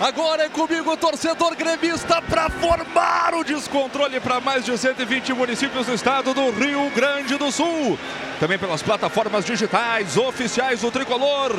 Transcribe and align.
Agora 0.00 0.44
é 0.44 0.48
comigo, 0.48 0.96
torcedor 0.96 1.56
gremista, 1.56 2.22
para 2.22 2.48
formar 2.48 3.34
o 3.34 3.42
descontrole 3.42 4.20
para 4.20 4.40
mais 4.40 4.64
de 4.64 4.78
120 4.78 5.32
municípios 5.32 5.86
do 5.86 5.94
estado 5.94 6.32
do 6.32 6.50
Rio 6.50 6.88
Grande 6.94 7.36
do 7.36 7.50
Sul. 7.50 7.98
Também 8.38 8.56
pelas 8.56 8.80
plataformas 8.80 9.44
digitais 9.44 10.16
oficiais 10.16 10.82
do 10.82 10.90
Tricolor. 10.92 11.52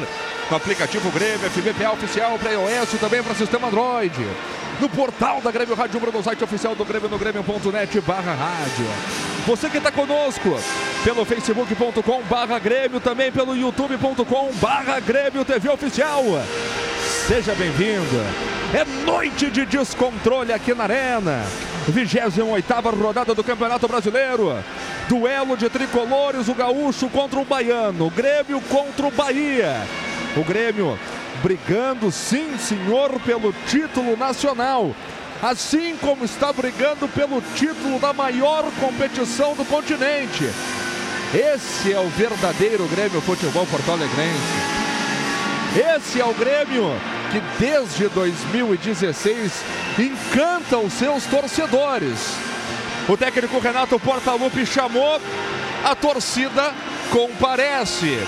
Com 0.48 0.54
o 0.54 0.58
aplicativo 0.58 1.12
Grêmio, 1.12 1.50
FBPA 1.50 1.92
oficial 1.92 2.40
para 2.40 2.52
iOS 2.52 2.94
e 2.94 2.98
também 2.98 3.22
para 3.22 3.36
sistema 3.36 3.68
Android. 3.68 4.16
No 4.80 4.88
portal 4.88 5.42
da 5.42 5.52
Grêmio 5.52 5.76
Rádio 5.76 5.98
Umbro, 5.98 6.12
no 6.12 6.24
site 6.24 6.42
oficial 6.42 6.74
do 6.74 6.86
Grêmio, 6.86 7.10
no 7.10 7.18
grêmio.net 7.18 8.00
barra 8.00 8.34
rádio. 8.34 8.86
Você 9.46 9.70
que 9.70 9.78
está 9.78 9.92
conosco 9.92 10.58
pelo 11.04 11.26
facebook.com 11.26 12.22
barra 12.30 12.58
Grêmio, 12.60 13.02
também 13.02 13.30
pelo 13.30 13.58
youtube.com 13.58 14.52
barra 14.62 15.02
Grêmio 15.02 15.44
TV 15.44 15.70
Oficial. 15.70 16.24
Seja 17.28 17.54
bem-vindo. 17.56 18.24
É 18.74 18.86
noite 19.06 19.50
de 19.50 19.66
descontrole 19.66 20.54
aqui 20.54 20.74
na 20.74 20.84
Arena. 20.84 21.44
28 21.90 22.90
rodada 22.96 23.36
do 23.36 23.44
Campeonato 23.44 23.86
Brasileiro. 23.86 24.64
Duelo 25.10 25.58
de 25.58 25.70
tricolores, 25.70 26.48
o 26.48 26.54
gaúcho 26.54 27.10
contra 27.10 27.40
o 27.40 27.46
baiano, 27.46 28.10
Grêmio 28.12 28.62
contra 28.62 29.08
o 29.08 29.12
Bahia. 29.12 29.76
O 30.38 30.44
Grêmio 30.44 30.98
brigando, 31.42 32.12
sim, 32.12 32.58
senhor, 32.58 33.20
pelo 33.22 33.54
título 33.68 34.16
nacional. 34.16 34.96
Assim 35.42 35.96
como 35.98 36.26
está 36.26 36.52
brigando 36.52 37.08
pelo 37.08 37.42
título 37.56 38.00
da 38.00 38.12
maior 38.12 38.66
competição 38.80 39.56
do 39.56 39.64
continente. 39.66 40.50
Esse 41.34 41.94
é 41.94 42.00
o 42.00 42.10
verdadeiro 42.10 42.88
Grêmio 42.88 43.22
Futebol 43.22 43.66
Porto 43.68 43.92
Alegrense. 43.92 44.80
Esse 45.96 46.20
é 46.20 46.26
o 46.26 46.34
Grêmio 46.34 46.92
que 47.32 47.40
desde 47.60 48.10
2016 48.10 49.64
encanta 50.00 50.78
os 50.78 50.94
seus 50.94 51.26
torcedores. 51.26 52.36
O 53.08 53.16
técnico 53.16 53.60
Renato 53.60 54.00
Portaluppi 54.00 54.66
chamou, 54.66 55.22
a 55.84 55.96
torcida 55.96 56.74
comparece. 57.12 58.20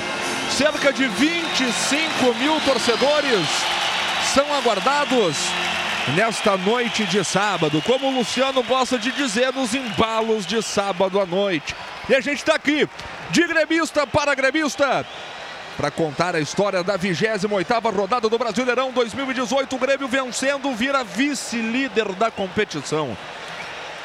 Cerca 0.58 0.92
de 0.92 1.08
25 1.08 2.34
mil 2.36 2.60
torcedores 2.62 3.48
são 4.34 4.54
aguardados 4.54 5.38
nesta 6.16 6.58
noite 6.58 7.06
de 7.06 7.24
sábado, 7.24 7.82
como 7.82 8.08
o 8.08 8.18
Luciano 8.18 8.62
gosta 8.64 9.00
de 9.00 9.12
dizer, 9.12 9.54
nos 9.54 9.74
embalos 9.74 10.46
de 10.46 10.62
sábado 10.62 11.20
à 11.20 11.26
noite. 11.26 11.74
E 12.10 12.16
a 12.16 12.20
gente 12.20 12.40
está 12.40 12.56
aqui, 12.56 12.88
de 13.30 13.48
gremista 13.48 14.06
para 14.06 14.36
gremista, 14.36 15.06
para 15.78 15.90
contar 15.90 16.36
a 16.36 16.40
história 16.40 16.84
da 16.84 17.00
28ª 17.00 17.96
rodada 17.96 18.28
do 18.28 18.38
Brasileirão 18.38 18.92
2018. 18.92 19.76
O 19.76 19.80
Grêmio 19.80 20.08
vencendo 20.08 20.74
vira 20.76 21.04
vice-líder 21.04 22.12
da 22.14 22.30
competição. 22.30 23.18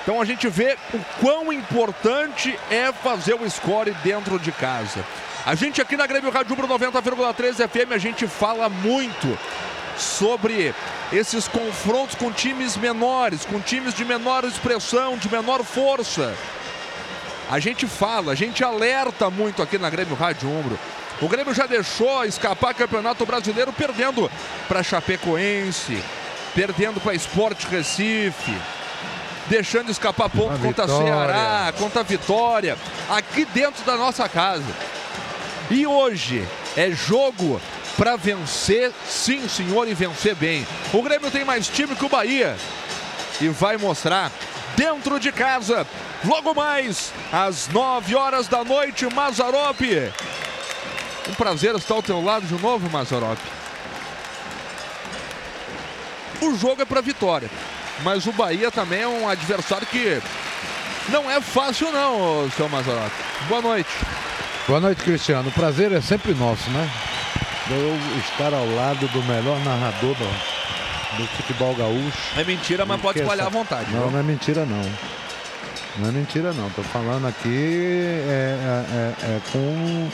Então 0.03 0.23
a 0.23 0.25
gente 0.25 0.49
vê 0.49 0.79
o 0.95 1.01
quão 1.21 1.53
importante 1.53 2.57
é 2.71 2.93
fazer 2.93 3.35
o 3.35 3.51
score 3.51 3.91
dentro 4.05 4.39
de 4.39 4.53
casa. 4.53 5.05
A 5.47 5.55
gente 5.55 5.81
aqui 5.81 5.97
na 5.97 6.07
Grêmio 6.07 6.31
Rádio 6.31 6.55
90,3 6.55 7.69
FM, 7.69 7.93
a 7.93 7.99
gente 7.99 8.27
fala 8.27 8.69
muito 8.69 9.39
sobre 9.97 10.75
esses 11.13 11.49
confrontos 11.49 12.17
com 12.17 12.31
times 12.31 12.77
menores, 12.77 13.47
com 13.47 13.61
times 13.61 13.95
de 13.95 14.05
menor 14.05 14.45
expressão, 14.45 15.17
de 15.17 15.31
menor 15.31 15.63
força. 15.63 16.35
A 17.49 17.61
gente 17.61 17.87
fala, 17.87 18.33
a 18.33 18.35
gente 18.35 18.65
alerta 18.65 19.31
muito 19.31 19.63
aqui 19.63 19.79
na 19.79 19.89
Grêmio 19.89 20.17
Rádio 20.17 20.51
Umbro 20.51 20.77
o 21.21 21.29
Grêmio 21.29 21.55
já 21.55 21.65
deixou 21.67 22.25
escapar 22.25 22.75
Campeonato 22.75 23.25
Brasileiro 23.25 23.73
perdendo 23.73 24.31
para 24.69 24.83
Chapecoense, 24.83 26.03
perdendo 26.55 27.01
para 27.01 27.15
Esporte 27.15 27.67
Recife, 27.69 28.55
deixando 29.47 29.91
escapar 29.91 30.29
ponto 30.29 30.59
contra 30.59 30.87
Ceará, 30.87 31.73
contra 31.79 32.03
Vitória, 32.03 32.77
aqui 33.09 33.47
dentro 33.47 33.83
da 33.85 33.97
nossa 33.97 34.29
casa. 34.29 34.67
E 35.71 35.87
hoje 35.87 36.47
é 36.77 36.91
jogo 36.91 37.61
para 37.97 38.17
vencer, 38.17 38.93
sim, 39.09 39.49
senhor, 39.49 39.89
e 39.89 39.95
vencer 39.95 40.35
bem. 40.35 40.67
O 40.93 41.03
Grêmio 41.03 41.31
tem 41.31 41.45
mais 41.45 41.67
time 41.69 41.95
que 41.95 42.05
o 42.05 42.09
Bahia 42.09 42.57
e 43.41 43.49
vai 43.49 43.77
mostrar 43.77 44.31
dentro 44.77 45.19
de 45.19 45.33
casa. 45.33 45.87
Logo 46.25 46.55
mais, 46.55 47.13
às 47.33 47.69
9 47.69 48.15
horas 48.15 48.49
da 48.49 48.65
noite, 48.65 49.07
Mazarope 49.13 50.13
um 51.29 51.35
prazer 51.35 51.75
estar 51.75 51.95
ao 51.95 52.03
teu 52.03 52.23
lado 52.23 52.47
de 52.47 52.61
novo, 52.63 52.89
Mazarop. 52.91 53.39
O 56.41 56.55
jogo 56.57 56.83
é 56.83 56.85
para 56.85 57.01
vitória, 57.01 57.51
mas 58.03 58.27
o 58.27 58.33
Bahia 58.33 58.71
também 58.71 59.03
é 59.03 59.09
um 59.09 59.29
adversário 59.29 59.87
que 59.87 60.21
não 61.09 61.31
é 61.31 61.41
fácil 61.41 61.91
não, 61.91 62.51
seu 62.51 62.69
Mazarop. 62.69 63.13
Boa 63.49 63.63
noite. 63.63 63.91
Boa 64.67 64.81
noite, 64.81 65.03
Cristiano. 65.03 65.49
O 65.49 65.53
prazer 65.53 65.93
é 65.93 66.01
sempre 66.01 66.35
nosso, 66.35 66.69
né? 66.71 66.91
Eu 67.71 68.21
estar 68.21 68.53
ao 68.53 68.67
lado 68.75 69.07
do 69.09 69.23
melhor 69.23 69.59
narrador 69.65 70.15
do, 70.15 71.17
do 71.17 71.27
futebol 71.37 71.73
gaúcho. 71.77 72.19
É 72.37 72.43
mentira, 72.43 72.85
mas 72.85 73.01
pode 73.01 73.21
espalhar 73.21 73.47
essa... 73.47 73.57
à 73.57 73.61
vontade. 73.61 73.93
Não, 73.93 74.03
viu? 74.03 74.11
não 74.11 74.19
é 74.19 74.23
mentira 74.25 74.67
não. 74.67 74.83
Não 75.99 76.09
é 76.09 76.13
mentira 76.13 76.53
não. 76.53 76.69
Tô 76.71 76.83
falando 76.83 77.29
aqui 77.29 77.49
é, 77.49 78.59
é, 79.23 79.27
é, 79.27 79.37
é 79.37 79.41
com 79.53 80.09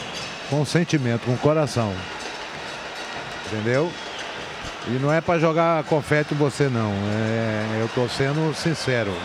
com 0.51 0.67
sentimento, 0.67 1.25
com 1.25 1.35
coração. 1.39 1.95
Entendeu? 3.47 3.91
E 4.87 4.91
não 5.01 5.11
é 5.11 5.23
para 5.23 5.41
jogar 5.41 5.83
confete 5.85 6.35
em 6.35 6.37
você, 6.37 6.69
não. 6.69 6.91
É, 6.91 7.79
eu 7.81 7.89
tô 7.95 8.07
sendo 8.07 8.55
sincero. 8.55 9.17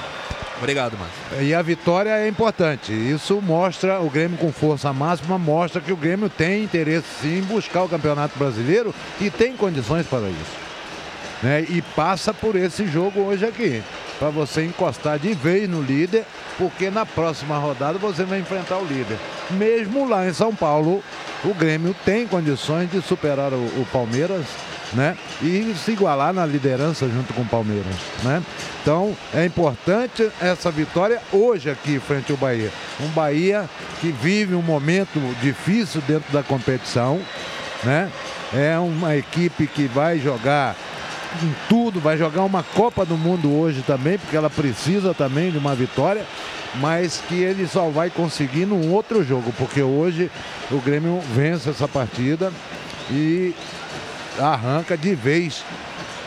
Obrigado, 0.58 0.98
Márcio. 0.98 1.44
E 1.44 1.54
a 1.54 1.62
vitória 1.62 2.10
é 2.10 2.28
importante. 2.28 2.92
Isso 2.92 3.40
mostra 3.42 4.00
o 4.00 4.10
Grêmio 4.10 4.38
com 4.38 4.52
força 4.52 4.92
máxima, 4.92 5.38
mostra 5.38 5.80
que 5.80 5.94
o 5.94 5.98
Grêmio 5.98 6.30
tem 6.30 6.64
interesse 6.64 7.08
sim 7.22 7.40
em 7.40 7.42
buscar 7.42 7.84
o 7.84 7.90
Campeonato 7.90 8.38
Brasileiro 8.38 8.94
e 9.22 9.30
tem 9.30 9.56
condições 9.56 10.08
para 10.08 10.28
isso. 10.30 10.68
Né? 11.44 11.66
E 11.70 11.82
passa 11.96 12.34
por 12.34 12.56
esse 12.56 12.88
jogo 12.88 13.22
hoje 13.22 13.46
aqui 13.46 13.84
para 14.18 14.30
você 14.30 14.66
encostar 14.66 15.20
de 15.20 15.34
vez 15.34 15.70
no 15.70 15.82
líder, 15.82 16.26
porque 16.58 16.90
na 16.90 17.06
próxima 17.06 17.58
rodada 17.58 18.00
você 18.00 18.24
vai 18.24 18.40
enfrentar 18.40 18.78
o 18.78 18.86
líder. 18.86 19.18
Mesmo 19.52 20.10
lá 20.10 20.28
em 20.28 20.34
São 20.34 20.56
Paulo, 20.56 21.04
o 21.44 21.54
Grêmio 21.54 21.96
tem 22.04 22.28
condições 22.28 22.90
de 22.92 23.02
superar 23.02 23.54
o, 23.54 23.58
o 23.58 23.88
Palmeiras, 23.92 24.46
né? 24.94 25.18
E 25.42 25.74
se 25.84 25.92
igualar 25.92 26.34
na 26.34 26.46
liderança 26.46 27.08
junto 27.08 27.34
com 27.34 27.42
o 27.42 27.46
Palmeiras, 27.46 27.96
né? 28.24 28.42
Então 28.82 29.16
é 29.34 29.46
importante 29.46 30.30
essa 30.42 30.72
vitória 30.72 31.22
hoje 31.32 31.70
aqui 31.70 32.00
frente 32.00 32.32
ao 32.32 32.38
Bahia. 32.38 32.72
Um 33.00 33.08
Bahia 33.10 33.70
que 34.00 34.12
vive 34.12 34.56
um 34.56 34.62
momento 34.62 35.20
difícil 35.42 36.02
dentro 36.08 36.32
da 36.32 36.44
competição, 36.44 37.20
né? 37.84 38.10
É 38.54 38.78
uma 38.80 39.16
equipe 39.16 39.68
que 39.68 39.88
vai 39.88 40.20
jogar 40.20 40.76
em 41.44 41.56
tudo, 41.68 42.00
vai 42.00 42.18
jogar 42.18 42.44
uma 42.44 42.64
Copa 42.64 43.06
do 43.06 43.18
Mundo 43.18 43.54
hoje 43.54 43.84
também, 43.86 44.18
porque 44.18 44.38
ela 44.38 44.50
precisa 44.50 45.14
também 45.14 45.52
de 45.52 45.58
uma 45.58 45.76
vitória, 45.76 46.26
mas 46.76 47.22
que 47.28 47.36
ele 47.36 47.68
só 47.68 47.90
vai 47.90 48.10
conseguir 48.10 48.66
num 48.66 48.92
outro 48.92 49.24
jogo, 49.24 49.54
porque 49.58 49.82
hoje 49.82 50.32
o 50.72 50.80
Grêmio 50.80 51.22
vence 51.36 51.70
essa 51.70 51.88
partida 51.88 52.52
e 53.12 53.54
arranca 54.40 54.98
de 54.98 55.16
vez 55.16 55.64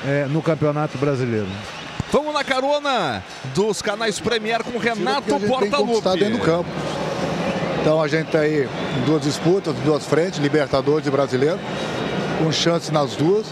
é, 0.06 0.26
no 0.26 0.42
Campeonato 0.42 0.98
Brasileiro. 0.98 1.48
Vamos 2.12 2.34
na 2.34 2.42
carona 2.42 3.22
dos 3.54 3.80
canais 3.80 4.18
Premier 4.18 4.64
com 4.64 4.78
Renato 4.78 5.38
Portaluppi. 5.40 5.98
Está 5.98 6.14
dentro 6.14 6.38
do 6.38 6.44
campo. 6.44 6.68
Então 7.80 8.02
a 8.02 8.08
gente 8.08 8.26
está 8.26 8.40
aí 8.40 8.68
em 8.98 9.04
duas 9.04 9.22
disputas, 9.22 9.74
duas 9.76 10.04
frentes, 10.04 10.38
Libertadores 10.38 11.06
e 11.06 11.10
Brasileiro, 11.10 11.58
com 12.38 12.52
chance 12.52 12.92
nas 12.92 13.14
duas. 13.14 13.46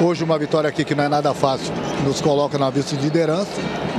Hoje 0.00 0.22
uma 0.22 0.38
vitória 0.38 0.68
aqui 0.68 0.84
que 0.84 0.94
não 0.94 1.04
é 1.04 1.08
nada 1.08 1.32
fácil, 1.32 1.72
nos 2.04 2.20
coloca 2.20 2.58
na 2.58 2.70
vista 2.70 2.96
de 2.96 3.02
liderança. 3.02 3.50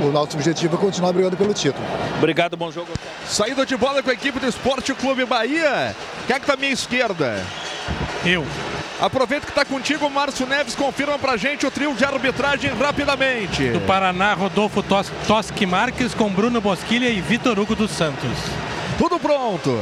O 0.02 0.10
nosso 0.10 0.36
objetivo 0.36 0.76
é 0.76 0.78
continuar 0.78 1.12
brigando 1.12 1.36
pelo 1.36 1.52
título. 1.54 1.84
Obrigado, 2.18 2.56
bom 2.56 2.70
jogo. 2.70 2.88
Saída 3.26 3.64
de 3.66 3.76
bola 3.76 4.02
com 4.02 4.10
a 4.10 4.12
equipe 4.12 4.38
do 4.38 4.46
Esporte 4.46 4.94
Clube 4.94 5.24
Bahia. 5.24 5.94
Quem 6.26 6.36
é 6.36 6.40
que 6.40 6.46
tá 6.46 6.54
à 6.54 6.56
minha 6.56 6.72
esquerda? 6.72 7.42
Eu. 8.24 8.44
Aproveita 9.00 9.46
que 9.46 9.52
está 9.52 9.64
contigo, 9.64 10.08
Márcio 10.08 10.46
Neves. 10.46 10.74
Confirma 10.74 11.18
pra 11.18 11.36
gente 11.36 11.66
o 11.66 11.70
trio 11.70 11.94
de 11.94 12.04
arbitragem 12.04 12.72
rapidamente. 12.74 13.70
Do 13.70 13.80
Paraná, 13.80 14.34
Rodolfo 14.34 14.82
Tos 14.82 15.10
Toschi 15.26 15.66
Marques 15.66 16.14
com 16.14 16.30
Bruno 16.30 16.60
Bosquilha 16.60 17.08
e 17.08 17.20
Vitor 17.20 17.58
Hugo 17.58 17.74
dos 17.74 17.90
Santos. 17.90 18.38
Tudo 18.96 19.18
pronto. 19.18 19.78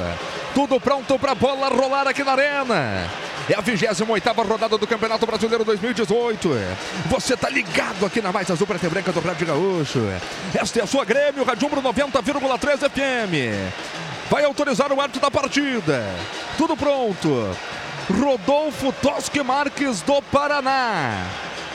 Tudo 0.55 0.81
pronto 0.81 1.19
para 1.19 1.33
a 1.33 1.35
bola 1.35 1.69
rolar 1.69 2.09
aqui 2.09 2.25
na 2.25 2.33
arena. 2.33 3.09
É 3.49 3.55
a 3.55 3.61
28 3.61 4.05
rodada 4.43 4.79
do 4.79 4.87
Campeonato 4.87 5.27
Brasileiro 5.27 5.65
2018. 5.65 6.49
Você 7.11 7.37
tá 7.37 7.51
ligado 7.51 8.07
aqui 8.07 8.23
na 8.23 8.33
Mais 8.33 8.51
Azul 8.51 8.67
Preta 8.67 8.87
e 8.87 8.89
Branca 8.91 9.13
do 9.13 9.21
Rádio 9.21 9.47
Gaúcho. 9.47 10.01
Esta 10.55 10.81
é 10.81 10.83
a 10.83 10.87
sua 10.87 11.05
Grêmio, 11.05 11.45
Radiumbro 11.45 11.83
90,3 11.83 12.89
FM. 12.89 13.73
Vai 14.31 14.45
autorizar 14.45 14.93
o 14.93 15.01
árbitro 15.01 15.21
da 15.21 15.31
partida. 15.31 16.07
Tudo 16.57 16.77
pronto. 16.77 17.57
Rodolfo 18.11 18.93
Tosque 18.93 19.43
Marques 19.43 20.01
do 20.01 20.21
Paraná. 20.23 21.27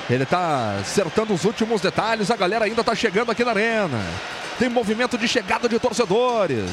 Ele 0.09 0.23
está 0.23 0.77
acertando 0.79 1.33
os 1.33 1.43
últimos 1.43 1.81
detalhes. 1.81 2.31
A 2.31 2.35
galera 2.35 2.65
ainda 2.65 2.81
está 2.81 2.95
chegando 2.95 3.31
aqui 3.31 3.43
na 3.43 3.51
arena. 3.51 3.99
Tem 4.57 4.69
movimento 4.69 5.17
de 5.17 5.27
chegada 5.27 5.67
de 5.67 5.79
torcedores. 5.79 6.71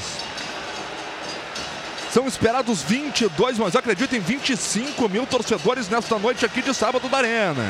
São 2.13 2.29
esperados 2.29 2.83
22, 2.83 3.59
mas 3.59 3.75
acredito 3.75 4.15
em 4.15 4.21
25 4.21 5.09
mil 5.09 5.27
torcedores 5.27 5.89
nesta 5.89 6.17
noite 6.17 6.47
aqui 6.47 6.63
de 6.63 6.73
sábado 6.73 7.09
da 7.09 7.19
Arena. 7.19 7.65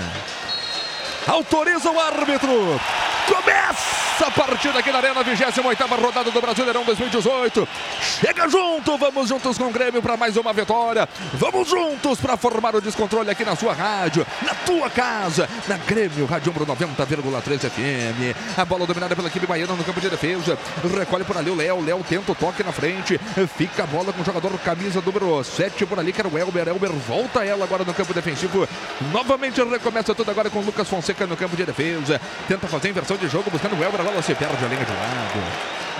Autoriza 1.26 1.91
o 1.91 1.99
árbitro. 1.99 2.81
Começa 3.26 4.26
a 4.26 4.31
partida 4.31 4.79
aqui 4.79 4.93
na 4.93 4.99
Arena, 4.99 5.23
28 5.23 5.87
rodada 5.94 6.31
do 6.31 6.41
Brasileirão 6.41 6.85
2018. 6.85 7.67
Chega 8.00 8.49
junto, 8.49 8.99
vamos 8.99 9.31
juntos 9.31 9.56
com 9.56 9.65
o 9.65 9.71
Grêmio 9.71 10.03
para 10.03 10.17
mais 10.17 10.37
uma 10.37 10.53
vitória. 10.53 11.09
Vamos 11.32 11.69
juntos 11.69 12.21
para 12.21 12.37
formar 12.37 12.76
o 12.76 12.82
descontrole 12.82 13.31
aqui 13.31 13.44
na 13.44 13.56
sua 13.56 13.73
rádio, 13.73 14.26
na 14.43 14.55
tua 14.55 14.91
casa, 14.91 15.49
na 15.67 15.79
Grêmio 15.79 16.26
Rádio 16.26 16.53
90,3 16.53 17.70
FM. 17.70 18.59
A 18.59 18.65
bola 18.67 18.87
dominada 18.87 19.17
pela 19.17 19.29
equipe 19.29 19.47
baiana 19.47 19.75
no 19.75 19.85
campo 19.85 20.00
de 20.03 20.11
defesa. 20.11 20.59
Recolhe 20.97 21.25
por 21.25 21.38
ali 21.38 21.50
o 21.50 21.56
Léo. 21.56 21.82
Léo 21.82 22.05
tenta 22.06 22.32
o 22.32 22.35
toque 22.35 22.62
na 22.62 22.73
frente. 22.73 23.19
Fica 23.56 23.85
a 23.85 23.87
bola 23.87 24.12
com 24.12 24.20
o 24.20 24.25
jogador 24.25 24.56
camisa 24.59 25.00
número 25.00 25.43
7 25.43 25.87
por 25.87 25.99
ali, 25.99 26.12
que 26.12 26.20
era 26.20 26.29
o 26.29 26.38
Elber. 26.38 26.69
Elber 26.69 26.93
volta 26.93 27.43
ela 27.43 27.65
agora 27.65 27.85
no 27.85 27.94
campo 27.94 28.12
defensivo. 28.12 28.69
Novamente 29.12 29.62
recomeça 29.62 30.15
tudo 30.15 30.31
agora 30.31 30.50
com 30.50 30.59
o 30.59 30.62
Lucas 30.65 30.88
Fonseca 30.88 31.14
no 31.27 31.37
campo 31.37 31.57
de 31.57 31.65
defesa. 31.65 32.21
Tenta 32.49 32.67
fazer 32.67 32.91
inversão 32.91 33.17
de 33.17 33.29
jogo, 33.29 33.51
buscando 33.51 33.79
o 33.79 33.83
Elber. 33.83 34.01
A 34.01 34.05
bola 34.05 34.23
se 34.23 34.35
perde 34.35 34.65
a 34.65 34.69
linha 34.69 34.85
de 34.85 34.93
lado. 34.93 35.94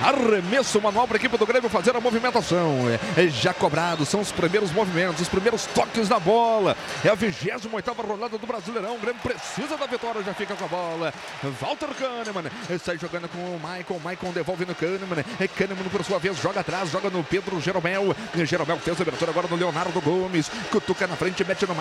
Arremesso 0.00 0.80
manual 0.80 1.06
para 1.06 1.16
a 1.16 1.18
equipe 1.18 1.36
do 1.36 1.46
Grêmio 1.46 1.68
fazer 1.68 1.94
a 1.96 2.00
movimentação. 2.00 2.76
É, 3.16 3.24
é 3.24 3.28
já 3.28 3.52
cobrado, 3.52 4.06
são 4.06 4.20
os 4.20 4.30
primeiros 4.30 4.70
movimentos, 4.70 5.20
os 5.20 5.28
primeiros 5.28 5.66
toques 5.66 6.08
na 6.08 6.18
bola. 6.18 6.76
É 7.04 7.08
a 7.08 7.14
28 7.14 7.68
rodada 8.02 8.38
do 8.38 8.46
Brasileirão. 8.46 8.94
O 8.94 8.98
Grêmio 8.98 9.20
precisa 9.20 9.76
da 9.76 9.86
vitória, 9.86 10.22
já 10.22 10.34
fica 10.34 10.54
com 10.54 10.64
a 10.64 10.68
bola. 10.68 11.14
Walter 11.60 11.88
Kahneman 11.88 12.50
sai 12.82 12.98
jogando 12.98 13.28
com 13.28 13.38
o 13.38 13.60
Maicon. 13.60 13.98
Maicon 13.98 14.30
devolve 14.32 14.64
no 14.64 14.74
Kahneman. 14.74 15.24
É 15.40 15.48
Kahneman, 15.48 15.88
por 15.90 16.04
sua 16.04 16.18
vez, 16.18 16.36
joga 16.36 16.60
atrás, 16.60 16.90
joga 16.90 17.10
no 17.10 17.24
Pedro 17.24 17.60
Jeromel. 17.60 18.14
Jeromel 18.44 18.78
fez 18.78 18.98
a 18.98 19.02
abertura 19.02 19.30
agora 19.30 19.48
no 19.48 19.56
Leonardo 19.56 20.00
Gomes. 20.00 20.50
Cutuca 20.70 21.06
na 21.06 21.16
frente, 21.16 21.44
mete 21.44 21.66
no. 21.66 21.74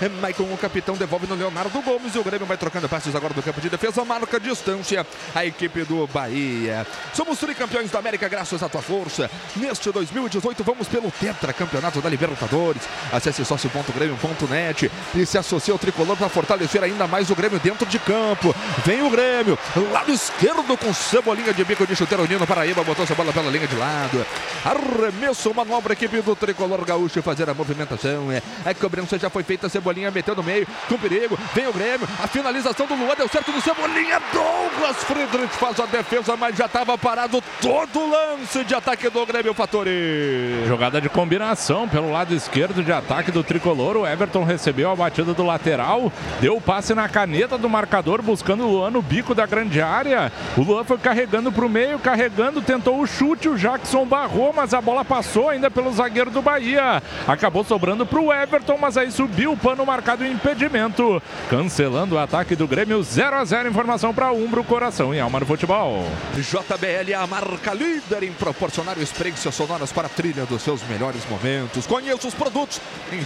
É 0.00 0.08
Maicon, 0.08 0.44
o 0.52 0.58
capitão, 0.58 0.96
devolve 0.96 1.26
no 1.26 1.34
Leonardo 1.34 1.80
Gomes. 1.80 2.14
E 2.14 2.18
o 2.18 2.24
Grêmio 2.24 2.46
vai 2.46 2.56
trocando 2.56 2.88
passes 2.88 3.14
agora 3.14 3.32
do 3.32 3.42
campo 3.42 3.60
de 3.60 3.70
defesa. 3.70 4.04
Marca 4.04 4.38
distância 4.38 5.06
a 5.34 5.44
equipe 5.44 5.84
do 5.84 6.06
Bahia. 6.06 6.86
Somos 7.14 7.38
tricampeões 7.46 7.92
da 7.92 8.00
América 8.00 8.28
graças 8.28 8.60
à 8.60 8.68
tua 8.68 8.82
força. 8.82 9.30
Neste 9.54 9.92
2018 9.92 10.64
vamos 10.64 10.88
pelo 10.88 11.12
Tetra 11.12 11.52
Campeonato 11.52 12.00
da 12.00 12.08
Libertadores. 12.08 12.82
Acesse 13.12 13.44
sócio.grêmio.net 13.44 14.90
e 15.14 15.24
se 15.24 15.38
associe 15.38 15.70
ao 15.70 15.78
tricolor 15.78 16.16
para 16.16 16.28
fortalecer 16.28 16.82
ainda 16.82 17.06
mais 17.06 17.30
o 17.30 17.36
Grêmio 17.36 17.60
dentro 17.60 17.86
de 17.86 18.00
campo. 18.00 18.52
Vem 18.84 19.00
o 19.02 19.10
Grêmio, 19.10 19.56
lado 19.92 20.10
esquerdo 20.12 20.76
com 20.76 20.92
cebolinha 20.92 21.54
de 21.54 21.64
bico 21.64 21.86
de 21.86 21.94
chuteiro 21.94 22.26
Nino 22.26 22.44
Paraíba, 22.48 22.82
botou 22.82 23.04
essa 23.04 23.14
bola 23.14 23.32
pela 23.32 23.48
linha 23.48 23.68
de 23.68 23.76
lado. 23.76 24.26
Arremesso 24.64 25.54
manual 25.54 25.80
para 25.80 25.92
a 25.92 25.94
equipe 25.94 26.20
do 26.20 26.34
tricolor 26.34 26.84
gaúcho 26.84 27.22
fazer 27.22 27.48
a 27.48 27.54
movimentação. 27.54 28.32
É, 28.32 28.42
a 28.68 28.74
cobrança 28.74 29.16
já 29.20 29.30
foi 29.30 29.44
feita, 29.44 29.68
cebolinha 29.68 30.10
meteu 30.10 30.34
no 30.34 30.42
meio, 30.42 30.66
com 30.88 30.98
perigo. 30.98 31.38
Vem 31.54 31.68
o 31.68 31.72
Grêmio, 31.72 32.08
a 32.20 32.26
finalização 32.26 32.86
do 32.86 32.96
Luan 32.96 33.14
deu 33.16 33.28
certo 33.28 33.52
no 33.52 33.60
cebolinha. 33.60 34.20
Douglas 34.32 34.96
Friedrich 35.04 35.54
faz 35.54 35.78
a 35.78 35.86
defesa, 35.86 36.36
mas 36.36 36.56
já 36.56 36.66
estava 36.66 36.98
parado 36.98 37.35
todo 37.60 38.10
lance 38.10 38.64
de 38.64 38.74
ataque 38.74 39.08
do 39.08 39.24
Grêmio 39.26 39.54
Fatori. 39.54 40.64
Jogada 40.66 41.00
de 41.00 41.08
combinação 41.08 41.88
pelo 41.88 42.10
lado 42.10 42.34
esquerdo 42.34 42.82
de 42.82 42.92
ataque 42.92 43.30
do 43.30 43.42
tricolor. 43.42 43.96
O 43.96 44.06
Everton 44.06 44.44
recebeu 44.44 44.90
a 44.90 44.96
batida 44.96 45.34
do 45.34 45.44
lateral, 45.44 46.12
deu 46.40 46.56
o 46.56 46.60
passe 46.60 46.94
na 46.94 47.08
caneta 47.08 47.56
do 47.58 47.68
marcador, 47.68 48.22
buscando 48.22 48.64
o 48.64 48.70
Luan 48.70 48.90
no 48.90 49.02
bico 49.02 49.34
da 49.34 49.46
grande 49.46 49.80
área. 49.80 50.32
O 50.56 50.62
Luan 50.62 50.84
foi 50.84 50.98
carregando 50.98 51.50
para 51.52 51.64
o 51.64 51.68
meio, 51.68 51.98
carregando, 51.98 52.62
tentou 52.62 53.00
o 53.00 53.06
chute. 53.06 53.48
O 53.48 53.56
Jackson 53.56 54.04
barrou, 54.04 54.52
mas 54.54 54.74
a 54.74 54.80
bola 54.80 55.04
passou 55.04 55.48
ainda 55.48 55.70
pelo 55.70 55.92
zagueiro 55.92 56.30
do 56.30 56.42
Bahia. 56.42 57.02
Acabou 57.26 57.64
sobrando 57.64 58.06
para 58.06 58.20
o 58.20 58.32
Everton, 58.32 58.78
mas 58.80 58.96
aí 58.96 59.10
subiu 59.10 59.52
o 59.52 59.56
pano 59.56 59.84
marcado 59.84 60.24
em 60.24 60.32
impedimento. 60.32 61.22
Cancelando 61.48 62.14
o 62.14 62.18
ataque 62.18 62.56
do 62.56 62.66
Grêmio 62.66 63.02
0 63.02 63.36
a 63.36 63.44
0 63.44 63.68
Informação 63.68 64.14
para 64.14 64.32
Umbro, 64.32 64.64
Coração 64.64 65.14
e 65.14 65.20
Alma 65.20 65.40
no 65.40 65.46
Futebol. 65.46 66.04
JBL, 66.34 67.14
a 67.14 67.25
marca 67.26 67.72
líder 67.72 68.22
em 68.22 68.32
proporcionar 68.32 68.98
experiências 68.98 69.54
sonoras 69.54 69.92
para 69.92 70.06
a 70.06 70.10
trilha 70.10 70.44
dos 70.46 70.62
seus 70.62 70.82
melhores 70.84 71.24
momentos. 71.28 71.86
Conheça 71.86 72.28
os 72.28 72.34
produtos 72.34 72.80
em 73.12 73.24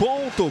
jbl.com.br. 0.00 0.50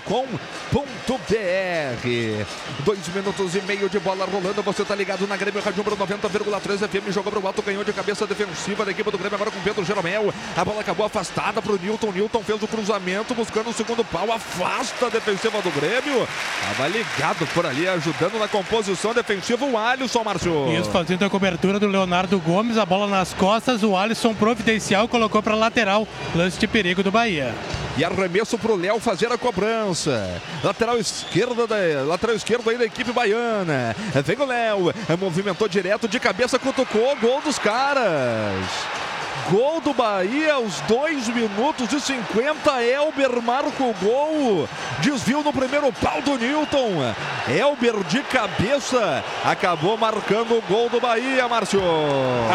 Dois 2.85 3.07
minutos 3.07 3.55
e 3.55 3.61
meio 3.63 3.89
de 3.89 3.99
bola 3.99 4.25
rolando. 4.25 4.61
Você 4.61 4.85
tá 4.85 4.93
ligado 4.93 5.25
na 5.25 5.35
Grêmio 5.35 5.59
Rádio 5.59 5.83
90,3 5.83 6.87
FM. 6.87 7.11
Jogou 7.11 7.31
para 7.31 7.41
o 7.41 7.47
alto, 7.47 7.63
ganhou 7.63 7.83
de 7.83 7.91
cabeça 7.91 8.27
defensiva 8.27 8.85
da 8.85 8.91
equipe 8.91 9.09
do 9.09 9.17
Grêmio 9.17 9.33
agora 9.33 9.49
com 9.49 9.59
Pedro 9.61 9.83
Jeromel. 9.83 10.31
A 10.55 10.63
bola 10.63 10.81
acabou 10.81 11.07
afastada 11.07 11.61
para 11.63 11.71
o 11.71 11.79
Newton. 11.79 12.11
Newton 12.11 12.43
fez 12.43 12.61
o 12.61 12.67
cruzamento 12.67 13.33
buscando 13.33 13.71
o 13.71 13.73
segundo 13.73 14.05
pau. 14.05 14.31
Afasta 14.31 15.07
a 15.07 15.09
defensiva 15.09 15.59
do 15.63 15.71
Grêmio. 15.71 16.27
Tava 16.61 16.87
ligado 16.87 17.47
por 17.47 17.65
ali, 17.65 17.87
ajudando 17.87 18.37
na 18.37 18.47
composição 18.47 19.15
defensiva 19.15 19.65
o 19.65 19.75
Alisson, 19.75 20.23
Márcio. 20.23 20.71
Isso, 20.79 20.91
fazendo 20.91 21.25
a 21.25 21.29
cobertura 21.29 21.79
do 21.79 21.87
Leonardo 21.87 22.37
Gomes, 22.39 22.77
a 22.77 22.85
bola 22.85 23.07
nas 23.07 23.33
costas, 23.33 23.81
o 23.81 23.97
Alisson 23.97 24.35
providencial 24.35 25.07
colocou 25.07 25.41
para 25.41 25.55
lateral, 25.55 26.07
lance 26.35 26.59
de 26.59 26.67
perigo 26.67 27.01
do 27.01 27.11
Bahia. 27.11 27.55
E 27.97 28.03
arremesso 28.03 28.57
para 28.57 28.71
o 28.71 28.77
Léo 28.77 28.99
fazer 28.99 29.31
a 29.31 29.37
cobrança. 29.39 30.41
Lateral 30.63 30.97
esquerda 30.97 31.65
da, 31.65 31.75
lateral 32.05 32.35
esquerdo 32.35 32.69
aí 32.69 32.77
da 32.77 32.85
equipe 32.85 33.11
baiana. 33.11 33.95
Vem 34.23 34.37
o 34.37 34.45
Léo, 34.45 34.93
movimentou 35.19 35.67
direto 35.67 36.07
de 36.07 36.19
cabeça, 36.19 36.59
cutucou, 36.59 37.15
gol 37.17 37.41
dos 37.41 37.57
caras. 37.57 39.08
Gol 39.51 39.81
do 39.81 39.95
Bahia 39.95 40.53
aos 40.53 40.79
2 40.81 41.27
minutos 41.29 41.91
e 41.91 41.99
50. 41.99 42.83
Elber 42.83 43.41
marca 43.41 43.83
o 43.83 43.95
gol. 43.99 44.69
Desvio 44.99 45.41
no 45.41 45.51
primeiro 45.51 45.91
pau 45.91 46.21
do 46.21 46.37
Newton. 46.37 47.15
Elber 47.47 48.03
de 48.03 48.21
cabeça 48.21 49.23
acabou 49.43 49.97
marcando 49.97 50.55
o 50.55 50.61
gol 50.61 50.87
do 50.87 51.01
Bahia, 51.01 51.47
Márcio. 51.47 51.81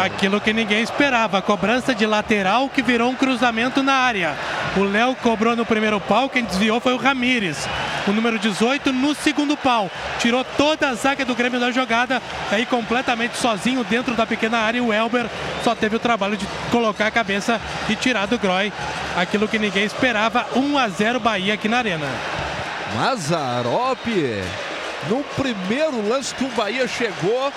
Aquilo 0.01 0.39
que 0.39 0.53
ninguém 0.53 0.81
esperava. 0.81 1.41
Cobrança 1.41 1.93
de 1.93 2.05
lateral 2.05 2.69
que 2.69 2.81
virou 2.81 3.09
um 3.09 3.15
cruzamento 3.15 3.83
na 3.83 3.93
área. 3.93 4.33
O 4.77 4.83
Léo 4.83 5.15
cobrou 5.15 5.53
no 5.53 5.65
primeiro 5.65 5.99
pau. 5.99 6.29
Quem 6.29 6.45
desviou 6.45 6.79
foi 6.79 6.93
o 6.93 6.97
Ramires. 6.97 7.67
O 8.07 8.11
número 8.11 8.39
18 8.39 8.93
no 8.93 9.13
segundo 9.13 9.57
pau. 9.57 9.91
Tirou 10.19 10.45
toda 10.57 10.89
a 10.89 10.93
zaga 10.93 11.25
do 11.25 11.35
Grêmio 11.35 11.59
da 11.59 11.71
jogada. 11.71 12.21
Aí 12.49 12.65
completamente 12.65 13.35
sozinho 13.35 13.83
dentro 13.83 14.13
da 14.15 14.25
pequena 14.25 14.59
área. 14.59 14.81
O 14.81 14.93
Elber 14.93 15.25
só 15.61 15.75
teve 15.75 15.97
o 15.97 15.99
trabalho 15.99 16.37
de 16.37 16.47
colocar 16.71 16.84
a 16.89 17.11
cabeça 17.11 17.59
e 17.89 17.95
tirar 17.95 18.27
do 18.27 18.37
Groy 18.37 18.71
aquilo 19.15 19.47
que 19.47 19.59
ninguém 19.59 19.85
esperava. 19.85 20.45
1 20.55 20.77
a 20.77 20.87
0 20.89 21.19
Bahia 21.19 21.53
aqui 21.53 21.67
na 21.67 21.77
Arena. 21.77 22.07
Mazarop, 22.95 24.07
no 25.09 25.23
primeiro 25.35 26.07
lance 26.07 26.33
que 26.33 26.45
o 26.45 26.49
Bahia 26.49 26.87
chegou, 26.87 27.51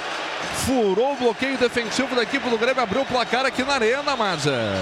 furou 0.66 1.12
o 1.12 1.16
bloqueio 1.16 1.56
defensivo 1.56 2.14
da 2.14 2.22
equipe 2.22 2.48
do 2.48 2.58
Grêmio, 2.58 2.82
abriu 2.82 3.02
o 3.02 3.06
placar 3.06 3.46
aqui 3.46 3.62
na 3.62 3.74
Arena, 3.74 4.16
Maza. 4.16 4.74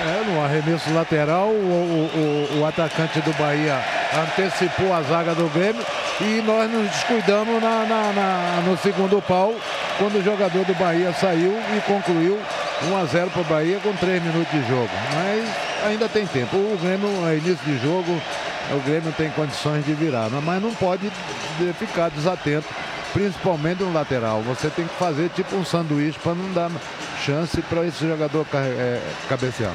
É, 0.00 0.24
no 0.30 0.44
arremesso 0.44 0.94
lateral, 0.94 1.48
o, 1.48 2.48
o, 2.54 2.60
o, 2.60 2.66
atacante 2.66 3.20
do 3.20 3.32
Bahia 3.32 3.82
antecipou 4.16 4.94
a 4.94 5.02
zaga 5.02 5.34
do 5.34 5.48
Grêmio 5.48 5.84
e 6.20 6.40
nós 6.42 6.70
nos 6.70 6.88
descuidamos 6.88 7.60
na, 7.60 7.84
na, 7.84 8.12
na, 8.12 8.62
no 8.64 8.78
segundo 8.78 9.20
pau, 9.20 9.56
quando 9.98 10.20
o 10.20 10.22
jogador 10.22 10.64
do 10.64 10.74
Bahia 10.74 11.12
saiu 11.12 11.52
e 11.76 11.80
concluiu 11.80 12.38
1 12.82 12.96
a 12.96 13.04
0 13.04 13.30
para 13.30 13.42
o 13.42 13.44
Bahia 13.44 13.80
com 13.80 13.92
3 13.92 14.22
minutos 14.22 14.50
de 14.52 14.68
jogo. 14.68 14.90
Mas 15.14 15.86
ainda 15.86 16.08
tem 16.08 16.26
tempo. 16.26 16.56
O 16.56 16.78
Grêmio, 16.80 17.08
é 17.26 17.36
início 17.36 17.64
de 17.64 17.78
jogo, 17.78 18.20
o 18.70 18.80
Grêmio 18.80 19.12
tem 19.12 19.30
condições 19.30 19.84
de 19.84 19.94
virar, 19.94 20.28
mas 20.30 20.62
não 20.62 20.74
pode 20.74 21.10
ficar 21.78 22.10
desatento, 22.10 22.66
principalmente 23.12 23.82
no 23.82 23.92
lateral. 23.92 24.42
Você 24.42 24.68
tem 24.68 24.86
que 24.86 24.94
fazer 24.94 25.28
tipo 25.30 25.56
um 25.56 25.64
sanduíche 25.64 26.18
para 26.18 26.34
não 26.34 26.52
dar 26.52 26.70
chance 27.24 27.60
para 27.62 27.86
esse 27.86 28.06
jogador 28.06 28.46
é, 28.54 29.00
cabecear. 29.28 29.74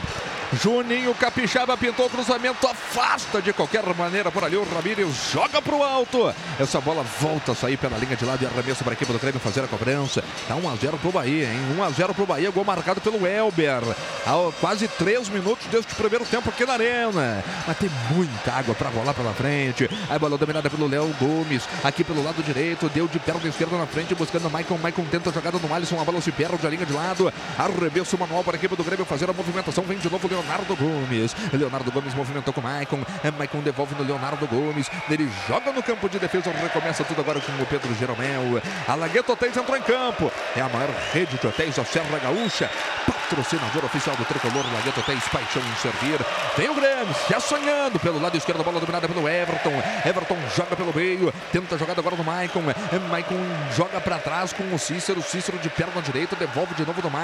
Juninho 0.61 1.15
Capixaba 1.15 1.75
pintou 1.75 2.05
o 2.05 2.09
cruzamento, 2.09 2.67
afasta 2.67 3.41
de 3.41 3.51
qualquer 3.51 3.83
maneira 3.95 4.31
por 4.31 4.43
ali. 4.43 4.55
O 4.55 4.63
Ramírez 4.63 5.31
joga 5.31 5.61
pro 5.61 5.81
alto. 5.81 6.33
Essa 6.59 6.79
bola 6.79 7.03
volta 7.19 7.53
a 7.53 7.55
sair 7.55 7.77
pela 7.77 7.97
linha 7.97 8.15
de 8.15 8.23
lado 8.23 8.43
e 8.43 8.45
arremesso 8.45 8.83
para 8.83 8.93
a 8.93 8.95
equipe 8.95 9.11
do 9.11 9.17
Grêmio 9.17 9.39
fazer 9.39 9.61
a 9.61 9.67
cobrança. 9.67 10.23
Tá 10.47 10.55
1x0 10.55 10.99
pro 10.99 11.11
Bahia, 11.11 11.47
hein? 11.47 11.59
1x0 11.75 12.13
pro 12.13 12.25
Bahia, 12.25 12.51
gol 12.51 12.63
marcado 12.63 13.01
pelo 13.01 13.25
Elber. 13.25 13.81
Há 14.27 14.51
quase 14.59 14.87
3 14.87 15.29
minutos 15.29 15.65
deste 15.67 15.95
primeiro 15.95 16.25
tempo 16.25 16.49
aqui 16.49 16.65
na 16.65 16.73
Arena. 16.73 17.43
Mas 17.65 17.77
tem 17.77 17.89
muita 18.11 18.51
água 18.51 18.75
para 18.75 18.89
rolar 18.89 19.13
pela 19.15 19.33
frente. 19.33 19.89
A 20.07 20.19
bola 20.19 20.37
dominada 20.37 20.69
pelo 20.69 20.87
Léo 20.87 21.13
Gomes. 21.19 21.63
Aqui 21.83 22.03
pelo 22.03 22.23
lado 22.23 22.43
direito, 22.43 22.89
deu 22.89 23.07
de 23.07 23.17
perna 23.17 23.47
esquerda 23.47 23.75
na 23.75 23.87
frente, 23.87 24.13
buscando 24.13 24.47
o 24.47 24.51
Maicon. 24.51 24.77
Maicon 24.77 25.05
tenta 25.05 25.31
a 25.31 25.33
jogada 25.33 25.57
no 25.57 25.73
Alisson. 25.73 25.99
A 25.99 26.03
bola 26.03 26.21
se 26.21 26.31
perde 26.31 26.65
a 26.65 26.69
linha 26.69 26.85
de 26.85 26.93
lado. 26.93 27.32
Arremesso 27.57 28.17
manual 28.17 28.43
para 28.43 28.55
a 28.55 28.57
equipe 28.57 28.75
do 28.75 28.83
Grêmio 28.83 29.05
fazer 29.05 29.29
a 29.29 29.33
movimentação. 29.33 29.83
Vem 29.83 29.97
de 29.97 30.09
novo 30.09 30.27
Leonardo 30.27 30.75
Gomes. 30.75 31.35
Leonardo 31.51 31.91
Gomes 31.91 32.13
movimentou 32.13 32.53
com 32.53 32.61
Maicon. 32.61 33.03
É, 33.23 33.31
Maicon 33.31 33.59
devolve 33.59 33.95
no 33.95 34.03
Leonardo 34.03 34.47
Gomes. 34.47 34.89
Ele 35.09 35.29
joga 35.47 35.71
no 35.71 35.83
campo 35.83 36.09
de 36.09 36.19
defesa. 36.19 36.51
Recomeça 36.51 37.03
tudo 37.03 37.21
agora 37.21 37.39
com 37.39 37.51
o 37.51 37.65
Pedro 37.65 37.93
Jeromel. 37.95 38.61
A 38.87 38.95
Lagueto 38.95 39.31
Hotéis 39.31 39.55
entrou 39.55 39.77
em 39.77 39.81
campo. 39.81 40.31
É 40.55 40.61
a 40.61 40.69
maior 40.69 40.89
rede 41.13 41.37
de 41.37 41.47
hotéis 41.47 41.75
da 41.75 41.85
Serra 41.85 42.19
Gaúcha. 42.19 42.69
Patrocinador 43.05 43.85
oficial 43.85 44.15
do 44.15 44.25
Tricolor 44.25 44.65
Lagueto 44.73 44.99
Hotéis. 44.99 45.23
Paixão 45.27 45.61
em 45.61 45.75
servir. 45.81 46.19
Vem 46.57 46.69
o 46.69 46.75
Grêmio. 46.75 47.15
Já 47.29 47.39
sonhando 47.39 47.99
pelo 47.99 48.21
lado 48.21 48.37
esquerdo. 48.37 48.61
A 48.61 48.63
bola 48.63 48.79
dominada 48.79 49.07
pelo 49.07 49.27
Everton. 49.27 49.73
Everton 50.05 50.37
joga 50.55 50.75
pelo 50.75 50.93
meio. 50.93 51.33
Tenta 51.51 51.75
a 51.75 51.77
jogada 51.77 51.99
agora 51.99 52.15
no 52.15 52.23
Maicon. 52.23 52.63
É, 52.91 52.99
Maicon 53.09 53.39
joga 53.75 53.99
para 54.01 54.17
trás 54.17 54.53
com 54.53 54.63
o 54.73 54.79
Cícero. 54.79 55.21
Cícero 55.21 55.57
de 55.59 55.69
perna 55.69 56.01
direita. 56.01 56.35
Devolve 56.35 56.73
de 56.75 56.85
novo 56.85 57.01
no 57.01 57.09
Maicon. 57.09 57.22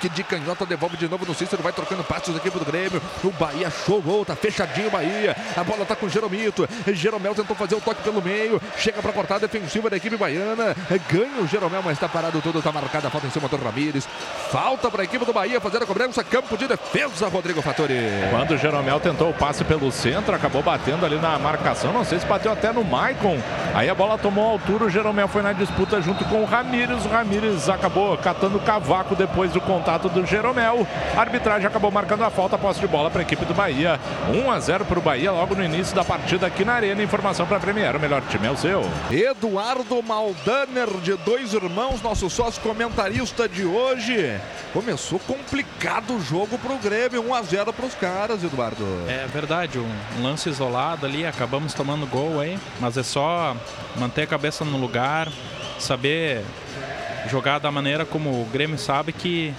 Que 0.00 0.08
de 0.08 0.24
canhota 0.24 0.66
devolve 0.66 0.96
de 0.96 1.08
novo 1.08 1.24
no 1.26 1.34
Cícero. 1.34 1.62
Vai 1.62 1.72
trocando 1.72 2.02
passos 2.02 2.34
da 2.34 2.40
equipe 2.40 2.58
do 2.58 2.64
Grêmio. 2.64 3.00
O 3.22 3.30
Bahia 3.30 3.70
chorou. 3.70 4.24
Tá 4.24 4.34
fechadinho 4.34 4.88
o 4.88 4.90
Bahia. 4.90 5.36
A 5.56 5.62
bola 5.62 5.84
tá 5.84 5.94
com 5.94 6.06
o 6.06 6.08
Jeromito. 6.08 6.68
Jeromel 6.88 7.34
tentou 7.34 7.54
fazer 7.54 7.74
o 7.74 7.80
toque 7.80 8.02
pelo 8.02 8.22
meio. 8.22 8.60
Chega 8.76 9.00
para 9.02 9.12
cortar 9.12 9.38
defensiva 9.38 9.90
da 9.90 9.96
equipe 9.96 10.16
baiana. 10.16 10.74
Ganha 11.10 11.42
o 11.42 11.46
Jeromel, 11.46 11.82
mas 11.84 11.98
tá 11.98 12.08
parado 12.08 12.40
tudo. 12.40 12.62
Tá 12.62 12.72
marcada 12.72 13.10
falta 13.10 13.26
em 13.26 13.30
cima 13.30 13.48
do 13.48 13.56
Ramires. 13.56 14.08
Falta 14.50 14.90
para 14.90 15.02
a 15.02 15.04
equipe 15.04 15.24
do 15.24 15.32
Bahia 15.32 15.60
fazer 15.60 15.82
a 15.82 15.86
cobrança. 15.86 16.24
Campo 16.24 16.56
de 16.56 16.66
defesa, 16.66 17.28
Rodrigo 17.28 17.62
Fattori. 17.62 17.94
Quando 18.30 18.52
o 18.52 18.58
Jeromel 18.58 18.98
tentou 19.00 19.30
o 19.30 19.34
passe 19.34 19.64
pelo 19.64 19.90
centro, 19.92 20.34
acabou 20.34 20.62
batendo 20.62 21.04
ali 21.04 21.16
na 21.16 21.38
marcação. 21.38 21.92
Não 21.92 22.04
sei 22.04 22.18
se 22.18 22.26
bateu 22.26 22.52
até 22.52 22.72
no 22.72 22.84
Maicon. 22.84 23.38
Aí 23.74 23.88
a 23.88 23.94
bola 23.94 24.18
tomou 24.18 24.52
altura. 24.52 24.84
O 24.84 24.90
Jeromel 24.90 25.28
foi 25.28 25.42
na 25.42 25.52
disputa 25.52 26.00
junto 26.00 26.24
com 26.24 26.42
o 26.42 26.44
Ramires. 26.44 27.04
O 27.04 27.08
Ramires 27.08 27.68
acabou 27.68 28.16
catando 28.18 28.56
o 28.56 28.60
cavaco 28.60 29.14
depois 29.14 29.35
do 29.36 29.60
contato 29.60 30.08
do 30.08 30.24
Jeromel. 30.24 30.86
A 31.14 31.20
arbitragem 31.20 31.66
acabou 31.66 31.90
marcando 31.90 32.24
a 32.24 32.30
falta. 32.30 32.56
Posse 32.56 32.80
de 32.80 32.86
bola 32.86 33.10
para 33.10 33.20
a 33.20 33.22
equipe 33.22 33.44
do 33.44 33.52
Bahia. 33.52 34.00
1 34.32 34.50
a 34.50 34.58
0 34.58 34.86
para 34.86 34.98
o 34.98 35.02
Bahia 35.02 35.30
logo 35.30 35.54
no 35.54 35.62
início 35.62 35.94
da 35.94 36.02
partida 36.02 36.46
aqui 36.46 36.64
na 36.64 36.72
Arena. 36.72 37.02
Informação 37.02 37.46
para 37.46 37.58
a 37.58 37.60
Premier. 37.60 37.94
O 37.94 38.00
melhor 38.00 38.22
time 38.30 38.46
é 38.46 38.50
o 38.50 38.56
seu. 38.56 38.82
Eduardo 39.10 40.02
Maldaner, 40.02 40.88
de 41.02 41.14
dois 41.18 41.52
irmãos, 41.52 42.00
nosso 42.00 42.30
sócio 42.30 42.62
comentarista 42.62 43.46
de 43.46 43.64
hoje. 43.64 44.40
Começou 44.72 45.18
complicado 45.18 46.16
o 46.16 46.20
jogo 46.20 46.56
para 46.56 46.72
o 46.72 46.78
Grêmio. 46.78 47.28
1 47.28 47.34
a 47.34 47.42
0 47.42 47.72
para 47.74 47.86
os 47.86 47.94
caras, 47.94 48.42
Eduardo. 48.42 48.84
É 49.06 49.26
verdade, 49.26 49.78
um, 49.78 49.90
um 50.18 50.22
lance 50.22 50.48
isolado 50.48 51.04
ali, 51.04 51.26
acabamos 51.26 51.74
tomando 51.74 52.06
gol 52.06 52.40
aí, 52.40 52.58
mas 52.80 52.96
é 52.96 53.02
só 53.02 53.54
manter 53.96 54.22
a 54.22 54.26
cabeça 54.26 54.64
no 54.64 54.78
lugar, 54.78 55.28
saber 55.78 56.42
jogar 57.28 57.58
da 57.58 57.70
maneira 57.70 58.04
como 58.04 58.30
o 58.30 58.44
Grêmio 58.52 58.78
sabe 58.78 59.12
que 59.12 59.52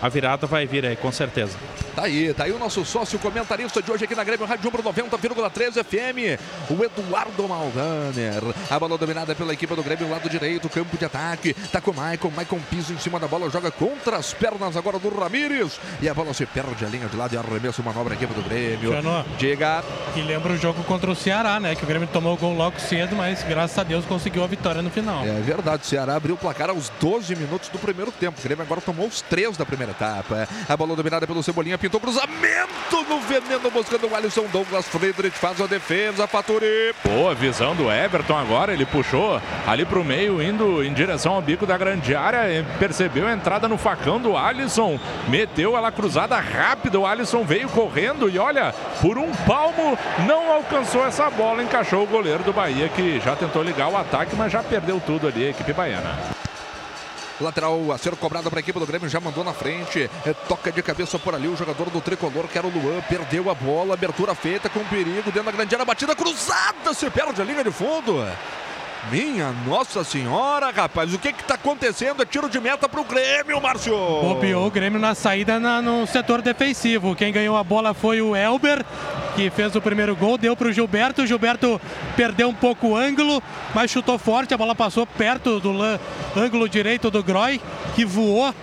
a 0.00 0.08
virada 0.08 0.46
vai 0.46 0.66
vir 0.66 0.86
aí, 0.86 0.96
com 0.96 1.12
certeza. 1.12 1.56
Tá 1.94 2.04
aí, 2.04 2.32
tá 2.32 2.44
aí 2.44 2.52
o 2.52 2.58
nosso 2.58 2.84
sócio 2.84 3.18
comentarista 3.18 3.82
de 3.82 3.90
hoje 3.90 4.04
aqui 4.04 4.14
na 4.14 4.22
Grêmio 4.22 4.46
Rádio 4.46 4.68
Umbro 4.68 4.82
90,3 4.82 5.84
FM, 5.84 6.40
o 6.70 6.84
Eduardo 6.84 7.48
Maldaner. 7.48 8.42
A 8.70 8.78
bola 8.78 8.96
dominada 8.96 9.34
pela 9.34 9.52
equipe 9.52 9.74
do 9.74 9.82
Grêmio, 9.82 10.08
lado 10.08 10.28
direito, 10.28 10.68
campo 10.68 10.96
de 10.96 11.04
ataque. 11.04 11.52
Tá 11.72 11.80
com 11.80 11.90
o 11.90 11.94
Maicon, 11.94 12.30
Maicon 12.30 12.60
piso 12.70 12.92
em 12.92 12.98
cima 12.98 13.18
da 13.18 13.26
bola, 13.26 13.50
joga 13.50 13.70
contra 13.70 14.16
as 14.16 14.32
pernas 14.32 14.76
agora 14.76 14.98
do 14.98 15.08
Ramires. 15.08 15.80
E 16.00 16.08
a 16.08 16.14
bola 16.14 16.32
se 16.32 16.46
perde 16.46 16.84
a 16.84 16.88
linha 16.88 17.08
de 17.08 17.16
lado 17.16 17.34
e 17.34 17.38
arremesso 17.38 17.82
manobra 17.82 18.14
equipe 18.14 18.32
do 18.34 18.42
Grêmio. 18.42 18.92
Jano. 18.92 19.24
Diga. 19.36 19.82
E 20.14 20.22
lembra 20.22 20.52
o 20.52 20.56
jogo 20.56 20.82
contra 20.84 21.10
o 21.10 21.16
Ceará, 21.16 21.58
né? 21.58 21.74
Que 21.74 21.84
o 21.84 21.86
Grêmio 21.86 22.08
tomou 22.08 22.34
o 22.34 22.36
gol 22.36 22.54
logo 22.54 22.78
cedo, 22.78 23.16
mas 23.16 23.42
graças 23.42 23.76
a 23.78 23.82
Deus 23.82 24.04
conseguiu 24.04 24.44
a 24.44 24.46
vitória 24.46 24.80
no 24.80 24.90
final. 24.90 25.24
É 25.24 25.40
verdade, 25.40 25.82
o 25.82 25.86
Ceará 25.86 26.14
abriu 26.16 26.34
o 26.36 26.38
placar 26.38 26.70
aos 26.70 26.88
12 27.00 27.34
minutos 27.34 27.68
do 27.68 27.78
primeiro 27.78 28.12
tempo. 28.12 28.38
O 28.38 28.42
Grêmio 28.42 28.62
agora 28.62 28.80
tomou 28.80 29.06
os 29.06 29.20
três 29.22 29.56
da 29.56 29.66
primeira 29.66 29.92
etapa. 29.92 30.48
A 30.68 30.76
bola 30.76 30.94
dominada 30.94 31.26
pelo 31.26 31.42
Cebolinha, 31.42 31.78
pintou 31.80 31.98
cruzamento 31.98 33.02
no 33.08 33.20
veneno, 33.20 33.70
buscando 33.70 34.06
o 34.06 34.14
Alisson 34.14 34.44
Douglas 34.52 34.86
Friedrich, 34.86 35.36
faz 35.36 35.60
a 35.60 35.66
defesa, 35.66 36.26
Faturi. 36.26 36.94
Boa 37.02 37.34
visão 37.34 37.74
do 37.74 37.90
Everton 37.90 38.36
agora, 38.36 38.72
ele 38.72 38.84
puxou 38.84 39.40
ali 39.66 39.86
pro 39.86 40.04
meio, 40.04 40.42
indo 40.42 40.84
em 40.84 40.92
direção 40.92 41.34
ao 41.34 41.42
bico 41.42 41.64
da 41.64 41.78
grande 41.78 42.14
área, 42.14 42.64
percebeu 42.78 43.26
a 43.26 43.32
entrada 43.32 43.66
no 43.66 43.78
facão 43.78 44.20
do 44.20 44.36
Alisson, 44.36 45.00
meteu 45.28 45.76
ela 45.76 45.90
cruzada 45.90 46.38
rápida, 46.38 46.98
o 46.98 47.06
Alisson 47.06 47.44
veio 47.44 47.68
correndo 47.70 48.28
e 48.28 48.38
olha, 48.38 48.74
por 49.00 49.16
um 49.16 49.32
palmo 49.46 49.98
não 50.26 50.52
alcançou 50.52 51.06
essa 51.06 51.30
bola, 51.30 51.62
encaixou 51.62 52.02
o 52.02 52.06
goleiro 52.06 52.44
do 52.44 52.52
Bahia 52.52 52.90
que 52.90 53.18
já 53.20 53.34
tentou 53.34 53.62
ligar 53.62 53.88
o 53.88 53.96
ataque, 53.96 54.36
mas 54.36 54.52
já 54.52 54.62
perdeu 54.62 55.00
tudo 55.00 55.26
ali, 55.26 55.46
a 55.46 55.50
equipe 55.50 55.72
baiana. 55.72 56.39
Lateral 57.40 57.92
a 57.92 57.98
ser 57.98 58.14
cobrado 58.16 58.50
para 58.50 58.58
a 58.58 58.62
equipe 58.62 58.78
do 58.78 58.86
Grêmio, 58.86 59.08
já 59.08 59.18
mandou 59.20 59.42
na 59.42 59.52
frente. 59.52 60.10
É, 60.26 60.32
toca 60.32 60.70
de 60.70 60.82
cabeça 60.82 61.18
por 61.18 61.34
ali 61.34 61.48
o 61.48 61.56
jogador 61.56 61.88
do 61.90 62.00
tricolor, 62.00 62.46
que 62.48 62.58
era 62.58 62.66
o 62.66 62.70
Luan. 62.70 63.00
Perdeu 63.02 63.50
a 63.50 63.54
bola, 63.54 63.94
abertura 63.94 64.34
feita 64.34 64.68
com 64.68 64.84
perigo 64.84 65.30
dentro 65.30 65.44
da 65.44 65.52
grande 65.52 65.74
área, 65.74 65.84
batida 65.84 66.14
cruzada, 66.14 66.92
se 66.92 67.08
perde 67.10 67.40
a 67.40 67.44
linha 67.44 67.64
de 67.64 67.70
fundo. 67.70 68.24
Minha 69.10 69.50
Nossa 69.66 70.04
Senhora, 70.04 70.70
rapaz, 70.70 71.12
o 71.14 71.18
que 71.18 71.32
que 71.32 71.42
tá 71.42 71.54
acontecendo? 71.54 72.22
É 72.22 72.26
tiro 72.26 72.48
de 72.50 72.60
meta 72.60 72.88
pro 72.88 73.02
Grêmio, 73.02 73.60
Márcio. 73.60 73.94
Bobeou 73.96 74.66
o 74.66 74.70
Grêmio 74.70 75.00
na 75.00 75.14
saída 75.14 75.58
na- 75.58 75.80
no 75.80 76.06
setor 76.06 76.42
defensivo. 76.42 77.16
Quem 77.16 77.32
ganhou 77.32 77.56
a 77.56 77.64
bola 77.64 77.94
foi 77.94 78.20
o 78.20 78.36
Elber, 78.36 78.84
que 79.34 79.48
fez 79.50 79.74
o 79.74 79.80
primeiro 79.80 80.14
gol, 80.14 80.36
deu 80.36 80.54
pro 80.54 80.72
Gilberto. 80.72 81.22
O 81.22 81.26
Gilberto 81.26 81.80
perdeu 82.14 82.48
um 82.50 82.54
pouco 82.54 82.88
o 82.88 82.96
ângulo, 82.96 83.42
mas 83.74 83.90
chutou 83.90 84.18
forte. 84.18 84.52
A 84.52 84.58
bola 84.58 84.74
passou 84.74 85.06
perto 85.06 85.58
do 85.58 85.72
ângulo 86.36 86.68
direito 86.68 87.10
do 87.10 87.22
Groy, 87.22 87.60
que 87.96 88.04
voou. 88.04 88.54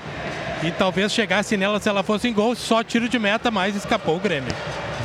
E 0.63 0.71
talvez 0.71 1.11
chegasse 1.11 1.57
nela 1.57 1.79
se 1.79 1.89
ela 1.89 2.03
fosse 2.03 2.27
em 2.27 2.33
gol. 2.33 2.55
Só 2.55 2.83
tiro 2.83 3.09
de 3.09 3.17
meta, 3.19 3.49
mas 3.51 3.75
escapou 3.75 4.15
o 4.15 4.19
Grêmio. 4.19 4.53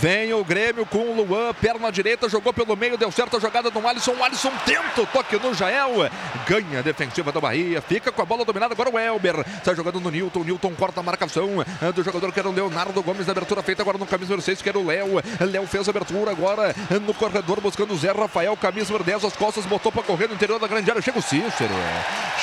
Vem 0.03 0.35
o 0.35 0.45
Grêmio 0.45 0.85
com 0.85 0.99
o 0.99 1.15
Luan, 1.15 1.55
perna 1.55 1.93
direita, 1.93 2.29
jogou 2.29 2.53
pelo 2.53 2.77
meio, 2.77 2.99
deu 2.99 3.13
certo 3.13 3.37
a 3.37 3.41
jogada 3.41 3.71
do 3.71 3.87
Alisson. 3.87 4.11
O 4.15 4.25
Alisson 4.25 4.51
tenta 4.67 5.01
o 5.01 5.07
toque 5.07 5.37
no 5.37 5.55
Jael, 5.55 5.93
ganha 6.45 6.81
a 6.81 6.83
defensiva 6.83 7.31
do 7.31 7.41
Bahia, 7.41 7.81
fica 7.81 8.11
com 8.11 8.21
a 8.21 8.25
bola 8.25 8.45
dominada 8.45 8.75
agora 8.75 8.91
o 8.91 8.99
Elber. 8.99 9.47
Está 9.59 9.73
jogando 9.75 10.01
no 10.01 10.11
Newton, 10.11 10.41
o 10.41 10.45
Newton 10.45 10.75
corta 10.75 10.99
a 10.99 11.05
marcação 11.05 11.51
do 11.95 12.03
jogador 12.03 12.33
que 12.33 12.41
era 12.41 12.49
o 12.49 12.53
Leonardo 12.53 13.01
Gomes, 13.01 13.29
a 13.29 13.31
abertura 13.31 13.63
feita 13.63 13.83
agora 13.83 13.97
no 13.97 14.05
camisa 14.05 14.31
número 14.31 14.43
6, 14.43 14.61
que 14.61 14.69
era 14.69 14.77
o 14.77 14.85
Léo. 14.85 15.23
Léo 15.39 15.69
fez 15.69 15.87
a 15.87 15.93
abertura 15.93 16.33
agora 16.33 16.75
no 17.07 17.15
corredor, 17.15 17.61
buscando 17.61 17.95
o 17.95 17.97
Zé 17.97 18.11
Rafael, 18.11 18.57
camisa 18.57 18.87
número 18.87 19.05
10, 19.05 19.25
as 19.27 19.37
costas, 19.37 19.65
botou 19.67 19.93
para 19.93 20.03
correr 20.03 20.27
no 20.27 20.35
interior 20.35 20.59
da 20.59 20.67
grande 20.67 20.91
área. 20.91 21.01
Chega 21.01 21.21
o 21.21 21.23
Cícero, 21.23 21.75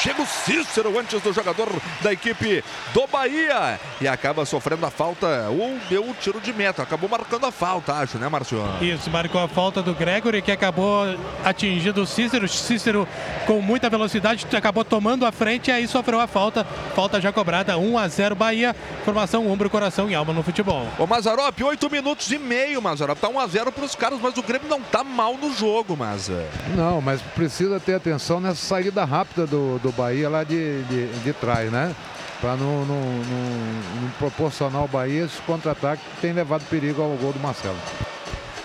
chega 0.01 0.21
o 0.21 0.25
Cícero 0.25 0.97
antes 0.97 1.21
do 1.21 1.33
jogador 1.33 1.67
da 1.99 2.13
equipe 2.13 2.63
do 2.93 3.05
Bahia 3.05 3.77
e 3.99 4.07
acaba 4.07 4.45
sofrendo 4.45 4.85
a 4.85 4.89
falta 4.89 5.49
ou 5.49 5.77
deu 5.89 6.09
o 6.09 6.13
tiro 6.13 6.39
de 6.39 6.53
meta, 6.53 6.83
acabou 6.83 7.09
marcando 7.09 7.47
a 7.47 7.48
falta, 7.51 7.93
acho, 7.93 8.17
né, 8.17 8.27
Márcio? 8.27 8.59
Isso, 8.81 9.09
marcou 9.09 9.41
a 9.41 9.47
falta 9.47 9.81
do 9.81 9.93
Gregory, 9.93 10.41
que 10.41 10.51
acabou 10.51 11.03
atingindo 11.43 12.01
o 12.01 12.05
Cícero. 12.05 12.47
Cícero, 12.47 13.07
com 13.45 13.61
muita 13.61 13.89
velocidade, 13.89 14.45
acabou 14.55 14.83
tomando 14.83 15.25
a 15.25 15.31
frente 15.31 15.69
e 15.69 15.71
aí 15.71 15.87
sofreu 15.87 16.19
a 16.19 16.27
falta. 16.27 16.65
Falta 16.95 17.19
já 17.21 17.31
cobrada, 17.31 17.77
1 17.77 17.97
a 17.97 18.07
0 18.07 18.35
Bahia. 18.35 18.75
Formação 19.03 19.47
ombro, 19.47 19.69
coração 19.69 20.09
e 20.09 20.15
alma 20.15 20.33
no 20.33 20.43
futebol. 20.43 20.87
Ô 20.97 21.05
Mazarop, 21.05 21.61
8 21.61 21.89
minutos 21.89 22.31
e 22.31 22.37
meio, 22.37 22.81
Mazarop. 22.81 23.19
Tá 23.19 23.27
1x0 23.27 23.71
pros 23.71 23.95
caras, 23.95 24.19
mas 24.21 24.37
o 24.37 24.43
Grêmio 24.43 24.67
não 24.67 24.81
tá 24.81 25.03
mal 25.03 25.35
no 25.35 25.53
jogo, 25.53 25.95
Maza. 25.95 26.45
Não, 26.75 27.01
mas 27.01 27.21
precisa 27.21 27.79
ter 27.79 27.95
atenção 27.95 28.39
nessa 28.39 28.65
saída 28.65 29.03
rápida 29.05 29.45
do, 29.45 29.79
do 29.79 29.91
Bahia 29.91 30.29
lá 30.29 30.43
de, 30.43 30.83
de, 30.83 31.07
de 31.19 31.33
trás, 31.33 31.71
né? 31.71 31.95
Para 32.41 32.55
não, 32.55 32.85
não, 32.85 33.01
não- 33.01 34.01
não 34.01 34.09
proporcionar 34.17 34.81
ao 34.81 34.87
Bahia 34.87 35.25
esse 35.25 35.41
contra-ataque 35.41 36.01
que 36.15 36.21
tem 36.21 36.31
levado 36.31 36.63
perigo 36.69 37.01
ao 37.01 37.09
gol 37.17 37.33
do 37.33 37.39
Marcelo. 37.39 37.77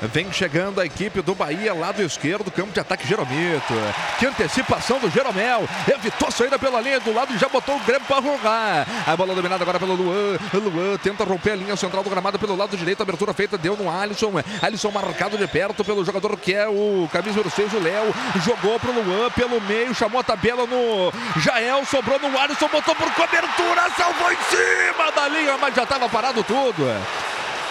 Vem 0.03 0.31
chegando 0.33 0.81
a 0.81 0.87
equipe 0.87 1.23
do 1.23 1.35
Bahia, 1.35 1.73
lado 1.73 2.03
esquerdo, 2.03 2.51
campo 2.51 2.73
de 2.73 2.81
ataque 2.81 3.07
Jeromito. 3.07 3.75
Que 4.19 4.27
antecipação 4.27 4.99
do 4.99 5.11
Jeromel. 5.11 5.69
Evitou 5.93 6.29
a 6.29 6.31
saída 6.31 6.59
pela 6.59 6.81
linha 6.81 7.01
do 7.01 7.13
lado 7.13 7.35
e 7.35 7.39
já 7.39 7.49
botou 7.49 7.77
o 7.77 7.81
Grêmio 7.81 8.07
para 8.07 8.23
jogar. 8.23 8.87
A 9.07 9.17
bola 9.17 9.35
dominada 9.35 9.63
agora 9.63 9.79
pelo 9.79 9.95
Luan. 9.95 10.39
Luan 10.53 10.97
tenta 10.99 11.25
romper 11.25 11.53
a 11.53 11.57
linha 11.57 11.77
central 11.77 12.03
do 12.03 12.11
gramado 12.11 12.39
pelo 12.39 12.57
lado 12.57 12.77
direito. 12.77 13.03
Abertura 13.03 13.33
feita, 13.33 13.57
deu 13.57 13.77
no 13.77 13.91
Alisson. 13.91 14.33
Alisson 14.61 14.91
marcado 14.91 15.39
de 15.39 15.47
perto 15.47 15.85
pelo 15.85 16.05
jogador 16.05 16.37
que 16.37 16.55
é 16.55 16.69
o 16.69 17.09
camisa 17.13 17.37
número 17.37 17.51
6, 17.51 17.73
o 17.75 17.79
Léo. 17.79 18.15
Jogou 18.45 18.79
pro 18.79 18.93
Luan 18.93 19.31
pelo 19.31 19.61
meio, 19.63 19.95
chamou 19.95 20.21
a 20.21 20.25
tabela 20.25 20.67
no 20.67 21.13
Jael, 21.41 21.85
sobrou 21.85 22.19
no 22.19 22.39
Alisson, 22.39 22.69
botou 22.69 22.95
por 22.95 23.11
cobertura, 23.13 23.91
salvou 23.97 24.33
em 24.33 24.37
cima 24.51 25.11
da 25.13 25.29
linha, 25.29 25.57
mas 25.59 25.75
já 25.75 25.83
estava 25.83 26.09
parado 26.09 26.43
tudo. 26.45 26.85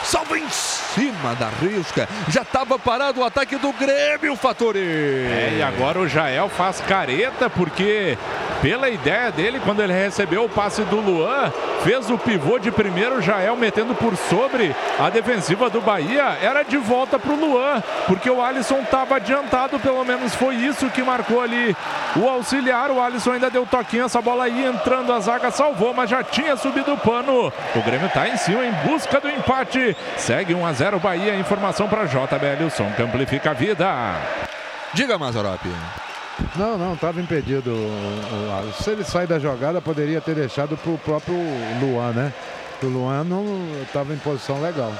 Salva 0.03 0.37
em 0.37 0.49
cima 0.49 1.35
da 1.35 1.49
risca. 1.49 2.07
Já 2.29 2.41
estava 2.41 2.77
parado 2.77 3.21
o 3.21 3.25
ataque 3.25 3.55
do 3.55 3.71
Grêmio, 3.73 4.35
Fatori. 4.35 4.79
É, 4.79 5.55
e 5.59 5.63
agora 5.63 5.99
o 5.99 6.07
Jael 6.07 6.49
faz 6.49 6.81
careta, 6.81 7.49
porque 7.49 8.17
pela 8.61 8.89
ideia 8.89 9.31
dele, 9.31 9.59
quando 9.63 9.81
ele 9.81 9.91
recebeu 9.91 10.45
o 10.45 10.49
passe 10.49 10.83
do 10.83 10.97
Luan, 10.97 11.51
fez 11.83 12.09
o 12.09 12.17
pivô 12.17 12.57
de 12.57 12.71
primeiro, 12.71 13.21
Jael 13.21 13.57
metendo 13.57 13.93
por 13.93 14.15
sobre 14.15 14.73
a 14.97 15.09
defensiva 15.09 15.69
do 15.69 15.81
Bahia, 15.81 16.37
era 16.41 16.63
de 16.63 16.77
volta 16.77 17.19
para 17.19 17.33
o 17.33 17.35
Luan, 17.35 17.83
porque 18.07 18.29
o 18.29 18.41
Alisson 18.41 18.79
estava 18.79 19.17
adiantado, 19.17 19.79
pelo 19.79 20.03
menos 20.05 20.33
foi 20.35 20.55
isso 20.55 20.89
que 20.89 21.03
marcou 21.03 21.41
ali 21.41 21.75
o 22.15 22.27
auxiliar. 22.29 22.89
O 22.89 23.01
Alisson 23.01 23.33
ainda 23.33 23.49
deu 23.49 23.65
toquinho, 23.65 24.05
essa 24.05 24.21
bola 24.21 24.45
aí 24.45 24.65
entrando, 24.65 25.11
a 25.11 25.19
zaga 25.19 25.51
salvou, 25.51 25.93
mas 25.93 26.09
já 26.09 26.23
tinha 26.23 26.55
subido 26.55 26.93
o 26.93 26.97
pano. 26.97 27.51
O 27.75 27.81
Grêmio 27.81 28.07
está 28.07 28.29
em 28.29 28.37
cima 28.37 28.65
em 28.65 28.71
busca 28.87 29.19
do 29.19 29.29
empate. 29.29 29.92
Segue 30.17 30.53
1 30.53 30.65
a 30.65 30.73
0 30.73 30.99
Bahia. 30.99 31.35
Informação 31.35 31.87
para 31.87 32.05
JBL, 32.05 32.65
o 32.65 32.69
som 32.69 32.91
que 32.91 33.01
amplifica 33.01 33.51
a 33.51 33.53
vida. 33.53 33.87
Diga, 34.93 35.17
Mazarop. 35.17 35.65
Não, 36.55 36.77
não, 36.77 36.93
estava 36.93 37.19
impedido. 37.19 37.71
Se 38.81 38.91
ele 38.91 39.03
sai 39.03 39.27
da 39.27 39.39
jogada, 39.39 39.81
poderia 39.81 40.21
ter 40.21 40.35
deixado 40.35 40.77
para 40.77 40.91
o 40.91 40.97
próprio 40.97 41.35
Luan, 41.81 42.11
né? 42.11 42.33
O 42.81 42.87
Luan 42.87 43.23
não 43.23 43.45
estava 43.83 44.13
em 44.13 44.17
posição 44.17 44.61
legal. 44.61 44.91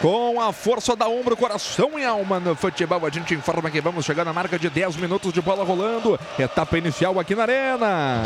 Com 0.00 0.40
a 0.40 0.52
força 0.52 0.96
da 0.96 1.08
ombro, 1.08 1.36
coração 1.36 1.92
e 1.96 2.04
alma 2.04 2.40
no 2.40 2.56
futebol, 2.56 3.06
a 3.06 3.10
gente 3.10 3.34
informa 3.34 3.70
que 3.70 3.80
vamos 3.80 4.04
chegar 4.04 4.24
na 4.24 4.32
marca 4.32 4.58
de 4.58 4.68
10 4.68 4.96
minutos 4.96 5.32
de 5.32 5.40
bola 5.40 5.64
rolando. 5.64 6.18
Etapa 6.38 6.76
inicial 6.76 7.18
aqui 7.20 7.34
na 7.34 7.42
Arena. 7.42 8.22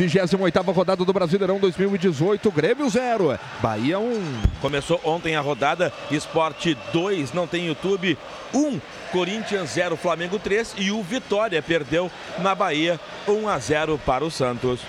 28 0.00 0.72
rodada 0.72 1.04
do 1.04 1.12
Brasileirão 1.12 1.58
2018, 1.58 2.50
Grêmio 2.50 2.88
0, 2.88 3.38
Bahia 3.60 3.98
1. 3.98 4.42
Começou 4.62 4.98
ontem 5.04 5.36
a 5.36 5.42
rodada, 5.42 5.92
Esporte 6.10 6.74
2, 6.90 7.34
não 7.34 7.46
tem 7.46 7.66
YouTube, 7.66 8.16
1, 8.54 8.80
Corinthians 9.12 9.70
0, 9.72 9.98
Flamengo 9.98 10.38
3 10.38 10.76
e 10.78 10.90
o 10.90 11.02
Vitória 11.02 11.60
perdeu 11.60 12.10
na 12.38 12.54
Bahia 12.54 12.98
1 13.28 13.46
a 13.46 13.58
0 13.58 14.00
para 14.06 14.24
o 14.24 14.30
Santos. 14.30 14.80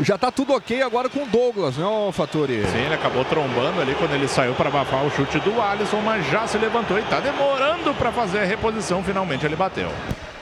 Já 0.00 0.16
tá 0.16 0.32
tudo 0.32 0.54
ok 0.54 0.80
agora 0.80 1.10
com 1.10 1.24
o 1.24 1.26
Douglas, 1.26 1.76
né, 1.76 1.84
Faturi? 2.14 2.64
Sim, 2.68 2.86
ele 2.86 2.94
acabou 2.94 3.22
trombando 3.26 3.82
ali 3.82 3.94
quando 3.96 4.14
ele 4.14 4.28
saiu 4.28 4.54
para 4.54 4.70
abafar 4.70 5.04
o 5.04 5.10
chute 5.10 5.38
do 5.40 5.60
Alisson, 5.60 6.00
mas 6.00 6.26
já 6.30 6.46
se 6.46 6.56
levantou 6.56 6.98
e 6.98 7.02
tá 7.02 7.20
demorando 7.20 7.92
para 7.96 8.10
fazer 8.12 8.38
a 8.38 8.44
reposição. 8.46 9.04
Finalmente 9.04 9.44
ele 9.44 9.56
bateu. 9.56 9.90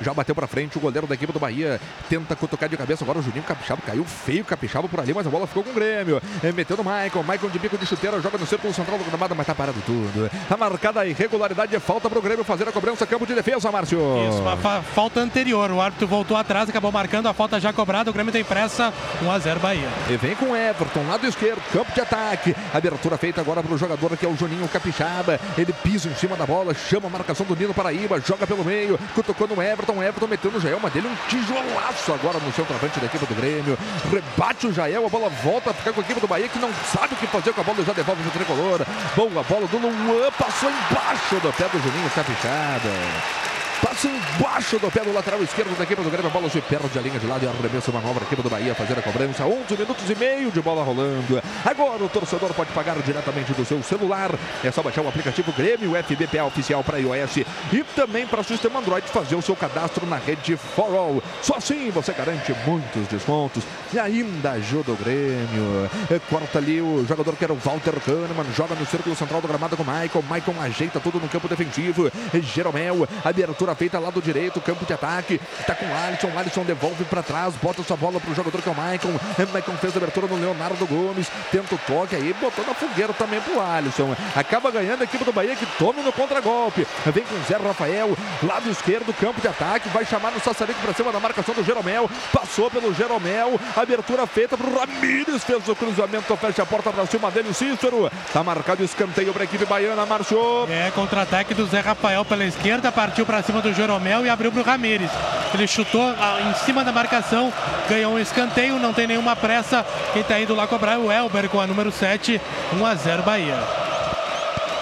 Já 0.01 0.15
bateu 0.15 0.35
para 0.35 0.47
frente 0.47 0.79
o 0.79 0.81
goleiro 0.81 1.07
da 1.07 1.15
equipe 1.15 1.33
do 1.33 1.39
Bahia. 1.39 1.81
Tenta 2.09 2.37
cutucar 2.37 2.69
de 2.69 2.77
cabeça. 2.77 3.05
Agora 3.05 3.19
o 3.19 3.23
Juninho 3.23 3.43
Capixaba 3.43 3.83
caiu 3.85 4.05
feio. 4.05 4.45
Capixaba 4.45 4.89
por 4.89 5.01
ali, 5.01 5.13
mas 5.13 5.27
a 5.27 5.31
bola 5.31 5.47
ficou 5.47 5.63
com 5.65 5.71
o 5.71 5.75
Grêmio. 5.75 6.21
É, 6.43 6.53
meteu 6.53 6.77
no 6.77 6.85
Michael. 6.85 7.23
Michael 7.23 7.51
de 7.51 7.59
bico 7.59 7.77
de 7.77 7.87
chuteira. 7.87 8.21
Joga 8.21 8.39
no 8.39 8.47
círculo 8.47 8.73
central 8.73 8.99
do 8.99 9.05
gramado, 9.05 9.35
mas 9.35 9.47
tá 9.47 9.55
parado 9.55 9.83
tudo. 9.85 10.31
Tá 10.49 10.57
marcada 10.57 11.01
a 11.01 11.07
irregularidade. 11.07 11.75
É 11.75 11.81
falta 11.81 12.09
pro 12.09 12.23
Grêmio 12.23 12.45
fazer 12.45 12.69
a 12.69 12.73
cobrança. 12.73 13.07
Campo 13.07 13.27
de 13.27 13.35
defesa, 13.35 13.71
Márcio. 13.71 13.99
Isso, 14.29 14.41
uma 14.41 14.57
fa 14.57 14.83
falta 14.83 15.21
anterior. 15.21 15.71
O 15.71 15.81
árbitro 15.81 16.07
voltou 16.07 16.37
atrás, 16.37 16.69
acabou 16.69 16.93
marcando 16.93 17.27
a 17.27 17.35
falta 17.35 17.59
já 17.59 17.73
cobrada. 17.73 18.11
O 18.11 18.13
Grêmio 18.13 18.33
tem 18.33 18.45
pressa. 18.45 18.93
1 19.23 19.31
a 19.31 19.39
0 19.39 19.61
Bahia. 19.61 19.89
E 20.09 20.17
vem 20.17 20.35
com 20.37 20.55
Everton, 20.57 21.07
lado 21.09 21.27
esquerdo. 21.27 21.61
Campo 21.73 21.93
de 21.93 22.01
ataque. 22.01 22.55
Abertura 22.73 23.17
feita 23.17 23.41
agora 23.41 23.63
pro 23.63 23.77
jogador 23.77 24.17
que 24.17 24.25
é 24.25 24.29
o 24.29 24.37
Juninho 24.37 24.69
Capixaba. 24.69 25.41
Ele 25.57 25.73
pisa 25.73 26.09
em 26.09 26.15
cima 26.15 26.37
da 26.37 26.47
bola. 26.47 26.75
Chama 26.75 27.09
a 27.09 27.11
marcação 27.11 27.45
do 27.45 27.57
Nino 27.57 27.75
Paraíba. 27.75 28.21
Joga 28.21 28.47
pelo 28.47 28.65
meio. 28.65 28.99
Cutucou 29.15 29.49
no 29.49 29.63
Everton. 29.63 29.88
Everton 30.03 30.27
meteu 30.27 30.51
no 30.51 30.61
Jael, 30.61 30.79
mas 30.83 30.93
dele 30.93 31.09
um 31.09 31.17
tijolaço 31.29 32.13
agora 32.13 32.39
no 32.39 32.53
centroavante 32.53 33.01
da 33.01 33.07
equipe 33.07 33.27
do 33.27 33.35
Grêmio. 33.35 33.79
Rebate 34.11 34.67
o 34.67 34.73
Jael, 34.73 35.07
a 35.07 35.09
bola 35.09 35.29
volta 35.29 35.71
a 35.71 35.75
ficar 35.75 35.93
com 35.93 36.01
a 36.01 36.05
equipe 36.05 36.21
do 36.21 36.29
Bahia 36.29 36.49
que 36.49 36.59
não 36.59 36.71
sabe 36.93 37.15
o 37.15 37.17
que 37.17 37.27
fazer 37.27 37.53
com 37.53 37.61
a 37.61 37.65
bola 37.65 37.85
já 37.85 37.93
devolve 37.93 38.23
no 38.23 38.31
tricolor. 38.31 38.81
Boa 39.17 39.43
bola 39.43 39.67
do 39.67 39.79
Luan, 39.79 40.31
passou 40.33 40.71
embaixo 40.71 41.37
do 41.37 41.53
pé 41.53 41.69
do 41.69 41.83
Juninho 41.83 42.11
Capixaba. 42.11 43.58
Passa 43.83 44.09
embaixo 44.09 44.77
do 44.79 44.91
pé 44.91 45.05
do 45.05 45.13
lateral 45.13 45.41
esquerdo 45.41 45.77
da 45.77 45.85
equipe 45.85 46.03
do 46.03 46.11
Grêmio. 46.11 46.29
A 46.29 46.33
bola 46.33 46.51
se 46.51 46.61
perde 46.61 46.99
a 46.99 47.03
linha 47.03 47.19
de 47.19 47.27
lado 47.27 47.45
e 47.45 47.49
arremessa 47.49 47.93
uma 47.93 48.01
nova 48.01 48.21
equipe 48.25 48.43
do 48.43 48.51
Bahia 48.51 48.75
fazer 48.75 48.99
a 48.99 49.03
cobrança. 49.03 49.45
11 49.45 49.77
minutos 49.77 50.11
e 50.11 50.15
meio 50.17 50.51
de 50.51 50.61
bola 50.61 50.83
rolando. 50.83 51.41
Agora 51.65 52.03
o 52.03 52.09
torcedor 52.09 52.53
pode 52.55 52.73
pagar 52.73 52.97
diretamente 53.03 53.53
do 53.53 53.65
seu 53.65 53.81
celular. 53.83 54.33
É 54.65 54.71
só 54.73 54.83
baixar 54.83 55.03
o 55.03 55.09
aplicativo 55.09 55.53
Grêmio 55.53 55.93
FBPA 56.03 56.45
oficial 56.45 56.83
para 56.83 56.99
iOS 56.99 57.39
e 57.73 57.85
também 57.95 58.27
para 58.27 58.41
o 58.41 58.45
sistema 58.45 58.81
Android 58.81 59.07
fazer 59.09 59.37
o 59.37 59.43
seu 59.43 59.55
cadastro 59.55 60.05
na 60.07 60.17
rede 60.17 60.57
For 60.57 60.93
All. 60.93 61.23
Só 61.41 61.55
assim 61.57 61.91
você 61.91 62.13
garante 62.13 62.53
muitos 62.67 63.07
descontos 63.07 63.63
e 63.93 63.99
ainda 63.99 64.53
ajuda 64.53 64.91
o 64.91 64.97
Grêmio. 64.97 65.89
É, 66.11 66.19
corta 66.19 66.59
ali 66.59 66.81
o 66.81 67.07
jogador 67.07 67.37
que 67.37 67.45
era 67.45 67.53
o 67.53 67.57
Walter 67.57 67.95
Kahneman. 68.01 68.47
Joga 68.57 68.75
no 68.75 68.85
círculo 68.87 69.15
central 69.15 69.41
do 69.41 69.47
gramado 69.47 69.77
com 69.77 69.85
o 69.85 69.87
Michael. 69.87 70.25
Michael 70.29 70.63
ajeita 70.63 70.99
tudo 70.99 71.21
no 71.21 71.29
campo 71.29 71.47
defensivo. 71.47 72.11
Jeromel, 72.43 73.09
abertura 73.25 73.68
feita 73.75 73.99
lado 73.99 74.21
direito, 74.21 74.61
campo 74.61 74.85
de 74.85 74.93
ataque. 74.93 75.41
Tá 75.67 75.75
com 75.75 75.87
o 75.87 75.95
Alisson. 75.95 76.29
O 76.29 76.39
Alisson 76.39 76.65
devolve 76.65 77.05
para 77.05 77.23
trás, 77.23 77.55
bota 77.63 77.83
sua 77.83 77.97
bola 77.97 78.21
pro 78.21 78.35
jogador 78.35 78.61
que 78.61 78.69
é 78.69 78.73
o 78.73 78.75
Maicon. 78.75 79.13
Maicon 79.53 79.77
fez 79.77 79.95
a 79.95 79.99
abertura 79.99 80.27
no 80.27 80.37
Leonardo 80.37 80.87
Gomes. 80.87 81.29
Tenta 81.51 81.75
o 81.75 81.79
toque 81.79 82.17
aí, 82.17 82.35
botou 82.35 82.65
na 82.67 82.75
fogueira 82.75 83.13
também 83.13 83.41
pro 83.41 83.61
Alisson. 83.61 84.15
Acaba 84.35 84.71
ganhando 84.71 85.03
a 85.03 85.05
equipe 85.05 85.25
do 85.25 85.33
Bahia 85.33 85.57
que 85.57 85.67
tome 85.79 86.03
no 86.03 86.13
contragolpe. 86.13 86.87
Vem 87.07 87.25
com 87.25 87.35
o 87.35 87.43
Zé 87.45 87.57
Rafael, 87.57 88.17
lado 88.43 88.71
esquerdo, 88.71 89.13
campo 89.15 89.41
de 89.41 89.49
ataque. 89.49 89.89
Vai 89.89 90.05
chamar 90.05 90.31
no 90.33 90.41
Sassarico 90.41 90.81
para 90.81 90.93
cima 90.93 91.13
da 91.13 91.21
marcação 91.21 91.55
do 91.55 91.65
Jeromel. 91.65 92.11
Passou 92.33 92.71
pelo 92.71 92.95
Jeromel. 92.95 93.59
Abertura 93.77 94.27
feita 94.27 94.57
pro 94.57 94.79
Ramires. 94.79 95.45
Fez 95.45 95.69
o 95.69 95.75
cruzamento, 95.75 96.37
fecha 96.37 96.63
a 96.63 96.67
porta 96.67 96.91
para 96.91 97.07
cima 97.07 97.31
dele. 97.31 97.49
O 97.51 97.55
Cícero. 97.55 98.11
Tá 98.33 98.43
marcado 98.43 98.85
escanteio 98.85 99.33
para 99.33 99.43
a 99.43 99.45
equipe 99.45 99.65
baiana. 99.65 100.07
Marchou. 100.07 100.69
É, 100.71 100.91
contra-ataque 100.91 101.55
do 101.55 101.67
Zé 101.67 101.81
Rafael 101.81 102.25
pela 102.25 102.45
esquerda. 102.45 102.93
Partiu 102.93 103.25
para 103.25 103.43
cima 103.43 103.58
do 103.61 103.73
Jeromel 103.73 104.25
e 104.25 104.31
abriu 104.31 104.51
para 104.51 104.61
o 104.61 104.65
Ramires. 104.65 105.11
Ele 105.55 105.67
chutou 105.67 106.15
ah, 106.19 106.39
em 106.49 106.55
cima 106.65 106.85
da 106.85 106.93
marcação, 106.93 107.53
ganhou 107.89 108.13
um 108.13 108.19
escanteio, 108.19 108.79
não 108.79 108.93
tem 108.93 109.07
nenhuma 109.07 109.35
pressa. 109.35 109.85
Quem 110.13 110.23
está 110.23 110.39
indo 110.41 110.55
lá 110.55 110.67
cobrar 110.67 110.95
é 110.95 110.99
o 110.99 111.11
Elber 111.11 111.49
com 111.49 111.61
a 111.61 111.67
número 111.67 111.91
7, 111.91 112.41
1 112.75 112.87
a 112.87 112.95
0 112.95 113.23
Bahia. 113.23 113.57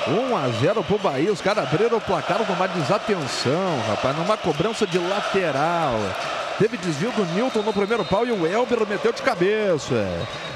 1 0.08 0.36
a 0.36 0.48
0 0.60 0.84
pro 0.84 0.98
Bahia. 0.98 1.32
Os 1.32 1.40
caras 1.40 1.64
abriram 1.64 1.98
o 1.98 2.00
placar 2.00 2.38
numa 2.48 2.68
desatenção, 2.68 3.80
rapaz, 3.88 4.16
numa 4.16 4.36
cobrança 4.36 4.86
de 4.86 4.98
lateral. 4.98 5.98
Teve 6.58 6.76
desvio 6.78 7.10
do 7.12 7.24
Newton 7.34 7.60
no 7.62 7.72
primeiro 7.72 8.04
pau 8.04 8.26
e 8.26 8.32
o 8.32 8.46
Elber 8.46 8.86
meteu 8.88 9.12
de 9.12 9.20
cabeça. 9.20 10.08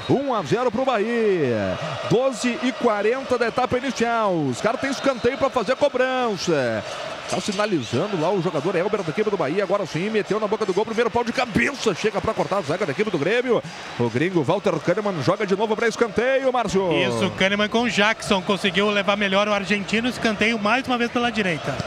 1 0.09 0.33
a 0.33 0.41
0 0.41 0.71
pro 0.71 0.83
Bahia. 0.83 1.77
12 2.09 2.57
e 2.63 2.71
40 2.71 3.37
da 3.37 3.47
etapa 3.47 3.77
inicial. 3.77 4.35
Os 4.35 4.59
caras 4.59 4.81
têm 4.81 4.89
escanteio 4.89 5.37
para 5.37 5.49
fazer 5.51 5.73
a 5.73 5.75
cobrança. 5.75 6.83
Tá 7.29 7.39
sinalizando 7.39 8.19
lá 8.19 8.31
o 8.31 8.41
jogador 8.41 8.75
Elber 8.75 9.03
da 9.03 9.11
equipe 9.11 9.29
do 9.29 9.37
Bahia. 9.37 9.63
Agora 9.63 9.85
sim, 9.85 10.09
meteu 10.09 10.39
na 10.39 10.47
boca 10.47 10.65
do 10.65 10.73
gol. 10.73 10.83
Primeiro 10.85 11.11
pau 11.11 11.23
de 11.23 11.31
cabeça. 11.31 11.93
Chega 11.93 12.19
para 12.19 12.33
cortar 12.33 12.57
a 12.57 12.61
zaga 12.61 12.85
da 12.87 12.91
equipe 12.93 13.11
do 13.11 13.19
Grêmio. 13.19 13.61
O 13.99 14.09
gringo 14.09 14.41
Walter 14.43 14.73
Kahneman 14.79 15.21
joga 15.21 15.45
de 15.45 15.55
novo 15.55 15.75
para 15.75 15.87
escanteio, 15.87 16.51
Márcio. 16.51 16.91
Isso, 16.93 17.29
Kahneman 17.37 17.69
com 17.69 17.87
Jackson. 17.87 18.41
Conseguiu 18.41 18.89
levar 18.89 19.15
melhor 19.15 19.47
o 19.47 19.53
argentino. 19.53 20.09
Escanteio 20.09 20.57
mais 20.57 20.85
uma 20.87 20.97
vez 20.97 21.11
pela 21.11 21.31
direita. 21.31 21.77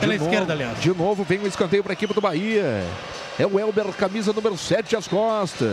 Pela 0.00 0.16
De 0.16 0.22
esquerda, 0.22 0.40
novo- 0.40 0.52
aliás. 0.52 0.80
De 0.80 0.94
novo 0.96 1.24
vem 1.24 1.40
o 1.40 1.46
escanteio 1.48 1.82
para 1.82 1.92
a 1.92 1.94
equipe 1.94 2.14
do 2.14 2.20
Bahia. 2.20 2.82
É 3.38 3.46
o 3.46 3.60
Elber, 3.60 3.86
camisa 3.92 4.32
número 4.32 4.56
7 4.56 4.96
às 4.96 5.06
costas. 5.06 5.68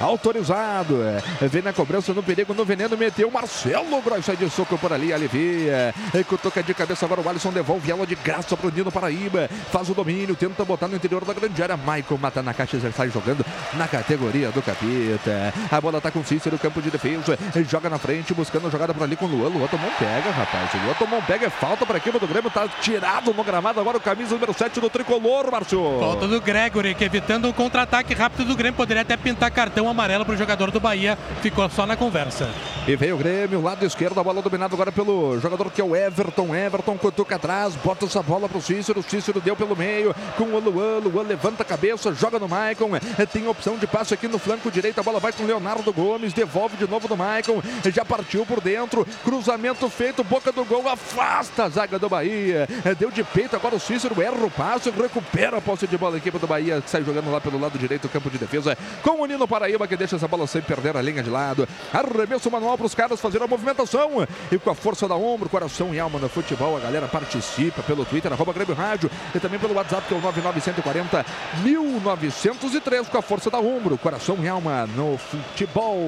Autorizado. 0.00 1.02
É, 1.02 1.46
Vem 1.46 1.62
na 1.62 1.72
cobrança 1.72 2.12
no 2.12 2.22
perigo, 2.22 2.54
no 2.54 2.64
veneno. 2.64 2.96
Meteu 2.96 3.28
o 3.28 3.32
Marcelo 3.32 4.00
Gross. 4.02 4.24
De 4.38 4.48
soco 4.50 4.76
por 4.78 4.92
ali, 4.92 5.12
alivia. 5.12 5.94
É, 6.12 6.22
Cutuca 6.24 6.62
de 6.62 6.74
cabeça 6.74 7.04
agora. 7.04 7.20
O 7.20 7.28
Alisson 7.28 7.52
devolve 7.52 7.90
ela 7.90 8.06
de 8.06 8.14
graça 8.14 8.56
pro 8.56 8.70
Nino 8.70 8.90
Paraíba. 8.90 9.48
Faz 9.70 9.88
o 9.88 9.94
domínio, 9.94 10.34
tenta 10.34 10.64
botar 10.64 10.88
no 10.88 10.96
interior 10.96 11.24
da 11.24 11.32
grande 11.32 11.62
área. 11.62 11.76
Michael 11.76 12.18
mata 12.20 12.42
na 12.42 12.54
caixa, 12.54 12.78
sai 12.92 13.10
jogando 13.10 13.44
na 13.74 13.86
categoria 13.86 14.50
do 14.50 14.62
capita. 14.62 15.52
A 15.70 15.80
bola 15.80 16.00
tá 16.00 16.10
com 16.10 16.20
o 16.20 16.24
Cícero, 16.24 16.58
campo 16.58 16.80
de 16.82 16.90
defesa. 16.90 17.38
Joga 17.68 17.88
na 17.90 17.98
frente, 17.98 18.34
buscando 18.34 18.66
a 18.66 18.70
jogada 18.70 18.92
por 18.94 19.02
ali 19.02 19.16
com 19.16 19.26
o 19.26 19.28
Luan. 19.28 19.48
Luan 19.48 19.66
tomou 19.68 19.90
pega, 19.98 20.30
rapaz. 20.30 20.74
O 20.74 20.84
Luan 20.84 20.94
tomou 20.94 21.22
pega. 21.22 21.46
É 21.46 21.50
falta 21.50 21.84
para 21.84 21.96
a 21.96 21.98
equipe 21.98 22.18
do 22.18 22.26
Grêmio. 22.26 22.50
Tá 22.50 22.66
tirado 22.80 23.32
no 23.34 23.44
gramado 23.44 23.78
agora 23.80 23.98
o 23.98 24.00
camisa 24.00 24.34
número 24.34 24.52
7 24.54 24.80
do 24.80 24.88
tricolor, 24.90 25.50
Márcio. 25.50 25.98
Falta 26.00 26.26
do 26.26 26.40
Gregory, 26.40 26.94
que 26.94 27.04
evitando 27.04 27.48
um 27.48 27.52
contra-ataque 27.52 28.14
rápido 28.14 28.46
do 28.46 28.56
Grêmio, 28.56 28.76
poderia 28.76 29.02
até 29.02 29.16
pintar 29.16 29.50
cartão 29.50 29.83
deu 29.84 29.90
amarelo 29.90 30.24
para 30.24 30.34
o 30.34 30.38
jogador 30.38 30.70
do 30.70 30.80
Bahia, 30.80 31.18
ficou 31.42 31.68
só 31.68 31.84
na 31.84 31.94
conversa. 31.94 32.48
E 32.86 32.96
veio 32.96 33.14
o 33.14 33.18
Grêmio, 33.18 33.62
lado 33.62 33.84
esquerdo, 33.84 34.18
a 34.18 34.24
bola 34.24 34.40
dominada 34.40 34.74
agora 34.74 34.90
pelo 34.90 35.38
jogador 35.40 35.70
que 35.70 35.80
é 35.80 35.84
o 35.84 35.94
Everton. 35.94 36.54
Everton 36.54 36.96
cutuca 36.96 37.36
atrás, 37.36 37.74
bota 37.76 38.04
essa 38.04 38.22
bola 38.22 38.48
pro 38.48 38.60
Cícero. 38.60 39.02
Cícero 39.02 39.40
deu 39.40 39.56
pelo 39.56 39.76
meio 39.76 40.14
com 40.36 40.44
o 40.44 40.58
Luan. 40.58 40.98
Luan 40.98 41.22
levanta 41.22 41.62
a 41.62 41.66
cabeça, 41.66 42.12
joga 42.12 42.38
no 42.38 42.48
Maicon. 42.48 42.90
É, 43.18 43.26
tem 43.26 43.46
opção 43.46 43.76
de 43.78 43.86
passe 43.86 44.12
aqui 44.12 44.28
no 44.28 44.38
flanco 44.38 44.70
direito. 44.70 45.00
A 45.00 45.02
bola 45.02 45.18
vai 45.18 45.32
com 45.32 45.44
o 45.44 45.46
Leonardo 45.46 45.92
Gomes, 45.92 46.32
devolve 46.32 46.76
de 46.76 46.88
novo 46.88 47.08
no 47.08 47.16
Maicon. 47.16 47.62
Já 47.92 48.04
partiu 48.04 48.44
por 48.44 48.60
dentro, 48.60 49.06
cruzamento 49.24 49.88
feito, 49.88 50.22
boca 50.22 50.52
do 50.52 50.64
gol, 50.64 50.88
afasta 50.88 51.64
a 51.64 51.68
zaga 51.68 51.98
do 51.98 52.08
Bahia. 52.08 52.68
É, 52.84 52.94
deu 52.94 53.10
de 53.10 53.24
peito 53.24 53.56
agora 53.56 53.76
o 53.76 53.80
Cícero, 53.80 54.20
erra 54.20 54.44
o 54.44 54.50
passe, 54.50 54.90
recupera 54.90 55.58
a 55.58 55.60
posse 55.60 55.86
de 55.86 55.96
bola. 55.96 56.16
A 56.16 56.18
equipe 56.18 56.38
do 56.38 56.46
Bahia 56.46 56.82
sai 56.86 57.02
jogando 57.02 57.30
lá 57.30 57.40
pelo 57.40 57.58
lado 57.58 57.78
direito 57.78 58.02
do 58.02 58.08
campo 58.10 58.28
de 58.28 58.36
defesa. 58.36 58.76
Com 59.02 59.22
o 59.22 59.26
Nino 59.26 59.48
Paraíba 59.48 59.73
que 59.88 59.96
deixa 59.96 60.16
essa 60.16 60.28
bola 60.28 60.46
sem 60.46 60.62
perder 60.62 60.96
a 60.96 61.02
linha 61.02 61.22
de 61.22 61.30
lado. 61.30 61.68
Arremesso 61.92 62.50
manual 62.50 62.76
para 62.76 62.86
os 62.86 62.94
caras 62.94 63.20
fazer 63.20 63.42
a 63.42 63.46
movimentação. 63.46 64.26
E 64.50 64.58
com 64.58 64.70
a 64.70 64.74
força 64.74 65.08
da 65.08 65.14
ombro, 65.14 65.48
coração 65.48 65.94
e 65.94 66.00
alma 66.00 66.18
no 66.18 66.28
futebol, 66.28 66.76
a 66.76 66.80
galera 66.80 67.08
participa 67.08 67.82
pelo 67.82 68.04
Twitter, 68.04 68.32
arroba 68.32 68.52
Grêmio 68.52 68.74
Rádio 68.74 69.10
e 69.34 69.40
também 69.40 69.58
pelo 69.58 69.74
WhatsApp 69.74 70.06
que 70.06 70.14
é 70.14 70.16
o 70.16 70.20
99140 70.20 71.26
1903 71.62 73.08
com 73.08 73.18
a 73.18 73.22
força 73.22 73.50
da 73.50 73.58
ombro, 73.58 73.98
coração 73.98 74.38
e 74.40 74.48
alma 74.48 74.86
no 74.86 75.18
futebol. 75.18 75.98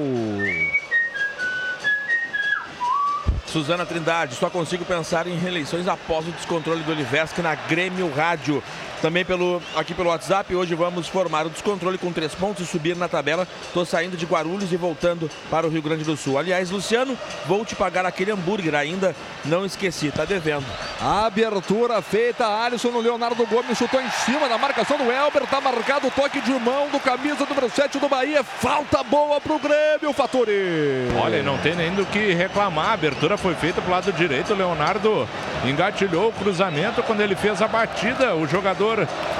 Suzana 3.47 3.85
Trindade, 3.85 4.35
só 4.35 4.49
consigo 4.49 4.83
pensar 4.83 5.25
em 5.25 5.37
reeleições 5.37 5.87
após 5.87 6.27
o 6.27 6.31
descontrole 6.31 6.83
do 6.83 6.91
Oliveski 6.91 7.41
na 7.41 7.55
Grêmio 7.55 8.13
Rádio. 8.13 8.61
Também 9.01 9.23
pelo, 9.23 9.61
aqui 9.75 9.93
pelo 9.93 10.09
WhatsApp, 10.09 10.53
hoje 10.55 10.73
vamos 10.73 11.07
formar 11.07 11.45
o 11.45 11.49
descontrole 11.49 11.97
com 11.97 12.11
três 12.11 12.33
pontos 12.33 12.67
e 12.67 12.69
subir 12.69 12.95
na 12.95 13.07
tabela. 13.07 13.47
Estou 13.67 13.85
saindo 13.85 14.17
de 14.17 14.25
Guarulhos 14.25 14.71
e 14.71 14.77
voltando 14.77 15.29
para 15.51 15.67
o 15.67 15.69
Rio 15.69 15.81
Grande 15.81 16.03
do 16.03 16.17
Sul. 16.17 16.37
Aliás, 16.37 16.71
Luciano, 16.71 17.17
vou 17.45 17.63
te 17.63 17.75
pagar 17.75 18.05
aquele 18.05 18.31
hambúrguer 18.31 18.73
ainda. 18.73 19.15
Não 19.45 19.65
esqueci, 19.65 20.11
tá 20.11 20.25
devendo. 20.25 20.65
Abertura 20.99 22.01
feita, 22.01 22.47
Alisson 22.47 22.89
no 22.89 22.99
Leonardo 22.99 23.45
Gomes 23.45 23.77
chutou 23.77 24.01
em 24.01 24.09
cima 24.09 24.49
da 24.49 24.57
marcação 24.57 24.97
do 24.97 25.11
Elber. 25.11 25.45
Tá 25.45 25.61
marcado 25.61 26.07
o 26.07 26.11
toque 26.11 26.41
de 26.41 26.51
mão 26.53 26.89
do 26.89 26.99
camisa 26.99 27.45
número 27.45 27.69
7 27.69 27.99
do 27.99 28.09
Bahia. 28.09 28.43
Falta 28.43 29.03
boa 29.03 29.39
pro 29.39 29.59
Grêmio, 29.59 30.11
Faturi. 30.13 31.07
Olha, 31.21 31.43
não 31.43 31.57
tem 31.59 31.75
nem 31.75 31.93
do 31.93 32.05
que 32.05 32.33
reclamar. 32.33 32.87
A 32.87 32.93
abertura 32.93 33.37
foi 33.37 33.53
feita 33.53 33.81
pro 33.81 33.91
lado 33.91 34.11
direito. 34.13 34.53
O 34.53 34.55
Leonardo 34.55 35.27
engatilhou 35.65 36.29
o 36.29 36.33
cruzamento 36.33 37.03
quando 37.03 37.21
ele 37.21 37.35
fez 37.35 37.61
a 37.61 37.67
batida. 37.67 38.35
O 38.35 38.47
jogador 38.47 38.86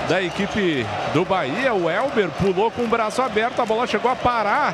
da 0.08 0.22
equipe 0.22 0.86
do 1.14 1.26
Bahia, 1.26 1.74
o 1.74 1.90
Elber, 1.90 2.30
pulou 2.30 2.72
com 2.72 2.84
o 2.84 2.88
braço 2.88 3.22
aberto, 3.22 3.62
a 3.62 3.66
bola 3.66 3.88
chegou 3.88 4.12
a 4.12 4.16
parar 4.16 4.74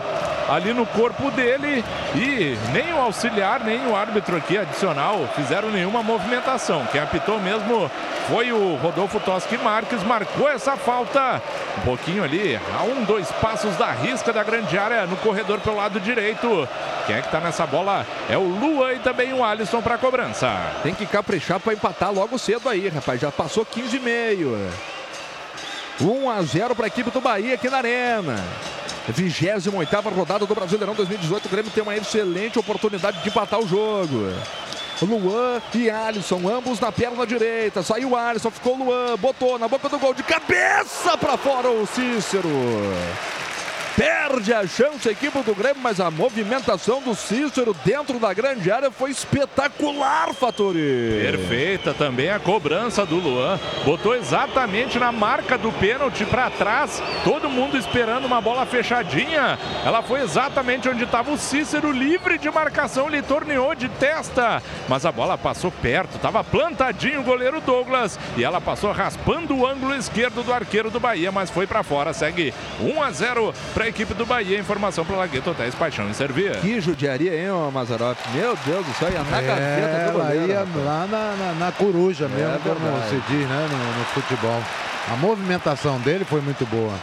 ali 0.50 0.74
no 0.74 0.86
corpo 0.86 1.32
dele 1.32 1.84
e 2.16 2.58
nem 2.72 2.94
o 2.94 3.02
auxiliar, 3.02 3.64
nem 3.64 3.88
o 3.88 3.96
árbitro 3.96 4.36
aqui 4.36 4.58
adicional 4.58 5.28
fizeram 5.36 5.72
nenhuma 5.72 6.04
movimentação. 6.04 6.86
Quem 6.92 7.02
apitou 7.02 7.40
mesmo 7.40 7.90
foi 8.28 8.52
o 8.52 8.76
Rodolfo 8.76 9.20
Toschi 9.20 9.58
Marques, 9.58 10.04
marcou 10.04 10.50
essa 10.50 10.76
falta 10.76 11.42
um 11.78 11.82
pouquinho 11.82 12.24
ali, 12.24 12.60
a 12.78 12.84
um, 12.84 13.04
dois 13.04 13.32
passos 13.34 13.76
da 13.76 13.92
risca 13.92 14.32
da 14.34 14.44
grande 14.44 14.78
área 14.78 15.06
no 15.06 15.16
corredor 15.18 15.60
pelo 15.60 15.78
lado 15.78 16.00
direito. 16.00 16.68
Quem 17.06 17.16
é 17.18 17.22
que 17.22 17.30
tá 17.30 17.40
nessa 17.40 17.66
bola? 17.66 18.06
É 18.30 18.38
o 18.38 18.44
Lua 18.44 18.94
e 18.94 19.00
também 19.00 19.34
o 19.34 19.44
Alisson 19.44 19.82
para 19.82 19.98
cobrança. 19.98 20.50
Tem 20.82 20.94
que 20.94 21.06
caprichar 21.06 21.60
para 21.60 21.74
empatar 21.74 22.14
logo 22.14 22.38
cedo 22.40 22.70
aí, 22.70 22.88
rapaz. 22.88 23.20
Já 23.20 23.32
passou 23.32 23.66
15 23.66 23.98
e 23.98 24.00
meio. 24.00 24.72
1 26.00 26.30
a 26.30 26.42
0 26.42 26.76
para 26.76 26.86
a 26.86 26.88
equipe 26.88 27.12
do 27.12 27.22
Bahia 27.22 27.56
aqui 27.56 27.70
na 27.70 27.78
Arena. 27.78 28.36
28 29.08 29.70
rodada 30.16 30.46
do 30.46 30.56
Brasileirão 30.56 30.96
2018. 30.96 31.46
O 31.46 31.50
Grêmio 31.50 31.72
tem 31.72 31.84
uma 31.84 31.96
excelente 31.96 32.58
oportunidade 32.58 33.22
de 33.22 33.30
empatar 33.30 33.60
o 33.60 33.68
jogo. 33.68 34.34
Luan 35.02 35.62
e 35.74 35.90
Alisson, 35.90 36.40
ambos 36.48 36.80
na 36.80 36.90
perna 36.90 37.28
direita. 37.28 37.84
Saiu 37.84 38.12
o 38.12 38.16
Alisson, 38.16 38.50
ficou 38.50 38.76
o 38.76 38.86
Luan, 38.86 39.18
botou 39.18 39.60
na 39.60 39.68
boca 39.68 39.90
do 39.90 40.00
gol 40.00 40.14
de 40.14 40.24
cabeça 40.24 41.18
para 41.18 41.36
fora 41.36 41.70
o 41.70 41.86
Cícero. 41.86 42.50
Perde 43.96 44.52
a 44.52 44.66
chance 44.66 45.08
a 45.08 45.12
equipe 45.12 45.40
do 45.44 45.54
Grêmio, 45.54 45.82
mas 45.82 46.00
a 46.00 46.10
movimentação 46.10 47.00
do 47.00 47.14
Cícero 47.14 47.76
dentro 47.86 48.18
da 48.18 48.34
grande 48.34 48.72
área 48.72 48.90
foi 48.90 49.12
espetacular, 49.12 50.34
Faturi. 50.34 51.20
Perfeita 51.22 51.94
também 51.94 52.32
a 52.32 52.40
cobrança 52.40 53.06
do 53.06 53.18
Luan. 53.18 53.60
Botou 53.86 54.16
exatamente 54.16 54.98
na 54.98 55.12
marca 55.12 55.60
do 55.60 55.72
pênalti 55.74 56.26
para 56.26 56.50
trás. 56.50 57.04
Todo 57.24 57.48
mundo 57.48 57.78
esperando 57.78 58.26
uma 58.26 58.42
bola 58.42 58.66
fechadinha. 58.66 59.60
Ela 59.86 60.02
foi 60.02 60.22
exatamente 60.22 60.90
onde 60.90 61.04
estava 61.04 61.32
o 61.32 61.38
Cícero, 61.38 61.92
livre 61.92 62.40
de 62.40 62.50
marcação. 62.50 63.08
Ele 63.08 63.22
torneou 63.22 63.76
de 63.76 63.90
testa, 63.90 64.64
mas 64.90 65.06
a 65.06 65.12
bola 65.12 65.38
passou 65.38 65.72
perto. 65.72 66.16
Estava 66.16 66.44
plantadinho 66.44 67.22
o 67.22 67.24
goleiro 67.24 67.62
Douglas 67.62 68.18
e 68.36 68.44
ela 68.44 68.60
passou 68.60 68.92
raspando 68.92 69.56
o 69.56 69.68
ângulo 69.68 69.94
esquerdo 69.94 70.42
do 70.44 70.52
arqueiro 70.52 70.90
do 70.90 71.00
Bahia, 71.00 71.32
mas 71.32 71.52
foi 71.52 71.68
para 71.68 71.84
fora. 71.84 72.12
Segue 72.12 72.52
1 72.82 73.04
a 73.04 73.12
0 73.12 73.54
para 73.74 73.83
a 73.84 73.88
equipe 73.90 74.14
do 74.14 74.26
Bahia. 74.26 74.60
Informação 74.60 75.06
para 75.06 75.16
Lagueto 75.18 75.50
Hotéis 75.52 75.76
Paixão 75.76 76.10
em 76.10 76.14
Servia. 76.14 76.52
Que 76.62 76.80
judiaria, 76.80 77.36
hein, 77.36 77.52
ô 77.52 77.70
Mazarop? 77.70 78.18
Meu 78.34 78.58
Deus 78.66 78.86
do 78.86 78.94
céu, 78.94 79.10
ia 79.12 79.24
na 79.24 79.38
É, 79.40 79.42
gaveta 79.42 80.12
do 80.12 80.18
goleiro. 80.20 80.48
ia 80.48 80.60
rapaz. 80.60 80.86
lá 80.86 81.08
na, 81.10 81.36
na, 81.36 81.54
na 81.66 81.72
coruja 81.72 82.28
mesmo, 82.28 82.56
É 82.56 82.60
como 82.60 82.76
verdade. 82.76 83.10
se 83.10 83.16
diz 83.30 83.48
né, 83.48 83.68
no, 83.70 84.00
no 84.00 84.06
futebol. 84.06 84.62
A 85.12 85.16
movimentação 85.18 86.00
dele 86.00 86.24
foi 86.26 86.40
muito 86.42 86.66
boa. 86.66 86.94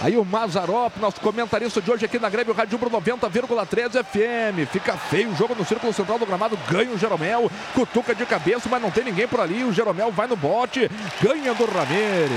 Aí 0.00 0.16
o 0.16 0.24
Mazarop, 0.24 0.96
nosso 1.00 1.20
comentarista 1.20 1.80
de 1.80 1.90
hoje 1.90 2.04
aqui 2.04 2.20
na 2.20 2.28
Grêmio 2.28 2.54
Rádio 2.54 2.76
Umbro 2.76 2.88
90,3 2.90 4.04
FM. 4.04 4.70
Fica 4.70 4.92
feio 4.92 5.30
o 5.30 5.34
jogo 5.36 5.56
no 5.58 5.64
círculo 5.64 5.92
central 5.92 6.18
do 6.20 6.26
gramado. 6.26 6.56
Ganha 6.70 6.90
o 6.92 6.98
Jeromel, 6.98 7.50
cutuca 7.74 8.14
de 8.14 8.24
cabeça, 8.24 8.68
mas 8.70 8.80
não 8.80 8.90
tem 8.92 9.02
ninguém 9.04 9.26
por 9.26 9.40
ali. 9.40 9.64
O 9.64 9.72
Jeromel 9.72 10.12
vai 10.12 10.28
no 10.28 10.36
bote, 10.36 10.88
ganha 11.20 11.52
do 11.54 11.64
Ramírez. 11.64 12.30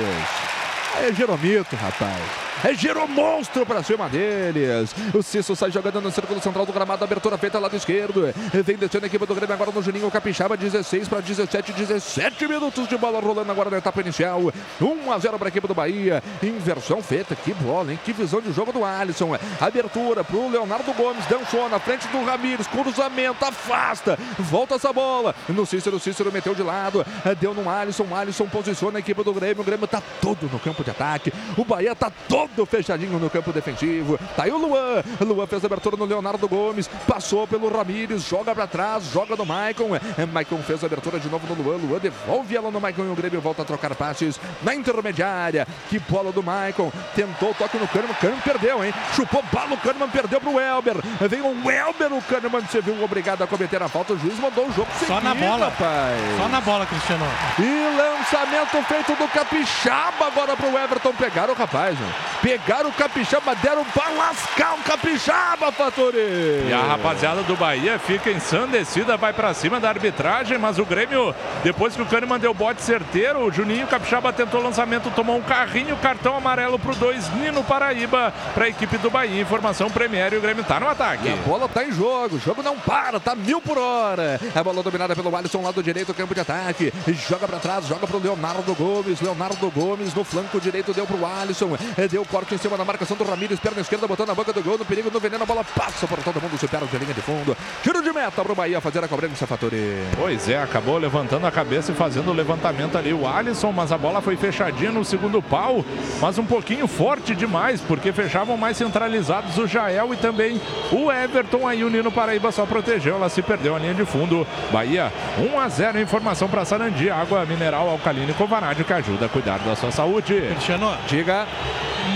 É 1.04 1.14
Jeromito, 1.14 1.76
rapaz. 1.76 2.20
É 2.64 2.76
Jeromonstro 2.76 3.66
pra 3.66 3.82
cima 3.82 4.08
deles. 4.08 4.94
O 5.16 5.24
Cício 5.24 5.56
sai 5.56 5.72
jogando 5.72 6.00
no 6.00 6.12
círculo 6.12 6.40
central 6.40 6.64
do 6.64 6.72
gramado. 6.72 7.04
Abertura 7.04 7.36
feita 7.36 7.58
lado 7.58 7.76
esquerdo. 7.76 8.32
Vem 8.64 8.78
descendo 8.78 9.06
a 9.06 9.08
equipe 9.08 9.26
do 9.26 9.34
Grêmio 9.34 9.56
agora 9.56 9.72
no 9.72 9.82
Juninho 9.82 10.12
Capixaba. 10.12 10.56
16 10.56 11.08
para 11.08 11.22
17. 11.22 11.74
17 11.74 12.48
minutos 12.48 12.88
de 12.88 12.96
bola 12.98 13.20
rolando 13.20 13.52
agora 13.52 13.72
na 13.72 13.78
etapa 13.80 14.02
inicial. 14.02 14.54
1 14.80 15.12
a 15.12 15.18
0 15.18 15.40
para 15.40 15.48
a 15.48 15.50
equipe 15.50 15.68
do 15.68 15.74
Bahia. 15.74 16.22
Inversão 16.44 17.02
feita. 17.02 17.36
Que 17.36 17.52
bola, 17.52 17.92
hein? 17.92 18.00
Que 18.06 18.14
visão 18.14 18.40
de 18.40 18.54
jogo 18.54 18.72
do 18.72 18.86
Alisson. 18.86 19.36
Abertura 19.60 20.24
pro 20.24 20.48
Leonardo 20.48 20.94
Gomes. 20.94 21.26
Dançou 21.26 21.68
na 21.68 21.80
frente 21.80 22.08
do 22.10 22.24
Ramires. 22.24 22.68
Cruzamento. 22.68 23.44
Afasta. 23.44 24.20
Volta 24.38 24.76
essa 24.76 24.94
bola. 24.94 25.34
No 25.50 25.66
Cícero. 25.66 26.00
Cícero 26.00 26.32
meteu 26.32 26.54
de 26.54 26.62
lado. 26.62 27.04
Deu 27.40 27.56
no 27.56 27.68
Alisson. 27.68 28.16
Alisson 28.16 28.48
posiciona 28.48 29.00
a 29.00 29.02
equipe 29.02 29.24
do 29.24 29.34
Grêmio. 29.34 29.62
O 29.62 29.66
Grêmio 29.66 29.88
tá 29.88 30.02
todo 30.22 30.48
no 30.52 30.60
campo 30.60 30.84
de 30.84 30.92
ataque. 30.92 31.34
O 31.58 31.66
Bahia 31.66 31.96
tá 31.96 32.12
todo 32.30 32.51
fechadinho 32.66 33.18
no 33.20 33.30
campo 33.30 33.52
defensivo. 33.52 34.18
Tá 34.36 34.44
aí 34.44 34.52
o 34.52 34.58
Luan. 34.58 35.04
Luan 35.22 35.48
fez 35.48 35.64
a 35.64 35.68
abertura 35.68 35.98
no 35.98 36.06
Leonardo 36.06 36.48
Gomes. 36.48 36.88
Passou 37.08 37.48
pelo 37.48 37.70
Ramires. 37.70 38.24
Joga 38.24 38.54
pra 38.54 38.68
trás. 38.68 39.06
Joga 39.12 39.36
no 39.36 39.46
Maicon. 39.46 39.96
É, 40.18 40.26
Maicon 40.26 40.58
fez 40.60 40.84
a 40.84 40.88
abertura 40.88 41.20
de 41.20 41.30
novo 41.30 41.48
no 41.54 41.62
Luan. 41.62 41.78
Luan 41.78 42.00
devolve 42.00 42.56
ela 42.56 42.70
no 42.72 42.80
Maicon 42.80 43.04
e 43.04 43.10
o 43.10 43.16
Grêmio 43.16 43.42
volta 43.42 43.62
a 43.62 43.66
trocar 43.66 43.96
passes 43.96 44.40
na 44.62 44.74
intermediária. 44.76 45.68
Que 45.90 46.00
bola 46.00 46.32
do 46.32 46.44
Maicon. 46.44 46.92
Tentou 47.16 47.52
o 47.52 47.54
toque 47.54 47.78
no 47.78 47.88
Kahneman. 47.88 48.14
Kahneman 48.16 48.42
perdeu, 48.42 48.84
hein? 48.84 48.94
Chupou 49.16 49.44
bala. 49.52 49.74
O 49.74 49.78
Kahneman 49.78 50.10
perdeu 50.10 50.40
pro 50.40 50.60
Elber. 50.60 50.96
Vem 51.30 51.42
o 51.42 51.72
Elber. 51.72 52.14
O 52.14 52.22
Kahneman 52.22 52.66
se 52.68 52.82
viu 52.82 53.04
obrigado 53.04 53.42
a 53.44 53.48
cometer 53.48 53.82
a 53.82 53.88
falta. 53.88 54.14
O 54.14 54.20
juiz 54.20 54.38
mandou 54.40 54.68
o 54.68 54.74
jogo 54.74 54.88
Só 55.08 55.20
na 55.22 55.32
seguir, 55.34 55.46
bola. 55.48 55.66
rapaz. 55.66 56.22
Só 56.38 56.48
na 56.50 56.62
bola, 56.62 56.86
Cristiano. 56.86 57.26
E 57.60 57.98
lançamento 57.98 58.82
feito 58.88 59.16
do 59.16 59.28
Capixaba 59.28 60.28
agora 60.28 60.56
pro 60.56 60.78
Everton. 60.78 61.14
Pegaram 61.14 61.54
o 61.54 61.58
rapaz, 61.58 61.98
né? 62.00 62.14
Pegaram 62.42 62.90
o 62.90 62.94
Capixaba, 62.94 63.54
deram 63.56 63.86
pra 63.86 64.10
lascar 64.10 64.74
o 64.74 64.84
Capixaba, 64.84 65.72
Faturi. 65.72 66.68
E 66.68 66.74
a 66.74 66.82
rapaziada 66.82 67.44
do 67.44 67.56
Bahia 67.56 68.00
fica 68.00 68.32
ensandecida, 68.32 69.16
vai 69.16 69.32
pra 69.32 69.54
cima 69.54 69.80
da 69.80 69.90
arbitragem, 69.90 70.58
mas 70.58 70.80
o 70.80 70.86
Grêmio, 70.86 71.36
depois 71.64 71.96
que 71.96 72.02
o 72.02 72.06
Kahneman 72.06 72.40
deu 72.40 72.54
bote 72.54 72.82
certeiro, 72.82 73.46
o 73.46 73.52
Juninho 73.52 73.86
Capixaba 73.86 74.34
tentou 74.34 74.60
o 74.60 74.64
lançamento, 74.64 75.12
tomou 75.12 75.38
um 75.38 75.42
carrinho, 75.42 75.96
cartão 75.98 76.36
amarelo 76.36 76.80
pro 76.80 76.96
2, 76.96 77.30
Nino 77.36 77.64
Paraíba, 77.64 78.34
pra 78.54 78.68
equipe 78.68 78.98
do 78.98 79.10
Bahia. 79.10 79.42
Informação 79.42 79.90
Premier 79.90 80.34
e 80.34 80.38
o 80.38 80.42
Grêmio 80.42 80.64
tá 80.64 80.80
no 80.80 80.90
ataque. 80.90 81.28
E 81.28 81.32
a 81.32 81.36
bola 81.36 81.70
tá 81.70 81.84
em 81.84 81.92
jogo, 81.92 82.38
o 82.38 82.40
jogo 82.40 82.64
não 82.64 82.78
para, 82.80 83.20
tá 83.20 83.36
mil 83.36 83.62
por 83.62 83.78
hora. 83.78 84.40
A 84.54 84.64
bola 84.64 84.82
dominada 84.82 85.16
pelo 85.16 85.36
Alisson, 85.36 85.62
lado 85.62 85.84
direito, 85.84 86.14
campo 86.14 86.34
de 86.34 86.42
ataque. 86.42 86.92
Joga 87.30 87.48
pra 87.48 87.60
trás, 87.60 87.86
joga 87.86 88.08
pro 88.08 88.20
Leonardo 88.20 88.74
Gomes. 88.74 89.22
Leonardo 89.22 89.70
Gomes 89.70 90.14
no 90.14 90.24
flanco 90.24 90.60
direito 90.60 90.94
deu 90.94 91.06
pro 91.06 91.26
Alisson. 91.26 91.78
Deu 92.10 92.26
esporte 92.32 92.56
em 92.56 92.58
cima 92.58 92.78
da 92.78 92.86
marcação 92.86 93.18
do 93.18 93.26
Ramires, 93.26 93.60
perna 93.60 93.82
esquerda, 93.82 94.08
botando 94.08 94.30
na 94.30 94.34
banca 94.34 94.54
do 94.54 94.64
gol, 94.64 94.78
no 94.78 94.86
perigo, 94.86 95.12
no 95.12 95.20
veneno, 95.20 95.44
a 95.44 95.46
bola 95.46 95.66
passa 95.66 96.08
por 96.08 96.18
todo 96.20 96.42
mundo, 96.42 96.58
supera 96.58 96.86
de 96.86 96.98
linha 96.98 97.14
de 97.14 97.22
fundo. 97.22 97.58
Tiro 97.84 98.02
de 98.02 98.14
meta 98.14 98.42
pro 98.42 98.56
Bahia 98.56 98.80
fazer 98.80 99.04
a 99.04 99.08
cobrança, 99.10 99.46
Faturi. 99.46 100.02
Pois 100.18 100.48
é, 100.48 100.58
acabou 100.58 100.98
levantando 100.98 101.46
a 101.46 101.52
cabeça 101.52 101.92
e 101.92 101.96
fazendo 101.96 102.32
o 102.32 102.34
levantamento 102.34 102.98
ali 102.98 103.12
o 103.12 103.28
Alisson, 103.28 103.74
mas 103.74 103.92
a 103.92 103.98
bola 103.98 104.22
foi 104.22 104.38
fechadinha 104.38 104.94
no 104.94 105.04
segundo 105.04 105.42
pau, 105.42 105.84
mas 106.22 106.38
um 106.38 106.46
pouquinho 106.46 106.88
forte 106.88 107.36
demais, 107.36 107.82
porque 107.82 108.14
fechavam 108.14 108.56
mais 108.56 108.78
centralizados 108.78 109.58
o 109.58 109.68
Jael 109.68 110.14
e 110.14 110.16
também 110.16 110.62
o 110.90 111.12
Everton. 111.12 111.68
Aí 111.68 111.84
o 111.84 111.90
Nino 111.90 112.14
Paraíba 112.14 112.50
só 112.54 112.66
protegeu, 112.66 113.16
ela 113.16 113.28
se 113.28 113.42
perdeu 113.42 113.76
a 113.76 113.80
linha 113.80 113.94
de 113.94 114.06
fundo. 114.06 114.48
Bahia 114.72 115.12
1 115.38 115.60
a 115.60 115.68
0 115.68 116.00
informação 116.00 116.48
para 116.48 116.64
Sarandi, 116.64 117.10
água 117.10 117.46
mineral 117.46 117.90
alcalina 117.90 118.32
e 118.32 118.34
Covanádio 118.34 118.86
que 118.86 118.94
ajuda 118.94 119.26
a 119.26 119.30
cuidar 119.30 119.60
da 119.60 119.76
sua 119.76 119.92
saúde. 119.92 120.40
Cristiano, 120.40 120.98
Diga. 121.10 121.46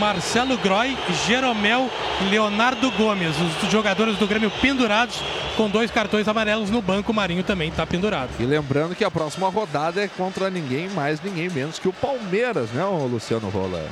Marcelo 0.05 0.55
Groy, 0.59 0.95
Jeromel 1.25 1.89
e 2.21 2.25
Leonardo 2.25 2.91
Gomes, 2.91 3.35
os 3.63 3.71
jogadores 3.71 4.15
do 4.17 4.27
Grêmio 4.27 4.51
pendurados 4.61 5.19
com 5.57 5.67
dois 5.67 5.89
cartões 5.89 6.27
amarelos 6.27 6.69
no 6.69 6.79
banco. 6.79 7.11
O 7.11 7.15
Marinho 7.15 7.43
também 7.43 7.69
está 7.69 7.87
pendurado. 7.87 8.29
E 8.39 8.45
lembrando 8.45 8.93
que 8.93 9.03
a 9.03 9.09
próxima 9.09 9.49
rodada 9.49 10.03
é 10.03 10.07
contra 10.07 10.51
ninguém 10.51 10.89
mais, 10.89 11.19
ninguém 11.23 11.49
menos 11.49 11.79
que 11.79 11.87
o 11.87 11.93
Palmeiras, 11.93 12.69
né, 12.69 12.85
o 12.85 13.07
Luciano 13.07 13.49
Rola? 13.49 13.83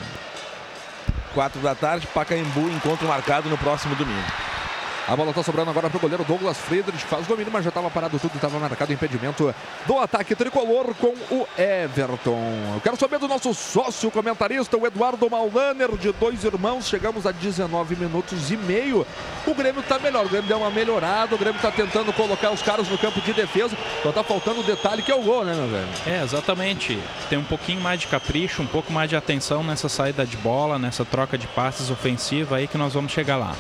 Quatro 1.34 1.60
da 1.62 1.74
tarde, 1.74 2.06
Pacaembu, 2.06 2.70
encontro 2.70 3.08
marcado 3.08 3.50
no 3.50 3.58
próximo 3.58 3.96
domingo. 3.96 4.22
A 5.06 5.18
bola 5.18 5.32
está 5.32 5.44
sobrando 5.44 5.70
agora 5.70 5.90
para 5.90 5.98
o 5.98 6.00
goleiro 6.00 6.24
Douglas 6.24 6.58
Friedrich. 6.58 7.04
Faz 7.04 7.28
domínio, 7.28 7.52
mas 7.52 7.66
já 7.66 7.70
estava 7.70 7.90
parado 7.90 8.18
tudo. 8.18 8.36
Estava 8.36 8.58
marcado 8.58 8.90
o 8.90 8.94
impedimento 8.94 9.54
do 9.86 10.00
ataque 10.00 10.34
tricolor 10.34 10.96
com 10.96 11.14
o 11.30 11.46
Everton. 11.58 12.40
Eu 12.74 12.82
quero 12.82 12.96
saber 12.96 13.20
do 13.20 13.28
nosso 13.28 13.54
sócio 13.54 14.10
comentarista, 14.10 14.78
o 14.78 14.88
Eduardo 14.88 15.30
Maulaner, 15.30 15.98
de 15.98 16.14
dois 16.14 16.46
irmãos. 16.46 16.88
Chegamos 16.88 17.28
a 17.28 17.32
19 17.32 17.98
minutos 17.98 18.50
e 18.50 18.56
meio. 18.56 19.06
O 19.46 19.54
Grêmio 19.54 19.82
está 19.82 20.00
melhor. 20.00 20.26
O 20.26 20.30
Grêmio 20.30 20.48
deu 20.48 20.60
uma 20.60 20.72
melhorada. 20.72 21.36
O 21.36 21.38
Grêmio 21.38 21.58
está 21.58 21.70
tentando 21.70 22.14
colocar 22.14 22.52
os 22.52 22.62
caras 22.62 22.88
no 22.88 22.98
campo 22.98 23.20
de 23.20 23.34
defesa. 23.34 23.76
Só 24.02 24.10
está 24.10 24.24
faltando 24.24 24.62
o 24.62 24.64
detalhe 24.64 25.02
que 25.02 25.12
é 25.12 25.16
o 25.16 25.22
gol, 25.22 25.44
né, 25.44 25.54
meu 25.54 25.68
velho? 25.68 25.88
É, 26.08 26.24
exatamente. 26.24 26.98
Tem 27.30 27.38
um 27.38 27.44
pouquinho 27.44 27.82
mais 27.82 28.00
de 28.00 28.08
capricho, 28.08 28.62
um 28.62 28.68
pouco 28.68 28.94
mais 28.94 29.10
de 29.10 29.18
atenção 29.18 29.66
nessa 29.66 29.90
saída 29.90 30.26
de 30.26 30.38
bola, 30.38 30.80
nessa 30.80 31.04
troca 31.04 31.38
de 31.38 31.48
passes 31.48 31.92
ofensiva 31.92 32.56
aí 32.56 32.68
que 32.68 32.78
nós 32.78 32.94
vamos 32.94 33.12
chegar 33.12 33.36
lá. 33.36 33.54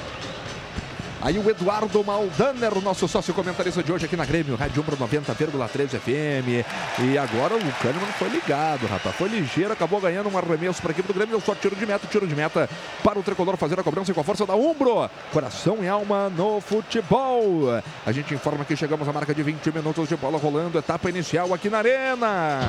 Aí 1.24 1.40
o 1.40 1.50
Eduardo 1.50 2.04
Maldaner, 2.04 2.82
nosso 2.84 3.08
sócio 3.08 3.34
comentarista 3.34 3.82
de 3.82 3.94
hoje 3.94 4.06
aqui 4.06 4.18
na 4.18 4.26
Grêmio, 4.26 4.58
Rádio 4.58 4.82
Umbro 4.82 4.98
90,3 4.98 5.98
FM. 5.98 6.66
E 7.02 7.18
agora 7.18 7.56
o 7.56 7.60
Kahneman 7.82 8.12
foi 8.20 8.28
ligado, 8.28 8.86
rapaz. 8.88 9.16
Foi 9.16 9.30
ligeiro, 9.30 9.72
acabou 9.72 10.02
ganhando 10.02 10.30
um 10.30 10.38
arremesso 10.38 10.82
para 10.82 10.92
a 10.92 10.94
equipe 10.94 11.08
do 11.08 11.14
Grêmio. 11.14 11.38
Deu 11.38 11.40
só 11.40 11.56
tiro 11.56 11.78
de 11.78 11.86
meta, 11.86 12.06
tiro 12.08 12.28
de 12.28 12.36
meta 12.36 12.70
para 13.02 13.18
o 13.18 13.24
tricolor 13.24 13.56
fazer 13.56 13.80
a 13.80 13.84
cobrança 13.84 14.14
com 14.14 14.20
a 14.20 14.24
força 14.24 14.46
da 14.46 14.54
Umbro. 14.54 15.10
Coração 15.32 15.78
e 15.82 15.88
alma 15.88 16.30
no 16.30 16.60
futebol. 16.60 17.82
A 18.06 18.12
gente 18.12 18.34
informa 18.34 18.66
que 18.66 18.76
chegamos 18.76 19.08
à 19.08 19.14
marca 19.14 19.34
de 19.34 19.44
20 19.44 19.72
minutos 19.72 20.10
de 20.10 20.18
bola 20.18 20.38
rolando, 20.38 20.78
etapa 20.78 21.10
inicial 21.10 21.54
aqui 21.54 21.70
na 21.70 21.78
Arena. 21.78 22.60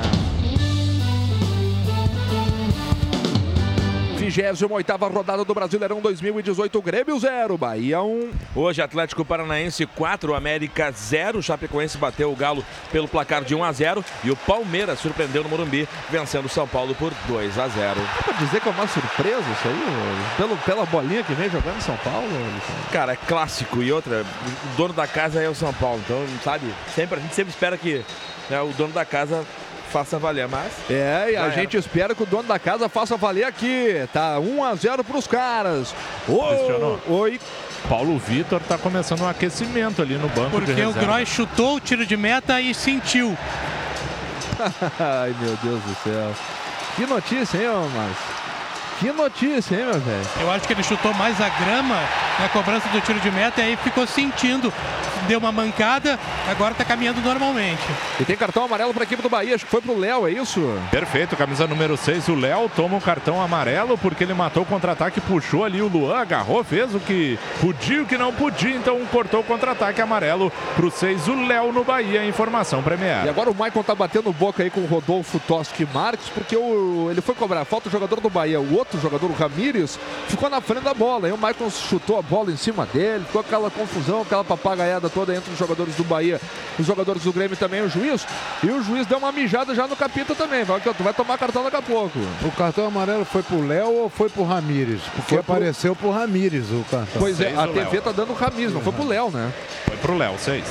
28 4.29 5.05
rodada 5.05 5.45
do 5.45 5.53
Brasileirão 5.53 6.01
2018, 6.01 6.81
Grêmio 6.81 7.19
0, 7.19 7.57
Bahia 7.59 8.01
1. 8.01 8.31
Hoje, 8.55 8.81
Atlético 8.81 9.23
Paranaense 9.23 9.85
4, 9.85 10.33
América 10.33 10.91
0. 10.91 11.43
Chapecoense 11.43 11.97
bateu 11.97 12.31
o 12.31 12.35
Galo 12.35 12.65
pelo 12.91 13.07
placar 13.07 13.43
de 13.43 13.53
1 13.53 13.63
a 13.63 13.71
0 13.71 14.03
e 14.23 14.31
o 14.31 14.35
Palmeiras 14.35 14.99
surpreendeu 14.99 15.43
no 15.43 15.49
Morumbi, 15.49 15.87
vencendo 16.09 16.45
o 16.45 16.49
São 16.49 16.67
Paulo 16.67 16.95
por 16.95 17.13
2 17.27 17.59
a 17.59 17.67
0. 17.67 17.99
Dá 18.01 18.23
pra 18.23 18.33
dizer 18.33 18.61
que 18.61 18.67
é 18.67 18.71
uma 18.71 18.87
surpresa 18.87 19.41
isso 19.41 19.67
aí? 19.67 20.35
Pelo, 20.37 20.57
pela 20.57 20.85
bolinha 20.87 21.23
que 21.23 21.33
vem 21.33 21.49
jogando 21.49 21.77
em 21.77 21.81
São 21.81 21.97
Paulo? 21.97 22.27
Cara, 22.91 23.13
é 23.13 23.15
clássico 23.15 23.83
e 23.83 23.91
outra, 23.91 24.23
o 24.23 24.75
dono 24.75 24.93
da 24.93 25.05
casa 25.05 25.39
é 25.39 25.47
o 25.47 25.53
São 25.53 25.73
Paulo, 25.73 26.01
então, 26.03 26.25
sabe, 26.43 26.65
sempre, 26.95 27.19
a 27.19 27.21
gente 27.21 27.35
sempre 27.35 27.51
espera 27.51 27.77
que 27.77 28.03
né, 28.49 28.59
o 28.61 28.69
dono 28.69 28.93
da 28.93 29.05
casa 29.05 29.45
faça 29.95 30.19
valer, 30.19 30.45
mas 30.49 30.73
É, 30.89 31.31
e 31.31 31.37
a 31.37 31.49
gente 31.51 31.77
espera 31.77 32.13
que 32.13 32.21
o 32.21 32.25
dono 32.25 32.43
da 32.43 32.59
casa 32.59 32.89
faça 32.89 33.15
valer 33.15 33.45
aqui. 33.45 34.05
Tá 34.11 34.37
1 34.39 34.63
a 34.65 34.75
0 34.75 35.03
pros 35.05 35.25
caras. 35.25 35.95
Cristiano. 36.25 36.99
Ô, 37.07 37.13
oi. 37.13 37.39
Paulo 37.87 38.17
Vitor 38.17 38.59
tá 38.67 38.77
começando 38.77 39.21
um 39.21 39.29
aquecimento 39.29 40.01
ali 40.01 40.15
no 40.15 40.27
banco 40.29 40.59
de 40.59 40.65
Porque 40.65 40.85
o. 40.85 40.91
Groy 40.91 41.25
chutou 41.25 41.75
o 41.75 41.79
tiro 41.79 42.05
de 42.05 42.17
meta 42.17 42.59
e 42.59 42.73
sentiu. 42.73 43.37
Ai, 44.99 45.33
meu 45.39 45.55
Deus 45.63 45.81
do 45.81 45.95
céu. 46.03 46.33
Que 46.97 47.05
notícia, 47.05 47.57
hein, 47.57 47.69
ô 47.69 47.87
Márcio? 47.89 48.44
Que 48.99 49.11
notícia, 49.11 49.75
hein, 49.75 49.85
meu 49.85 49.99
velho? 49.99 50.25
Eu 50.41 50.51
acho 50.51 50.65
que 50.65 50.73
ele 50.73 50.83
chutou 50.83 51.13
mais 51.13 51.39
a 51.41 51.49
grama 51.49 51.95
na 52.39 52.47
cobrança 52.49 52.87
do 52.89 53.01
tiro 53.01 53.19
de 53.19 53.29
meta 53.29 53.61
e 53.61 53.65
aí 53.65 53.75
ficou 53.77 54.07
sentindo. 54.07 54.71
Deu 55.27 55.39
uma 55.39 55.51
mancada, 55.51 56.19
agora 56.47 56.75
tá 56.75 56.85
caminhando 56.85 57.19
normalmente. 57.19 57.81
E 58.19 58.23
tem 58.25 58.35
cartão 58.37 58.63
amarelo 58.63 58.93
pra 58.93 59.03
equipe 59.05 59.23
do 59.23 59.29
Bahia. 59.29 59.55
Acho 59.55 59.65
que 59.65 59.71
foi 59.71 59.81
pro 59.81 59.97
Léo, 59.97 60.27
é 60.27 60.31
isso? 60.31 60.61
Perfeito, 60.91 61.35
camisa 61.35 61.65
número 61.65 61.97
6, 61.97 62.27
o 62.27 62.35
Léo 62.35 62.69
toma 62.75 62.95
o 62.97 63.01
cartão 63.01 63.41
amarelo 63.41 63.97
porque 63.97 64.23
ele 64.23 64.35
matou 64.35 64.61
o 64.61 64.65
contra-ataque, 64.67 65.19
puxou 65.19 65.65
ali 65.65 65.81
o 65.81 65.87
Luan, 65.87 66.19
agarrou, 66.19 66.63
fez 66.63 66.93
o 66.93 66.99
que 66.99 67.39
podia 67.59 67.97
e 67.97 68.01
o 68.01 68.05
que 68.05 68.19
não 68.19 68.31
podia, 68.31 68.75
então 68.75 69.03
cortou 69.07 69.39
o 69.39 69.43
contra-ataque 69.43 69.99
amarelo 69.99 70.51
pro 70.75 70.91
6, 70.91 71.27
o 71.27 71.47
Léo 71.47 71.73
no 71.73 71.83
Bahia, 71.83 72.23
informação 72.23 72.81
E 72.81 72.83
Premier. 72.83 73.27
agora 73.27 73.49
o 73.49 73.55
Maicon 73.55 73.81
tá 73.81 73.95
batendo 73.95 74.31
boca 74.31 74.61
aí 74.61 74.69
com 74.69 74.81
o 74.81 74.85
Rodolfo 74.85 75.39
Toski 75.39 75.87
Marques, 75.91 76.29
porque 76.29 76.55
o, 76.55 77.07
ele 77.09 77.21
foi 77.21 77.33
cobrar 77.33 77.65
falta 77.65 77.89
o 77.89 77.91
jogador 77.91 78.19
do 78.19 78.29
Bahia. 78.29 78.61
O 78.61 78.75
outro 78.75 78.84
jogador, 78.93 79.29
o 79.29 79.33
Ramires, 79.33 79.99
ficou 80.27 80.49
na 80.49 80.61
frente 80.61 80.83
da 80.83 80.93
bola. 80.93 81.27
Aí 81.27 81.33
o 81.33 81.37
Maicon 81.37 81.69
chutou 81.69 82.17
a 82.17 82.21
bola 82.21 82.51
em 82.51 82.57
cima 82.57 82.85
dele, 82.85 83.23
ficou 83.25 83.41
aquela 83.41 83.69
confusão, 83.69 84.21
aquela 84.21 84.43
papagaiada 84.43 85.09
toda 85.09 85.35
entre 85.35 85.51
os 85.51 85.57
jogadores 85.59 85.95
do 85.95 86.03
Bahia, 86.03 86.39
os 86.79 86.85
jogadores 86.85 87.23
do 87.23 87.33
Grêmio 87.33 87.53
e 87.53 87.57
também 87.57 87.81
o 87.81 87.89
juiz. 87.89 88.25
E 88.63 88.67
o 88.69 88.81
juiz 88.83 89.05
deu 89.07 89.17
uma 89.17 89.31
mijada 89.31 89.73
já 89.75 89.87
no 89.87 89.95
capita 89.95 90.33
também. 90.35 90.63
Vai, 90.63 90.79
tu 90.79 91.03
vai 91.03 91.13
tomar 91.13 91.37
cartão 91.37 91.63
daqui 91.63 91.77
a 91.77 91.81
pouco. 91.81 92.19
O 92.43 92.51
cartão 92.51 92.87
amarelo 92.87 93.25
foi 93.25 93.43
pro 93.43 93.65
Léo 93.65 93.87
ou 94.03 94.09
foi 94.09 94.29
pro 94.29 94.43
Ramires? 94.43 95.01
Porque 95.15 95.35
Foi 95.35 95.43
pro- 95.43 95.53
apareceu 95.55 95.95
pro 95.95 96.11
Ramires 96.11 96.65
o 96.71 96.83
cartão. 96.89 97.19
Pois 97.19 97.39
é, 97.41 97.45
Seis 97.47 97.57
a 97.59 97.67
TV 97.67 97.79
Léo. 97.91 98.01
tá 98.01 98.11
dando 98.11 98.31
o 98.31 98.35
Ramires, 98.35 98.73
não 98.73 98.81
foi 98.81 98.93
pro 98.93 99.07
Léo, 99.07 99.29
né? 99.31 99.51
Foi 99.85 99.97
pro 99.97 100.17
Léo, 100.17 100.35
6. 100.37 100.63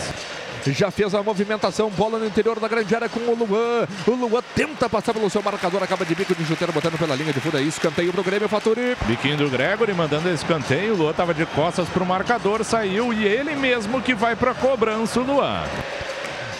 Já 0.66 0.90
fez 0.90 1.14
a 1.14 1.22
movimentação, 1.22 1.90
bola 1.90 2.18
no 2.18 2.26
interior 2.26 2.58
da 2.58 2.68
grande 2.68 2.94
área 2.94 3.08
com 3.08 3.20
o 3.20 3.34
Luan. 3.34 3.86
O 4.06 4.10
Luan 4.12 4.42
tenta 4.54 4.88
passar 4.88 5.12
pelo 5.12 5.28
seu 5.28 5.42
marcador, 5.42 5.82
acaba 5.82 6.04
de 6.04 6.14
bico 6.14 6.34
de 6.34 6.44
chuteiro, 6.44 6.72
botando 6.72 6.98
pela 6.98 7.14
linha 7.14 7.32
de 7.32 7.40
fundo. 7.40 7.58
É 7.58 7.62
escanteio 7.62 8.12
pro 8.12 8.22
Grêmio, 8.22 8.48
Faturi. 8.48 8.96
Biquinho 9.06 9.36
do 9.36 9.50
Gregory 9.50 9.92
mandando 9.92 10.28
escanteio, 10.30 10.94
o 10.94 10.96
Luan 10.96 11.12
tava 11.12 11.34
de 11.34 11.44
costas 11.46 11.88
pro 11.88 12.06
marcador, 12.06 12.64
saiu 12.64 13.12
e 13.12 13.24
ele 13.24 13.54
mesmo 13.54 14.00
que 14.00 14.14
vai 14.14 14.34
pra 14.34 14.54
cobrança, 14.54 15.20
o 15.20 15.24
Luan. 15.24 15.64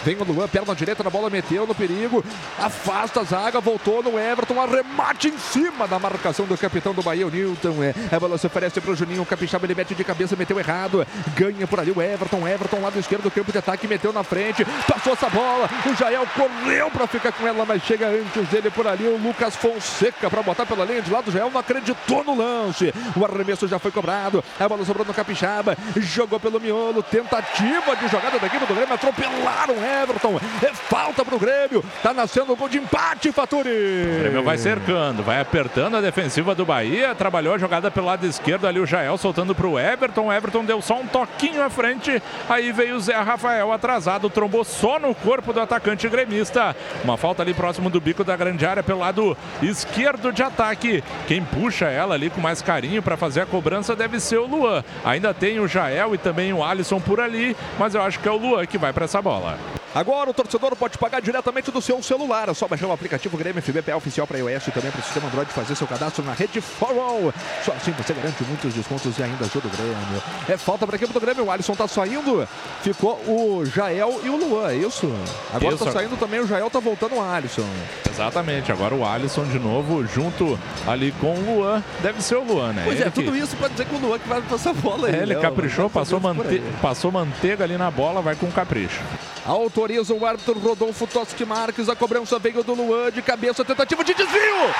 Vem 0.05 0.15
o 0.17 0.23
Luan, 0.23 0.47
perna 0.47 0.75
direita 0.75 1.03
na 1.03 1.09
bola, 1.09 1.31
meteu 1.31 1.65
no 1.65 1.73
perigo. 1.73 2.23
Afasta 2.59 3.21
a 3.21 3.23
zaga, 3.23 3.59
voltou 3.59 4.03
no 4.03 4.19
Everton. 4.19 4.61
Arremate 4.61 5.29
em 5.29 5.39
cima 5.39 5.87
da 5.87 5.97
marcação 5.97 6.45
do 6.45 6.55
capitão 6.55 6.93
do 6.93 7.01
Bahia, 7.01 7.25
o 7.25 7.31
Newton. 7.31 7.83
É, 7.83 8.15
a 8.15 8.19
bola 8.19 8.37
se 8.37 8.45
oferece 8.45 8.79
pro 8.79 8.95
Juninho. 8.95 9.23
O 9.23 9.25
Capixaba 9.25 9.65
ele 9.65 9.73
mete 9.73 9.95
de 9.95 10.03
cabeça, 10.03 10.35
meteu 10.35 10.59
errado. 10.59 11.07
Ganha 11.35 11.65
por 11.65 11.79
ali 11.79 11.89
o 11.89 11.99
Everton. 11.99 12.47
Everton, 12.47 12.81
lado 12.81 12.99
esquerdo 12.99 13.23
do 13.23 13.31
campo 13.31 13.51
de 13.51 13.57
ataque, 13.57 13.87
meteu 13.87 14.13
na 14.13 14.23
frente. 14.23 14.63
Passou 14.87 15.13
essa 15.13 15.27
bola. 15.27 15.67
O 15.87 15.95
Jael 15.95 16.27
correu 16.35 16.91
pra 16.91 17.07
ficar 17.07 17.31
com 17.31 17.47
ela, 17.47 17.65
mas 17.65 17.81
chega 17.81 18.07
antes 18.07 18.47
dele 18.49 18.69
por 18.69 18.85
ali 18.85 19.07
o 19.07 19.17
Lucas 19.17 19.55
Fonseca 19.55 20.29
pra 20.29 20.43
botar 20.43 20.67
pela 20.67 20.85
linha 20.85 21.01
de 21.01 21.09
lado. 21.09 21.29
O 21.29 21.31
Jael 21.31 21.49
não 21.49 21.59
acreditou 21.59 22.23
no 22.23 22.37
lance. 22.37 22.93
O 23.15 23.25
arremesso 23.25 23.67
já 23.67 23.79
foi 23.79 23.89
cobrado. 23.89 24.43
A 24.59 24.69
bola 24.69 24.85
sobrou 24.85 25.03
no 25.03 25.15
Capixaba. 25.15 25.75
Jogou 25.97 26.39
pelo 26.39 26.59
miolo. 26.59 27.01
Tentativa 27.01 27.95
de 27.95 28.07
jogada 28.07 28.37
da 28.37 28.45
equipe 28.45 28.67
do 28.67 28.75
Grêmio. 28.75 28.93
Atropelaram 28.93 29.73
o 29.73 29.94
Everton. 30.03 30.39
É 30.61 30.73
falta 30.73 31.23
pro 31.23 31.39
Grêmio. 31.39 31.83
Tá 32.01 32.13
nascendo 32.13 32.53
o 32.53 32.55
gol 32.55 32.69
de 32.69 32.77
empate, 32.77 33.31
Faturi. 33.31 33.69
O 33.69 34.19
Grêmio 34.19 34.43
vai 34.43 34.57
cercando, 34.57 35.23
vai 35.23 35.39
apertando 35.39 35.97
a 35.97 36.01
defensiva 36.01 36.55
do 36.55 36.65
Bahia, 36.65 37.15
trabalhou 37.15 37.53
a 37.53 37.57
jogada 37.57 37.89
pelo 37.91 38.07
lado 38.07 38.25
esquerdo 38.25 38.67
ali 38.67 38.79
o 38.79 38.85
Jael 38.85 39.17
soltando 39.17 39.55
pro 39.55 39.79
Everton, 39.79 40.27
o 40.27 40.33
Everton 40.33 40.63
deu 40.65 40.81
só 40.81 40.99
um 40.99 41.07
toquinho 41.07 41.63
à 41.63 41.69
frente, 41.69 42.21
aí 42.49 42.71
veio 42.71 42.95
o 42.95 42.99
Zé 42.99 43.15
Rafael 43.15 43.71
atrasado, 43.71 44.29
trombou 44.29 44.63
só 44.63 44.99
no 44.99 45.13
corpo 45.15 45.53
do 45.53 45.59
atacante 45.59 46.07
gremista. 46.07 46.75
Uma 47.03 47.17
falta 47.17 47.41
ali 47.41 47.53
próximo 47.53 47.89
do 47.89 48.01
bico 48.01 48.23
da 48.23 48.35
grande 48.35 48.65
área 48.65 48.83
pelo 48.83 48.99
lado 48.99 49.37
esquerdo 49.61 50.31
de 50.31 50.43
ataque. 50.43 51.03
Quem 51.27 51.43
puxa 51.43 51.85
ela 51.85 52.15
ali 52.15 52.29
com 52.29 52.41
mais 52.41 52.61
carinho 52.61 53.01
para 53.01 53.17
fazer 53.17 53.41
a 53.41 53.45
cobrança 53.45 53.95
deve 53.95 54.19
ser 54.19 54.37
o 54.37 54.45
Luan. 54.45 54.83
Ainda 55.03 55.33
tem 55.33 55.59
o 55.59 55.67
Jael 55.67 56.13
e 56.13 56.17
também 56.17 56.53
o 56.53 56.63
Alisson 56.63 56.99
por 56.99 57.19
ali, 57.19 57.55
mas 57.77 57.95
eu 57.95 58.01
acho 58.01 58.19
que 58.19 58.27
é 58.27 58.31
o 58.31 58.37
Luan 58.37 58.65
que 58.65 58.77
vai 58.77 58.93
para 58.93 59.05
essa 59.05 59.21
bola. 59.21 59.57
Agora 59.95 60.29
o 60.29 60.33
torcedor 60.33 60.75
pode 60.75 60.97
pagar 60.97 61.21
diretamente 61.21 61.71
do 61.71 61.81
seu 61.81 62.03
celular. 62.03 62.49
É 62.49 62.53
só 62.53 62.67
baixar 62.67 62.85
o 62.87 62.91
aplicativo 62.91 63.37
Grêmio 63.37 63.61
FBPA 63.61 63.95
oficial 63.95 64.27
para 64.27 64.37
iOS 64.39 64.67
e 64.67 64.71
também 64.71 64.91
para 64.91 64.99
o 64.99 65.03
sistema 65.03 65.27
Android 65.27 65.49
fazer 65.53 65.73
seu 65.73 65.87
cadastro 65.87 66.21
na 66.25 66.33
rede 66.33 66.59
Follow. 66.59 67.33
Só 67.63 67.71
assim 67.71 67.91
você 67.91 68.13
garante 68.13 68.43
muitos 68.43 68.73
descontos 68.73 69.17
e 69.17 69.23
ainda 69.23 69.45
ajuda 69.45 69.67
o 69.67 69.71
Grêmio. 69.71 70.21
É 70.49 70.57
falta 70.57 70.85
para 70.85 70.95
a 70.95 70.97
equipe 70.97 71.13
do 71.13 71.19
Grêmio. 71.21 71.45
O 71.45 71.49
Alisson 71.51 71.75
tá 71.75 71.87
saindo. 71.87 72.45
Ficou 72.81 73.13
o 73.25 73.65
Jael 73.65 74.19
e 74.21 74.29
o 74.29 74.35
Luan, 74.35 74.69
é 74.71 74.75
isso? 74.75 75.09
Agora 75.53 75.75
Isso. 75.75 75.85
tá 75.85 75.91
saindo 75.93 76.17
também 76.17 76.41
o 76.41 76.47
Jael, 76.47 76.69
tá 76.69 76.79
voltando 76.81 77.15
o 77.15 77.21
Alisson. 77.23 77.65
Exatamente, 78.09 78.73
agora 78.73 78.93
o 78.93 79.05
Alisson 79.07 79.45
de 79.45 79.57
novo 79.59 80.05
junto 80.05 80.59
ali 80.85 81.13
com 81.13 81.33
o 81.35 81.55
Luan. 81.55 81.81
Deve 82.01 82.21
ser 82.21 82.35
o 82.35 82.43
Luan, 82.43 82.73
né? 82.73 82.81
Pois 82.83 82.99
é, 82.99 83.03
Ele 83.03 83.11
que- 83.11 83.23
tudo 83.23 83.35
isso 83.37 83.55
para 83.55 83.69
dizer 83.69 83.85
que 83.85 83.95
o 83.95 83.99
Luan 83.99 84.19
que 84.19 84.27
vai 84.27 84.41
passar 84.41 84.71
a 84.71 84.73
bola 84.73 85.07
aí. 85.07 85.15
É, 85.15 85.17
ele 85.19 85.33
Léo. 85.35 85.41
caprichou, 85.41 85.87
Vai 85.87 86.03
fazer 86.05 86.19
passou, 86.19 86.33
mante... 86.35 86.61
passou 86.81 87.11
manteiga 87.13 87.63
ali 87.63 87.77
na 87.77 87.89
bola, 87.89 88.21
vai 88.21 88.35
com 88.35 88.51
capricho. 88.51 89.01
Autoriza 89.45 90.11
o 90.11 90.25
árbitro 90.25 90.57
Rodolfo 90.57 91.05
Toschi 91.05 91.45
Marques. 91.45 91.87
A 91.87 91.95
cobrança 91.95 92.39
veio 92.39 92.63
do 92.63 92.73
Luan 92.73 93.11
de 93.11 93.21
cabeça. 93.21 93.63
Tentativa 93.63 94.03
de 94.03 94.15
desvio. 94.15 94.73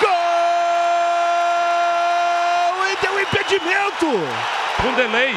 Gol! 0.00 0.10
E 2.90 2.96
deu 3.00 3.20
impedimento. 3.20 4.06
Com 4.82 4.92
delay. 4.94 5.32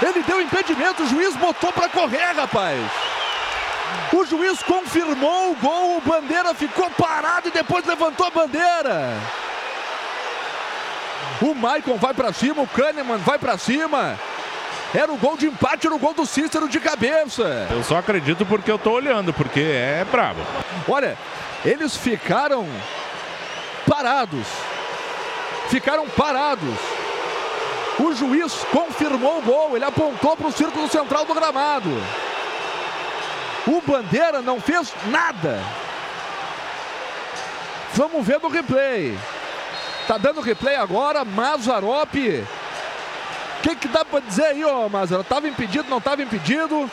Ele 0.00 0.22
deu 0.22 0.40
impedimento. 0.40 1.02
O 1.02 1.08
juiz 1.08 1.34
botou 1.34 1.72
para 1.72 1.88
correr, 1.88 2.32
rapaz. 2.32 2.80
O 4.12 4.24
juiz 4.24 4.62
confirmou 4.62 5.50
o 5.50 5.56
gol. 5.56 5.96
O 5.96 6.00
Bandeira 6.00 6.54
ficou 6.54 6.88
parado 6.90 7.48
e 7.48 7.50
depois 7.50 7.84
levantou 7.84 8.28
a 8.28 8.30
bandeira. 8.30 9.18
O 11.40 11.56
Maicon 11.56 11.96
vai 11.96 12.14
para 12.14 12.32
cima. 12.32 12.62
O 12.62 12.68
Kahneman 12.68 13.18
vai 13.18 13.36
para 13.36 13.58
cima. 13.58 14.16
Era 14.94 15.10
o 15.10 15.16
gol 15.16 15.36
de 15.38 15.46
empate, 15.46 15.86
era 15.86 15.96
o 15.96 15.98
gol 15.98 16.12
do 16.12 16.26
Cícero 16.26 16.68
de 16.68 16.78
cabeça. 16.78 17.66
Eu 17.70 17.82
só 17.82 17.96
acredito 17.96 18.44
porque 18.44 18.70
eu 18.70 18.78
tô 18.78 18.90
olhando, 18.90 19.32
porque 19.32 19.60
é 19.60 20.04
brabo. 20.10 20.40
Olha, 20.86 21.16
eles 21.64 21.96
ficaram 21.96 22.68
parados. 23.88 24.46
Ficaram 25.68 26.06
parados. 26.10 26.74
O 27.98 28.14
juiz 28.14 28.52
confirmou 28.70 29.38
o 29.38 29.42
gol, 29.42 29.76
ele 29.76 29.84
apontou 29.84 30.36
para 30.36 30.48
o 30.48 30.52
círculo 30.52 30.88
central 30.88 31.24
do 31.24 31.34
gramado. 31.34 31.90
O 33.66 33.80
Bandeira 33.80 34.42
não 34.42 34.60
fez 34.60 34.92
nada. 35.06 35.58
Vamos 37.94 38.26
ver 38.26 38.40
no 38.40 38.48
replay. 38.48 39.16
Tá 40.06 40.18
dando 40.18 40.40
replay 40.40 40.76
agora, 40.76 41.24
Mazarop. 41.24 42.14
O 43.62 43.68
que, 43.68 43.76
que 43.76 43.86
dá 43.86 44.04
para 44.04 44.18
dizer 44.18 44.42
aí, 44.42 44.64
ô 44.64 44.88
Mazarop? 44.88 45.24
Tava 45.24 45.46
impedido, 45.46 45.88
não 45.88 46.00
tava 46.00 46.20
impedido? 46.20 46.90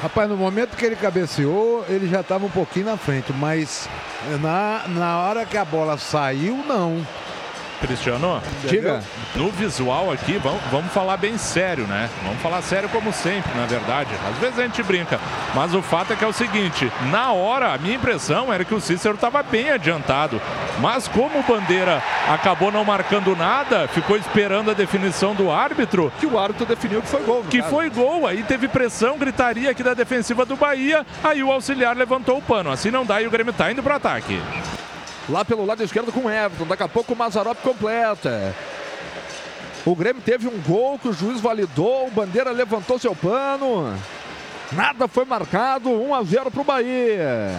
Rapaz, 0.00 0.28
no 0.30 0.36
momento 0.36 0.76
que 0.76 0.84
ele 0.84 0.94
cabeceou, 0.94 1.84
ele 1.88 2.06
já 2.06 2.20
estava 2.20 2.46
um 2.46 2.50
pouquinho 2.50 2.86
na 2.86 2.96
frente, 2.96 3.32
mas 3.32 3.88
na, 4.40 4.84
na 4.86 5.18
hora 5.18 5.44
que 5.44 5.56
a 5.56 5.64
bola 5.64 5.98
saiu, 5.98 6.62
não. 6.68 7.04
Cristiano, 7.86 8.42
Diga. 8.64 9.02
no 9.34 9.50
visual 9.50 10.10
aqui, 10.10 10.38
vamos, 10.42 10.60
vamos 10.70 10.92
falar 10.92 11.16
bem 11.16 11.38
sério, 11.38 11.86
né? 11.86 12.10
Vamos 12.24 12.40
falar 12.40 12.62
sério 12.62 12.88
como 12.88 13.12
sempre, 13.12 13.52
na 13.54 13.66
verdade. 13.66 14.10
Às 14.30 14.38
vezes 14.38 14.58
a 14.58 14.62
gente 14.62 14.82
brinca, 14.82 15.20
mas 15.54 15.74
o 15.74 15.82
fato 15.82 16.12
é 16.12 16.16
que 16.16 16.24
é 16.24 16.26
o 16.26 16.32
seguinte: 16.32 16.90
na 17.10 17.32
hora, 17.32 17.72
a 17.72 17.78
minha 17.78 17.94
impressão 17.96 18.52
era 18.52 18.64
que 18.64 18.74
o 18.74 18.80
Cícero 18.80 19.14
estava 19.14 19.42
bem 19.42 19.70
adiantado, 19.70 20.40
mas 20.80 21.08
como 21.08 21.38
o 21.38 21.42
Bandeira 21.42 22.02
acabou 22.28 22.72
não 22.72 22.84
marcando 22.84 23.36
nada, 23.36 23.88
ficou 23.88 24.16
esperando 24.16 24.70
a 24.70 24.74
definição 24.74 25.34
do 25.34 25.50
árbitro. 25.50 26.12
Que 26.18 26.26
o 26.26 26.38
árbitro 26.38 26.66
definiu 26.66 27.02
que 27.02 27.08
foi 27.08 27.22
gol. 27.22 27.44
Que 27.48 27.58
caso. 27.58 27.70
foi 27.70 27.90
gol, 27.90 28.26
aí 28.26 28.42
teve 28.42 28.68
pressão, 28.68 29.18
gritaria 29.18 29.70
aqui 29.70 29.82
da 29.82 29.94
defensiva 29.94 30.44
do 30.44 30.56
Bahia, 30.56 31.06
aí 31.22 31.42
o 31.42 31.52
auxiliar 31.52 31.96
levantou 31.96 32.38
o 32.38 32.42
pano. 32.42 32.70
Assim 32.70 32.90
não 32.90 33.06
dá 33.06 33.20
e 33.22 33.26
o 33.26 33.30
Grêmio 33.30 33.52
tá 33.52 33.70
indo 33.70 33.82
pro 33.82 33.94
ataque. 33.94 34.40
Lá 35.28 35.44
pelo 35.44 35.64
lado 35.64 35.82
esquerdo 35.82 36.12
com 36.12 36.20
o 36.20 36.30
Everton. 36.30 36.66
Daqui 36.66 36.82
a 36.82 36.88
pouco 36.88 37.12
o 37.12 37.16
Mazarop 37.16 37.60
completa. 37.62 38.54
O 39.84 39.94
Grêmio 39.94 40.22
teve 40.22 40.46
um 40.46 40.60
gol 40.62 40.98
que 40.98 41.08
o 41.08 41.12
juiz 41.12 41.40
validou. 41.40 42.06
O 42.06 42.10
Bandeira 42.10 42.50
levantou 42.50 42.98
seu 42.98 43.14
pano. 43.14 43.92
Nada 44.72 45.08
foi 45.08 45.24
marcado. 45.24 45.90
1 45.90 46.14
a 46.14 46.22
0 46.22 46.50
para 46.50 46.60
o 46.60 46.64
Bahia. 46.64 47.50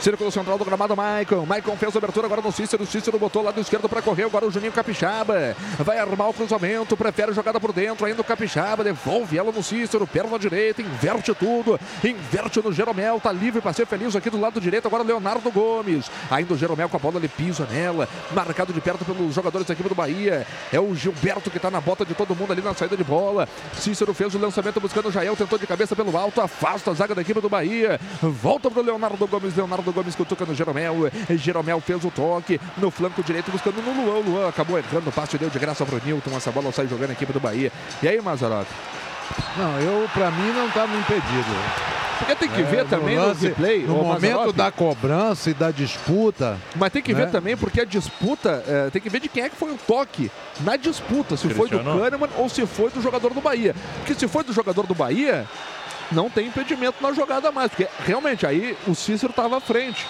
Círculo 0.00 0.30
central 0.30 0.58
do 0.58 0.64
gramado, 0.64 0.94
Maicon. 0.94 1.44
Maicon 1.46 1.76
fez 1.76 1.94
a 1.94 1.98
abertura 1.98 2.26
agora 2.26 2.42
no 2.42 2.52
Cícero. 2.52 2.86
Cícero 2.86 3.18
botou 3.18 3.42
lado 3.42 3.60
esquerdo 3.60 3.88
para 3.88 4.02
correr. 4.02 4.24
Agora 4.24 4.46
o 4.46 4.50
Juninho 4.50 4.72
Capixaba. 4.72 5.56
Vai 5.78 5.98
armar 5.98 6.28
o 6.28 6.34
cruzamento. 6.34 6.96
Prefere 6.96 7.32
jogada 7.32 7.58
por 7.58 7.72
dentro. 7.72 8.06
Ainda 8.06 8.20
o 8.20 8.24
Capixaba. 8.24 8.84
Devolve 8.84 9.38
ela 9.38 9.50
no 9.50 9.62
Cícero. 9.62 10.06
Perna 10.06 10.38
direita. 10.38 10.82
Inverte 10.82 11.34
tudo. 11.34 11.80
Inverte 12.04 12.62
no 12.62 12.72
Jeromel. 12.72 13.18
Tá 13.18 13.32
livre 13.32 13.60
para 13.60 13.72
ser 13.72 13.86
feliz 13.86 14.14
aqui 14.14 14.30
do 14.30 14.38
lado 14.38 14.60
direito. 14.60 14.86
Agora 14.86 15.02
Leonardo 15.02 15.50
Gomes. 15.50 16.10
Ainda 16.30 16.54
o 16.54 16.58
Jeromel 16.58 16.88
com 16.88 16.96
a 16.96 17.00
bola. 17.00 17.16
Ele 17.16 17.28
pisa 17.28 17.66
nela. 17.66 18.08
Marcado 18.32 18.72
de 18.72 18.80
perto 18.80 19.04
pelos 19.04 19.34
jogadores 19.34 19.66
da 19.66 19.72
equipe 19.74 19.88
do 19.88 19.94
Bahia. 19.94 20.46
É 20.72 20.78
o 20.78 20.94
Gilberto 20.94 21.50
que 21.50 21.58
tá 21.58 21.70
na 21.70 21.80
bota 21.80 22.04
de 22.04 22.14
todo 22.14 22.36
mundo 22.36 22.52
ali 22.52 22.62
na 22.62 22.74
saída 22.74 22.96
de 22.96 23.04
bola. 23.04 23.48
Cícero 23.74 24.12
fez 24.14 24.34
o 24.34 24.38
lançamento 24.38 24.78
buscando 24.78 25.08
o 25.08 25.12
Jael. 25.12 25.34
Tentou 25.34 25.58
de 25.58 25.66
cabeça 25.66 25.96
pelo 25.96 26.16
alto. 26.16 26.40
Afasta 26.40 26.90
a 26.90 26.94
zaga 26.94 27.14
da 27.14 27.22
equipe 27.22 27.40
do 27.40 27.48
Bahia. 27.48 27.98
Volta 28.22 28.70
pro 28.70 28.82
Leonardo 28.82 29.26
Gomes. 29.26 29.56
Leonardo 29.56 29.85
Gomes 29.92 30.14
cutuca 30.14 30.44
no 30.44 30.54
Jeromel. 30.54 31.10
Jeromel 31.36 31.80
fez 31.80 32.04
o 32.04 32.10
toque 32.10 32.60
no 32.76 32.90
flanco 32.90 33.22
direito 33.22 33.50
buscando 33.50 33.82
no 33.82 33.92
Luan. 34.04 34.16
O 34.18 34.22
Luan 34.22 34.48
acabou 34.48 34.78
errando 34.78 35.08
o 35.08 35.12
passe. 35.12 35.36
Deu 35.38 35.50
de 35.50 35.58
graça 35.58 35.84
pro 35.84 36.00
Nilton. 36.04 36.36
Essa 36.36 36.50
bola 36.50 36.72
sai 36.72 36.86
jogando 36.88 37.10
a 37.10 37.12
equipe 37.12 37.32
do 37.32 37.40
Bahia. 37.40 37.70
E 38.02 38.08
aí, 38.08 38.20
Mazarop? 38.20 38.66
Não, 39.56 39.78
eu, 39.80 40.08
pra 40.12 40.30
mim, 40.30 40.52
não 40.52 40.68
estava 40.68 40.94
impedido. 40.96 41.56
Porque 42.18 42.34
tem 42.36 42.48
que 42.48 42.60
É, 42.62 42.64
ver 42.64 42.84
no 42.84 42.88
também 42.88 43.18
lance, 43.18 43.42
no 43.42 43.48
replay. 43.48 43.82
No 43.82 43.94
momento 43.96 44.22
Mazzaropi. 44.22 44.52
da 44.56 44.70
cobrança 44.70 45.50
e 45.50 45.54
da 45.54 45.70
disputa. 45.70 46.56
Mas 46.74 46.90
tem 46.90 47.02
que 47.02 47.12
ver 47.12 47.26
né? 47.26 47.30
também, 47.32 47.56
porque 47.56 47.80
a 47.80 47.84
disputa, 47.84 48.64
é, 48.66 48.88
tem 48.90 49.02
que 49.02 49.10
ver 49.10 49.20
de 49.20 49.28
quem 49.28 49.42
é 49.42 49.48
que 49.50 49.56
foi 49.56 49.70
o 49.72 49.78
toque 49.86 50.30
na 50.60 50.76
disputa. 50.76 51.36
Se 51.36 51.48
foi 51.50 51.68
do 51.68 51.78
Cristiano. 51.78 52.00
Kahneman 52.00 52.28
ou 52.38 52.48
se 52.48 52.64
foi 52.66 52.90
do 52.90 53.02
jogador 53.02 53.34
do 53.34 53.40
Bahia. 53.42 53.74
Porque 53.98 54.14
se 54.14 54.26
foi 54.28 54.44
do 54.44 54.52
jogador 54.54 54.86
do 54.86 54.94
Bahia, 54.94 55.46
não 56.12 56.28
tem 56.30 56.46
impedimento 56.48 56.96
na 57.02 57.12
jogada 57.12 57.50
mais. 57.52 57.70
Porque 57.70 57.88
realmente 58.04 58.46
aí 58.46 58.76
o 58.86 58.94
Cícero 58.94 59.30
estava 59.30 59.56
à 59.58 59.60
frente. 59.60 60.06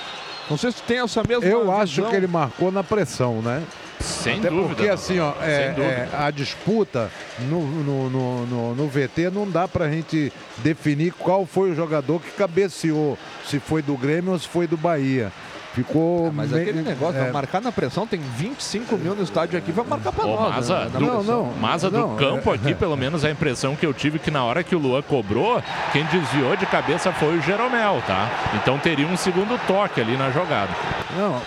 Não 0.48 0.56
sei 0.56 0.70
se 0.70 0.82
tem 0.82 1.00
essa 1.00 1.22
mesma 1.26 1.44
Eu 1.44 1.72
acho 1.72 1.96
visão. 1.96 2.10
que 2.10 2.16
ele 2.16 2.26
marcou 2.28 2.70
na 2.70 2.84
pressão, 2.84 3.42
né? 3.42 3.62
Sem 3.98 4.38
Até 4.38 4.50
dúvida. 4.50 4.68
porque 4.74 4.88
assim, 4.88 5.18
ó, 5.18 5.32
é, 5.42 5.64
Sem 5.66 5.74
dúvida. 5.74 5.92
é, 5.92 6.08
a 6.16 6.30
disputa 6.30 7.10
no, 7.40 7.60
no, 7.66 8.10
no, 8.10 8.46
no- 8.46 8.74
no 8.74 8.88
VT 8.88 9.30
não 9.32 9.50
dá 9.50 9.66
pra 9.66 9.88
gente 9.90 10.30
definir 10.58 11.12
qual 11.14 11.44
foi 11.46 11.70
o 11.70 11.74
jogador 11.74 12.20
que 12.20 12.30
cabeceou, 12.32 13.18
se 13.46 13.58
foi 13.58 13.80
do 13.82 13.96
Grêmio 13.96 14.32
ou 14.32 14.38
se 14.38 14.46
foi 14.46 14.66
do 14.66 14.76
Bahia. 14.76 15.32
Ficou. 15.76 16.32
Mas 16.32 16.50
bem- 16.50 16.62
aquele 16.62 16.80
negócio, 16.80 17.20
é, 17.20 17.30
marcar 17.30 17.60
na 17.60 17.70
pressão, 17.70 18.06
tem 18.06 18.18
25 18.18 18.96
mil 18.96 19.14
no 19.14 19.22
estádio 19.22 19.58
aqui, 19.58 19.70
vai 19.70 19.84
marcar 19.84 20.10
pra 20.10 20.24
Ô, 20.24 20.34
nós. 20.36 20.54
Maza, 20.54 20.78
né, 20.86 20.90
do, 20.94 21.00
Não, 21.00 21.22
não. 21.22 21.44
Maza 21.60 21.90
do 21.90 21.98
não, 21.98 22.16
campo 22.16 22.50
é- 22.50 22.54
aqui, 22.54 22.74
pelo 22.74 22.96
menos 22.96 23.26
a 23.26 23.30
impressão 23.30 23.76
que 23.76 23.84
eu 23.84 23.92
tive 23.92 24.18
que 24.18 24.30
na 24.30 24.42
hora 24.42 24.64
que 24.64 24.74
o 24.74 24.78
Luan 24.78 25.02
cobrou, 25.02 25.62
quem 25.92 26.02
desviou 26.06 26.56
de 26.56 26.64
cabeça 26.64 27.12
foi 27.12 27.36
o 27.36 27.42
Jeromel, 27.42 28.02
tá? 28.06 28.30
Então 28.54 28.78
teria 28.78 29.06
um 29.06 29.18
segundo 29.18 29.60
toque 29.66 30.00
ali 30.00 30.16
na 30.16 30.30
jogada. 30.30 30.70
Não, 31.14 31.42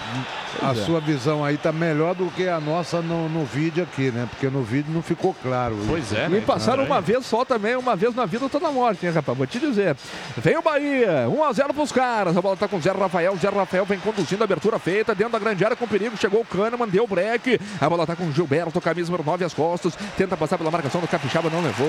a 0.68 0.72
é. 0.72 0.76
sua 0.76 1.00
visão 1.00 1.44
aí 1.46 1.58
tá 1.58 1.72
melhor 1.72 2.14
do 2.16 2.26
que 2.28 2.48
a 2.48 2.60
nossa 2.60 3.02
no, 3.02 3.30
no 3.30 3.46
vídeo 3.46 3.84
aqui, 3.84 4.12
né? 4.12 4.28
Porque 4.30 4.48
no 4.48 4.62
vídeo 4.62 4.92
não 4.94 5.02
ficou 5.02 5.34
claro. 5.42 5.78
Pois 5.88 6.12
é, 6.14 6.28
Me 6.28 6.38
né? 6.40 6.44
passaram 6.46 6.84
uma 6.84 7.00
vez 7.02 7.26
só 7.26 7.46
também, 7.46 7.76
uma 7.76 7.96
vez 7.96 8.14
na 8.16 8.26
vida, 8.26 8.48
toda 8.50 8.70
morte, 8.72 9.06
hein, 9.06 9.12
rapaz? 9.12 9.38
Vou 9.38 9.48
te 9.48 9.60
dizer. 9.60 9.96
Vem 10.38 10.58
o 10.58 10.62
Bahia, 10.62 11.28
1x0 11.30 11.74
pros 11.74 11.92
caras. 11.92 12.36
A 12.36 12.42
bola 12.42 12.58
tá 12.58 12.68
com 12.68 12.78
o 12.78 12.82
Zé 12.82 12.92
Rafael. 12.92 13.36
Zé 13.38 13.50
Rafael 13.50 13.86
vem 13.86 14.00
conduzindo 14.20 14.44
a 14.44 14.46
abertura 14.46 14.78
feita 14.78 15.16
dentro 15.16 15.34
da 15.34 15.40
grande 15.40 15.64
área 15.64 15.78
com 15.78 15.88
perigo. 15.88 16.18
Chegou 16.18 16.42
o 16.42 16.46
Kahneman, 16.46 16.88
deu 16.90 17.06
o 17.06 17.08
break. 17.08 17.60
A 17.80 17.90
bola 17.90 18.06
tá 18.06 18.16
com 18.16 18.26
o 18.26 18.32
Gilberto, 18.34 18.82
camisa 18.82 19.10
número 19.10 19.24
9 19.24 19.46
às 19.46 19.54
costas. 19.54 19.96
Tenta 20.18 20.36
passar 20.36 20.58
pela 20.58 20.70
marcação 20.70 21.00
do 21.00 21.08
Capixaba, 21.08 21.50
não 21.50 21.62
levou. 21.62 21.88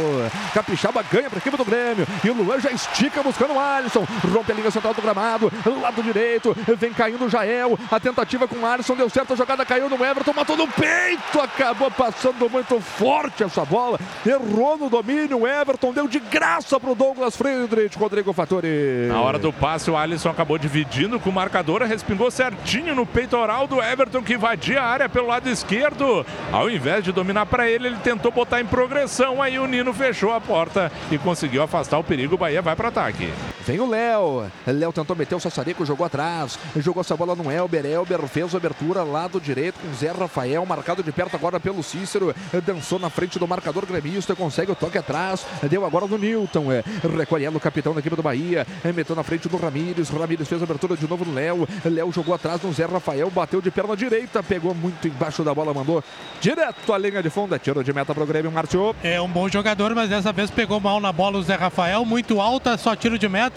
Capixaba 0.55 1.03
ganha 1.03 1.29
pra 1.29 1.39
equipe 1.39 1.57
do 1.57 1.65
Grêmio. 1.65 2.07
E 2.25 2.31
o 2.31 2.35
Luan 2.35 2.61
já 2.61 2.71
estica 2.71 3.23
buscando 3.23 3.55
o 3.55 3.59
Alisson. 3.59 4.07
Rompe 4.33 4.53
a 4.53 4.55
linha 4.55 4.71
central 4.71 4.95
do 4.95 5.03
gramado. 5.03 5.53
Lado 5.83 6.03
direito. 6.03 6.57
Vem 6.79 6.93
caindo 6.93 7.25
o 7.25 7.29
Jael. 7.29 7.77
A 7.91 7.99
tentativa 7.99 8.47
com 8.47 8.57
o 8.57 8.67
Alisson 8.67 8.95
deu 8.95 9.11
certo. 9.11 9.33
A 9.33 9.37
jogada 9.37 9.65
caiu 9.67 9.89
no 9.89 10.05
Everton. 10.05 10.33
Matou 10.33 10.57
no 10.57 10.69
peito. 10.69 11.41
Acabou 11.41 11.91
passando 11.91 12.49
muito 12.49 12.81
forte 12.81 13.43
essa 13.43 13.65
bola. 13.65 13.99
Errou 14.25 14.79
no 14.79 14.89
domínio. 14.89 15.41
O 15.41 15.47
Everton 15.49 15.93
deu 15.93 16.07
de 16.07 16.21
graça 16.21 16.79
pro 16.79 16.95
Douglas 16.95 17.37
Friedrich. 17.37 17.99
Rodrigo 17.99 18.33
Fattori. 18.33 19.09
Na 19.09 19.21
hora 19.21 19.39
do 19.39 19.53
passe, 19.53 19.91
o 19.91 19.97
Alisson 19.97 20.29
acabou 20.29 20.59
dividindo 20.59 21.19
com 21.19 21.31
o 21.31 21.33
marcador, 21.33 21.83
respingou 22.21 22.31
certinho 22.31 22.95
no 22.95 23.07
peitoral 23.07 23.67
do 23.67 23.83
Everton, 23.83 24.23
que 24.23 24.35
invadia 24.35 24.83
a 24.83 24.87
área 24.87 25.09
pelo 25.09 25.29
lado 25.29 25.49
esquerdo. 25.49 26.27
Ao 26.53 26.69
invés 26.69 27.03
de 27.03 27.13
dominar 27.13 27.47
para 27.47 27.69
ele, 27.69 27.87
ele 27.87 27.97
tentou 27.97 28.31
botar 28.31 28.61
em 28.61 28.67
progressão. 28.67 29.41
Aí 29.41 29.59
o 29.59 29.67
Nino 29.67 29.95
fechou 29.95 30.33
a 30.33 30.41
porta 30.41 30.93
e 31.11 31.17
conseguiu 31.17 31.63
afastar 31.63 31.99
o 31.99 32.05
perigo. 32.05 32.35
O 32.35 32.39
Bahia 32.39 32.61
vai 32.61 32.77
para 32.77 32.89
ataque. 32.89 33.31
Vem 33.67 33.79
o 33.79 33.89
Léo. 33.89 34.51
Léo 34.67 34.93
tentou 34.93 35.15
meter 35.15 35.35
o 35.35 35.41
Sassarico, 35.41 35.85
jogou 35.85 36.07
atrás. 36.07 36.59
Jogou 36.77 37.01
essa 37.01 37.17
bola 37.17 37.35
no 37.35 37.51
Elber. 37.51 37.85
Elber 37.85 38.21
fez 38.23 38.55
a 38.55 38.59
abertura 38.59 39.03
lado 39.03 39.41
direito 39.41 39.79
com 39.81 39.95
Zé 39.95 40.11
Rafael, 40.11 40.65
marcado 40.65 41.03
de 41.03 41.13
perto 41.13 41.35
agora 41.37 41.61
pelo 41.61 41.83
Cícero. 41.83 42.35
Dançou 42.65 42.99
na 42.99 43.11
frente 43.11 43.39
do 43.39 43.47
marcador 43.47 43.85
gremista, 43.85 44.35
consegue 44.35 44.73
o 44.73 44.75
toque 44.75 44.97
atrás. 44.97 45.47
Deu 45.69 45.85
agora 45.85 46.07
no 46.07 46.17
Newton. 46.17 46.73
É, 46.73 46.83
recolhe 47.17 47.45
ela, 47.45 47.57
o 47.57 47.61
capitão 47.61 47.93
da 47.93 48.01
equipe 48.01 48.17
do 48.17 48.23
Bahia. 48.23 48.67
Meteu 48.95 49.15
na 49.15 49.23
frente 49.23 49.49
do 49.49 49.57
Ramires. 49.57 50.09
Ramires 50.09 50.49
fez 50.49 50.61
a 50.61 50.65
abertura 50.65 50.97
de 50.97 51.07
novo 51.07 51.25
no 51.25 51.35
Léo. 51.35 51.69
Léo 51.85 52.11
jogou 52.13 52.35
atrás 52.35 52.63
no 52.63 52.73
Zé 52.73 52.87
Rafael, 52.87 53.31
bateu 53.31 53.61
de 53.61 53.71
perna 53.71 53.97
direita, 53.97 54.43
pegou 54.43 54.75
muito 54.75 55.07
embaixo 55.07 55.45
da 55.45 55.55
bola, 55.55 55.75
mandou 55.75 56.03
direto 56.41 56.93
à 56.93 56.99
linha 56.99 57.23
de 57.23 57.29
fundo. 57.29 57.55
É 57.55 57.59
tiro 57.59 57.85
de 57.85 57.93
meta 57.93 58.15
pro 58.15 58.27
Grêmio, 58.27 58.51
Márcio. 58.51 58.95
É 59.03 59.21
um 59.21 59.29
bom 59.29 59.49
jogador, 59.49 59.95
mas 59.95 60.09
dessa 60.09 60.33
vez 60.33 60.51
pegou 60.51 60.81
mal 60.81 60.99
na 60.99 61.13
bola 61.13 61.39
o 61.39 61.43
Zé 61.43 61.57
Rafael, 61.57 62.05
muito 62.05 62.41
alta, 62.41 62.79
só 62.79 62.97
tiro 62.97 63.19
de 63.19 63.29
meta. 63.29 63.50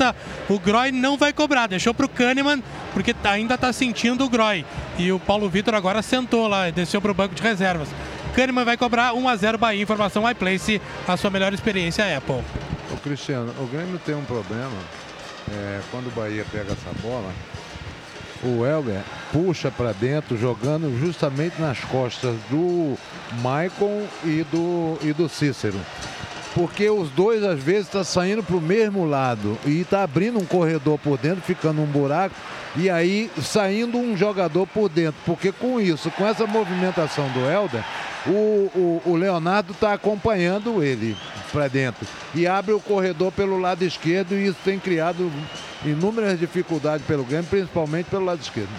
O 0.49 0.60
Groy 0.60 0.91
não 0.91 1.17
vai 1.17 1.32
cobrar, 1.34 1.67
deixou 1.67 1.93
pro 1.93 2.10
Kahneman, 2.10 2.63
porque 2.93 3.15
ainda 3.23 3.58
tá 3.58 3.71
sentindo 3.71 4.25
o 4.25 4.29
Groy. 4.29 4.65
E 4.97 5.12
o 5.12 5.19
Paulo 5.19 5.49
Vitor 5.49 5.75
agora 5.75 6.01
sentou 6.01 6.47
lá, 6.47 6.69
desceu 6.69 7.01
pro 7.01 7.13
banco 7.13 7.36
de 7.36 7.41
reservas. 7.41 7.89
Kahneman 8.36 8.65
vai 8.65 8.78
cobrar 8.78 9.13
1 9.13 9.30
a 9.30 9.36
0 9.36 9.57
Bahia, 9.57 9.82
informação 9.82 10.30
iPlace, 10.30 10.82
a 11.07 11.15
sua 11.15 11.30
melhor 11.30 11.53
experiência 11.53 12.17
Apple. 12.17 12.41
Ô 12.91 12.97
Cristiano, 12.97 13.53
o 13.59 13.67
Grêmio 13.67 13.99
tem 14.05 14.15
um 14.15 14.26
problema. 14.26 14.72
é, 15.51 15.82
quando 15.91 16.07
o 16.07 16.11
Bahia 16.11 16.45
pega 16.51 16.72
essa 16.72 16.91
bola, 17.01 17.32
o 18.43 18.65
Elber 18.65 19.01
puxa 19.32 19.72
para 19.72 19.93
dentro, 19.93 20.38
jogando 20.38 20.97
justamente 20.99 21.59
nas 21.61 21.80
costas 21.80 22.36
do 22.49 22.97
Maicon 23.41 24.05
e 24.24 24.43
do, 24.51 24.97
e 25.01 25.13
do 25.13 25.30
Cícero. 25.30 25.80
Porque 26.54 26.89
os 26.89 27.10
dois, 27.10 27.43
às 27.43 27.60
vezes, 27.60 27.86
estão 27.86 28.04
saindo 28.04 28.43
para 28.43 28.56
o 28.56 28.62
mesmo 28.62 29.06
lado 29.06 29.58
e 29.66 29.82
está 29.82 30.04
abrindo 30.04 30.39
um 30.39 30.45
corredor 30.45 30.99
por 30.99 31.18
dentro, 31.18 31.41
ficando 31.41 31.82
um 31.82 31.86
buraco, 31.86 32.36
e 32.76 32.89
aí 32.89 33.30
saindo 33.41 33.97
um 33.97 34.16
jogador 34.16 34.68
por 34.68 34.88
dentro. 34.88 35.20
Porque 35.26 35.51
com 35.51 35.82
isso, 35.82 36.12
com 36.12 36.26
essa 36.26 36.45
movimentação 36.45 37.28
do 37.30 37.39
Helder, 37.39 37.84
o, 38.28 38.32
o, 38.32 39.01
o 39.06 39.16
Leonardo 39.16 39.74
está 39.74 39.93
acompanhando 39.93 40.84
ele 40.84 41.18
para 41.51 41.68
dentro 41.68 42.08
e 42.34 42.47
abre 42.47 42.74
o 42.74 42.80
corredor 42.80 43.32
pelo 43.32 43.60
lado 43.60 43.84
esquerdo 43.84 44.34
e 44.34 44.47
isso 44.47 44.58
tem 44.64 44.80
criado 44.80 45.32
inúmeras 45.86 46.39
dificuldades 46.39 47.06
pelo 47.06 47.24
Grêmio, 47.24 47.47
principalmente 47.49 48.08
pelo 48.10 48.26
lado 48.26 48.41
esquerdo. 48.41 48.70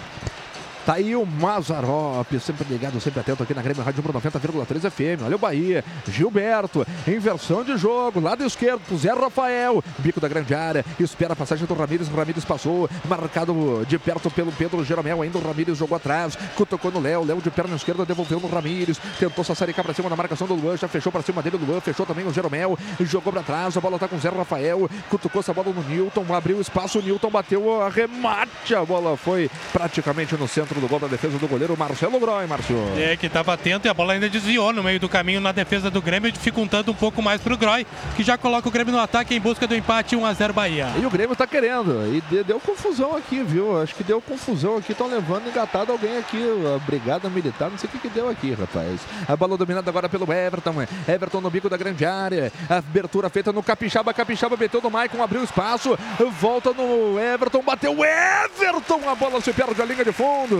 Tá 0.85 0.93
aí 0.93 1.15
o 1.15 1.25
Mazarop, 1.25 2.31
sempre 2.39 2.63
ligado, 2.69 3.01
sempre 3.01 3.19
atento 3.19 3.41
aqui 3.41 3.55
na 3.55 3.61
Grêmio 3.63 3.81
Rádio 3.81 4.03
Pro 4.03 4.13
90,3 4.13 4.91
FM. 4.91 5.23
Olha 5.25 5.35
o 5.35 5.39
Bahia, 5.39 5.83
Gilberto, 6.07 6.85
inversão 7.07 7.63
de 7.63 7.75
jogo, 7.75 8.19
lado 8.19 8.45
esquerdo 8.45 8.81
pro 8.81 8.95
Zé 8.95 9.11
Rafael, 9.11 9.83
bico 9.97 10.19
da 10.19 10.27
grande 10.27 10.53
área, 10.53 10.85
espera 10.99 11.33
a 11.33 11.35
passagem 11.35 11.65
do 11.65 11.73
Ramires, 11.73 12.07
Ramires 12.07 12.45
passou, 12.45 12.87
marcado 13.09 13.83
de 13.87 13.97
perto 13.97 14.29
pelo 14.29 14.51
Pedro 14.51 14.85
Jeromel, 14.85 15.23
ainda 15.23 15.39
o 15.39 15.41
Ramires 15.41 15.75
jogou 15.75 15.95
atrás, 15.95 16.37
cutucou 16.55 16.91
no 16.91 16.99
Léo, 16.99 17.25
Léo 17.25 17.41
de 17.41 17.49
perna 17.49 17.75
esquerda 17.75 18.05
devolveu 18.05 18.39
no 18.39 18.47
Ramires, 18.47 18.99
tentou 19.17 19.43
sassaricar 19.43 19.83
pra 19.83 19.93
cima 19.93 20.07
na 20.07 20.15
marcação 20.15 20.45
do 20.45 20.53
Luan, 20.53 20.77
já 20.77 20.87
fechou 20.87 21.11
pra 21.11 21.23
cima 21.23 21.41
dele 21.41 21.57
o 21.57 21.65
Luan, 21.65 21.81
fechou 21.81 22.05
também 22.05 22.27
o 22.27 22.31
Jeromel, 22.31 22.77
jogou 22.99 23.33
pra 23.33 23.41
trás, 23.41 23.75
a 23.75 23.81
bola 23.81 23.97
tá 23.97 24.07
com 24.07 24.17
o 24.17 24.19
Zé 24.19 24.29
Rafael, 24.29 24.87
cutucou 25.09 25.39
essa 25.39 25.51
bola 25.51 25.73
no 25.73 25.81
Newton, 25.81 26.25
abriu 26.31 26.61
espaço, 26.61 26.99
o 26.99 27.01
Newton 27.01 27.31
bateu, 27.31 27.81
arremate, 27.81 28.75
a 28.75 28.85
bola 28.85 29.17
foi 29.17 29.49
praticamente 29.73 30.35
no 30.35 30.47
centro 30.47 30.74
do 30.79 30.87
gol 30.87 30.99
da 30.99 31.07
defesa 31.07 31.37
do 31.37 31.47
goleiro 31.47 31.75
Marcelo 31.77 32.19
Groy, 32.19 32.45
Márcio. 32.47 32.75
É, 32.97 33.15
que 33.15 33.27
estava 33.27 33.53
atento 33.53 33.87
e 33.87 33.89
a 33.89 33.93
bola 33.93 34.13
ainda 34.13 34.29
desviou 34.29 34.71
no 34.73 34.83
meio 34.83 34.99
do 34.99 35.07
caminho 35.09 35.39
na 35.41 35.51
defesa 35.51 35.89
do 35.89 36.01
Grêmio, 36.01 36.31
dificultando 36.31 36.91
um 36.91 36.95
pouco 36.95 37.21
mais 37.21 37.41
para 37.41 37.53
o 37.53 37.57
Groy, 37.57 37.85
que 38.15 38.23
já 38.23 38.37
coloca 38.37 38.67
o 38.67 38.71
Grêmio 38.71 38.93
no 38.93 38.99
ataque 38.99 39.35
em 39.35 39.39
busca 39.39 39.67
do 39.67 39.75
empate 39.75 40.15
1 40.15 40.25
a 40.25 40.33
0 40.33 40.53
Bahia. 40.53 40.87
E 41.01 41.05
o 41.05 41.09
Grêmio 41.09 41.35
tá 41.35 41.45
querendo. 41.47 42.05
E 42.15 42.21
de- 42.21 42.43
deu 42.43 42.59
confusão 42.59 43.15
aqui, 43.15 43.41
viu? 43.43 43.81
Acho 43.81 43.95
que 43.95 44.03
deu 44.03 44.21
confusão 44.21 44.77
aqui. 44.77 44.91
Estão 44.91 45.07
levando 45.07 45.47
engatado 45.47 45.91
alguém 45.91 46.17
aqui. 46.17 46.41
A 46.75 46.79
brigada 46.85 47.29
militar, 47.29 47.69
não 47.69 47.77
sei 47.77 47.87
o 47.87 47.91
que, 47.91 47.99
que 47.99 48.09
deu 48.09 48.29
aqui, 48.29 48.53
rapaz. 48.53 48.99
A 49.27 49.35
bola 49.35 49.57
dominada 49.57 49.89
agora 49.89 50.07
pelo 50.09 50.31
Everton. 50.31 50.73
Everton 51.07 51.41
no 51.41 51.49
bico 51.49 51.69
da 51.69 51.77
grande 51.77 52.05
área. 52.05 52.51
A 52.69 52.77
abertura 52.77 53.29
feita 53.29 53.51
no 53.51 53.61
Capixaba. 53.63 54.13
Capixaba 54.13 54.55
meteu 54.57 54.81
no 54.81 54.89
Maicon, 54.89 55.21
abriu 55.21 55.43
espaço. 55.43 55.97
Volta 56.39 56.71
no 56.73 57.19
Everton, 57.19 57.61
bateu 57.61 57.95
o 57.97 58.03
Everton. 58.05 59.01
A 59.09 59.15
bola 59.15 59.41
se 59.41 59.51
perde 59.53 59.81
a 59.81 59.85
linha 59.85 60.03
de 60.05 60.11
fundo. 60.11 60.57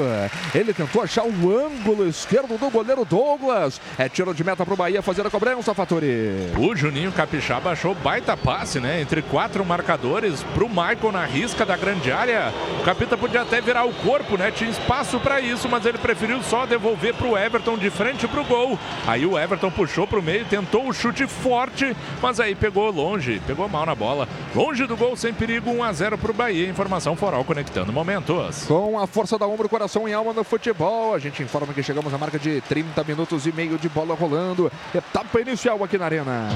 Ele 0.54 0.74
tentou 0.74 1.02
achar 1.02 1.24
o 1.24 1.58
ângulo 1.58 2.08
esquerdo 2.08 2.58
do 2.58 2.70
goleiro 2.70 3.06
Douglas. 3.06 3.80
É 3.98 4.08
tiro 4.10 4.34
de 4.34 4.44
meta 4.44 4.66
pro 4.66 4.76
Bahia 4.76 5.02
fazer 5.02 5.26
a 5.26 5.30
cobrança, 5.30 5.74
Fatori. 5.74 6.52
O 6.58 6.76
Juninho 6.76 7.12
Capixaba 7.12 7.72
achou 7.72 7.96
baita 7.96 8.36
passe, 8.36 8.80
né? 8.80 9.02
Entre 9.02 9.22
quatro 9.22 9.66
marcadores 9.66 10.44
pro 10.54 10.68
Michael 10.68 11.12
na 11.12 11.26
risca 11.26 11.66
da 11.66 11.78
grande 11.78 12.12
área. 12.12 12.54
O 12.80 12.84
Capita 12.84 13.18
podia 13.18 13.42
até 13.42 13.62
virar 13.62 13.86
o 13.86 13.94
corpo, 13.94 14.38
né? 14.38 14.52
Tinha 14.52 14.70
espaço 14.70 15.20
para 15.20 15.40
isso, 15.40 15.70
mas 15.70 15.86
ele 15.86 15.98
preferiu 15.98 16.42
só 16.44 16.66
devolver 16.66 17.14
pro 17.14 17.38
Everton 17.38 17.78
de 17.78 17.90
frente 17.90 18.28
pro 18.28 18.44
gol. 18.44 18.78
Aí 19.08 19.26
o 19.26 19.38
Everton 19.38 19.72
puxou 19.72 20.08
pro 20.08 20.22
meio, 20.22 20.46
tentou 20.46 20.88
o 20.88 20.94
chute 20.94 21.28
forte, 21.28 21.96
mas 22.22 22.40
aí 22.40 22.56
pegou 22.56 22.92
longe, 22.92 23.42
pegou 23.46 23.68
mal 23.70 23.86
na 23.86 23.96
bola. 23.96 24.28
Longe 24.54 24.86
do 24.86 24.98
gol, 24.98 25.16
sem 25.16 25.34
perigo, 25.34 25.72
1 25.72 25.84
a 25.84 25.94
0 25.94 26.18
pro 26.18 26.34
Bahia. 26.34 26.70
Informação 26.70 27.16
Foral 27.16 27.44
conectando 27.44 27.94
momentos. 27.94 28.66
Com 28.66 29.00
a 29.00 29.08
força 29.08 29.38
da 29.38 29.48
ombro, 29.48 29.70
coração 29.70 29.95
e 30.06 30.14
alma 30.14 30.34
no 30.34 30.44
futebol, 30.44 31.14
a 31.14 31.20
gente 31.20 31.42
informa 31.42 31.74
que 31.74 31.82
chegamos 31.82 32.14
à 32.14 32.18
marca 32.18 32.38
de 32.38 32.60
30 32.62 33.02
minutos 33.06 33.48
e 33.48 33.52
meio 33.54 33.78
de 33.78 33.88
bola 33.88 34.14
rolando. 34.14 34.70
Etapa 34.94 35.40
inicial 35.40 35.82
aqui 35.82 35.98
na 35.98 36.06
Arena. 36.06 36.50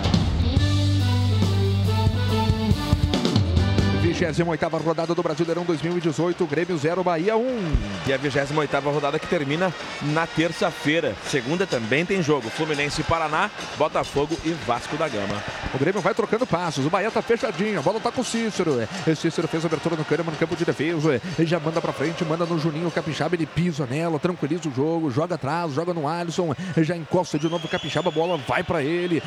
28 4.19 4.77
rodada 4.83 5.15
do 5.15 5.23
Brasileirão 5.23 5.63
2018, 5.63 6.45
Grêmio 6.45 6.77
0, 6.77 7.01
Bahia 7.01 7.37
1. 7.37 7.41
E 8.05 8.11
a 8.11 8.17
28 8.17 8.79
rodada 8.89 9.17
que 9.17 9.25
termina 9.25 9.73
na 10.01 10.27
terça-feira. 10.27 11.15
Segunda 11.25 11.65
também 11.65 12.05
tem 12.05 12.21
jogo. 12.21 12.49
Fluminense 12.49 12.99
e 12.99 13.03
Paraná, 13.05 13.49
Botafogo 13.77 14.37
e 14.43 14.49
Vasco 14.67 14.97
da 14.97 15.07
Gama. 15.07 15.41
O 15.73 15.77
Grêmio 15.77 16.01
vai 16.01 16.13
trocando 16.13 16.45
passos, 16.45 16.85
o 16.85 16.89
Bahia 16.89 17.09
tá 17.09 17.21
fechadinho, 17.21 17.79
a 17.79 17.81
bola 17.81 18.01
tá 18.01 18.11
com 18.11 18.19
o 18.19 18.25
Cícero. 18.25 18.81
É, 18.81 19.15
Cícero 19.15 19.47
fez 19.47 19.63
a 19.63 19.67
abertura 19.67 19.95
no 19.95 20.03
Kahneman 20.03 20.31
no 20.31 20.37
campo 20.37 20.55
de 20.55 20.65
defesa. 20.65 21.21
Ele 21.37 21.47
já 21.47 21.59
manda 21.59 21.79
pra 21.79 21.93
frente, 21.93 22.25
manda 22.25 22.45
no 22.45 22.59
Juninho 22.59 22.91
Capixaba, 22.91 23.35
ele 23.35 23.45
pisa 23.45 23.85
nela, 23.85 24.19
tranquiliza 24.19 24.67
o 24.67 24.75
jogo, 24.75 25.09
joga 25.09 25.35
atrás, 25.35 25.71
joga 25.73 25.93
no 25.93 26.05
Alisson, 26.05 26.53
já 26.77 26.97
encosta 26.97 27.39
de 27.39 27.47
novo 27.47 27.67
o 27.67 27.69
Capixaba, 27.69 28.09
a 28.09 28.11
bola 28.11 28.37
vai 28.45 28.63
pra 28.63 28.83
ele, 28.83 29.23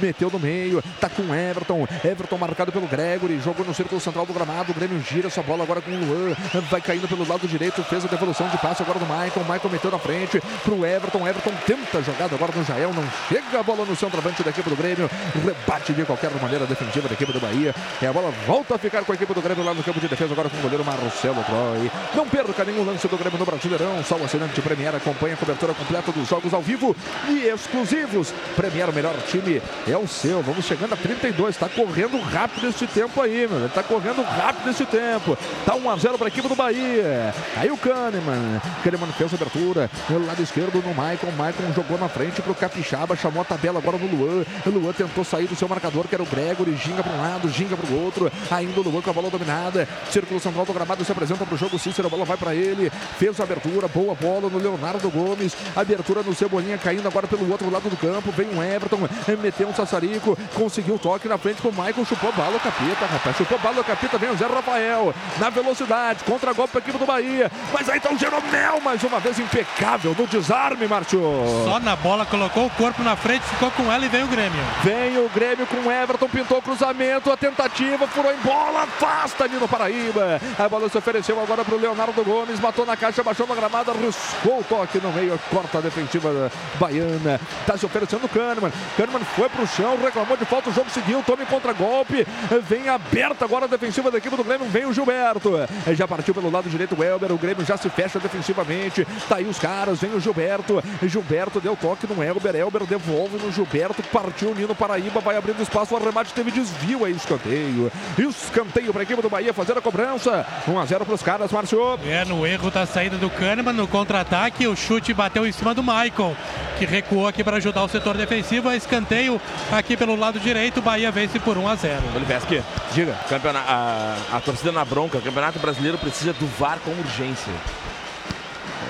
meteu 0.00 0.30
no 0.30 0.38
meio, 0.38 0.80
tá 1.00 1.08
com 1.08 1.22
o 1.22 1.34
Everton. 1.34 1.88
Everton 2.04 2.38
marcado 2.38 2.70
pelo 2.70 2.86
Gregory, 2.86 3.40
jogou 3.40 3.66
no 3.66 3.74
círculo 3.74 4.00
central 4.00 4.24
do 4.24 4.35
gramado. 4.36 4.72
O 4.72 4.74
Grêmio 4.74 5.00
gira 5.00 5.28
essa 5.28 5.42
bola 5.42 5.64
agora 5.64 5.80
com 5.80 5.90
o 5.90 5.98
Luan, 5.98 6.36
vai 6.70 6.80
caindo 6.80 7.08
pelo 7.08 7.26
lado 7.26 7.48
direito, 7.48 7.82
fez 7.84 8.04
a 8.04 8.08
devolução 8.08 8.48
de 8.48 8.58
passe 8.58 8.82
agora 8.82 8.98
do 8.98 9.06
Michael. 9.06 9.46
Michael 9.48 9.70
meteu 9.70 9.90
na 9.90 9.98
frente 9.98 10.40
pro 10.62 10.84
Everton. 10.84 11.26
Everton 11.26 11.52
tenta 11.66 11.98
a 11.98 12.02
jogada 12.02 12.34
agora 12.34 12.52
no 12.54 12.64
Jael, 12.64 12.92
não 12.92 13.04
chega 13.28 13.60
a 13.60 13.62
bola 13.62 13.84
no 13.84 13.96
centroavante 13.96 14.42
da 14.42 14.50
equipe 14.50 14.68
do 14.68 14.76
Grêmio. 14.76 15.10
Rebate 15.44 15.92
de 15.92 16.04
qualquer 16.04 16.30
maneira 16.40 16.66
defensiva 16.66 17.08
da 17.08 17.14
equipe 17.14 17.32
do 17.32 17.40
Bahia. 17.40 17.74
E 18.00 18.06
a 18.06 18.12
bola 18.12 18.30
volta 18.46 18.74
a 18.74 18.78
ficar 18.78 19.04
com 19.04 19.12
a 19.12 19.14
equipe 19.14 19.32
do 19.32 19.40
Grêmio 19.40 19.64
lá 19.64 19.72
no 19.72 19.82
campo 19.82 20.00
de 20.00 20.08
defesa 20.08 20.32
agora 20.32 20.48
com 20.48 20.58
o 20.58 20.60
goleiro 20.60 20.84
Marcelo 20.84 21.42
Troy. 21.44 21.90
Não 22.14 22.26
perca 22.28 22.64
nenhum 22.64 22.84
lance 22.84 23.08
do 23.08 23.16
Grêmio 23.16 23.38
no 23.38 23.44
Brasileirão. 23.44 24.02
Só 24.04 24.16
o 24.16 24.24
assinante 24.24 24.60
Premier 24.60 24.94
acompanha 24.94 25.34
a 25.34 25.36
cobertura 25.36 25.72
completa 25.74 26.12
dos 26.12 26.28
jogos 26.28 26.52
ao 26.52 26.62
vivo 26.62 26.94
e 27.28 27.46
exclusivos. 27.46 28.32
Premier, 28.54 28.88
o 28.88 28.92
melhor 28.92 29.14
time 29.28 29.62
é 29.86 29.96
o 29.96 30.06
seu. 30.06 30.42
Vamos 30.42 30.64
chegando 30.64 30.92
a 30.92 30.96
32. 30.96 31.54
Está 31.54 31.68
correndo 31.68 32.20
rápido 32.20 32.68
esse 32.68 32.86
tempo 32.86 33.20
aí, 33.20 33.46
meu. 33.48 33.66
Está 33.66 33.82
correndo 33.82 34.22
rápido 34.26 34.70
esse 34.70 34.84
tempo. 34.84 35.36
Tá 35.64 35.74
1 35.74 35.90
a 35.90 35.96
0 35.96 36.18
para 36.18 36.26
a 36.26 36.28
equipe 36.28 36.48
do 36.48 36.54
Bahia. 36.54 37.34
Aí 37.56 37.70
o 37.70 37.76
Kahneman. 37.76 38.60
Kahneman 38.82 39.12
fez 39.16 39.32
a 39.32 39.36
abertura 39.36 39.90
pelo 40.06 40.26
lado 40.26 40.42
esquerdo 40.42 40.82
no 40.82 40.94
Maicon. 40.94 41.30
Maicon 41.32 41.72
jogou 41.74 41.98
na 41.98 42.08
frente 42.08 42.42
para 42.42 42.52
o 42.52 42.54
Capixaba. 42.54 43.16
Chamou 43.16 43.42
a 43.42 43.44
tabela 43.44 43.78
agora 43.78 43.96
no 43.98 44.06
Luan. 44.06 44.44
O 44.66 44.70
Luan 44.70 44.92
tentou 44.92 45.24
sair 45.24 45.46
do 45.46 45.56
seu 45.56 45.68
marcador, 45.68 46.06
que 46.08 46.14
era 46.14 46.22
o 46.22 46.26
Gregory. 46.26 46.76
Ginga 46.76 47.02
para 47.02 47.12
um 47.12 47.20
lado, 47.20 47.48
ginga 47.48 47.76
para 47.76 47.90
o 47.90 48.04
outro. 48.04 48.30
Ainda 48.50 48.80
o 48.80 48.82
Luan 48.82 49.00
com 49.00 49.10
a 49.10 49.12
bola 49.12 49.30
dominada. 49.30 49.88
Círculo 50.10 50.40
central 50.40 50.64
do 50.64 50.72
gramado 50.72 51.04
se 51.04 51.12
apresenta 51.12 51.44
para 51.44 51.54
o 51.54 51.58
jogo. 51.58 51.78
Cícero, 51.78 52.08
a 52.08 52.10
bola 52.10 52.24
vai 52.24 52.36
para 52.36 52.54
ele. 52.54 52.90
Fez 53.18 53.38
a 53.40 53.44
abertura. 53.44 53.88
Boa 53.88 54.14
bola 54.14 54.48
no 54.50 54.58
Leonardo 54.58 55.10
Gomes. 55.10 55.56
Abertura 55.74 56.22
no 56.22 56.34
Cebolinha 56.34 56.78
caindo 56.78 57.06
agora 57.06 57.26
pelo 57.26 57.50
outro 57.50 57.70
lado 57.70 57.88
do 57.88 57.96
campo. 57.96 58.30
Vem 58.32 58.48
o 58.48 58.62
Everton. 58.62 58.98
Meteu 59.40 59.68
um 59.68 59.74
sassarico. 59.74 60.36
Conseguiu 60.54 60.94
o 60.94 60.98
toque 60.98 61.28
na 61.28 61.38
frente 61.38 61.62
com 61.62 61.68
o 61.68 61.72
Michael. 61.72 62.04
Chupou 62.04 62.32
bala 62.32 62.56
o 62.56 62.60
capita, 62.60 63.06
rapaz. 63.06 63.36
Chupou 63.36 63.58
bala 63.58 63.80
o 63.80 63.84
Vem 64.18 64.30
o 64.30 64.36
Zé 64.36 64.46
Rafael. 64.46 65.14
Na 65.38 65.50
velocidade. 65.50 66.24
Contra 66.24 66.52
golpe 66.52 66.72
para 66.72 66.80
a 66.80 66.82
equipe 66.82 66.98
do 66.98 67.06
Bahia. 67.06 67.50
Mas 67.72 67.88
aí 67.88 68.00
tá 68.00 68.12
o 68.12 68.18
Jeromel. 68.18 68.80
Mais 68.80 69.02
uma 69.02 69.20
vez 69.20 69.38
impecável 69.38 70.14
no 70.18 70.26
desarme, 70.26 70.86
Márcio. 70.86 71.20
Só 71.64 71.78
na 71.80 71.96
bola, 71.96 72.26
colocou 72.26 72.66
o 72.66 72.70
corpo 72.70 73.02
na 73.02 73.16
frente, 73.16 73.42
ficou 73.44 73.70
com 73.70 73.90
ela 73.90 74.04
e 74.04 74.08
veio 74.08 74.26
o 74.26 74.28
Grêmio. 74.28 74.60
Vem 74.82 75.18
o 75.18 75.28
Grêmio 75.28 75.66
com 75.66 75.76
o 75.76 75.90
Everton, 75.90 76.28
pintou 76.28 76.58
o 76.58 76.62
cruzamento, 76.62 77.30
a 77.30 77.36
tentativa, 77.36 78.06
furou 78.06 78.32
em 78.32 78.36
bola, 78.38 78.82
afasta 78.82 79.48
Nino 79.48 79.66
Paraíba. 79.68 80.40
A 80.58 80.68
bola 80.68 80.88
se 80.88 80.98
ofereceu 80.98 81.40
agora 81.40 81.64
para 81.64 81.74
o 81.74 81.78
Leonardo 81.78 82.24
Gomes, 82.24 82.60
matou 82.60 82.84
na 82.84 82.96
caixa, 82.96 83.22
baixou 83.22 83.46
na 83.46 83.54
gramada, 83.54 83.92
riscou 83.92 84.60
o 84.60 84.64
toque 84.64 84.98
no 84.98 85.12
meio, 85.12 85.38
corta 85.50 85.78
a 85.78 85.80
defensiva 85.80 86.50
baiana. 86.78 87.40
Tá 87.66 87.76
se 87.76 87.86
oferecendo 87.86 88.26
o 88.26 88.28
Kahneman. 88.28 88.72
Kahneman 88.96 89.24
foi 89.34 89.48
para 89.48 89.62
o 89.62 89.66
chão, 89.66 89.96
reclamou 90.02 90.36
de 90.36 90.44
falta, 90.44 90.70
o 90.70 90.72
jogo 90.72 90.90
seguiu, 90.90 91.22
tome 91.22 91.46
contra-golpe. 91.46 92.26
Vem 92.68 92.88
aberta 92.88 93.44
agora 93.44 93.64
a 93.64 93.68
defensiva 93.68 93.95
defensiva 93.96 94.10
da 94.10 94.18
equipe 94.18 94.36
do 94.36 94.44
Grêmio. 94.44 94.66
Vem 94.68 94.84
o 94.86 94.92
Gilberto. 94.92 95.52
Já 95.94 96.06
partiu 96.06 96.34
pelo 96.34 96.50
lado 96.50 96.68
direito 96.68 96.94
o 96.98 97.02
Elber. 97.02 97.32
O 97.32 97.38
Grêmio 97.38 97.64
já 97.64 97.76
se 97.76 97.88
fecha 97.88 98.18
defensivamente. 98.18 99.06
Tá 99.28 99.36
aí 99.36 99.44
os 99.46 99.58
caras. 99.58 100.00
Vem 100.00 100.12
o 100.14 100.20
Gilberto. 100.20 100.82
Gilberto 101.02 101.60
deu 101.60 101.76
toque 101.76 102.06
no 102.06 102.22
Elber. 102.22 102.54
Elber 102.54 102.84
devolve 102.84 103.38
no 103.38 103.50
Gilberto. 103.50 104.02
Partiu 104.04 104.50
o 104.50 104.54
Nino 104.54 104.74
Paraíba. 104.74 105.20
Vai 105.20 105.36
abrindo 105.36 105.62
espaço. 105.62 105.94
O 105.94 105.96
arremate 105.96 106.32
teve 106.34 106.50
desvio 106.50 107.04
aí. 107.04 107.12
Escanteio. 107.12 107.90
Escanteio 108.18 108.92
para 108.92 109.02
a 109.02 109.04
equipe 109.04 109.22
do 109.22 109.30
Bahia 109.30 109.54
fazer 109.54 109.76
a 109.76 109.80
cobrança. 109.80 110.46
1 110.68 110.78
a 110.78 110.84
0 110.84 111.04
para 111.06 111.14
os 111.14 111.22
caras, 111.22 111.50
Márcio. 111.52 111.76
É, 112.06 112.24
no 112.24 112.46
erro 112.46 112.70
da 112.70 112.84
saída 112.86 113.16
do 113.16 113.30
Kahneman, 113.30 113.72
no 113.72 113.86
contra-ataque, 113.88 114.66
o 114.66 114.76
chute 114.76 115.12
bateu 115.14 115.46
em 115.46 115.52
cima 115.52 115.74
do 115.74 115.82
Michael, 115.82 116.36
que 116.78 116.84
recuou 116.84 117.26
aqui 117.26 117.42
para 117.42 117.56
ajudar 117.56 117.84
o 117.84 117.88
setor 117.88 118.16
defensivo. 118.16 118.70
Escanteio 118.72 119.40
aqui 119.72 119.96
pelo 119.96 120.16
lado 120.16 120.38
direito. 120.38 120.78
O 120.78 120.82
Bahia 120.82 121.10
vence 121.10 121.38
por 121.38 121.56
1 121.56 121.68
a 121.68 121.74
0. 121.74 122.02
Oliveski, 122.14 122.62
Diga. 122.92 123.14
campeona- 123.28 123.64
a, 123.86 124.36
a 124.36 124.40
torcida 124.40 124.72
na 124.72 124.84
bronca. 124.84 125.18
O 125.18 125.22
Campeonato 125.22 125.58
Brasileiro 125.58 125.96
precisa 125.98 126.32
do 126.32 126.46
VAR 126.58 126.78
com 126.84 126.90
urgência. 126.90 127.52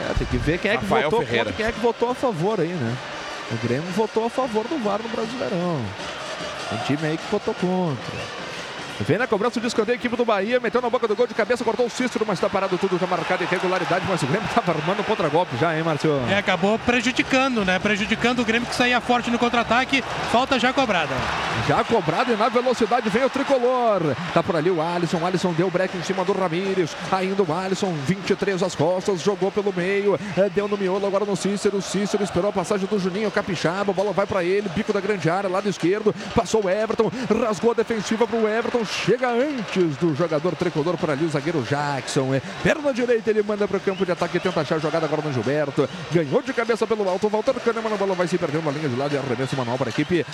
É, 0.08 0.14
tem 0.14 0.26
que 0.26 0.38
ver 0.38 0.58
quem 0.58 0.70
é 0.70 0.76
que 0.76 0.84
Rafael 0.84 1.10
votou 1.10 1.26
Ferreira. 1.26 1.44
contra, 1.46 1.56
quem 1.56 1.66
é 1.66 1.72
que 1.72 1.80
votou 1.80 2.10
a 2.10 2.14
favor 2.14 2.60
aí, 2.60 2.68
né? 2.68 2.96
O 3.50 3.66
Grêmio 3.66 3.90
votou 3.92 4.26
a 4.26 4.30
favor 4.30 4.66
do 4.66 4.82
VAR 4.82 5.00
no 5.02 5.08
Brasileirão. 5.08 5.80
Tem 6.70 6.78
time 6.96 7.08
aí 7.08 7.16
que 7.16 7.30
votou 7.30 7.54
contra. 7.54 8.45
Vem 9.00 9.18
na 9.18 9.26
cobrança 9.26 9.60
de 9.60 9.66
escanteio 9.66 9.96
equipe 9.96 10.16
do 10.16 10.24
Bahia, 10.24 10.58
meteu 10.58 10.80
na 10.80 10.88
boca 10.88 11.06
do 11.06 11.14
gol 11.14 11.26
de 11.26 11.34
cabeça, 11.34 11.62
cortou 11.62 11.86
o 11.86 11.90
Cícero, 11.90 12.24
mas 12.26 12.40
tá 12.40 12.48
parado 12.48 12.78
tudo, 12.78 12.98
tá 12.98 13.06
marcado 13.06 13.44
irregularidade, 13.44 14.04
mas 14.08 14.22
o 14.22 14.26
Grêmio 14.26 14.48
tava 14.54 14.72
armando 14.72 15.00
um 15.00 15.04
contra-golpe 15.04 15.56
já, 15.58 15.76
hein, 15.76 15.82
Márcio? 15.82 16.18
É, 16.30 16.38
acabou 16.38 16.78
prejudicando, 16.78 17.64
né? 17.64 17.78
Prejudicando 17.78 18.40
o 18.40 18.44
Grêmio 18.44 18.68
que 18.68 18.74
saía 18.74 19.00
forte 19.00 19.30
no 19.30 19.38
contra-ataque. 19.38 20.02
Falta 20.32 20.58
já 20.58 20.72
cobrada. 20.72 21.14
Já 21.68 21.84
cobrado 21.84 22.32
e 22.32 22.36
na 22.36 22.48
velocidade 22.48 23.08
vem 23.10 23.24
o 23.24 23.30
tricolor. 23.30 24.14
Tá 24.32 24.42
por 24.42 24.56
ali 24.56 24.70
o 24.70 24.80
Alisson. 24.80 25.18
O 25.18 25.26
Alisson 25.26 25.52
deu 25.52 25.70
break 25.70 25.96
em 25.96 26.02
cima 26.02 26.24
do 26.24 26.32
Ramires. 26.32 26.96
Ainda 27.12 27.42
o 27.42 27.52
Alisson, 27.52 27.92
23 28.06 28.62
às 28.62 28.74
costas, 28.74 29.20
jogou 29.20 29.50
pelo 29.52 29.72
meio. 29.74 30.18
eh, 30.36 30.50
Deu 30.54 30.68
no 30.68 30.76
miolo 30.76 31.06
agora 31.06 31.24
no 31.24 31.36
Cícero. 31.36 31.78
O 31.78 31.82
Cícero 31.82 32.22
esperou 32.24 32.50
a 32.50 32.52
passagem 32.52 32.86
do 32.86 32.98
Juninho 32.98 33.30
Capixaba. 33.30 33.90
A 33.90 33.94
bola 33.94 34.12
vai 34.12 34.26
para 34.26 34.42
ele. 34.42 34.68
Bico 34.70 34.92
da 34.92 35.00
grande 35.00 35.28
área, 35.28 35.50
lado 35.50 35.68
esquerdo. 35.68 36.14
Passou 36.34 36.64
o 36.64 36.70
Everton. 36.70 37.10
Rasgou 37.46 37.72
a 37.72 37.74
defensiva 37.74 38.26
pro 38.26 38.48
Everton. 38.48 38.84
Chega 38.86 39.28
antes 39.30 39.96
do 39.96 40.14
jogador 40.14 40.54
tricolor 40.56 40.96
por 40.96 41.10
ali, 41.10 41.24
o 41.24 41.28
zagueiro 41.28 41.62
Jackson. 41.62 42.34
eh. 42.34 42.42
Perna 42.62 42.92
direita, 42.92 43.30
ele 43.30 43.42
manda 43.42 43.66
para 43.66 43.76
o 43.76 43.80
campo 43.80 44.04
de 44.04 44.12
ataque. 44.12 44.38
Tenta 44.40 44.60
achar 44.60 44.76
a 44.76 44.78
jogada 44.78 45.06
agora 45.06 45.22
no 45.22 45.32
Gilberto. 45.32 45.88
Ganhou 46.12 46.42
de 46.42 46.52
cabeça 46.52 46.86
pelo 46.86 47.08
alto. 47.08 47.28
Walter 47.28 47.54
Kahneman. 47.54 47.94
A 47.94 47.96
bola 47.96 48.14
vai 48.14 48.26
se 48.26 48.36
perdendo 48.38 48.64
na 48.64 48.70
linha 48.70 48.88
de 48.88 48.96
lado 48.96 49.14
e 49.14 49.18
arremesso 49.18 49.56
manual 49.56 49.78
para 49.78 49.88
a 49.88 49.90
equipe 49.90 50.24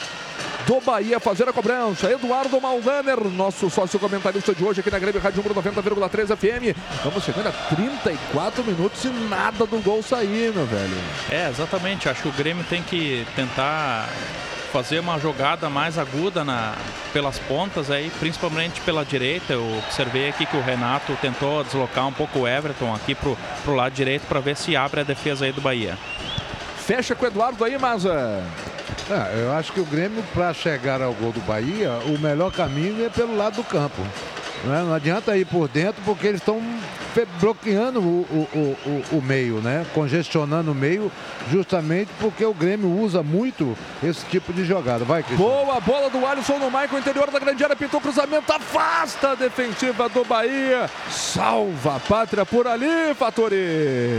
do 0.67 0.81
Bahia 0.81 1.19
fazer 1.19 1.49
a 1.49 1.53
cobrança. 1.53 2.11
Eduardo 2.11 2.61
Maldaner, 2.61 3.19
nosso 3.31 3.69
sócio 3.69 3.99
comentarista 3.99 4.55
de 4.55 4.65
hoje 4.65 4.81
aqui 4.81 4.91
na 4.91 4.99
Grêmio 4.99 5.21
Rádio 5.21 5.43
Número 5.43 5.61
90,3 5.61 6.37
FM. 6.37 6.77
Vamos 7.05 7.25
chegando 7.25 7.49
a 7.49 7.53
34 7.53 8.65
minutos 8.65 9.05
e 9.05 9.09
nada 9.09 9.67
do 9.67 9.79
gol 9.81 10.03
sair, 10.03 10.53
velho. 10.53 10.97
É, 11.31 11.49
exatamente. 11.49 12.09
Acho 12.09 12.23
que 12.23 12.29
o 12.29 12.33
Grêmio 12.33 12.65
tem 12.65 12.83
que 12.83 13.27
tentar 13.35 14.09
fazer 14.73 15.01
uma 15.01 15.19
jogada 15.19 15.69
mais 15.69 15.99
aguda 15.99 16.43
na, 16.43 16.75
pelas 17.13 17.39
pontas 17.39 17.91
aí, 17.91 18.11
principalmente 18.19 18.81
pela 18.81 19.05
direita. 19.05 19.53
Eu 19.53 19.79
observei 19.79 20.31
aqui 20.31 20.47
que 20.47 20.57
o 20.57 20.63
Renato 20.63 21.17
tentou 21.21 21.63
deslocar 21.63 22.09
um 22.09 22.13
pouco 22.13 22.41
o 22.41 22.49
Everton 22.49 22.95
aqui 22.95 23.15
pro, 23.15 23.37
pro 23.63 23.75
lado 23.75 23.93
direito 23.93 24.27
para 24.27 24.41
ver 24.41 24.57
se 24.57 24.75
abre 24.75 25.01
a 25.01 25.05
defesa 25.05 25.45
aí 25.45 25.53
do 25.53 25.61
Bahia. 25.61 25.99
Fecha 26.79 27.15
com 27.15 27.25
o 27.25 27.29
Eduardo 27.29 27.63
aí, 27.65 27.77
Maza. 27.77 28.43
Ah, 29.11 29.31
eu 29.35 29.53
acho 29.53 29.73
que 29.73 29.81
o 29.81 29.85
Grêmio, 29.85 30.23
para 30.33 30.55
chegar 30.55 31.03
ao 31.03 31.13
gol 31.13 31.33
do 31.33 31.41
Bahia, 31.41 31.91
o 32.07 32.19
melhor 32.19 32.51
caminho 32.51 33.05
é 33.05 33.11
pelo 33.11 33.37
lado 33.37 33.57
do 33.57 33.65
campo. 33.65 34.03
Não, 34.65 34.75
é? 34.75 34.83
Não 34.83 34.95
adianta 34.95 35.37
ir 35.37 35.45
por 35.45 35.69
dentro, 35.69 36.01
porque 36.05 36.27
eles 36.27 36.41
estão 36.41 36.63
bloqueando 37.41 38.01
o, 38.01 38.27
o- 38.55 38.77
o- 39.13 39.17
o- 39.19 39.23
meio, 39.23 39.57
né? 39.61 39.85
Congestionando 39.95 40.73
o 40.73 40.75
meio, 40.75 41.11
justamente 41.51 42.11
porque 42.21 42.45
o 42.45 42.55
Grêmio 42.55 42.89
usa 42.91 43.23
muito 43.23 43.77
esse 44.03 44.25
tipo 44.27 44.53
de 44.53 44.65
jogada. 44.65 45.05
Vai, 45.05 45.23
Cristiano. 45.23 45.53
Boa 45.53 45.81
bola 45.81 46.09
do 46.11 46.27
Alisson 46.27 46.59
no 46.59 46.67
Michael, 46.67 46.99
interior 46.99 47.31
da 47.31 47.39
grande 47.39 47.63
área, 47.63 47.77
pintou 47.77 48.01
cruzamento, 48.01 48.51
afasta 48.53 49.33
a 49.33 49.35
defensiva 49.35 50.09
do 50.09 50.25
Bahia. 50.25 50.89
Salva 51.11 51.97
a 51.97 52.01
pátria 52.01 52.45
por 52.47 52.67
ali, 52.67 53.15
Fatori. 53.19 53.57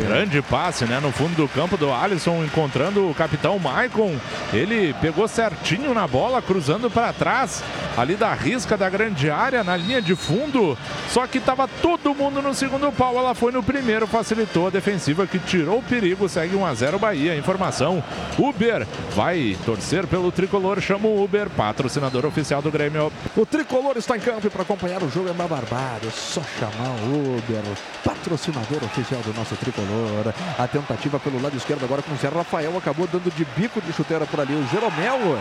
Grande 0.08 0.42
passe, 0.42 0.86
né? 0.86 1.00
No 1.02 1.12
fundo 1.12 1.36
do 1.36 1.48
campo 1.48 1.76
do 1.78 1.92
Alisson, 1.92 2.44
encontrando 2.44 3.10
o 3.10 3.14
capitão 3.16 3.58
Maicon. 3.60 4.16
Ele 4.54 4.94
pegou 5.02 5.28
certinho 5.28 5.94
na 5.94 6.08
bola, 6.08 6.42
cruzando 6.42 6.90
para 6.90 7.12
trás, 7.14 7.64
ali 7.98 8.16
da 8.16 8.34
risca 8.34 8.78
da 8.78 8.90
grande 8.90 9.30
área, 9.30 9.64
na 9.64 9.76
linha 9.76 10.02
de 10.02 10.16
fundo. 10.16 10.78
Só 11.10 11.26
que 11.28 11.40
tava 11.40 11.68
todo 11.82 12.14
mundo 12.14 12.42
no 12.42 12.54
segundo 12.54 12.83
pau. 12.92 13.18
Ela 13.18 13.34
foi 13.34 13.52
no 13.52 13.64
primeiro, 13.64 14.08
facilitou 14.08 14.68
a 14.68 14.70
defensiva 14.70 15.26
que 15.28 15.40
tirou 15.40 15.80
o 15.80 15.84
perigo. 15.84 16.28
Segue 16.28 16.56
1 16.56 16.66
a 16.66 16.74
0 16.74 17.00
Bahia. 17.00 17.36
Informação: 17.36 18.04
Uber 18.38 18.86
vai 19.16 19.58
torcer 19.66 20.08
pelo 20.08 20.32
tricolor. 20.32 20.82
Chama 20.82 21.08
o 21.08 21.24
Uber, 21.24 21.50
patrocinador 21.50 22.26
oficial 22.26 22.62
do 22.62 22.72
Grêmio. 22.72 23.12
O 23.36 23.46
tricolor 23.46 23.98
está 23.98 24.18
em 24.18 24.20
campo 24.20 24.50
para 24.50 24.64
acompanhar 24.64 25.02
o 25.04 25.10
jogo 25.10 25.30
é 25.30 25.32
uma 25.32 25.48
barbada. 25.48 26.08
É 26.08 26.12
só 26.12 26.42
chamar 26.60 26.90
o 26.90 27.38
Uber, 27.38 27.64
patrocinador 28.04 28.84
oficial 28.84 29.22
do 29.22 29.34
nosso 29.34 29.56
tricolor. 29.56 30.34
A 30.58 30.68
tentativa 30.68 31.20
pelo 31.20 31.42
lado 31.42 31.56
esquerdo 31.56 31.84
agora 31.84 32.02
com 32.02 32.14
o 32.14 32.18
Zé 32.18 32.30
Rafael 32.30 32.76
acabou 32.78 33.08
dando 33.08 33.34
de 33.34 33.46
bico 33.56 33.82
de 33.82 33.94
chuteira 33.94 34.26
por 34.26 34.40
ali. 34.40 34.54
O 34.54 34.68
Jeromel 34.68 35.38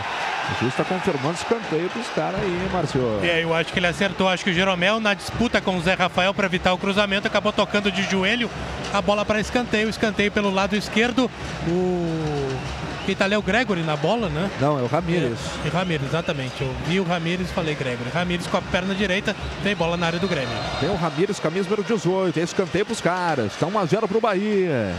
já 0.61 0.67
está 0.67 0.83
confirmando 0.83 1.35
escanteio 1.35 1.89
para 1.89 2.01
os 2.01 2.07
caras 2.09 2.41
aí, 2.41 2.47
hein, 2.47 2.69
Márcio? 2.71 3.01
É, 3.23 3.43
eu 3.43 3.53
acho 3.53 3.71
que 3.71 3.79
ele 3.79 3.87
acertou. 3.87 4.27
Acho 4.27 4.43
que 4.43 4.51
o 4.51 4.53
Jeromel, 4.53 4.99
na 4.99 5.13
disputa 5.13 5.61
com 5.61 5.77
o 5.77 5.81
Zé 5.81 5.93
Rafael 5.93 6.33
para 6.33 6.45
evitar 6.45 6.73
o 6.73 6.77
cruzamento, 6.77 7.27
acabou 7.33 7.51
tocando 7.51 7.91
de 7.91 8.03
joelho 8.03 8.47
a 8.93 9.01
bola 9.01 9.25
para 9.25 9.39
escanteio. 9.39 9.89
Escanteio 9.89 10.31
pelo 10.31 10.53
lado 10.53 10.75
esquerdo. 10.75 11.29
O. 11.67 12.83
Quem 13.07 13.13
tá 13.15 13.25
ali 13.25 13.33
é 13.33 13.37
o 13.37 13.41
Gregory 13.41 13.81
na 13.81 13.97
bola, 13.97 14.29
né? 14.29 14.49
Não, 14.61 14.79
é 14.79 14.81
o 14.81 14.85
Ramírez. 14.85 15.37
E 15.65 15.67
Ramírez, 15.67 16.07
exatamente. 16.07 16.61
Eu 16.61 16.73
vi 16.87 17.01
o 17.01 17.03
Ramírez 17.03 17.49
e 17.49 17.53
falei 17.53 17.75
Gregory. 17.75 18.09
Ramírez 18.09 18.47
com 18.47 18.55
a 18.55 18.61
perna 18.61 18.95
direita, 18.95 19.35
tem 19.61 19.75
bola 19.75 19.97
na 19.97 20.05
área 20.05 20.19
do 20.19 20.27
Grêmio. 20.27 20.55
Tem 20.79 20.89
o 20.89 20.95
Ramírez, 20.95 21.37
camisa 21.37 21.69
número 21.69 21.83
18. 21.83 22.39
É 22.39 22.43
escanteio 22.43 22.85
para 22.85 22.93
os 22.93 23.01
caras. 23.01 23.51
Está 23.51 23.65
1 23.65 23.77
a 23.77 23.85
0 23.85 24.07
para 24.07 24.17
o 24.17 24.21
Bahia. 24.21 24.95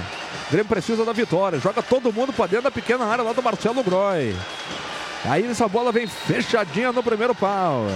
O 0.48 0.52
Grêmio 0.52 0.68
precisa 0.68 1.02
da 1.02 1.12
vitória. 1.14 1.58
Joga 1.58 1.82
todo 1.82 2.12
mundo 2.12 2.30
para 2.30 2.46
dentro 2.46 2.64
da 2.64 2.70
pequena 2.70 3.06
área 3.06 3.24
lá 3.24 3.32
do 3.32 3.42
Marcelo 3.42 3.82
Groy. 3.82 4.36
Aí 5.24 5.46
essa 5.46 5.66
bola 5.66 5.90
vem 5.90 6.06
fechadinha 6.06 6.92
no 6.92 7.02
primeiro 7.02 7.34
pau. 7.34 7.86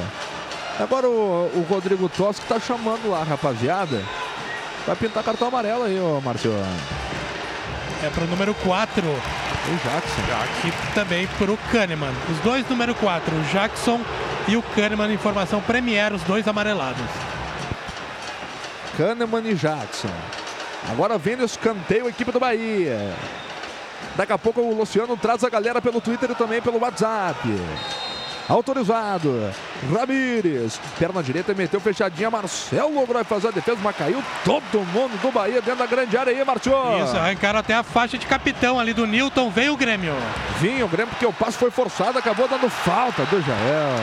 Agora 0.80 1.06
o, 1.06 1.50
o 1.54 1.66
Rodrigo 1.68 2.08
Tosco 2.08 2.46
tá 2.46 2.58
chamando 2.58 3.10
lá, 3.10 3.24
rapaziada. 3.24 4.02
Vai 4.88 4.96
pintar 4.96 5.22
cartão 5.22 5.48
amarelo 5.48 5.84
aí, 5.84 6.00
ô 6.00 6.18
Márcio. 6.22 6.50
É 8.02 8.08
pro 8.08 8.26
número 8.26 8.54
4. 8.54 9.06
O 9.06 9.76
Jackson. 9.84 10.22
Aqui 10.42 10.94
também 10.94 11.26
pro 11.36 11.58
Kahneman. 11.70 12.14
Os 12.32 12.38
dois 12.38 12.66
número 12.70 12.94
4, 12.94 13.36
o 13.36 13.42
Jackson 13.52 14.00
e 14.48 14.56
o 14.56 14.62
Kahneman 14.62 15.12
em 15.12 15.18
formação 15.18 15.60
Premier, 15.60 16.14
os 16.14 16.22
dois 16.22 16.48
amarelados. 16.48 17.04
Kahneman 18.96 19.46
e 19.46 19.54
Jackson. 19.54 20.08
Agora 20.90 21.18
vem 21.18 21.36
no 21.36 21.44
escanteio 21.44 22.06
a 22.06 22.08
equipe 22.08 22.32
do 22.32 22.40
Bahia. 22.40 23.14
Daqui 24.16 24.32
a 24.32 24.38
pouco 24.38 24.62
o 24.62 24.74
Luciano 24.74 25.18
traz 25.18 25.44
a 25.44 25.50
galera 25.50 25.82
pelo 25.82 26.00
Twitter 26.00 26.30
e 26.30 26.34
também 26.34 26.62
pelo 26.62 26.78
WhatsApp. 26.78 27.46
Autorizado. 28.48 29.52
Ramires. 29.92 30.80
Perna 30.98 31.22
direita 31.22 31.52
meteu 31.54 31.80
fechadinha. 31.80 32.30
Marcelo 32.30 33.04
vai 33.04 33.22
fazer 33.22 33.48
a 33.48 33.50
defesa, 33.50 33.78
mas 33.82 33.94
caiu 33.94 34.22
todo 34.44 34.80
mundo 34.86 35.20
do 35.20 35.30
Bahia 35.30 35.60
dentro 35.60 35.80
da 35.80 35.86
grande 35.86 36.16
área 36.16 36.32
aí, 36.32 36.44
Martio. 36.44 36.72
Isso, 37.04 37.16
arrancaram 37.16 37.58
até 37.58 37.74
a 37.74 37.82
faixa 37.82 38.16
de 38.16 38.26
capitão 38.26 38.80
ali 38.80 38.94
do 38.94 39.06
Newton. 39.06 39.50
Veio 39.50 39.74
o 39.74 39.76
Grêmio. 39.76 40.14
Vinha 40.60 40.84
o 40.84 40.88
Grêmio 40.88 41.10
porque 41.10 41.26
o 41.26 41.32
passe 41.32 41.58
foi 41.58 41.70
forçado, 41.70 42.18
acabou 42.18 42.48
dando 42.48 42.70
falta 42.70 43.24
do 43.26 43.40
Jael. 43.42 43.96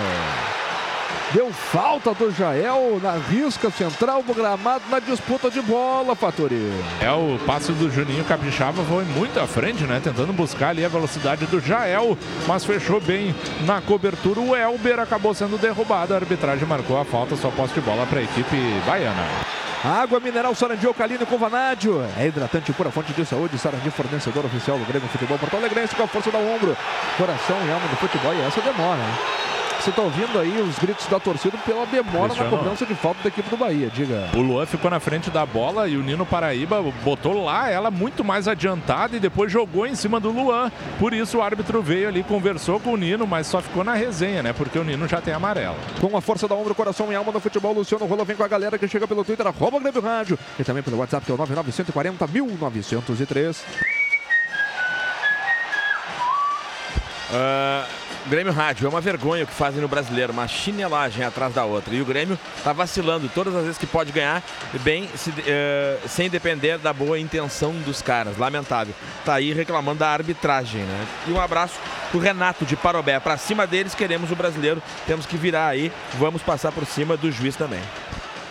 Deu 1.35 1.51
falta 1.51 2.13
do 2.13 2.31
Jael 2.31 2.97
na 3.03 3.11
risca 3.17 3.69
central 3.69 4.23
do 4.23 4.33
gramado 4.33 4.85
na 4.89 4.99
disputa 4.99 5.51
de 5.51 5.61
bola, 5.61 6.15
Fatori. 6.15 6.71
É, 7.01 7.11
o 7.11 7.37
passe 7.45 7.73
do 7.73 7.91
Juninho 7.91 8.23
Capixaba 8.23 8.81
foi 8.85 9.03
muito 9.03 9.37
à 9.37 9.45
frente, 9.45 9.83
né? 9.83 9.99
Tentando 10.01 10.31
buscar 10.31 10.69
ali 10.69 10.85
a 10.85 10.87
velocidade 10.87 11.45
do 11.47 11.59
Jael, 11.59 12.17
mas 12.47 12.63
fechou 12.63 13.01
bem 13.01 13.35
na 13.65 13.81
cobertura. 13.81 14.39
O 14.39 14.55
Elber 14.55 14.97
acabou 14.97 15.33
sendo 15.33 15.57
derrubado. 15.57 16.13
A 16.13 16.17
arbitragem 16.17 16.65
marcou 16.65 16.97
a 16.97 17.03
falta, 17.03 17.35
só 17.35 17.49
posse 17.49 17.73
de 17.73 17.81
bola 17.81 18.05
para 18.05 18.19
a 18.19 18.23
equipe 18.23 18.55
baiana. 18.87 19.27
Água 19.83 20.21
mineral 20.21 20.55
Sarandi 20.55 20.87
Alcalino 20.87 21.25
com 21.25 21.37
vanádio. 21.37 22.01
É 22.17 22.27
hidratante 22.27 22.71
pura 22.71 22.89
fonte 22.89 23.11
de 23.11 23.25
saúde. 23.25 23.57
Sarandi, 23.57 23.91
fornecedor 23.91 24.45
oficial 24.45 24.79
do 24.79 24.85
Grêmio 24.85 25.09
Futebol 25.09 25.37
Porto 25.37 25.57
Alegrense 25.57 25.97
com 25.97 26.03
a 26.03 26.07
força 26.07 26.31
da 26.31 26.37
ombro. 26.37 26.77
Coração 27.17 27.57
e 27.67 27.71
alma 27.73 27.87
do 27.89 27.97
futebol. 27.97 28.33
E 28.33 28.39
essa 28.39 28.61
demora, 28.61 29.01
hein? 29.01 29.54
Você 29.85 29.91
tá 29.91 30.01
ouvindo 30.01 30.39
aí 30.39 30.59
os 30.61 30.79
gritos 30.79 31.05
da 31.05 31.19
torcida 31.19 31.55
pela 31.59 31.85
demora 31.85 32.29
Cristiano. 32.29 32.49
na 32.49 32.57
cobrança 32.57 32.87
de 32.87 32.95
falta 32.95 33.21
da 33.21 33.29
equipe 33.29 33.47
do 33.51 33.55
Bahia, 33.55 33.87
diga. 33.87 34.31
O 34.35 34.41
Luan 34.41 34.65
ficou 34.65 34.89
na 34.89 34.99
frente 34.99 35.29
da 35.29 35.45
bola 35.45 35.87
e 35.87 35.95
o 35.95 36.01
Nino 36.01 36.25
Paraíba 36.25 36.81
botou 37.03 37.45
lá 37.45 37.69
ela 37.69 37.91
muito 37.91 38.23
mais 38.23 38.47
adiantada 38.47 39.15
e 39.15 39.19
depois 39.19 39.51
jogou 39.51 39.85
em 39.85 39.93
cima 39.93 40.19
do 40.19 40.31
Luan. 40.31 40.71
Por 40.97 41.13
isso 41.13 41.37
o 41.37 41.41
árbitro 41.43 41.83
veio 41.83 42.07
ali, 42.07 42.23
conversou 42.23 42.79
com 42.79 42.93
o 42.93 42.97
Nino, 42.97 43.27
mas 43.27 43.45
só 43.45 43.61
ficou 43.61 43.83
na 43.83 43.93
resenha, 43.93 44.41
né? 44.41 44.53
Porque 44.53 44.79
o 44.79 44.83
Nino 44.83 45.07
já 45.07 45.21
tem 45.21 45.35
amarelo. 45.35 45.77
Com 46.01 46.17
a 46.17 46.21
força 46.21 46.47
da 46.47 46.55
ombro, 46.55 46.73
coração 46.73 47.11
e 47.11 47.15
alma 47.15 47.31
no 47.31 47.39
futebol, 47.39 47.71
Luciano 47.71 48.07
Rola 48.07 48.25
vem 48.25 48.35
com 48.35 48.43
a 48.43 48.47
galera 48.47 48.79
que 48.79 48.87
chega 48.87 49.07
pelo 49.07 49.23
Twitter, 49.23 49.45
arroba 49.45 49.79
Grêmio 49.79 50.01
Rádio. 50.01 50.39
E 50.59 50.63
também 50.63 50.81
pelo 50.81 50.97
WhatsApp, 50.97 51.23
que 51.23 51.31
é 51.31 51.35
o 51.35 51.37
99140 51.37 52.25
1903. 52.25 53.63
Ah, 57.31 57.85
Grêmio 58.27 58.51
Rádio, 58.51 58.87
é 58.87 58.89
uma 58.89 58.99
vergonha 59.01 59.43
o 59.43 59.47
que 59.47 59.53
fazem 59.53 59.79
no 59.79 59.87
brasileiro, 59.87 60.33
uma 60.33 60.47
chinelagem 60.47 61.23
atrás 61.23 61.53
da 61.53 61.63
outra. 61.63 61.93
E 61.93 62.01
o 62.01 62.05
Grêmio 62.05 62.39
tá 62.63 62.73
vacilando 62.73 63.29
todas 63.33 63.55
as 63.55 63.61
vezes 63.63 63.77
que 63.77 63.85
pode 63.85 64.11
ganhar, 64.11 64.41
bem 64.81 65.07
se- 65.15 65.31
eh, 65.45 65.99
sem 66.07 66.27
depender 66.27 66.79
da 66.79 66.91
boa 66.91 67.19
intenção 67.19 67.71
dos 67.85 68.01
caras. 68.01 68.35
Lamentável. 68.37 68.95
Tá 69.23 69.35
aí 69.35 69.53
reclamando 69.53 69.99
da 69.99 70.09
arbitragem, 70.09 70.81
né? 70.81 71.05
E 71.27 71.31
um 71.31 71.39
abraço 71.39 71.75
pro 72.09 72.19
Renato 72.19 72.65
de 72.65 72.75
Parobé. 72.75 73.19
Pra 73.19 73.37
cima 73.37 73.67
deles, 73.67 73.93
queremos 73.93 74.31
o 74.31 74.35
brasileiro. 74.35 74.81
Temos 75.05 75.27
que 75.27 75.37
virar 75.37 75.67
aí. 75.67 75.91
Vamos 76.15 76.41
passar 76.41 76.71
por 76.71 76.85
cima 76.85 77.15
do 77.15 77.31
juiz 77.31 77.55
também. 77.55 77.81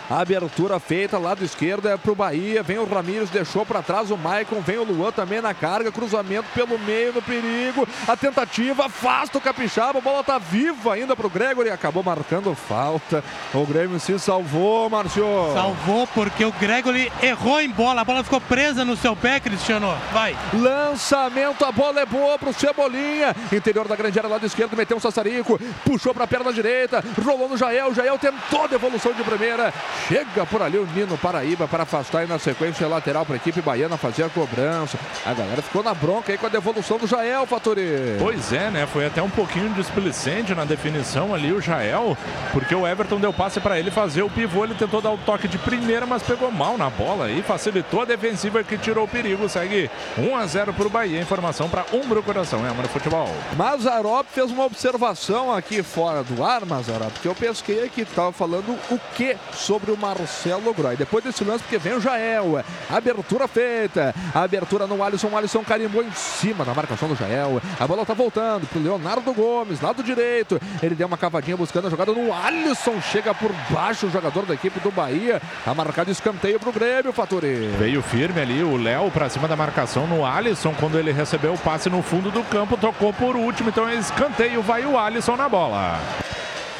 A 0.09 0.21
abertura 0.21 0.79
feita, 0.79 1.17
lado 1.17 1.43
esquerdo 1.43 1.89
é 1.89 1.97
pro 1.97 2.13
Bahia. 2.13 2.61
Vem 2.61 2.77
o 2.77 2.85
Ramires, 2.85 3.29
deixou 3.31 3.65
para 3.65 3.81
trás 3.81 4.11
o 4.11 4.17
Maicon. 4.17 4.61
Vem 4.61 4.77
o 4.77 4.83
Luan 4.83 5.11
também 5.11 5.41
na 5.41 5.53
carga. 5.53 5.91
Cruzamento 5.91 6.47
pelo 6.53 6.77
meio, 6.77 7.11
no 7.11 7.21
perigo. 7.23 7.87
A 8.07 8.15
tentativa, 8.15 8.85
afasta 8.85 9.37
o 9.37 9.41
Capixaba. 9.41 9.97
A 9.97 10.01
bola 10.01 10.23
tá 10.23 10.37
viva 10.37 10.93
ainda 10.93 11.15
pro 11.15 11.29
Gregory. 11.29 11.71
Acabou 11.71 12.03
marcando 12.03 12.53
falta. 12.53 13.23
O 13.51 13.65
Grêmio 13.65 13.99
se 13.99 14.17
salvou, 14.19 14.89
Márcio. 14.89 15.25
Salvou 15.53 16.05
porque 16.07 16.45
o 16.45 16.51
Gregory 16.51 17.11
errou 17.23 17.59
em 17.59 17.69
bola. 17.69 18.01
A 18.01 18.05
bola 18.05 18.23
ficou 18.23 18.39
presa 18.39 18.85
no 18.85 18.95
seu 18.95 19.15
pé, 19.15 19.39
Cristiano. 19.39 19.91
Vai. 20.13 20.37
Lançamento, 20.53 21.65
a 21.65 21.71
bola 21.71 22.01
é 22.01 22.05
boa 22.05 22.37
pro 22.37 22.53
Cebolinha. 22.53 23.35
Interior 23.51 23.87
da 23.87 23.95
grande 23.95 24.19
área, 24.19 24.29
lado 24.29 24.45
esquerdo, 24.45 24.77
meteu 24.77 24.97
um 24.97 24.99
Sassarico. 24.99 25.59
Puxou 25.83 26.13
pra 26.13 26.27
perna 26.27 26.53
direita. 26.53 27.03
Rolou 27.23 27.49
no 27.49 27.57
Jael. 27.57 27.93
Jael 27.95 28.19
tentou 28.19 28.67
devolução 28.67 29.11
de 29.11 29.23
primeira. 29.23 29.73
Chega 30.07 30.45
por 30.45 30.61
ali 30.61 30.77
o 30.77 30.85
Nino 30.85 31.17
Paraíba 31.17 31.67
para 31.67 31.83
afastar 31.83 32.23
e 32.23 32.27
na 32.27 32.37
sequência 32.37 32.87
lateral 32.87 33.25
para 33.25 33.35
a 33.35 33.37
equipe 33.37 33.59
baiana 33.61 33.97
fazer 33.97 34.23
a 34.23 34.29
cobrança. 34.29 34.99
A 35.25 35.33
galera 35.33 35.61
ficou 35.61 35.81
na 35.81 35.93
bronca 35.93 36.31
aí 36.31 36.37
com 36.37 36.45
a 36.45 36.49
devolução 36.49 36.99
do 36.99 37.07
Jael, 37.07 37.47
Faturi. 37.47 38.17
Pois 38.19 38.53
é, 38.53 38.69
né? 38.69 38.85
Foi 38.85 39.05
até 39.05 39.21
um 39.21 39.29
pouquinho 39.29 39.73
displicente 39.73 40.53
na 40.53 40.63
definição 40.63 41.33
ali 41.33 41.51
o 41.51 41.59
Jael, 41.59 42.15
porque 42.51 42.75
o 42.75 42.87
Everton 42.87 43.19
deu 43.19 43.33
passe 43.33 43.59
para 43.59 43.79
ele 43.79 43.89
fazer 43.89 44.21
o 44.21 44.29
pivô, 44.29 44.63
ele 44.63 44.75
tentou 44.75 45.01
dar 45.01 45.11
o 45.11 45.17
toque 45.17 45.47
de 45.47 45.57
primeira, 45.57 46.05
mas 46.05 46.21
pegou 46.21 46.51
mal 46.51 46.77
na 46.77 46.89
bola 46.89 47.31
e 47.31 47.41
facilitou 47.41 48.01
a 48.01 48.05
defensiva 48.05 48.63
que 48.63 48.77
tirou 48.77 49.05
o 49.05 49.07
perigo. 49.07 49.49
Segue 49.49 49.89
1 50.17 50.35
a 50.35 50.45
0 50.45 50.73
para 50.73 50.85
o 50.85 50.89
Bahia. 50.89 51.19
Informação 51.19 51.67
para 51.67 51.85
Umbro 51.91 52.21
Coração, 52.21 52.63
é 52.65 52.69
Amor 52.69 52.85
Futebol. 52.87 53.29
Mazarop 53.57 54.27
fez 54.31 54.51
uma 54.51 54.65
observação 54.65 55.51
aqui 55.51 55.81
fora 55.81 56.23
do 56.23 56.43
ar, 56.43 56.63
Mazarop, 56.65 57.13
que 57.19 57.27
eu 57.27 57.33
pesquei 57.33 57.83
aqui, 57.83 58.05
tava 58.05 58.31
falando 58.31 58.77
o 58.91 58.99
que 59.15 59.35
sobre 59.51 59.84
o 59.91 59.97
Marcelo 59.97 60.73
Groy. 60.73 60.95
Depois 60.95 61.23
desse 61.23 61.43
lance, 61.43 61.63
porque 61.63 61.77
vem 61.77 61.93
o 61.93 62.01
Jael, 62.01 62.63
abertura 62.89 63.47
feita, 63.47 64.13
abertura 64.33 64.87
no 64.87 65.03
Alisson, 65.03 65.35
Alisson 65.35 65.63
carimbou 65.63 66.03
em 66.03 66.11
cima 66.11 66.63
da 66.63 66.73
marcação 66.73 67.07
do 67.07 67.15
Jael, 67.15 67.61
a 67.79 67.87
bola 67.87 68.05
tá 68.05 68.13
voltando 68.13 68.67
pro 68.67 68.81
Leonardo 68.81 69.33
Gomes, 69.33 69.81
lado 69.81 70.03
direito, 70.03 70.59
ele 70.81 70.95
deu 70.95 71.07
uma 71.07 71.17
cavadinha 71.17 71.57
buscando 71.57 71.87
a 71.87 71.89
jogada 71.89 72.11
no 72.11 72.33
Alisson, 72.33 73.01
chega 73.01 73.33
por 73.33 73.51
baixo 73.69 74.07
o 74.07 74.11
jogador 74.11 74.45
da 74.45 74.53
equipe 74.53 74.79
do 74.79 74.91
Bahia, 74.91 75.41
tá 75.63 75.73
marcado 75.73 76.11
escanteio 76.11 76.59
pro 76.59 76.71
Grêmio, 76.71 77.13
Faturi. 77.13 77.67
Veio 77.77 78.01
firme 78.01 78.41
ali 78.41 78.63
o 78.63 78.77
Léo 78.77 79.11
para 79.11 79.29
cima 79.29 79.47
da 79.47 79.55
marcação 79.55 80.07
no 80.07 80.25
Alisson. 80.25 80.73
Quando 80.79 80.97
ele 80.97 81.11
recebeu 81.11 81.53
o 81.53 81.57
passe 81.57 81.89
no 81.89 82.01
fundo 82.01 82.31
do 82.31 82.43
campo, 82.43 82.77
tocou 82.77 83.13
por 83.13 83.35
último, 83.35 83.69
então 83.69 83.87
é 83.87 83.95
escanteio, 83.95 84.61
vai 84.61 84.85
o 84.85 84.97
Alisson 84.97 85.35
na 85.35 85.49
bola. 85.49 85.99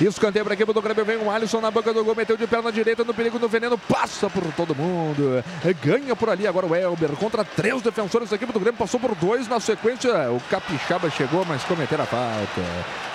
Escanteio 0.02 0.44
para 0.44 0.54
a 0.54 0.56
equipe 0.56 0.74
do 0.74 0.82
Grêmio, 0.82 1.06
vem 1.06 1.18
o 1.18 1.32
Alisson 1.32 1.62
na 1.62 1.72
banca 1.72 1.94
do 1.94 2.04
gol, 2.04 2.14
meteu 2.14 2.36
de 2.36 2.46
perna 2.46 2.70
direita 2.70 3.06
no 3.06 3.14
perigo 3.14 3.40
no 3.40 3.48
veneno, 3.48 3.78
passa 3.78 4.30
por 4.30 4.44
todo 4.54 4.76
mundo, 4.76 5.42
ganha 5.82 6.14
por 6.16 6.30
ali 6.30 6.46
agora 6.46 6.66
o 6.66 6.76
Elber, 6.76 7.12
contra 7.12 7.46
três 7.46 7.82
defensores 7.82 8.30
da 8.30 8.36
equipe 8.36 8.52
do 8.52 8.60
Grêmio, 8.60 8.78
passou 8.78 9.00
por 9.00 9.16
dois 9.16 9.48
na 9.48 9.60
sequência, 9.60 10.12
o 10.32 10.42
Capixaba 10.50 11.10
chegou, 11.10 11.46
mas 11.46 11.64
cometeram 11.64 12.04
a 12.04 12.08
falta. 12.08 12.62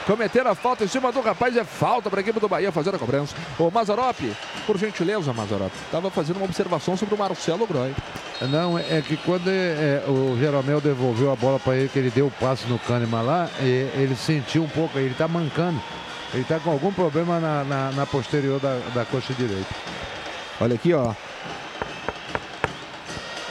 Cometeram 0.06 0.50
a 0.50 0.54
falta 0.54 0.82
em 0.82 0.88
cima 0.88 1.12
do 1.12 1.20
rapaz, 1.20 1.54
é 1.54 1.64
falta 1.64 2.08
para 2.08 2.20
a 2.20 2.22
equipe 2.22 2.40
do 2.40 2.48
Bahia 2.48 2.72
fazer 2.72 2.94
a 2.94 2.98
cobrança. 2.98 3.36
O 3.58 3.70
Mazarop, 3.70 4.18
por 4.66 4.78
gentileza, 4.78 5.34
Mazarop, 5.34 5.70
estava 5.84 6.10
fazendo 6.10 6.38
uma 6.38 6.46
observação 6.46 6.96
sobre 6.96 7.14
o 7.14 7.18
Marcelo 7.18 7.66
Groy. 7.66 7.94
Não, 8.48 8.78
é 8.78 9.02
que 9.06 9.18
quando 9.18 9.48
é, 9.48 10.02
o 10.08 10.34
Jeromel 10.40 10.80
devolveu 10.80 11.30
a 11.30 11.36
bola 11.36 11.60
para 11.60 11.76
ele, 11.76 11.88
que 11.90 11.98
ele 11.98 12.10
deu 12.10 12.28
o 12.28 12.30
passe 12.30 12.66
no 12.66 12.78
Kahneman 12.78 13.20
lá, 13.20 13.50
ele 13.60 14.16
sentiu 14.16 14.62
um 14.64 14.68
pouco, 14.68 14.98
ele 14.98 15.14
tá 15.14 15.28
mancando. 15.28 15.78
Ele 16.32 16.44
tá 16.44 16.60
com 16.60 16.70
algum 16.70 16.92
problema 16.92 17.40
na, 17.40 17.64
na- 17.64 17.92
na 17.92 18.06
posterior 18.06 18.60
da, 18.60 18.78
da 18.94 19.04
coxa 19.04 19.32
direita. 19.34 19.74
Olha 20.60 20.74
aqui, 20.74 20.94
ó. 20.94 21.12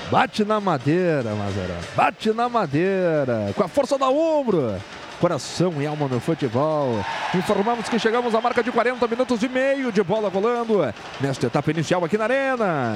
Bate 0.10 0.44
na 0.46 0.60
madeira, 0.60 1.36
Mazarop. 1.36 1.84
Bate 1.96 2.32
na 2.34 2.48
madeira. 2.50 3.52
Com 3.56 3.64
a 3.64 3.68
força 3.68 3.98
da 3.98 4.10
ombro. 4.10 4.76
Coração 5.20 5.74
e 5.82 5.86
alma 5.86 6.08
no 6.08 6.20
futebol. 6.22 7.04
Informamos 7.36 7.90
que 7.90 8.00
chegamos 8.00 8.34
à 8.34 8.40
marca 8.40 8.64
de 8.64 8.72
40 8.72 9.06
minutos 9.08 9.44
e 9.44 9.50
meio 9.50 9.92
de 9.92 10.02
bola 10.02 10.30
rolando 10.30 10.80
nesta 11.20 11.48
etapa 11.48 11.70
inicial 11.72 12.04
aqui 12.06 12.18
na 12.18 12.24
Arena. 12.24 12.96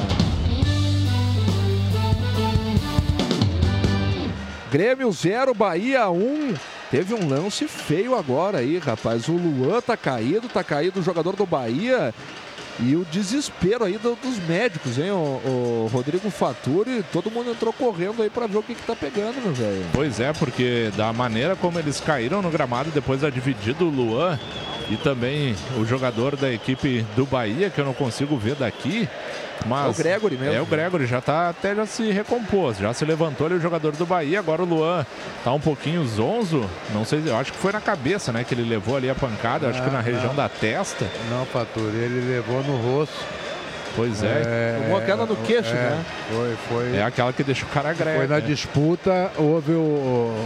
Grêmio 4.72 5.12
0, 5.12 5.54
Bahia 5.54 6.10
1. 6.10 6.54
Teve 6.94 7.16
um 7.16 7.28
lance 7.28 7.68
feio 7.68 8.14
agora 8.16 8.60
aí, 8.60 8.78
rapaz. 8.78 9.28
O 9.28 9.32
Luan 9.32 9.82
tá 9.82 9.98
caído, 9.98 10.48
tá 10.48 10.64
caído 10.64 11.00
o 11.00 11.04
jogador 11.04 11.36
do 11.36 11.44
Bahia. 11.44 12.14
E 12.80 12.96
o 12.96 13.04
desespero 13.12 13.84
aí 13.84 13.98
do- 13.98 14.16
dos 14.16 14.38
médicos, 14.48 15.00
hein? 15.00 15.10
O, 15.10 15.16
o 15.86 15.90
Rodrigo 15.92 16.30
Faturi, 16.30 17.04
todo 17.12 17.32
mundo 17.32 17.50
entrou 17.50 17.74
correndo 17.74 18.22
aí 18.22 18.30
pra 18.30 18.46
ver 18.46 18.60
o 18.60 18.64
que, 18.64 18.76
que 18.76 18.84
tá 18.86 18.96
pegando, 18.96 19.42
meu 19.44 19.54
velho. 19.54 19.84
Pois 19.92 20.20
é, 20.20 20.32
porque 20.34 20.92
da 20.96 21.12
maneira 21.12 21.56
como 21.56 21.80
eles 21.80 22.00
caíram 22.00 22.44
no 22.44 22.52
gramado 22.52 22.92
depois 22.92 23.22
da 23.22 23.30
dividida, 23.32 23.84
o 23.84 23.90
Luan 23.90 24.40
e 24.92 24.96
também 24.98 25.56
o 25.80 25.86
jogador 25.86 26.36
da 26.36 26.52
equipe 26.54 27.04
do 27.16 27.26
Bahia, 27.26 27.72
que 27.72 27.82
eu 27.82 27.86
não 27.86 27.94
consigo 27.94 28.38
ver 28.38 28.54
daqui. 28.54 29.10
Mas 29.66 29.86
É 29.88 29.90
o 29.90 30.04
Gregory 30.04 30.38
mesmo. 30.38 30.56
É 30.56 30.62
o 30.62 30.66
Gregory, 30.66 31.06
já 31.06 31.22
tá 31.22 31.50
até 31.50 31.74
já 31.76 31.86
se 31.86 32.12
recompôs, 32.12 32.78
já 32.78 32.94
se 32.94 33.06
levantou 33.06 33.48
ali 33.48 33.56
o 33.56 33.60
jogador 33.62 33.94
do 33.96 34.06
Bahia. 34.06 34.40
Agora 34.40 34.62
o 34.62 34.66
Luan 34.66 35.06
tá 35.44 35.52
um 35.54 35.60
pouquinho 35.60 36.06
zonzo. 36.06 36.70
Não 36.94 37.06
sei, 37.06 37.22
eu 37.26 37.38
acho 37.38 37.52
que 37.52 37.58
foi 37.58 37.72
na 37.72 37.82
cabeça, 37.82 38.32
né? 38.32 38.44
Que 38.44 38.54
ele 38.54 38.64
levou 38.68 38.96
ali 38.98 39.10
a 39.10 39.16
pancada, 39.16 39.68
acho 39.70 39.82
que 39.82 39.90
na 39.90 40.00
Ah, 40.00 40.02
região 40.02 40.28
não. 40.28 40.36
da 40.36 40.50
testa. 40.50 41.06
Não, 41.30 41.46
Faturi, 41.46 41.96
ele 41.98 42.34
levou 42.34 42.62
no 42.64 42.76
rosto. 42.78 43.16
Pois 43.96 44.24
é. 44.24 44.80
Tomou 44.82 44.98
aquela 44.98 45.26
no 45.26 45.36
queixo, 45.36 45.70
é, 45.70 45.74
né? 45.74 46.06
Foi, 46.32 46.56
foi. 46.68 46.96
É 46.98 47.04
aquela 47.04 47.32
que 47.32 47.44
deixa 47.44 47.64
o 47.64 47.70
cara 47.70 47.94
greve. 47.94 48.18
Foi 48.18 48.28
na 48.28 48.36
né? 48.38 48.42
disputa, 48.42 49.32
houve 49.38 49.74
o, 49.74 49.78
o, 49.80 50.46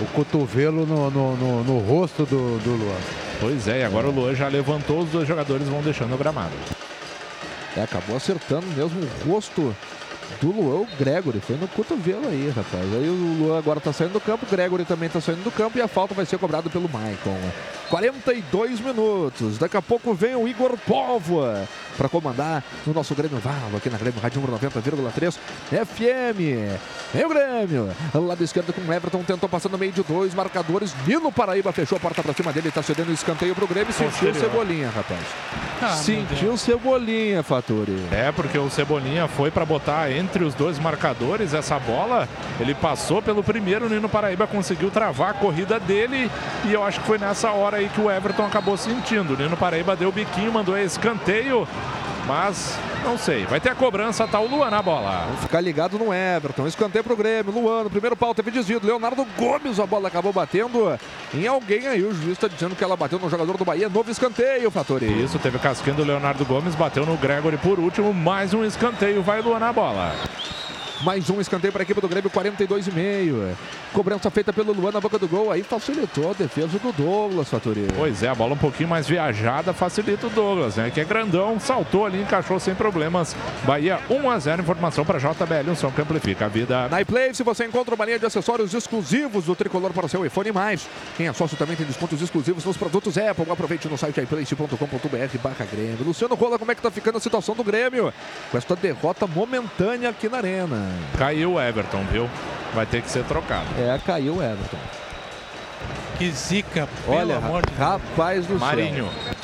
o 0.00 0.04
cotovelo 0.14 0.86
no, 0.86 1.10
no, 1.10 1.36
no- 1.36 1.64
no 1.64 1.78
rosto 1.80 2.24
do, 2.24 2.56
do 2.60 2.70
Luan. 2.70 2.96
Pois 3.40 3.66
é, 3.66 3.80
e 3.80 3.84
agora 3.84 4.06
o 4.06 4.12
Luan 4.12 4.32
já 4.36 4.46
levantou, 4.46 5.00
os 5.00 5.10
dois 5.10 5.26
jogadores 5.26 5.66
vão 5.68 5.82
deixando 5.82 6.14
o 6.14 6.16
gramado. 6.16 6.52
É, 7.76 7.82
acabou 7.82 8.16
acertando 8.16 8.66
mesmo 8.68 9.00
o 9.00 9.28
rosto 9.28 9.74
do 10.40 10.50
Luan, 10.50 10.80
o 10.80 10.88
Gregory. 10.98 11.40
Foi 11.40 11.56
no 11.56 11.68
cotovelo 11.68 12.28
aí, 12.28 12.52
rapaz. 12.54 12.84
Aí 12.94 13.08
o 13.08 13.36
Luan 13.38 13.58
agora 13.58 13.80
tá 13.80 13.92
saindo 13.92 14.12
do 14.12 14.20
campo, 14.20 14.46
o 14.46 14.48
Gregory 14.48 14.84
também 14.84 15.08
tá 15.08 15.20
saindo 15.20 15.42
do 15.42 15.50
campo 15.50 15.78
e 15.78 15.82
a 15.82 15.88
falta 15.88 16.14
vai 16.14 16.24
ser 16.24 16.38
cobrada 16.38 16.70
pelo 16.70 16.88
Maicon. 16.88 17.36
42 17.90 18.80
minutos. 18.80 19.58
Daqui 19.58 19.76
a 19.76 19.82
pouco 19.82 20.14
vem 20.14 20.34
o 20.34 20.48
Igor 20.48 20.76
Póvoa 20.86 21.68
para 21.96 22.08
comandar 22.08 22.62
no 22.86 22.92
nosso 22.92 23.14
Grêmio 23.14 23.38
Valo, 23.38 23.76
aqui 23.76 23.88
na 23.90 23.98
Grêmio 23.98 24.20
Rádio 24.20 24.40
número 24.40 24.58
90,3 24.58 25.34
FM. 25.70 26.78
Vem 27.12 27.24
o 27.24 27.28
Grêmio. 27.28 27.90
Lado 28.14 28.42
esquerdo 28.42 28.72
com 28.72 28.80
o 28.80 28.92
Everton, 28.92 29.22
tentou 29.22 29.48
passar 29.48 29.68
no 29.68 29.78
meio 29.78 29.92
de 29.92 30.02
dois 30.02 30.34
marcadores. 30.34 30.94
Nino 31.06 31.30
Paraíba 31.30 31.72
fechou 31.72 31.96
a 31.96 32.00
porta 32.00 32.22
para 32.22 32.32
cima 32.32 32.52
dele, 32.52 32.70
tá 32.70 32.82
cedendo 32.82 33.10
o 33.10 33.12
escanteio 33.12 33.54
pro 33.54 33.66
Grêmio. 33.66 33.92
Sentiu 33.92 34.10
Posterior. 34.10 34.36
cebolinha, 34.50 34.90
rapaz. 34.90 35.20
Ah, 35.82 35.88
Sentiu 35.96 36.56
cebolinha, 36.56 37.42
Faturi. 37.42 38.06
É, 38.10 38.32
porque 38.32 38.58
o 38.58 38.70
Cebolinha 38.70 39.28
foi 39.28 39.50
para 39.50 39.64
botar 39.64 40.10
entre 40.10 40.44
os 40.44 40.54
dois 40.54 40.78
marcadores 40.78 41.52
essa 41.52 41.78
bola. 41.78 42.28
Ele 42.58 42.74
passou 42.74 43.20
pelo 43.20 43.42
primeiro, 43.42 43.86
o 43.86 43.88
Nino 43.88 44.08
Paraíba 44.08 44.46
conseguiu 44.46 44.90
travar 44.90 45.30
a 45.30 45.34
corrida 45.34 45.78
dele. 45.78 46.30
E 46.64 46.72
eu 46.72 46.82
acho 46.84 47.00
que 47.00 47.06
foi 47.06 47.18
nessa 47.18 47.50
hora 47.50 47.78
aí 47.78 47.88
que 47.88 48.00
o 48.00 48.10
Everton 48.10 48.46
acabou 48.46 48.76
sentindo. 48.76 49.34
O 49.34 49.36
Nino 49.36 49.56
Paraíba 49.56 49.94
deu 49.96 50.08
o 50.08 50.12
biquinho, 50.12 50.52
mandou 50.52 50.76
escanteio. 50.78 51.66
Mas 52.26 52.78
não 53.04 53.18
sei. 53.18 53.44
Vai 53.44 53.60
ter 53.60 53.68
a 53.68 53.74
cobrança, 53.74 54.26
tá 54.26 54.40
o 54.40 54.48
Luan 54.48 54.70
na 54.70 54.80
bola. 54.80 55.24
Vamos 55.26 55.40
ficar 55.40 55.60
ligado 55.60 55.98
no 55.98 56.12
Everton. 56.12 56.66
Escanteio 56.66 57.04
pro 57.04 57.16
Grêmio. 57.16 57.52
Luan, 57.52 57.84
no 57.84 57.90
primeiro 57.90 58.16
pau, 58.16 58.34
teve 58.34 58.50
desvio. 58.50 58.80
do 58.80 58.86
Leonardo 58.86 59.26
Gomes, 59.36 59.78
a 59.78 59.86
bola 59.86 60.08
acabou 60.08 60.32
batendo 60.32 60.98
em 61.34 61.46
alguém 61.46 61.86
aí. 61.86 62.02
O 62.02 62.14
juiz 62.14 62.32
está 62.32 62.48
dizendo 62.48 62.74
que 62.74 62.82
ela 62.82 62.96
bateu 62.96 63.18
no 63.18 63.28
jogador 63.28 63.56
do 63.58 63.64
Bahia. 63.64 63.88
Novo 63.88 64.10
escanteio, 64.10 64.70
Fatori. 64.70 65.22
Isso, 65.22 65.38
teve 65.38 65.58
casquinho 65.58 65.96
do 65.96 66.04
Leonardo 66.04 66.44
Gomes, 66.44 66.74
bateu 66.74 67.04
no 67.04 67.16
Gregory 67.16 67.58
por 67.58 67.78
último. 67.78 68.12
Mais 68.14 68.54
um 68.54 68.64
escanteio, 68.64 69.22
vai 69.22 69.42
Luan 69.42 69.58
na 69.58 69.72
bola. 69.72 70.14
Mais 71.04 71.28
um 71.28 71.38
escanteio 71.38 71.70
para 71.70 71.82
a 71.82 71.84
equipe 71.84 72.00
do 72.00 72.08
Grêmio, 72.08 72.30
42,5. 72.30 73.54
Cobrança 73.92 74.30
feita 74.30 74.54
pelo 74.54 74.72
Luan 74.72 74.90
na 74.90 75.02
boca 75.02 75.18
do 75.18 75.28
gol. 75.28 75.52
Aí 75.52 75.62
facilitou 75.62 76.30
a 76.30 76.32
defesa 76.32 76.78
do 76.78 76.92
Douglas, 76.92 77.50
Fatori. 77.50 77.86
Pois 77.94 78.22
é, 78.22 78.28
a 78.28 78.34
bola 78.34 78.54
um 78.54 78.58
pouquinho 78.58 78.88
mais 78.88 79.06
viajada 79.06 79.74
facilita 79.74 80.28
o 80.28 80.30
Douglas, 80.30 80.76
né? 80.76 80.90
Que 80.90 81.02
é 81.02 81.04
grandão, 81.04 81.60
saltou 81.60 82.06
ali, 82.06 82.22
encaixou 82.22 82.58
sem 82.58 82.74
problemas. 82.74 83.36
Bahia 83.64 84.00
1 84.08 84.30
a 84.30 84.38
0 84.38 84.62
informação 84.62 85.04
para 85.04 85.18
JBL, 85.18 85.70
um 85.70 85.76
som 85.76 85.90
que 85.90 86.00
amplifica 86.00 86.46
a 86.46 86.48
vida. 86.48 86.88
Na 86.88 87.02
iPlay, 87.02 87.34
se 87.34 87.42
você 87.42 87.66
encontra 87.66 87.94
uma 87.94 88.04
linha 88.06 88.18
de 88.18 88.24
acessórios 88.24 88.72
exclusivos 88.72 89.44
do 89.44 89.54
tricolor 89.54 89.92
para 89.92 90.06
o 90.06 90.08
seu 90.08 90.24
iPhone 90.24 90.52
mais. 90.52 90.88
Quem 91.18 91.28
é 91.28 91.32
sócio 91.34 91.54
também 91.58 91.76
tem 91.76 91.84
descontos 91.84 92.22
exclusivos 92.22 92.64
nos 92.64 92.78
produtos 92.78 93.18
Apple. 93.18 93.44
Aproveite 93.50 93.88
no 93.88 93.98
site 93.98 94.22
iplace.com.br 94.22 95.38
barra 95.42 95.66
Grêmio. 95.70 95.98
Luciano 96.02 96.34
Rola, 96.34 96.58
como 96.58 96.72
é 96.72 96.74
que 96.74 96.80
tá 96.80 96.90
ficando 96.90 97.18
a 97.18 97.20
situação 97.20 97.54
do 97.54 97.62
Grêmio? 97.62 98.10
Com 98.50 98.56
esta 98.56 98.74
derrota 98.74 99.26
momentânea 99.26 100.08
aqui 100.08 100.30
na 100.30 100.38
Arena. 100.38 100.93
Caiu 101.18 101.52
o 101.54 101.60
Everton, 101.60 102.04
viu? 102.10 102.28
Vai 102.74 102.86
ter 102.86 103.02
que 103.02 103.10
ser 103.10 103.24
trocado. 103.24 103.66
É, 103.78 103.98
caiu 104.04 104.36
o 104.36 104.42
Everton. 104.42 104.76
Que 106.18 106.30
zica, 106.30 106.88
pelo 107.04 107.16
Olha, 107.16 107.36
amor 107.36 107.62
de 107.66 107.72
Deus. 107.72 107.78
rapaz 107.78 108.46
do 108.46 108.58
Marinho. 108.58 109.08
céu. 109.24 109.34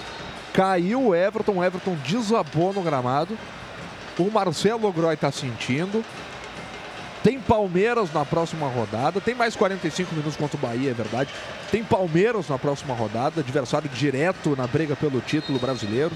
Caiu 0.52 1.08
o 1.08 1.14
Everton, 1.14 1.52
o 1.58 1.64
Everton 1.64 1.96
desabou 2.06 2.72
no 2.72 2.82
gramado. 2.82 3.36
O 4.18 4.30
Marcelo 4.30 4.92
Groy 4.92 5.16
tá 5.16 5.30
sentindo. 5.30 6.04
Tem 7.22 7.38
Palmeiras 7.38 8.12
na 8.12 8.24
próxima 8.24 8.66
rodada. 8.66 9.20
Tem 9.20 9.34
mais 9.34 9.54
45 9.54 10.14
minutos 10.14 10.36
contra 10.36 10.56
o 10.56 10.60
Bahia, 10.60 10.90
é 10.90 10.94
verdade. 10.94 11.30
Tem 11.70 11.84
Palmeiras 11.84 12.48
na 12.48 12.58
próxima 12.58 12.94
rodada, 12.94 13.40
adversário 13.40 13.88
direto 13.90 14.56
na 14.56 14.66
briga 14.66 14.96
pelo 14.96 15.20
título 15.20 15.58
brasileiro. 15.58 16.12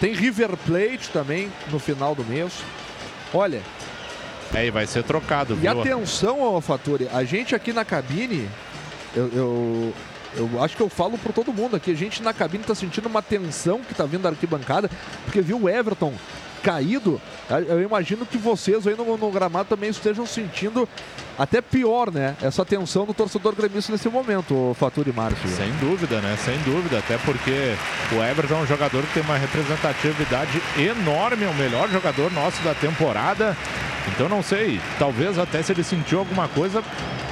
Tem 0.00 0.12
River 0.14 0.56
Plate 0.66 1.10
também 1.12 1.52
no 1.70 1.78
final 1.78 2.14
do 2.14 2.24
mês. 2.24 2.52
Olha, 3.32 3.60
É, 4.54 4.66
e 4.66 4.70
vai 4.70 4.86
ser 4.86 5.02
trocado, 5.02 5.54
e 5.54 5.56
viu? 5.56 5.80
atenção, 5.80 6.42
ao 6.42 6.60
Faturi, 6.60 7.08
a 7.12 7.24
gente 7.24 7.54
aqui 7.54 7.72
na 7.72 7.84
cabine, 7.84 8.48
eu, 9.14 9.28
eu, 9.34 9.92
eu 10.36 10.62
acho 10.62 10.76
que 10.76 10.82
eu 10.82 10.88
falo 10.88 11.18
por 11.18 11.32
todo 11.32 11.52
mundo 11.52 11.74
aqui, 11.74 11.90
a 11.90 11.96
gente 11.96 12.22
na 12.22 12.32
cabine 12.32 12.62
tá 12.62 12.74
sentindo 12.74 13.06
uma 13.06 13.20
tensão 13.20 13.80
que 13.80 13.94
tá 13.94 14.04
vindo 14.04 14.22
da 14.22 14.28
arquibancada, 14.28 14.88
porque 15.24 15.40
viu 15.40 15.60
o 15.60 15.68
Everton 15.68 16.14
caído, 16.62 17.20
eu 17.68 17.82
imagino 17.82 18.24
que 18.24 18.38
vocês 18.38 18.86
aí 18.86 18.96
no, 18.96 19.18
no 19.18 19.30
gramado 19.30 19.68
também 19.68 19.90
estejam 19.90 20.24
sentindo 20.24 20.88
até 21.38 21.60
pior, 21.60 22.10
né? 22.12 22.36
Essa 22.42 22.64
tensão 22.64 23.04
do 23.06 23.14
torcedor 23.14 23.54
gremista 23.54 23.92
nesse 23.92 24.08
momento, 24.08 24.54
o 24.54 24.74
Faturi 24.74 25.12
Márcio. 25.12 25.48
Sem 25.48 25.70
dúvida, 25.80 26.20
né? 26.20 26.36
Sem 26.44 26.56
dúvida. 26.58 26.98
Até 26.98 27.16
porque 27.18 27.74
o 28.12 28.22
Everton 28.22 28.54
é 28.54 28.58
um 28.58 28.66
jogador 28.66 29.02
que 29.02 29.14
tem 29.14 29.22
uma 29.22 29.36
representatividade 29.36 30.60
enorme, 30.78 31.44
é 31.44 31.48
o 31.48 31.54
melhor 31.54 31.88
jogador 31.90 32.32
nosso 32.32 32.62
da 32.62 32.74
temporada. 32.74 33.56
Então 34.08 34.28
não 34.28 34.42
sei, 34.42 34.80
talvez 34.98 35.38
até 35.38 35.62
se 35.62 35.72
ele 35.72 35.82
sentiu 35.82 36.18
alguma 36.18 36.46
coisa 36.46 36.82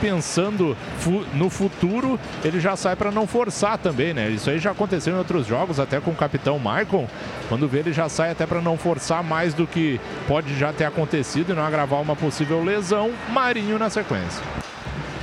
pensando 0.01 0.77
fu- 0.99 1.25
no 1.35 1.49
futuro, 1.49 2.19
ele 2.43 2.59
já 2.59 2.75
sai 2.75 2.97
para 2.97 3.11
não 3.13 3.27
forçar 3.27 3.79
também, 3.79 4.13
né? 4.13 4.29
Isso 4.31 4.51
aí 4.51 4.59
já 4.59 4.73
aconteceu 4.73 5.15
em 5.15 5.19
outros 5.19 5.47
jogos, 5.47 5.79
até 5.79 6.01
com 6.01 6.11
o 6.11 6.15
capitão 6.17 6.59
Maicon. 6.59 7.07
Quando 7.49 7.69
vê, 7.69 7.81
ele 7.81 7.93
já 7.93 8.09
sai 8.09 8.31
até 8.33 8.47
para 8.47 8.61
não 8.61 8.77
forçar 8.77 9.23
mais 9.23 9.55
do 9.55 9.67
que 9.67 10.01
pode 10.27 10.59
já 10.59 10.73
ter 10.73 10.85
acontecido 10.87 11.53
e 11.53 11.55
não 11.55 11.65
agravar 11.65 12.01
uma 12.01 12.17
possível 12.17 12.65
lesão. 12.65 13.13
Marinho 13.29 13.79
na 13.79 13.91
sequência. 13.93 14.43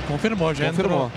Confirmou, 0.08 0.54
já 0.54 0.66
Confirmou. 0.68 1.06
entrou. 1.06 1.12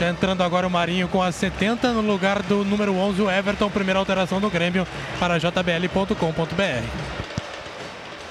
Já 0.00 0.10
entrando 0.10 0.42
agora 0.42 0.66
o 0.66 0.70
Marinho 0.70 1.06
com 1.06 1.22
a 1.22 1.30
70 1.30 1.92
no 1.92 2.00
lugar 2.00 2.42
do 2.42 2.64
número 2.64 2.94
11, 2.96 3.22
o 3.22 3.30
Everton, 3.30 3.70
primeira 3.70 3.98
alteração 4.00 4.40
do 4.40 4.50
Grêmio 4.50 4.86
para 5.20 5.38
jbl.com.br. 5.38 6.84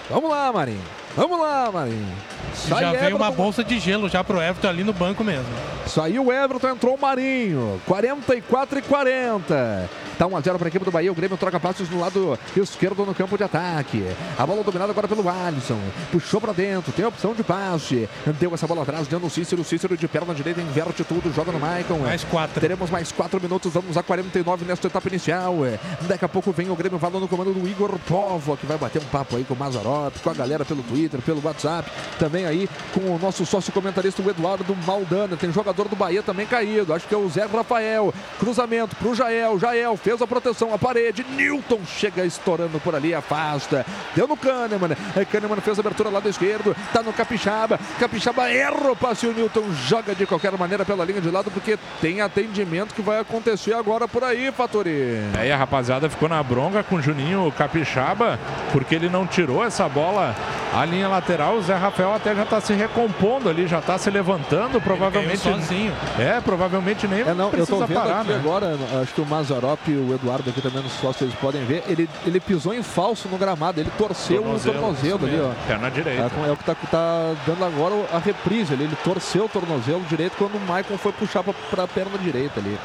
Vamos 0.09 0.29
lá, 0.29 0.51
Marinho. 0.51 0.81
Vamos 1.15 1.39
lá, 1.39 1.71
Marinho. 1.71 2.13
Sai 2.53 2.81
Já 2.81 2.91
veio 2.91 3.15
uma 3.15 3.31
bolsa 3.31 3.63
de 3.63 3.79
gelo 3.79 4.09
já 4.09 4.23
pro 4.23 4.41
Everton 4.41 4.67
ali 4.67 4.83
no 4.83 4.91
banco 4.93 5.23
mesmo. 5.23 5.45
Saiu 5.87 6.25
o 6.25 6.33
Everton, 6.33 6.69
entrou 6.69 6.95
o 6.95 6.99
Marinho. 7.01 7.79
44 7.85 8.79
e 8.79 8.81
40. 8.81 9.89
Tá 10.17 10.27
1x0 10.27 10.57
para 10.57 10.67
a 10.67 10.69
equipe 10.69 10.85
do 10.85 10.91
Bahia. 10.91 11.11
O 11.11 11.15
Grêmio 11.15 11.37
troca 11.37 11.59
passos 11.59 11.89
no 11.89 11.99
lado 11.99 12.37
esquerdo 12.55 13.05
no 13.05 13.13
campo 13.13 13.37
de 13.37 13.43
ataque. 13.43 14.05
A 14.37 14.45
bola 14.45 14.63
dominada 14.63 14.91
agora 14.91 15.07
pelo 15.07 15.27
Alisson. 15.27 15.79
Puxou 16.11 16.39
para 16.39 16.53
dentro. 16.53 16.91
Tem 16.91 17.05
a 17.05 17.07
opção 17.07 17.33
de 17.33 17.43
passe. 17.43 18.07
Deu 18.39 18.53
essa 18.53 18.67
bola 18.67 18.83
atrás, 18.83 19.07
dando 19.07 19.27
o 19.27 19.29
Cícero. 19.29 19.63
Cícero 19.63 19.97
de 19.97 20.07
perna 20.07 20.33
direita, 20.33 20.61
inverte 20.61 21.03
tudo. 21.03 21.33
Joga 21.33 21.51
no 21.51 21.59
Maicon. 21.59 21.99
Mais 21.99 22.23
quatro. 22.23 22.59
Teremos 22.59 22.89
mais 22.89 23.11
4 23.11 23.41
minutos. 23.41 23.73
Vamos 23.73 23.97
a 23.97 24.03
49 24.03 24.65
nesta 24.65 24.87
etapa 24.87 25.07
inicial. 25.09 25.55
Daqui 26.01 26.25
a 26.25 26.29
pouco 26.29 26.51
vem 26.51 26.69
o 26.69 26.75
Grêmio 26.75 26.99
falando 26.99 27.21
no 27.21 27.27
comando 27.27 27.53
do 27.53 27.67
Igor 27.67 27.97
Povo, 28.07 28.55
que 28.57 28.65
vai 28.65 28.77
bater 28.77 29.01
um 29.01 29.05
papo 29.05 29.35
aí 29.35 29.43
com 29.43 29.53
o 29.53 29.57
Mazarop, 29.57 30.13
com 30.23 30.29
a 30.29 30.33
galera 30.33 30.63
pelo 30.63 30.83
Twitter, 30.83 31.21
pelo 31.21 31.41
WhatsApp. 31.43 31.89
Também 32.19 32.45
aí 32.45 32.69
com 32.93 33.15
o 33.15 33.19
nosso 33.19 33.45
sócio 33.45 33.71
comentarista, 33.73 34.21
o 34.21 34.29
Eduardo 34.29 34.75
Maldana. 34.85 35.35
Tem 35.35 35.51
jogador 35.51 35.87
do 35.87 35.95
Bahia 35.95 36.21
também 36.21 36.45
caído. 36.45 36.93
Acho 36.93 37.07
que 37.07 37.13
é 37.13 37.17
o 37.17 37.29
Zé 37.29 37.45
Rafael. 37.45 38.13
Cruzamento 38.39 38.95
pro 38.95 39.15
Jael. 39.15 39.59
Jael 39.59 39.97
fez 40.03 40.21
a 40.21 40.27
proteção, 40.27 40.73
a 40.73 40.77
parede. 40.77 41.25
Newton 41.35 41.79
chega 41.87 42.25
estourando 42.25 42.79
por 42.79 42.93
ali, 42.93 43.13
afasta. 43.13 43.85
Deu 44.15 44.27
no 44.27 44.35
Kahneman. 44.37 44.95
É, 45.15 45.25
Kahneman 45.25 45.57
fez 45.61 45.77
a 45.77 45.81
abertura 45.81 46.09
lá 46.09 46.19
do 46.19 46.29
esquerdo. 46.29 46.75
Tá 46.91 47.01
no 47.01 47.13
Capixaba. 47.13 47.79
Capixaba 47.99 48.49
erra 48.49 48.91
o 48.91 48.95
passe. 48.95 49.25
O 49.25 49.33
Newton 49.33 49.63
joga 49.87 50.13
de 50.13 50.25
qualquer 50.25 50.51
maneira 50.57 50.83
pela 50.85 51.05
linha 51.05 51.21
de 51.21 51.29
lado, 51.31 51.49
porque 51.49 51.77
tem 52.01 52.21
atendimento 52.21 52.93
que 52.93 53.01
vai 53.01 53.19
acontecer 53.19 53.73
agora 53.73 54.07
por 54.07 54.23
aí, 54.23 54.51
Fatori. 54.51 55.19
Aí 55.39 55.51
a 55.51 55.57
rapaziada 55.57 56.09
ficou 56.09 56.27
na 56.27 56.43
bronca 56.43 56.83
com 56.83 56.95
o 56.95 57.01
Juninho 57.01 57.51
Capixaba, 57.57 58.37
porque 58.71 58.95
ele 58.95 59.09
não 59.09 59.25
tirou 59.25 59.63
essa 59.63 59.87
bola 59.87 60.35
à 60.73 60.83
linha 60.85 61.07
lateral. 61.07 61.55
O 61.55 61.61
Zé 61.61 61.75
Rafael 61.75 62.13
até 62.13 62.35
já 62.35 62.43
está 62.43 62.59
se 62.59 62.73
recompondo 62.73 63.49
ali, 63.49 63.67
já 63.67 63.79
está 63.79 63.97
se 63.97 64.09
levantando, 64.09 64.81
provavelmente. 64.81 65.41
Caiu 65.43 65.55
sozinho. 65.55 65.93
É, 66.19 66.41
provavelmente 66.41 67.07
nem 67.07 67.21
É, 67.21 67.33
não, 67.33 67.45
eu 67.45 67.51
precisa 67.51 67.77
tô 67.77 67.85
vendo 67.85 67.99
parar, 67.99 68.21
aqui 68.21 68.29
né? 68.29 68.35
agora, 68.35 68.77
acho 69.01 69.13
que 69.13 69.21
o 69.21 69.25
Mazarop 69.25 69.79
e 69.87 69.92
o 69.95 70.13
Eduardo 70.13 70.49
aqui 70.49 70.61
também 70.61 70.81
nos 70.81 70.91
sócios, 70.93 71.17
vocês 71.17 71.33
podem 71.35 71.63
ver, 71.65 71.83
ele, 71.87 72.09
ele 72.25 72.39
pisou 72.39 72.73
em 72.73 72.83
falso 72.83 73.27
no 73.27 73.37
gramado, 73.37 73.79
ele 73.79 73.91
torceu 73.97 74.41
Tornozelo, 74.41 74.77
o 74.77 74.81
tornozelo 74.81 75.25
ali, 75.25 75.39
ó. 75.39 75.67
Perna 75.67 75.91
direita. 75.91 76.31
É, 76.45 76.49
é 76.49 76.51
o 76.51 76.57
que 76.57 76.63
tá, 76.63 76.75
tá 76.75 77.35
dando 77.45 77.65
agora 77.65 77.95
a 78.11 78.19
reprise 78.19 78.73
ali, 78.73 78.83
ele 78.83 78.97
torceu 79.03 79.45
o 79.45 79.49
tornozelo 79.49 80.01
direito 80.09 80.35
quando 80.37 80.55
o 80.55 80.59
Maicon 80.61 80.97
foi 80.97 81.11
puxar 81.11 81.43
pra, 81.43 81.53
pra 81.69 81.87
perna 81.87 82.17
direita 82.17 82.59
ali. 82.59 82.77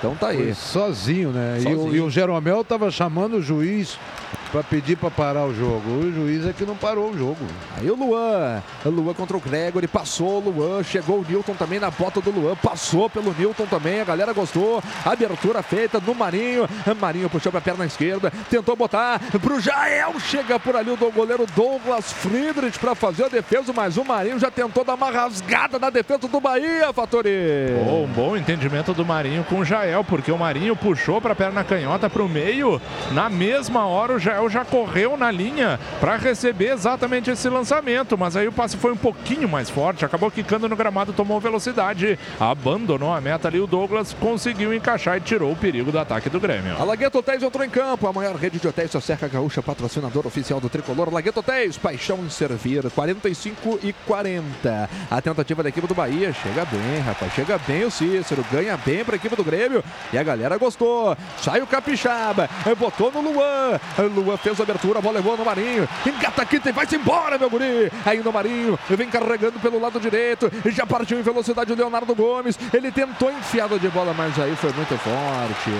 Então 0.00 0.14
tá 0.14 0.28
aí. 0.28 0.36
Foi 0.38 0.54
sozinho, 0.54 1.28
né? 1.30 1.58
E 1.58 1.60
o, 1.60 1.76
Sozinho. 1.76 1.94
e 1.94 2.00
o 2.00 2.10
Jeromel 2.10 2.64
tava 2.64 2.90
chamando 2.90 3.36
o 3.36 3.42
juiz 3.42 3.98
para 4.50 4.62
pedir 4.64 4.96
para 4.96 5.10
parar 5.10 5.44
o 5.44 5.54
jogo. 5.54 5.88
O 5.90 6.12
juiz 6.12 6.44
é 6.46 6.52
que 6.52 6.64
não 6.64 6.74
parou 6.74 7.10
o 7.10 7.16
jogo. 7.18 7.36
Aí 7.76 7.88
o 7.88 7.94
Luan, 7.94 8.62
o 8.84 8.88
Luan 8.88 9.12
contra 9.14 9.36
o 9.36 9.40
Gregory, 9.40 9.86
passou 9.86 10.42
o 10.42 10.50
Luan, 10.50 10.82
chegou 10.82 11.20
o 11.20 11.26
Newton 11.28 11.52
também 11.54 11.78
na 11.78 11.90
bota 11.90 12.20
do 12.20 12.30
Luan, 12.30 12.56
passou 12.56 13.08
pelo 13.10 13.32
Newton 13.38 13.66
também, 13.66 14.00
a 14.00 14.04
galera 14.04 14.32
gostou, 14.32 14.82
abertura 15.04 15.62
feita 15.62 16.00
no 16.04 16.14
Marinho, 16.14 16.66
Marinho 17.00 17.30
puxou 17.30 17.52
pra 17.52 17.60
perna 17.60 17.84
esquerda, 17.84 18.32
tentou 18.50 18.74
botar 18.74 19.20
pro 19.40 19.60
Jael, 19.60 20.18
chega 20.18 20.58
por 20.58 20.74
ali 20.74 20.90
o 20.90 20.96
do- 20.96 21.10
goleiro 21.12 21.46
Douglas 21.54 22.10
Friedrich 22.12 22.76
pra 22.78 22.94
fazer 22.96 23.24
a 23.26 23.28
defesa, 23.28 23.72
mas 23.72 23.96
o 23.98 24.04
Marinho 24.04 24.38
já 24.38 24.50
tentou 24.50 24.82
dar 24.84 24.94
uma 24.94 25.10
rasgada 25.10 25.78
na 25.78 25.90
defesa 25.90 26.26
do 26.26 26.40
Bahia, 26.40 26.92
Fatori. 26.92 27.30
Bom, 27.84 28.04
um 28.04 28.08
bom 28.08 28.36
entendimento 28.36 28.92
do 28.92 29.04
Marinho 29.04 29.44
com 29.44 29.60
o 29.60 29.64
Jael, 29.64 29.89
porque 30.04 30.30
o 30.30 30.38
Marinho 30.38 30.76
puxou 30.76 31.20
para 31.20 31.32
a 31.32 31.36
perna 31.36 31.64
canhota 31.64 32.08
para 32.08 32.22
o 32.22 32.28
meio. 32.28 32.80
Na 33.12 33.28
mesma 33.28 33.86
hora, 33.86 34.14
o 34.14 34.18
Jael 34.18 34.48
já 34.48 34.64
correu 34.64 35.16
na 35.16 35.30
linha 35.30 35.78
para 36.00 36.16
receber 36.16 36.72
exatamente 36.72 37.30
esse 37.30 37.48
lançamento. 37.48 38.16
Mas 38.16 38.36
aí 38.36 38.46
o 38.46 38.52
passe 38.52 38.76
foi 38.76 38.92
um 38.92 38.96
pouquinho 38.96 39.48
mais 39.48 39.68
forte, 39.68 40.04
acabou 40.04 40.30
quicando 40.30 40.68
no 40.68 40.76
gramado, 40.76 41.12
tomou 41.12 41.40
velocidade, 41.40 42.18
abandonou 42.38 43.12
a 43.12 43.20
meta 43.20 43.48
ali. 43.48 43.60
O 43.60 43.66
Douglas 43.66 44.14
conseguiu 44.14 44.72
encaixar 44.72 45.16
e 45.16 45.20
tirou 45.20 45.52
o 45.52 45.56
perigo 45.56 45.90
do 45.90 45.98
ataque 45.98 46.30
do 46.30 46.40
Grêmio. 46.40 46.76
A 46.78 46.84
Lagueto 46.84 47.18
Hotéis 47.18 47.42
entrou 47.42 47.64
em 47.64 47.70
campo, 47.70 48.06
a 48.06 48.12
maior 48.12 48.36
rede 48.36 48.58
de 48.58 48.68
hotéis 48.68 48.90
da 48.90 49.00
Serra 49.00 49.28
Gaúcha, 49.28 49.62
patrocinador 49.62 50.26
oficial 50.26 50.60
do 50.60 50.68
Tricolor. 50.68 51.12
Lagueto 51.12 51.40
Hotéis, 51.40 51.76
paixão 51.76 52.18
em 52.24 52.30
servir, 52.30 52.88
45 52.90 53.80
e 53.82 53.92
40. 54.06 54.90
A 55.10 55.20
tentativa 55.20 55.62
da 55.62 55.68
equipe 55.68 55.86
do 55.86 55.94
Bahia, 55.94 56.32
chega 56.32 56.64
bem, 56.64 57.00
rapaz, 57.04 57.32
chega 57.34 57.58
bem 57.58 57.84
o 57.84 57.90
Cícero, 57.90 58.44
ganha 58.50 58.76
bem 58.76 59.04
para 59.04 59.14
a 59.14 59.16
equipe 59.16 59.36
do 59.36 59.44
Grêmio. 59.44 59.79
E 60.12 60.18
a 60.18 60.22
galera 60.22 60.56
gostou. 60.58 61.16
Sai 61.38 61.60
o 61.60 61.66
Capixaba. 61.66 62.48
Botou 62.78 63.10
no 63.12 63.20
Luan. 63.20 63.80
Luan 64.14 64.36
fez 64.36 64.58
a 64.58 64.62
abertura. 64.62 64.98
A 64.98 65.02
bola 65.02 65.16
levou 65.16 65.36
no 65.36 65.44
Marinho. 65.44 65.88
Engata 66.06 66.42
aqui 66.42 66.60
e 66.64 66.72
vai-se 66.72 66.96
embora, 66.96 67.38
meu 67.38 67.50
guri. 67.50 67.90
Aí 68.04 68.18
no 68.18 68.32
Marinho. 68.32 68.78
Vem 68.88 69.08
carregando 69.08 69.58
pelo 69.60 69.80
lado 69.80 70.00
direito. 70.00 70.50
Já 70.66 70.86
partiu 70.86 71.18
em 71.18 71.22
velocidade 71.22 71.72
o 71.72 71.76
Leonardo 71.76 72.14
Gomes. 72.14 72.58
Ele 72.72 72.90
tentou 72.90 73.30
enfiada 73.30 73.78
de 73.78 73.88
bola, 73.88 74.14
mas 74.14 74.38
aí 74.38 74.54
foi 74.56 74.72
muito 74.72 74.96
forte. 74.98 75.70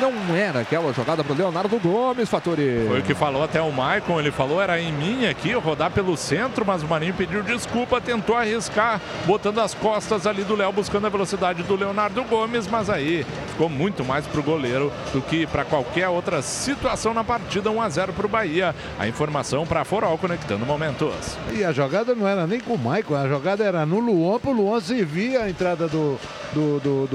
Não 0.00 0.36
era 0.36 0.60
aquela 0.60 0.92
jogada 0.92 1.22
para 1.24 1.32
o 1.32 1.36
Leonardo 1.36 1.78
Gomes, 1.78 2.28
Fatori. 2.28 2.84
Foi 2.88 3.00
o 3.00 3.02
que 3.02 3.14
falou 3.14 3.42
até 3.42 3.60
o 3.60 3.72
Maicon. 3.72 4.18
Ele 4.18 4.30
falou 4.30 4.60
era 4.60 4.80
em 4.80 4.92
mim 4.92 5.26
aqui, 5.26 5.52
rodar 5.52 5.90
pelo 5.90 6.16
centro, 6.16 6.64
mas 6.66 6.82
o 6.82 6.86
Marinho 6.86 7.14
pediu 7.14 7.42
desculpa, 7.42 8.00
tentou 8.00 8.36
arriscar, 8.36 9.00
botando 9.26 9.60
as 9.60 9.74
costas 9.74 10.26
ali 10.26 10.44
do 10.44 10.56
Léo, 10.56 10.72
buscando 10.72 11.06
a 11.06 11.10
velocidade 11.10 11.62
do 11.62 11.76
Leonardo 11.76 12.22
Gomes, 12.24 12.66
mas 12.66 12.90
aí 12.90 13.26
ficou 13.48 13.68
muito 13.68 14.04
mais 14.04 14.26
para 14.26 14.40
o 14.40 14.42
goleiro 14.42 14.92
do 15.12 15.20
que 15.20 15.46
para 15.46 15.64
qualquer 15.64 16.08
outra 16.08 16.42
situação 16.42 17.12
na 17.12 17.24
partida. 17.24 17.70
1 17.70 17.82
a 17.82 17.88
0 17.88 18.12
para 18.12 18.26
o 18.26 18.28
Bahia. 18.28 18.74
A 18.98 19.08
informação 19.08 19.66
para 19.66 19.84
Forol 19.84 20.16
conectando 20.18 20.64
momentos. 20.64 21.36
E 21.52 21.64
a 21.64 21.72
jogada 21.72 22.14
não 22.14 22.26
era 22.26 22.46
nem 22.46 22.60
com 22.60 22.74
o 22.74 22.78
Maicon, 22.78 23.14
a 23.14 23.28
jogada 23.28 23.64
era 23.64 23.84
no 23.84 23.98
Luan, 23.98 24.38
para 24.38 24.50
o 24.50 24.52
Luan 24.52 24.80
servir 24.80 25.36
a 25.36 25.48
entrada 25.48 25.88
do, 25.88 26.18
do, 26.52 26.80
do, 26.80 27.06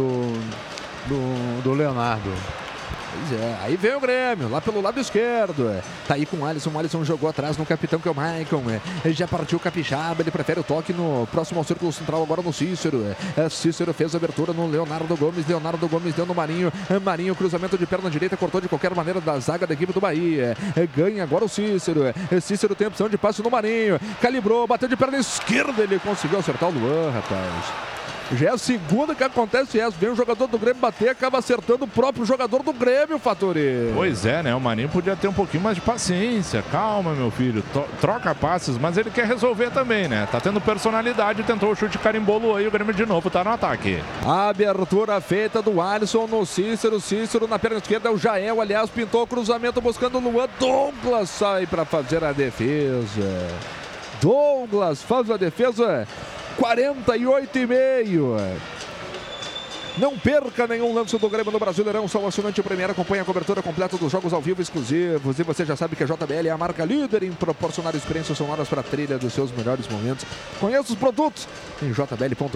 do, 1.08 1.62
do 1.64 1.74
Leonardo. 1.74 2.32
Pois 3.14 3.40
é, 3.40 3.58
aí 3.64 3.76
vem 3.76 3.96
o 3.96 4.00
Grêmio, 4.00 4.50
lá 4.50 4.60
pelo 4.60 4.82
lado 4.82 5.00
esquerdo. 5.00 5.70
É. 5.70 5.82
Tá 6.08 6.16
aí 6.16 6.26
com 6.26 6.38
o 6.38 6.46
Alisson. 6.46 6.72
O 6.72 6.80
Alisson 6.80 7.04
jogou 7.04 7.30
atrás 7.30 7.58
no 7.58 7.66
capitão, 7.66 8.00
que 8.00 8.08
é 8.08 8.12
o 8.12 8.16
Maicon. 8.16 8.64
É. 9.06 9.12
Já 9.12 9.28
partiu 9.28 9.58
o 9.58 9.62
Capixaba. 9.62 10.22
Ele 10.22 10.32
prefere 10.32 10.60
o 10.60 10.64
toque 10.64 10.92
no 10.92 11.28
próximo 11.32 11.60
ao 11.60 11.64
círculo 11.64 11.92
central, 11.92 12.24
agora 12.24 12.42
no 12.42 12.52
Cícero. 12.52 13.06
É. 13.38 13.50
Cícero 13.50 13.94
fez 13.94 14.16
a 14.16 14.18
abertura 14.18 14.52
no 14.52 14.68
Leonardo 14.68 15.16
Gomes. 15.16 15.48
Leonardo 15.48 15.88
Gomes 15.88 16.14
deu 16.16 16.26
no 16.26 16.34
Marinho. 16.34 16.72
Marinho, 17.04 17.36
cruzamento 17.36 17.78
de 17.78 17.86
perna 17.86 18.10
direita, 18.10 18.36
cortou 18.36 18.60
de 18.60 18.68
qualquer 18.68 18.94
maneira 18.96 19.22
da 19.22 19.38
zaga 19.40 19.68
da 19.68 19.74
equipe 19.74 19.94
do 19.94 20.02
Bahia. 20.02 20.58
Ganha 20.96 21.24
agora 21.24 21.46
o 21.46 21.50
Cícero. 21.50 22.02
Cícero 22.42 22.74
tem 22.74 22.88
opção 22.88 23.08
de 23.08 23.18
passe 23.18 23.44
no 23.44 23.50
Marinho. 23.52 24.00
Calibrou, 24.22 24.66
bateu 24.66 24.90
de 24.90 24.96
perna 24.96 25.18
esquerda. 25.18 25.84
Ele 25.84 26.00
conseguiu 26.00 26.40
acertar 26.40 26.70
o 26.70 26.72
Luan, 26.72 27.12
rapaz. 27.12 27.93
Já 28.38 28.50
é 28.50 28.54
a 28.54 28.58
segunda 28.58 29.14
que 29.14 29.24
acontece 29.24 29.80
essa. 29.80 29.96
Vem 29.98 30.10
o 30.10 30.16
jogador 30.16 30.48
do 30.48 30.58
Grêmio 30.58 30.82
bater, 30.82 31.10
acaba 31.10 31.38
acertando 31.38 31.86
o 31.86 31.88
próprio 31.88 32.26
jogador 32.26 32.64
do 32.64 32.74
Grêmio, 32.74 33.20
Fatori. 33.20 33.92
Pois 33.94 34.26
é, 34.26 34.42
né? 34.42 34.56
O 34.56 34.60
Marinho 34.60 34.90
podia 34.90 35.16
ter 35.16 35.28
um 35.28 35.34
pouquinho 35.34 35.64
mais 35.64 35.76
de 35.76 35.82
paciência. 35.82 36.64
Calma, 36.72 37.14
meu 37.14 37.30
filho. 37.30 37.64
troca 38.02 38.34
passes, 38.34 38.78
mas 38.78 38.98
ele 38.98 39.12
quer 39.12 39.26
resolver 39.28 39.70
também, 39.72 40.08
né? 40.08 40.28
Tá 40.32 40.40
tendo 40.40 40.60
personalidade, 40.60 41.44
tentou 41.44 41.72
o 41.72 41.76
chute 41.76 41.98
carimbolo 41.98 42.56
aí. 42.56 42.68
O 42.68 42.72
Grêmio 42.72 42.94
de 42.94 43.06
novo 43.06 43.30
tá 43.30 43.44
no 43.44 43.52
ataque. 43.52 44.02
Abertura 44.26 45.22
feita 45.22 45.62
do 45.62 45.80
Alisson 45.80 46.28
no 46.28 46.46
Cícero. 46.46 47.00
Cícero 47.00 47.48
na 47.48 47.60
perna 47.60 47.78
esquerda. 47.78 48.12
O 48.12 48.18
Jael, 48.18 48.60
aliás, 48.60 48.90
pintou 48.90 49.24
o 49.24 49.28
cruzamento 49.28 49.80
buscando 49.80 50.18
o 50.18 50.22
Luan. 50.22 50.48
Douglas 50.60 51.30
sai 51.30 51.68
para 51.68 51.86
fazer 51.86 52.24
a 52.24 52.32
defesa. 52.32 53.48
Douglas 54.22 55.04
faz 55.04 55.30
a 55.30 55.38
defesa 55.38 56.08
48 56.58 57.60
e 57.60 57.68
meio. 57.68 58.36
Não 59.98 60.18
perca 60.18 60.66
nenhum 60.66 60.94
lance 60.94 61.16
do 61.18 61.30
Grêmio 61.30 61.52
no 61.52 61.60
Brasileirão. 61.60 62.08
Só 62.08 62.20
o 62.20 62.28
assinante 62.28 62.64
Premier 62.64 62.90
acompanha 62.90 63.22
a 63.22 63.26
cobertura 63.26 63.62
completa 63.62 63.96
dos 63.96 64.12
jogos 64.12 64.34
ao 64.34 64.42
vivo 64.42 64.62
exclusivos. 64.62 65.38
E 65.38 65.44
você 65.44 65.64
já 65.66 65.76
sabe 65.76 65.96
que 65.96 66.04
a 66.04 66.08
JBL 66.08 66.48
é 66.48 66.50
a 66.50 66.58
marca 66.58 66.84
líder 66.84 67.24
em 67.24 67.32
proporcionar 67.32 67.96
experiências 67.96 68.38
sonoras 68.38 68.68
para 68.68 68.82
a 68.82 68.84
trilha 68.84 69.20
dos 69.20 69.34
seus 69.34 69.52
melhores 69.52 69.88
momentos. 69.88 70.26
Conheça 70.60 70.92
os 70.92 70.98
produtos 70.98 71.48
em 71.82 71.94
jbl.com.br. 71.94 72.54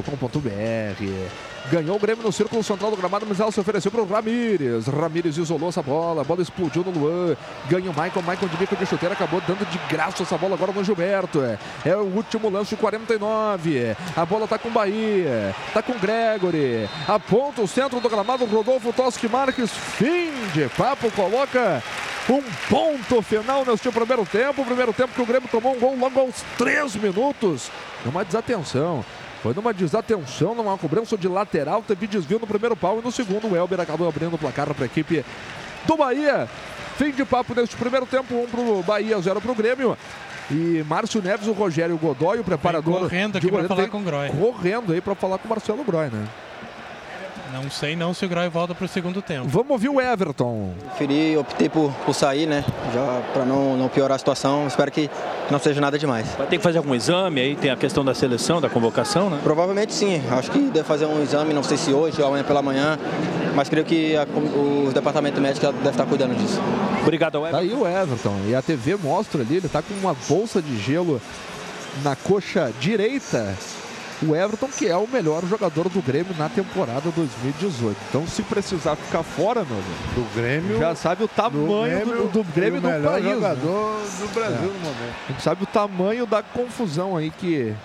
Ganhou 1.69 1.97
o 1.97 1.99
Grêmio 1.99 2.23
no 2.23 2.31
círculo 2.31 2.63
central 2.63 2.91
do 2.91 2.95
gramado, 2.95 3.25
mas 3.27 3.41
ela 3.41 3.51
se 3.51 3.59
ofereceu 3.59 3.91
para 3.91 4.01
o 4.01 4.07
Ramires. 4.07 4.87
Ramires 4.87 5.37
isolou 5.37 5.67
essa 5.67 5.81
bola, 5.81 6.21
a 6.21 6.23
bola 6.23 6.41
explodiu 6.41 6.81
no 6.81 6.91
Luan. 6.91 7.35
Ganha 7.67 7.91
o 7.91 7.93
Michael, 7.93 8.23
Michael 8.25 8.47
de 8.47 8.57
bico 8.57 8.75
de 8.75 8.85
chuteira, 8.85 9.13
acabou 9.13 9.41
dando 9.45 9.69
de 9.69 9.77
graça 9.89 10.23
essa 10.23 10.37
bola 10.37 10.55
agora 10.55 10.71
no 10.71 10.81
Gilberto. 10.81 11.41
É 11.83 11.95
o 11.95 12.03
último 12.03 12.49
lance 12.49 12.73
49. 12.77 13.97
A 14.15 14.25
bola 14.25 14.45
está 14.45 14.57
com 14.57 14.69
o 14.69 14.71
Bahia, 14.71 15.53
está 15.67 15.81
com 15.81 15.91
o 15.91 15.99
Gregory. 15.99 16.89
Aponta 17.05 17.61
o 17.61 17.67
centro 17.67 17.99
do 17.99 18.09
gramado, 18.09 18.45
Rodolfo 18.45 18.93
Toschi 18.93 19.27
Marques. 19.27 19.69
Fim 19.71 20.31
de 20.53 20.69
papo, 20.69 21.11
coloca 21.11 21.83
um 22.29 22.41
ponto 22.69 23.21
final 23.21 23.65
neste 23.65 23.91
primeiro 23.91 24.25
tempo. 24.25 24.63
Primeiro 24.63 24.93
tempo 24.93 25.13
que 25.13 25.21
o 25.21 25.25
Grêmio 25.25 25.49
tomou 25.49 25.75
um 25.75 25.79
gol 25.79 25.97
logo 25.97 26.17
aos 26.17 26.43
3 26.57 26.95
minutos. 26.95 27.69
É 28.05 28.09
uma 28.09 28.23
desatenção. 28.23 29.03
Foi 29.47 29.53
numa 29.53 29.73
desatenção, 29.73 30.53
numa 30.53 30.77
cobrança 30.77 31.17
de 31.17 31.25
lateral, 31.25 31.81
teve 31.81 32.05
desvio 32.05 32.37
no 32.37 32.45
primeiro 32.45 32.75
pau 32.75 32.99
e 32.99 33.01
no 33.01 33.09
segundo 33.13 33.47
o 33.47 33.55
Elber 33.55 33.79
acabou 33.79 34.05
abrindo 34.05 34.33
o 34.33 34.37
placar 34.37 34.73
para 34.73 34.83
a 34.83 34.85
equipe 34.85 35.23
do 35.85 35.95
Bahia. 35.95 36.49
Fim 36.97 37.11
de 37.11 37.23
papo 37.23 37.55
neste 37.55 37.77
primeiro 37.77 38.05
tempo, 38.05 38.35
um 38.35 38.45
para 38.45 38.59
o 38.59 38.83
Bahia, 38.83 39.17
zero 39.21 39.39
para 39.39 39.49
o 39.49 39.55
Grêmio. 39.55 39.97
E 40.51 40.83
Márcio 40.85 41.21
Neves, 41.21 41.47
o 41.47 41.53
Rogério 41.53 41.97
Godoy, 41.97 42.39
o 42.39 42.43
preparador. 42.43 42.93
Vem 42.93 43.03
correndo 43.03 43.37
aqui 43.37 43.49
para 43.49 43.67
falar 43.69 43.87
com 43.87 43.99
o 43.99 44.03
Groy. 44.03 44.29
Correndo 44.31 44.91
aí 44.91 44.99
para 44.99 45.15
falar 45.15 45.37
com 45.37 45.45
o 45.45 45.49
Marcelo 45.49 45.83
Groy, 45.85 46.09
né? 46.09 46.27
Não 47.53 47.69
sei 47.71 47.95
não 47.95 48.13
se 48.13 48.25
o 48.25 48.29
Groy 48.29 48.49
volta 48.49 48.75
para 48.75 48.85
o 48.85 48.87
segundo 48.87 49.21
tempo. 49.21 49.47
Vamos 49.47 49.71
ouvir 49.71 49.89
o 49.89 50.01
Everton. 50.01 50.73
Preferi, 50.97 51.37
optei 51.37 51.69
por, 51.69 51.91
por 52.05 52.13
sair, 52.13 52.45
né? 52.45 52.63
Já 52.93 53.21
para 53.33 53.45
não, 53.45 53.77
não 53.77 53.87
piorar 53.87 54.15
a 54.15 54.19
situação. 54.19 54.67
Espero 54.67 54.91
que 54.91 55.09
não 55.49 55.59
seja 55.59 55.79
nada 55.79 55.97
demais. 55.97 56.27
Vai 56.37 56.47
ter 56.47 56.57
que 56.57 56.63
fazer 56.63 56.77
algum 56.77 56.93
exame 56.93 57.41
aí? 57.41 57.55
Tem 57.55 57.71
a 57.71 57.77
questão 57.77 58.03
da 58.03 58.13
seleção, 58.13 58.59
da 58.59 58.69
convocação, 58.69 59.29
né? 59.29 59.39
Provavelmente 59.43 59.93
sim. 59.93 60.21
Acho 60.29 60.51
que 60.51 60.59
deve 60.59 60.87
fazer 60.87 61.05
um 61.05 61.21
exame, 61.21 61.53
não 61.53 61.63
sei 61.63 61.77
se 61.77 61.93
hoje 61.93 62.21
ou 62.21 62.27
amanhã 62.27 62.43
pela 62.43 62.61
manhã. 62.61 62.99
Mas 63.55 63.69
creio 63.69 63.85
que 63.85 64.15
a, 64.15 64.23
o 64.23 64.91
departamento 64.93 65.39
médico 65.41 65.65
deve 65.71 65.89
estar 65.89 66.05
cuidando 66.05 66.35
disso. 66.35 66.59
Obrigado, 67.01 67.37
Everton. 67.37 67.57
Tá 67.57 67.63
aí 67.63 67.73
o 67.73 67.87
Everton. 67.87 68.35
E 68.47 68.55
a 68.55 68.61
TV 68.61 68.97
mostra 68.97 69.41
ali, 69.41 69.57
ele 69.57 69.65
está 69.65 69.81
com 69.81 69.93
uma 69.95 70.15
bolsa 70.27 70.61
de 70.61 70.77
gelo 70.77 71.21
na 72.03 72.15
coxa 72.15 72.71
direita 72.79 73.55
o 74.21 74.35
Everton, 74.35 74.67
que 74.67 74.87
é 74.87 74.95
o 74.95 75.07
melhor 75.07 75.45
jogador 75.45 75.89
do 75.89 76.01
Grêmio 76.01 76.35
na 76.37 76.49
temporada 76.49 77.11
2018. 77.11 77.97
Então, 78.09 78.25
se 78.25 78.41
precisar 78.41 78.95
ficar 78.95 79.23
fora, 79.23 79.63
meu 79.63 79.77
amigo, 79.77 80.15
do 80.15 80.35
Grêmio, 80.35 80.79
já 80.79 80.95
sabe 80.95 81.23
o 81.23 81.27
tamanho 81.27 81.99
do 81.99 82.05
Grêmio 82.05 82.27
do, 82.27 82.43
do, 82.43 82.53
Grêmio 82.53 82.81
do 82.81 82.87
melhor 82.87 83.11
país. 83.11 83.25
Né? 83.25 83.33
jogador 83.33 83.99
né? 83.99 84.07
do 84.19 84.33
Brasil 84.33 84.57
é. 84.57 84.73
no 84.73 84.79
momento. 84.79 85.15
A 85.27 85.31
gente 85.31 85.43
sabe 85.43 85.63
o 85.63 85.67
tamanho 85.67 86.25
da 86.25 86.41
confusão 86.41 87.15
aí 87.15 87.29
que 87.29 87.75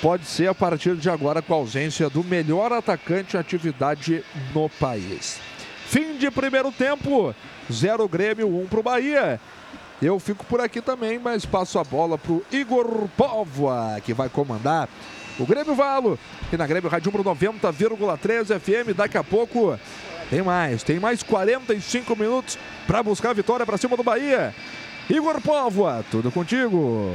pode 0.00 0.24
ser 0.24 0.48
a 0.48 0.54
partir 0.54 0.96
de 0.96 1.10
agora 1.10 1.42
com 1.42 1.52
a 1.52 1.56
ausência 1.56 2.08
do 2.08 2.24
melhor 2.24 2.72
atacante 2.72 3.36
em 3.36 3.40
atividade 3.40 4.24
no 4.54 4.68
país. 4.68 5.38
Fim 5.86 6.16
de 6.16 6.30
primeiro 6.30 6.72
tempo, 6.72 7.34
zero 7.70 8.08
Grêmio, 8.08 8.48
um 8.48 8.66
para 8.66 8.80
o 8.80 8.82
Bahia. 8.82 9.38
Eu 10.02 10.18
fico 10.18 10.44
por 10.44 10.60
aqui 10.60 10.80
também, 10.80 11.18
mas 11.18 11.46
passo 11.46 11.78
a 11.78 11.84
bola 11.84 12.18
para 12.18 12.32
o 12.32 12.44
Igor 12.50 13.08
Póvoa, 13.16 14.00
que 14.04 14.12
vai 14.12 14.28
comandar 14.28 14.88
o 15.38 15.46
Grêmio 15.46 15.74
Valo, 15.74 16.18
e 16.52 16.56
na 16.56 16.66
Grêmio 16.66 16.88
Rádio 16.88 17.10
90,3 17.10 18.58
FM. 18.58 18.96
Daqui 18.96 19.18
a 19.18 19.24
pouco 19.24 19.78
tem 20.30 20.42
mais, 20.42 20.82
tem 20.82 20.98
mais 20.98 21.22
45 21.22 22.16
minutos 22.16 22.58
para 22.86 23.02
buscar 23.02 23.30
a 23.30 23.34
vitória 23.34 23.66
para 23.66 23.76
cima 23.76 23.96
do 23.96 24.02
Bahia. 24.02 24.54
Igor 25.08 25.40
Póvoa, 25.40 26.04
tudo 26.10 26.30
contigo. 26.30 27.14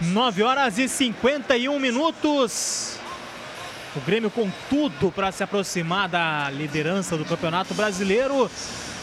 9 0.00 0.42
horas 0.42 0.78
e 0.78 0.88
51 0.88 1.78
minutos. 1.78 2.98
O 3.96 4.00
Grêmio 4.00 4.30
com 4.30 4.50
tudo 4.70 5.10
para 5.10 5.32
se 5.32 5.42
aproximar 5.42 6.08
da 6.08 6.50
liderança 6.50 7.16
do 7.16 7.24
Campeonato 7.24 7.74
Brasileiro. 7.74 8.50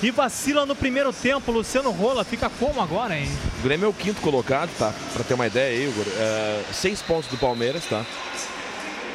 E 0.03 0.11
vacila 0.11 0.65
no 0.65 0.75
primeiro 0.75 1.11
tempo. 1.11 1.51
Luciano 1.51 1.89
Rola 1.91 2.23
fica 2.23 2.49
como 2.49 2.81
agora, 2.81 3.17
hein? 3.17 3.29
O 3.59 3.63
Grêmio 3.63 3.85
é 3.85 3.89
o 3.89 3.93
quinto 3.93 4.21
colocado, 4.21 4.69
tá? 4.77 4.93
Para 5.13 5.23
ter 5.23 5.33
uma 5.33 5.47
ideia 5.47 5.69
aí, 5.77 5.89
Igor. 5.89 6.05
É, 6.17 6.63
seis 6.71 7.01
pontos 7.01 7.29
do 7.29 7.37
Palmeiras, 7.37 7.83
tá? 7.85 8.05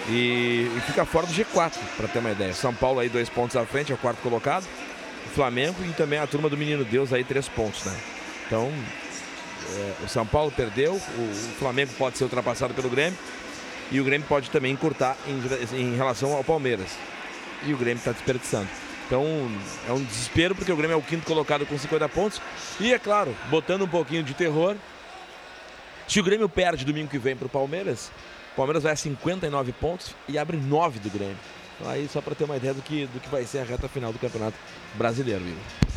E, 0.09 0.71
e 0.77 0.81
fica 0.87 1.05
fora 1.05 1.27
do 1.27 1.33
G4, 1.33 1.73
para 1.97 2.09
ter 2.09 2.19
uma 2.19 2.33
ideia. 2.33 2.53
São 2.55 2.75
Paulo 2.75 2.99
aí 2.99 3.09
dois 3.09 3.29
pontos 3.29 3.57
à 3.57 3.65
frente, 3.65 3.93
é 3.93 3.95
o 3.95 3.99
quarto 3.99 4.21
colocado. 4.23 4.67
O 5.27 5.31
Flamengo 5.35 5.77
e 5.85 5.93
também 5.93 6.19
a 6.19 6.27
turma 6.27 6.49
do 6.49 6.57
Menino 6.57 6.85
Deus 6.85 7.13
aí 7.13 7.23
três 7.23 7.47
pontos, 7.49 7.85
né? 7.85 7.97
Então, 8.47 8.73
o 10.05 10.09
São 10.09 10.27
Paulo 10.27 10.51
perdeu, 10.51 10.95
o, 10.95 11.55
Flamengo 11.59 11.93
pode 11.99 12.19
ser 12.19 12.25
ultrapassado 12.25 12.75
pelo 12.75 12.89
Grêmio 12.89 13.19
e 13.91 14.01
o 14.01 14.05
Grêmio 14.05 14.27
pode 14.27 14.51
também 14.51 14.73
encurtar 14.73 15.17
em, 15.27 15.77
em 15.77 15.97
relação 15.97 16.33
ao 16.35 16.45
Palmeiras. 16.45 16.91
E 17.65 17.75
o 17.75 17.77
Grêmio 17.77 17.99
está 17.99 18.13
desperdiçando. 18.13 18.69
Então 19.07 19.25
é 19.89 19.93
um 19.93 20.03
desespero 20.05 20.55
porque 20.55 20.71
o 20.71 20.77
Grêmio 20.77 20.95
é 20.95 20.97
o 20.97 21.03
quinto 21.03 21.27
colocado 21.27 21.67
com 21.67 21.77
50 21.77 22.09
pontos. 22.09 22.41
E 22.79 22.93
é 22.93 22.99
claro, 22.99 23.37
botando 23.51 23.83
um 23.83 23.89
pouquinho 23.89 24.23
de 24.23 24.35
terror. 24.35 24.77
Se 26.07 26.21
o 26.21 26.25
Grêmio 26.25 26.49
perde 26.49 26.85
domingo 26.85 27.09
que 27.09 27.19
vem 27.19 27.37
para 27.37 27.47
o 27.47 27.51
Palmeiras, 27.51 28.11
o 28.53 28.57
Palmeiras 28.57 28.83
vai 28.83 28.93
a 28.93 28.97
59 28.97 29.73
pontos 29.73 30.15
e 30.29 30.39
abre 30.39 30.57
9 30.57 31.01
do 31.01 31.11
Grêmio. 31.11 31.37
Aí 31.87 32.09
só 32.09 32.21
para 32.21 32.35
ter 32.35 32.45
uma 32.45 32.57
ideia 32.57 32.75
do 32.75 32.83
que, 32.83 33.07
do 33.07 33.21
que 33.21 33.29
vai 33.29 33.45
ser 33.45 33.59
a 33.59 33.65
reta 33.65 33.89
final 33.89 34.13
do 34.13 34.19
Campeonato 34.19 34.57
Brasileiro, 34.95 35.43
Igor. 35.43 35.90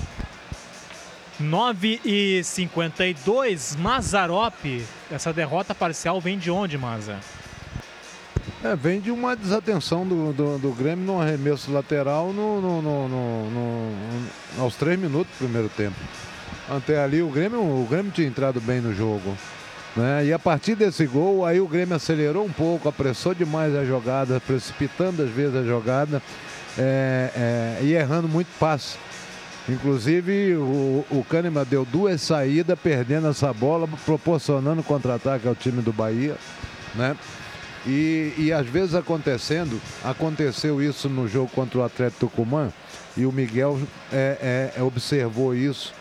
9 1.39 1.99
e 2.05 2.43
52, 2.43 3.75
Mazarop. 3.77 4.81
Essa 5.11 5.33
derrota 5.33 5.73
parcial 5.73 6.19
vem 6.21 6.37
de 6.37 6.49
onde, 6.51 6.77
Maza? 6.77 7.17
É, 8.63 8.75
vem 8.75 8.99
de 9.01 9.11
uma 9.11 9.35
desatenção 9.35 10.05
do, 10.07 10.31
do, 10.33 10.57
do 10.57 10.71
Grêmio 10.71 11.05
no 11.05 11.21
arremesso 11.21 11.71
lateral 11.71 12.31
no, 12.31 12.61
no, 12.61 12.81
no, 12.81 13.07
no- 13.09 14.27
aos 14.59 14.75
três 14.75 14.97
minutos 14.97 15.33
do 15.33 15.37
primeiro 15.45 15.69
tempo. 15.69 15.95
Até 16.69 17.01
ali 17.03 17.21
o 17.21 17.27
Grêmio, 17.29 17.59
o 17.59 17.85
Grêmio 17.89 18.11
tinha 18.11 18.27
entrado 18.27 18.61
bem 18.61 18.79
no 18.79 18.93
jogo. 18.93 19.37
Né? 19.95 20.25
E 20.27 20.33
a 20.33 20.39
partir 20.39 20.75
desse 20.75 21.05
gol, 21.05 21.45
aí 21.45 21.59
o 21.59 21.67
Grêmio 21.67 21.95
acelerou 21.95 22.45
um 22.45 22.51
pouco, 22.51 22.87
apressou 22.87 23.33
demais 23.33 23.75
a 23.75 23.83
jogada, 23.83 24.39
precipitando 24.39 25.23
às 25.23 25.29
vezes 25.29 25.55
a 25.55 25.63
jogada 25.63 26.21
é, 26.77 27.31
é, 27.35 27.83
e 27.83 27.93
errando 27.93 28.27
muito 28.29 28.47
passe. 28.59 28.97
Inclusive 29.69 30.55
o, 30.55 31.05
o 31.09 31.25
Kahneman 31.29 31.63
deu 31.63 31.85
duas 31.85 32.21
saídas, 32.21 32.77
perdendo 32.77 33.27
essa 33.27 33.53
bola, 33.53 33.87
proporcionando 34.05 34.83
contra-ataque 34.83 35.47
ao 35.47 35.55
time 35.55 35.81
do 35.81 35.93
Bahia. 35.93 36.35
Né? 36.95 37.15
E, 37.85 38.33
e 38.37 38.53
às 38.53 38.67
vezes 38.67 38.93
acontecendo, 38.93 39.79
aconteceu 40.03 40.81
isso 40.81 41.09
no 41.09 41.27
jogo 41.27 41.49
contra 41.49 41.79
o 41.79 41.83
Atlético 41.83 42.27
Tucumã, 42.27 42.71
e 43.15 43.25
o 43.25 43.31
Miguel 43.31 43.79
é, 44.11 44.71
é, 44.75 44.83
observou 44.83 45.53
isso, 45.53 45.93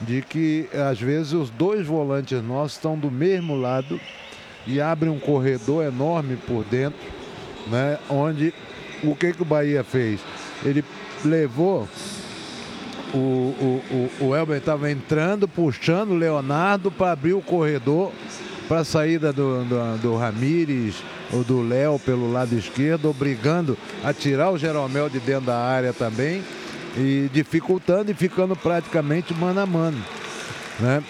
de 0.00 0.22
que 0.22 0.68
às 0.72 1.00
vezes 1.00 1.32
os 1.32 1.50
dois 1.50 1.86
volantes 1.86 2.42
nossos 2.42 2.76
estão 2.76 2.98
do 2.98 3.10
mesmo 3.10 3.54
lado 3.54 4.00
e 4.66 4.80
abrem 4.80 5.10
um 5.10 5.18
corredor 5.18 5.84
enorme 5.84 6.36
por 6.36 6.64
dentro, 6.64 6.98
né? 7.68 7.98
Onde 8.08 8.52
o 9.02 9.14
que, 9.14 9.32
que 9.32 9.42
o 9.42 9.44
Bahia 9.44 9.84
fez? 9.84 10.20
Ele 10.64 10.84
levou 11.24 11.88
o, 13.14 13.18
o, 13.18 14.10
o, 14.20 14.26
o 14.26 14.36
Elber 14.36 14.58
estava 14.58 14.90
entrando, 14.90 15.46
puxando 15.46 16.10
o 16.10 16.16
Leonardo 16.16 16.90
para 16.90 17.12
abrir 17.12 17.34
o 17.34 17.40
corredor 17.40 18.12
para 18.68 18.80
a 18.80 18.84
saída 18.84 19.32
do, 19.32 19.64
do, 19.64 19.98
do 19.98 20.16
Ramires 20.16 20.96
ou 21.32 21.44
do 21.44 21.62
Léo 21.62 21.98
pelo 21.98 22.30
lado 22.30 22.56
esquerdo, 22.56 23.08
obrigando 23.08 23.76
a 24.02 24.12
tirar 24.12 24.50
o 24.50 24.58
Jeromel 24.58 25.08
de 25.08 25.20
dentro 25.20 25.46
da 25.46 25.58
área 25.58 25.92
também 25.92 26.42
e 26.96 27.30
dificultando 27.32 28.10
e 28.10 28.14
ficando 28.14 28.56
praticamente 28.56 29.34
mano 29.34 29.60
a 29.60 29.66
mano. 29.66 30.04
Né? 30.80 31.02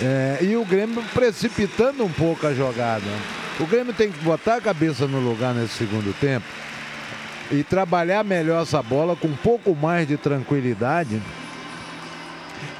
É, 0.00 0.38
e 0.42 0.56
o 0.56 0.64
Grêmio 0.64 1.02
precipitando 1.12 2.04
um 2.04 2.10
pouco 2.10 2.46
a 2.46 2.54
jogada. 2.54 3.04
O 3.60 3.66
Grêmio 3.66 3.92
tem 3.92 4.10
que 4.10 4.18
botar 4.24 4.56
a 4.56 4.60
cabeça 4.60 5.06
no 5.06 5.20
lugar 5.20 5.54
nesse 5.54 5.74
segundo 5.74 6.12
tempo 6.18 6.46
e 7.50 7.62
trabalhar 7.62 8.24
melhor 8.24 8.62
essa 8.62 8.82
bola 8.82 9.14
com 9.16 9.28
um 9.28 9.36
pouco 9.36 9.74
mais 9.74 10.08
de 10.08 10.16
tranquilidade 10.16 11.20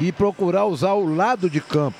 e 0.00 0.10
procurar 0.10 0.64
usar 0.66 0.92
o 0.92 1.14
lado 1.14 1.48
de 1.48 1.60
campo. 1.60 1.98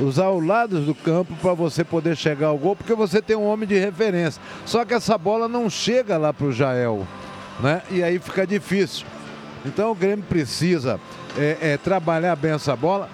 Usar 0.00 0.28
o 0.28 0.38
lado 0.38 0.80
do 0.80 0.94
campo 0.94 1.34
para 1.42 1.54
você 1.54 1.82
poder 1.82 2.16
chegar 2.16 2.48
ao 2.48 2.58
gol, 2.58 2.76
porque 2.76 2.94
você 2.94 3.20
tem 3.20 3.36
um 3.36 3.46
homem 3.46 3.68
de 3.68 3.76
referência. 3.78 4.40
Só 4.64 4.84
que 4.84 4.94
essa 4.94 5.18
bola 5.18 5.48
não 5.48 5.68
chega 5.68 6.16
lá 6.16 6.32
para 6.32 6.46
o 6.46 6.52
Jael, 6.52 7.06
né? 7.58 7.82
E 7.90 8.02
aí 8.02 8.18
fica 8.20 8.46
difícil. 8.46 9.04
Então 9.66 9.90
o 9.90 9.94
Grêmio 9.94 10.24
precisa 10.24 11.00
é, 11.36 11.56
é, 11.60 11.76
trabalhar 11.76 12.36
bem 12.36 12.52
essa 12.52 12.76
bola 12.76 13.08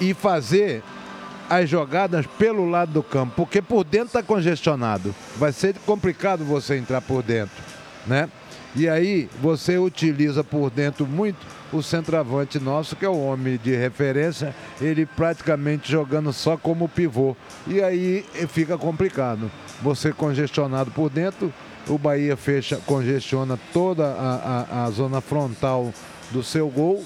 e 0.00 0.12
fazer 0.12 0.82
as 1.48 1.68
jogadas 1.68 2.26
pelo 2.38 2.68
lado 2.68 2.92
do 2.92 3.02
campo, 3.04 3.34
porque 3.36 3.62
por 3.62 3.84
dentro 3.84 4.08
está 4.08 4.22
congestionado. 4.22 5.14
Vai 5.36 5.52
ser 5.52 5.76
complicado 5.86 6.44
você 6.44 6.76
entrar 6.76 7.00
por 7.00 7.22
dentro, 7.22 7.54
né? 8.06 8.28
E 8.74 8.88
aí 8.88 9.28
você 9.40 9.78
utiliza 9.78 10.44
por 10.44 10.70
dentro 10.70 11.06
muito 11.06 11.38
o 11.72 11.82
centroavante 11.82 12.58
nosso, 12.58 12.94
que 12.94 13.04
é 13.04 13.08
o 13.08 13.18
homem 13.18 13.58
de 13.62 13.74
referência, 13.74 14.54
ele 14.80 15.06
praticamente 15.06 15.90
jogando 15.90 16.32
só 16.32 16.56
como 16.56 16.88
pivô. 16.88 17.34
E 17.66 17.82
aí 17.82 18.24
fica 18.48 18.76
complicado. 18.76 19.50
Você 19.82 20.12
congestionado 20.12 20.90
por 20.90 21.08
dentro, 21.08 21.52
o 21.88 21.96
Bahia 21.96 22.36
fecha, 22.36 22.78
congestiona 22.84 23.58
toda 23.72 24.04
a, 24.06 24.66
a, 24.70 24.84
a 24.84 24.90
zona 24.90 25.20
frontal 25.20 25.92
do 26.30 26.42
seu 26.42 26.68
gol 26.68 27.02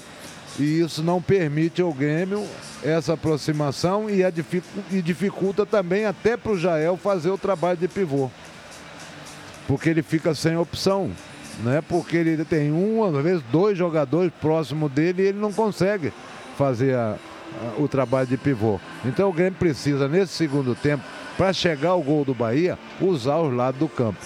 e 0.59 0.81
isso 0.81 1.01
não 1.01 1.21
permite 1.21 1.81
ao 1.81 1.93
Grêmio 1.93 2.45
essa 2.83 3.13
aproximação 3.13 4.09
e, 4.09 4.29
dificu- 4.31 4.67
e 4.91 5.01
dificulta 5.01 5.65
também 5.65 6.05
até 6.05 6.35
para 6.35 6.51
o 6.51 6.57
Jael 6.57 6.97
fazer 6.97 7.29
o 7.29 7.37
trabalho 7.37 7.77
de 7.77 7.87
pivô. 7.87 8.29
Porque 9.71 9.89
ele 9.89 10.03
fica 10.03 10.35
sem 10.35 10.57
opção, 10.57 11.11
né? 11.63 11.81
Porque 11.87 12.17
ele 12.17 12.43
tem 12.43 12.73
um, 12.73 13.05
às 13.05 13.23
vezes 13.23 13.41
dois 13.49 13.77
jogadores 13.77 14.29
próximo 14.41 14.89
dele 14.89 15.23
e 15.23 15.27
ele 15.27 15.39
não 15.39 15.53
consegue 15.53 16.11
fazer 16.57 16.93
a- 16.93 17.15
a- 17.15 17.81
o 17.81 17.87
trabalho 17.87 18.27
de 18.27 18.35
pivô. 18.35 18.81
Então 19.05 19.29
o 19.29 19.31
Grêmio 19.31 19.57
precisa, 19.57 20.09
nesse 20.09 20.33
segundo 20.33 20.75
tempo, 20.75 21.05
para 21.37 21.53
chegar 21.53 21.91
ao 21.91 22.01
gol 22.01 22.25
do 22.25 22.33
Bahia, 22.33 22.77
usar 22.99 23.37
os 23.37 23.53
lados 23.55 23.79
do 23.79 23.87
campo. 23.87 24.19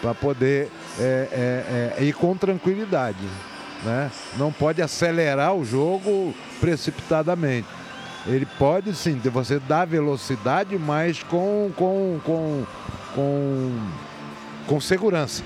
Para 0.00 0.14
poder 0.14 0.70
é, 0.98 1.28
é, 1.30 1.94
é, 1.98 2.02
ir 2.04 2.14
com 2.14 2.34
tranquilidade 2.34 3.18
né? 3.84 4.10
Não 4.38 4.50
pode 4.50 4.80
acelerar 4.80 5.54
o 5.54 5.62
jogo 5.62 6.34
precipitadamente. 6.60 7.68
Ele 8.26 8.46
pode 8.58 8.94
sim, 8.94 9.18
você 9.18 9.58
dá 9.58 9.84
velocidade, 9.84 10.76
mas 10.76 11.22
com, 11.22 11.70
com, 11.76 12.20
com, 12.24 12.64
com, 13.14 13.78
com 14.66 14.80
segurança. 14.80 15.44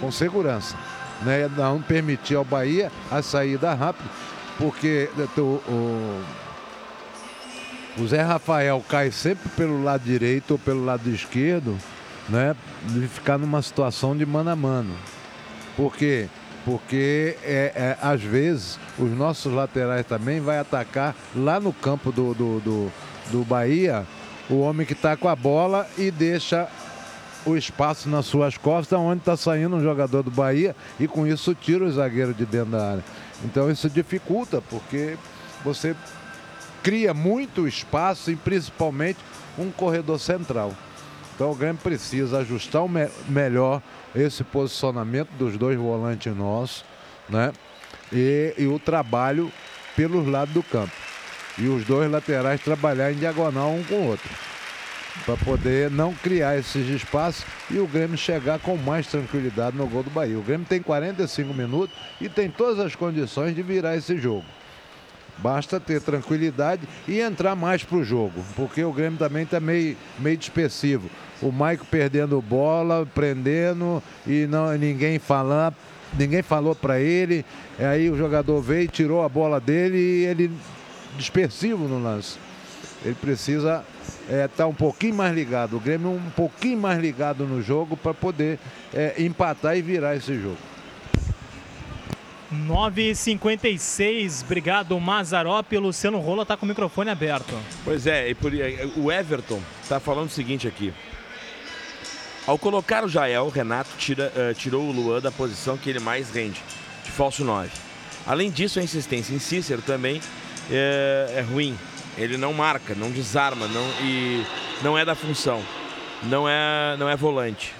Com 0.00 0.12
segurança. 0.12 0.76
Né? 1.22 1.48
Não 1.56 1.80
permitir 1.80 2.34
ao 2.34 2.44
Bahia 2.44 2.92
a 3.10 3.22
saída 3.22 3.72
rápida, 3.74 4.08
porque 4.58 5.08
o, 5.36 5.40
o, 5.40 6.24
o 7.98 8.06
Zé 8.06 8.22
Rafael 8.22 8.84
cai 8.88 9.10
sempre 9.10 9.48
pelo 9.50 9.82
lado 9.82 10.02
direito 10.02 10.52
ou 10.52 10.58
pelo 10.58 10.84
lado 10.84 11.08
esquerdo, 11.08 11.76
né? 12.28 12.54
De 12.84 13.08
ficar 13.08 13.38
numa 13.38 13.62
situação 13.62 14.16
de 14.16 14.26
mano 14.26 14.50
a 14.50 14.56
mano. 14.56 14.94
Por 15.76 15.96
quê? 15.96 16.28
Porque 16.68 17.34
é, 17.42 17.72
é, 17.74 17.98
às 18.02 18.22
vezes 18.22 18.78
os 18.98 19.10
nossos 19.12 19.50
laterais 19.50 20.04
também 20.04 20.38
vai 20.38 20.58
atacar 20.58 21.16
lá 21.34 21.58
no 21.58 21.72
campo 21.72 22.12
do, 22.12 22.34
do, 22.34 22.60
do, 22.60 22.92
do 23.30 23.42
Bahia 23.42 24.06
o 24.50 24.60
homem 24.60 24.86
que 24.86 24.92
está 24.92 25.16
com 25.16 25.28
a 25.28 25.34
bola 25.34 25.88
e 25.96 26.10
deixa 26.10 26.68
o 27.46 27.56
espaço 27.56 28.06
nas 28.06 28.26
suas 28.26 28.58
costas, 28.58 28.98
onde 28.98 29.20
está 29.20 29.34
saindo 29.34 29.76
um 29.76 29.82
jogador 29.82 30.22
do 30.22 30.30
Bahia 30.30 30.76
e 31.00 31.08
com 31.08 31.26
isso 31.26 31.54
tira 31.54 31.86
o 31.86 31.90
zagueiro 31.90 32.34
de 32.34 32.44
dentro 32.44 32.72
da 32.72 32.90
área. 32.90 33.04
Então 33.42 33.70
isso 33.70 33.88
dificulta, 33.88 34.60
porque 34.60 35.16
você 35.64 35.96
cria 36.82 37.14
muito 37.14 37.66
espaço 37.66 38.30
e 38.30 38.36
principalmente 38.36 39.18
um 39.58 39.70
corredor 39.70 40.20
central. 40.20 40.74
Então 41.34 41.50
o 41.50 41.54
Grêmio 41.54 41.80
precisa 41.82 42.40
ajustar 42.40 42.84
o 42.84 42.88
me 42.88 43.08
melhor 43.26 43.80
esse 44.20 44.42
posicionamento 44.44 45.30
dos 45.38 45.56
dois 45.56 45.78
volantes 45.78 46.34
nossos, 46.34 46.84
né? 47.28 47.52
E, 48.12 48.54
e 48.56 48.66
o 48.66 48.78
trabalho 48.78 49.52
pelos 49.96 50.26
lados 50.26 50.54
do 50.54 50.62
campo. 50.62 50.92
E 51.58 51.66
os 51.66 51.84
dois 51.84 52.10
laterais 52.10 52.60
trabalhar 52.60 53.12
em 53.12 53.16
diagonal 53.16 53.72
um 53.72 53.82
com 53.84 53.94
o 53.94 54.08
outro. 54.08 54.30
Para 55.26 55.36
poder 55.36 55.90
não 55.90 56.14
criar 56.14 56.56
esses 56.56 56.88
espaços 56.88 57.44
e 57.68 57.78
o 57.78 57.86
Grêmio 57.86 58.16
chegar 58.16 58.60
com 58.60 58.76
mais 58.76 59.08
tranquilidade 59.08 59.76
no 59.76 59.86
gol 59.88 60.04
do 60.04 60.10
Bahia. 60.10 60.38
O 60.38 60.42
Grêmio 60.42 60.66
tem 60.66 60.80
45 60.80 61.52
minutos 61.52 61.94
e 62.20 62.28
tem 62.28 62.48
todas 62.48 62.78
as 62.78 62.94
condições 62.94 63.54
de 63.54 63.62
virar 63.62 63.96
esse 63.96 64.16
jogo. 64.16 64.44
Basta 65.38 65.78
ter 65.78 66.00
tranquilidade 66.00 66.82
e 67.06 67.20
entrar 67.20 67.54
mais 67.54 67.84
para 67.84 67.98
o 67.98 68.04
jogo, 68.04 68.44
porque 68.56 68.82
o 68.82 68.92
Grêmio 68.92 69.18
também 69.18 69.44
está 69.44 69.60
meio, 69.60 69.96
meio 70.18 70.36
dispersivo. 70.36 71.08
O 71.40 71.52
Maico 71.52 71.86
perdendo 71.86 72.42
bola, 72.42 73.06
prendendo 73.14 74.02
e 74.26 74.46
não, 74.46 74.76
ninguém 74.76 75.20
falando, 75.20 75.76
ninguém 76.18 76.42
falou 76.42 76.74
para 76.74 76.98
ele. 77.00 77.44
Aí 77.78 78.10
o 78.10 78.16
jogador 78.16 78.60
veio, 78.60 78.88
tirou 78.88 79.24
a 79.24 79.28
bola 79.28 79.60
dele 79.60 79.96
e 79.96 80.24
ele 80.24 80.50
dispersivo 81.16 81.86
no 81.86 82.02
lance. 82.02 82.36
Ele 83.04 83.14
precisa 83.14 83.84
estar 84.44 84.66
um 84.66 84.74
pouquinho 84.74 85.14
mais 85.14 85.32
ligado, 85.32 85.76
o 85.76 85.80
Grêmio 85.80 86.10
um 86.10 86.30
pouquinho 86.30 86.78
mais 86.78 86.98
ligado 87.00 87.46
no 87.46 87.62
jogo 87.62 87.96
para 87.96 88.12
poder 88.12 88.58
é, 88.92 89.14
empatar 89.18 89.76
e 89.76 89.82
virar 89.82 90.16
esse 90.16 90.34
jogo. 90.34 90.58
9h56, 92.52 94.42
obrigado 94.44 94.98
Mazarop. 94.98 95.70
Luciano 95.76 96.18
Rola 96.18 96.42
está 96.42 96.56
com 96.56 96.64
o 96.64 96.68
microfone 96.68 97.10
aberto. 97.10 97.54
Pois 97.84 98.06
é, 98.06 98.28
e 98.30 98.34
por- 98.34 98.52
o 98.96 99.12
Everton 99.12 99.60
está 99.82 100.00
falando 100.00 100.26
o 100.28 100.30
seguinte 100.32 100.66
aqui. 100.66 100.92
Ao 102.46 102.56
colocar 102.58 103.04
o 103.04 103.08
Jael, 103.08 103.44
o 103.44 103.50
Renato 103.50 103.90
tira, 103.98 104.32
eh, 104.34 104.54
tirou 104.54 104.82
o 104.88 104.92
Luan 104.92 105.20
da 105.20 105.30
posição 105.30 105.76
que 105.76 105.90
ele 105.90 106.00
mais 106.00 106.30
rende. 106.30 106.62
de 107.04 107.10
falso 107.10 107.42
9. 107.44 107.70
Além 108.26 108.50
disso, 108.50 108.78
a 108.78 108.82
insistência 108.82 109.34
em 109.34 109.38
Cícero 109.38 109.80
também 109.82 110.20
é, 110.70 111.34
é 111.36 111.40
ruim. 111.40 111.76
Ele 112.18 112.36
não 112.36 112.52
marca, 112.52 112.94
não 112.94 113.10
desarma 113.10 113.66
não, 113.68 113.84
e 114.02 114.44
não 114.82 114.96
é 114.98 115.04
da 115.06 115.14
função. 115.14 115.62
Não 116.24 116.46
é, 116.48 116.96
não 116.98 117.08
é 117.08 117.16
volante. 117.16 117.72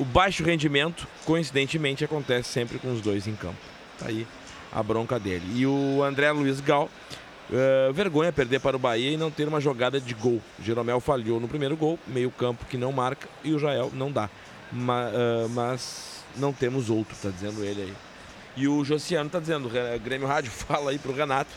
O 0.00 0.04
baixo 0.04 0.42
rendimento, 0.42 1.06
coincidentemente, 1.26 2.02
acontece 2.02 2.48
sempre 2.48 2.78
com 2.78 2.90
os 2.90 3.02
dois 3.02 3.26
em 3.26 3.36
campo. 3.36 3.58
Tá 3.98 4.06
aí 4.06 4.26
a 4.72 4.82
bronca 4.82 5.18
dele. 5.20 5.44
E 5.54 5.66
o 5.66 6.02
André 6.02 6.32
Luiz 6.32 6.58
Gal, 6.58 6.88
uh, 7.50 7.92
vergonha 7.92 8.32
perder 8.32 8.60
para 8.60 8.74
o 8.74 8.78
Bahia 8.78 9.10
e 9.10 9.16
não 9.18 9.30
ter 9.30 9.46
uma 9.46 9.60
jogada 9.60 10.00
de 10.00 10.14
gol. 10.14 10.40
Jeromel 10.62 11.00
falhou 11.00 11.38
no 11.38 11.46
primeiro 11.46 11.76
gol, 11.76 11.98
meio 12.06 12.30
campo 12.30 12.64
que 12.64 12.78
não 12.78 12.90
marca 12.92 13.28
e 13.44 13.52
o 13.52 13.58
Jael 13.58 13.90
não 13.92 14.10
dá. 14.10 14.30
Ma, 14.72 15.08
uh, 15.08 15.48
mas 15.50 16.24
não 16.34 16.50
temos 16.50 16.88
outro, 16.88 17.14
tá 17.20 17.28
dizendo 17.28 17.62
ele 17.62 17.82
aí. 17.82 17.94
E 18.56 18.66
o 18.66 18.82
Josiano 18.82 19.28
tá 19.28 19.38
dizendo, 19.38 19.70
Grêmio 20.02 20.26
Rádio, 20.26 20.50
fala 20.50 20.92
aí 20.92 20.98
pro 20.98 21.12
Renato 21.12 21.50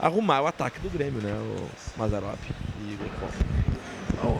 arrumar 0.00 0.42
o 0.42 0.46
ataque 0.48 0.80
do 0.80 0.90
Grêmio, 0.90 1.20
né? 1.20 1.32
O 1.32 1.98
Mazarop 1.98 2.40
e 2.80 2.94
o, 2.94 3.73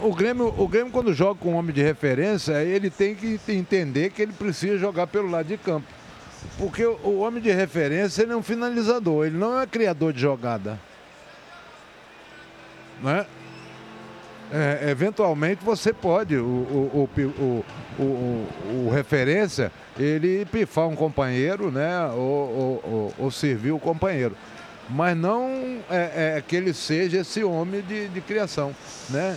o 0.03 0.13
Grêmio, 0.13 0.53
o 0.57 0.67
Grêmio, 0.67 0.91
quando 0.91 1.13
joga 1.13 1.39
com 1.39 1.53
um 1.53 1.55
homem 1.55 1.73
de 1.73 1.81
referência, 1.81 2.63
ele 2.63 2.89
tem 2.89 3.15
que 3.15 3.39
entender 3.49 4.11
que 4.11 4.21
ele 4.21 4.33
precisa 4.33 4.77
jogar 4.77 5.07
pelo 5.07 5.29
lado 5.29 5.47
de 5.47 5.57
campo. 5.57 5.87
Porque 6.57 6.85
o, 6.85 7.19
homem 7.19 7.41
de 7.41 7.51
referência 7.51 8.21
ele 8.21 8.33
é 8.33 8.35
um 8.35 8.43
finalizador, 8.43 9.25
ele 9.25 9.37
não 9.37 9.59
é 9.59 9.65
criador 9.65 10.13
de 10.13 10.21
jogada. 10.21 10.79
Né? 13.01 13.25
É, 14.51 14.89
eventualmente 14.91 15.65
você 15.65 15.91
pode, 15.91 16.35
o, 16.37 16.45
o, 16.45 17.09
o, 17.17 17.65
o, 17.99 18.47
o, 18.85 18.89
referência, 18.93 19.71
ele 19.97 20.45
pifar 20.45 20.87
um 20.87 20.95
companheiro, 20.95 21.71
né? 21.71 22.05
Ou, 22.11 22.83
ou, 22.83 23.13
ou, 23.17 23.31
servir 23.31 23.71
o 23.71 23.79
companheiro. 23.79 24.35
Mas 24.87 25.17
não 25.17 25.79
é, 25.89 26.35
é, 26.37 26.43
que 26.47 26.55
ele 26.55 26.73
seja 26.73 27.21
esse 27.21 27.43
homem 27.43 27.81
de, 27.81 28.07
de 28.07 28.21
criação, 28.21 28.73
né? 29.09 29.35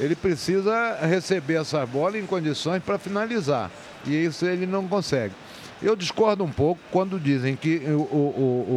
Ele 0.00 0.16
precisa 0.16 0.98
receber 1.02 1.60
essa 1.60 1.84
bola 1.84 2.18
em 2.18 2.24
condições 2.24 2.82
para 2.82 2.98
finalizar. 2.98 3.70
E 4.06 4.14
isso 4.24 4.46
ele 4.46 4.66
não 4.66 4.88
consegue. 4.88 5.34
Eu 5.82 5.94
discordo 5.94 6.42
um 6.42 6.50
pouco 6.50 6.80
quando 6.90 7.20
dizem 7.20 7.54
que 7.54 7.76
o, 7.86 8.00
o, 8.00 8.08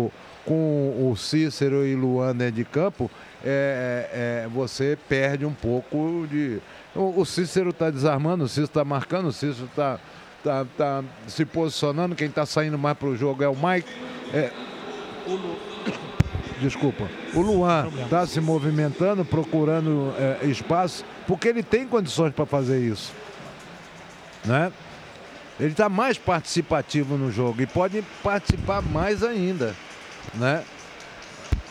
o, 0.06 0.12
com 0.46 1.10
o 1.10 1.16
Cícero 1.16 1.86
e 1.86 1.96
Luan 1.96 2.36
dentro 2.36 2.56
de 2.56 2.66
campo, 2.66 3.10
é, 3.44 4.44
é, 4.46 4.50
você 4.50 4.98
perde 5.08 5.46
um 5.46 5.54
pouco 5.54 6.28
de. 6.30 6.60
O, 6.94 7.22
o 7.22 7.26
Cícero 7.26 7.70
está 7.70 7.90
desarmando, 7.90 8.44
o 8.44 8.48
Cícero 8.48 8.66
está 8.66 8.86
marcando, 8.86 9.28
o 9.28 9.34
Cícero 9.34 9.66
está 9.66 10.00
tá, 10.44 10.66
tá 10.78 11.04
se 11.28 11.46
posicionando. 11.46 12.16
Quem 12.16 12.28
está 12.28 12.46
saindo 12.46 12.78
mais 12.78 12.98
para 12.98 13.08
o 13.08 13.16
jogo 13.16 13.44
é 13.44 13.48
o 13.48 13.56
Mike. 13.56 13.90
É. 14.34 14.52
Desculpa. 16.64 17.10
O 17.34 17.42
Luan 17.42 17.90
está 18.04 18.26
se 18.26 18.40
movimentando, 18.40 19.26
procurando 19.26 20.14
é, 20.18 20.46
espaço, 20.46 21.04
porque 21.28 21.50
ele 21.50 21.62
tem 21.62 21.86
condições 21.86 22.34
para 22.34 22.46
fazer 22.46 22.80
isso. 22.80 23.12
Né? 24.46 24.72
Ele 25.60 25.72
está 25.72 25.90
mais 25.90 26.18
participativo 26.18 27.18
no 27.18 27.30
jogo 27.30 27.62
e 27.62 27.68
pode 27.68 28.02
participar 28.24 28.82
mais 28.82 29.24
ainda, 29.24 29.76
né? 30.34 30.64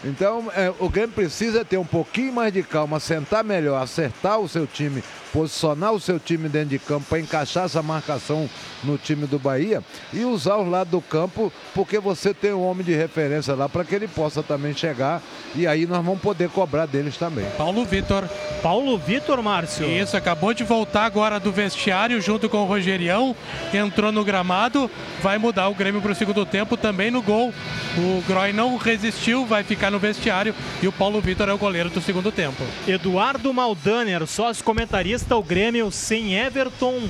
Então, 0.05 0.51
é, 0.55 0.73
o 0.79 0.91
Grêmio 0.91 1.15
precisa 1.15 1.65
ter 1.65 1.79
um 1.79 1.85
pouquinho 1.85 2.33
mais 2.33 2.53
de 2.53 2.63
calma, 2.63 3.01
sentar 3.01 3.43
melhor, 3.43 3.81
acertar 3.81 4.39
o 4.41 4.49
seu 4.49 4.67
time, 4.67 5.03
posicionar 5.33 5.93
o 5.93 6.01
seu 6.01 6.21
time 6.21 6.49
dentro 6.49 6.69
de 6.69 6.79
campo 6.79 7.07
para 7.09 7.21
encaixar 7.21 7.65
essa 7.65 7.83
marcação 7.83 8.49
no 8.85 8.99
time 8.99 9.27
do 9.27 9.39
Bahia 9.39 9.83
e 10.13 10.25
usar 10.25 10.57
os 10.59 10.69
lados 10.69 10.91
do 10.91 11.01
campo, 11.01 11.53
porque 11.75 11.99
você 11.99 12.35
tem 12.35 12.53
um 12.53 12.67
homem 12.67 12.85
de 12.85 12.95
referência 12.95 13.55
lá 13.55 13.69
para 13.69 13.85
que 13.85 13.95
ele 13.95 14.09
possa 14.09 14.43
também 14.43 14.75
chegar 14.75 15.23
e 15.55 15.67
aí 15.67 15.87
nós 15.87 16.05
vamos 16.05 16.21
poder 16.21 16.49
cobrar 16.51 16.87
deles 16.87 17.17
também. 17.17 17.47
Paulo 17.57 17.85
Vitor. 17.85 18.29
Paulo 18.63 18.99
Vitor, 18.99 19.43
Márcio. 19.43 19.89
Isso, 19.89 20.17
acabou 20.17 20.53
de 20.53 20.65
voltar 20.65 21.05
agora 21.05 21.41
do 21.41 21.51
vestiário 21.51 22.21
junto 22.21 22.49
com 22.49 22.59
o 22.59 22.67
Rogerião, 22.67 23.35
entrou 23.73 24.13
no 24.13 24.25
gramado, 24.25 24.91
vai 25.23 25.39
mudar 25.39 25.69
o 25.69 25.75
Grêmio 25.75 26.01
para 26.01 26.13
o 26.13 26.15
segundo 26.15 26.45
tempo 26.45 26.77
também 26.77 27.11
no 27.11 27.23
gol. 27.23 27.53
O 27.97 28.23
Groy 28.27 28.53
não 28.53 28.77
resistiu, 28.77 29.45
vai 29.45 29.63
ficar 29.63 29.91
no 29.91 29.99
vestiário 29.99 30.55
e 30.83 30.89
o 30.89 30.93
Paulo 30.93 31.21
Vitor 31.21 31.49
é 31.49 31.53
o 31.53 31.59
goleiro 31.59 31.91
do 31.91 32.01
segundo 32.01 32.33
tempo. 32.33 32.63
Eduardo 32.87 33.53
Maldaner, 33.53 34.27
sócio 34.27 34.65
comentarista, 34.65 35.22
o 35.31 35.43
Grêmio 35.43 35.91
sem 35.91 36.35
Everton 36.35 37.09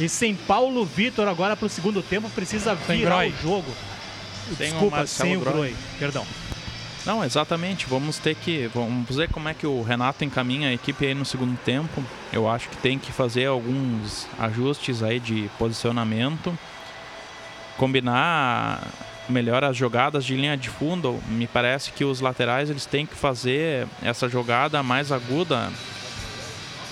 e 0.00 0.08
sem 0.08 0.34
Paulo 0.34 0.84
Vitor 0.84 1.26
agora 1.26 1.56
para 1.56 1.66
o 1.66 1.68
segundo 1.68 2.02
tempo 2.02 2.28
precisa 2.30 2.74
virar 2.74 3.26
o 3.26 3.32
jogo. 3.42 3.72
Sem 4.56 4.70
Desculpa, 4.70 5.02
o 5.02 5.06
sem 5.06 5.36
o 5.36 5.40
Groi, 5.40 5.74
perdão. 5.98 6.24
Não, 7.04 7.24
exatamente. 7.24 7.86
Vamos 7.86 8.18
ter 8.18 8.34
que. 8.34 8.66
Vamos 8.74 9.16
ver 9.16 9.30
como 9.30 9.48
é 9.48 9.54
que 9.54 9.66
o 9.66 9.82
Renato 9.82 10.24
encaminha 10.24 10.68
a 10.68 10.72
equipe 10.72 11.06
aí 11.06 11.14
no 11.14 11.24
segundo 11.24 11.56
tempo. 11.58 12.04
Eu 12.32 12.48
acho 12.48 12.68
que 12.68 12.76
tem 12.76 12.98
que 12.98 13.10
fazer 13.12 13.46
alguns 13.46 14.26
ajustes 14.38 15.02
aí 15.02 15.18
de 15.18 15.50
posicionamento. 15.58 16.56
Combinar 17.76 18.86
melhor 19.28 19.62
as 19.64 19.76
jogadas 19.76 20.24
de 20.24 20.36
linha 20.36 20.56
de 20.56 20.68
fundo. 20.68 21.18
Me 21.28 21.46
parece 21.46 21.92
que 21.92 22.04
os 22.04 22.20
laterais 22.20 22.68
eles 22.70 22.86
têm 22.86 23.06
que 23.06 23.14
fazer 23.14 23.86
essa 24.02 24.28
jogada 24.28 24.82
mais 24.82 25.10
aguda 25.12 25.70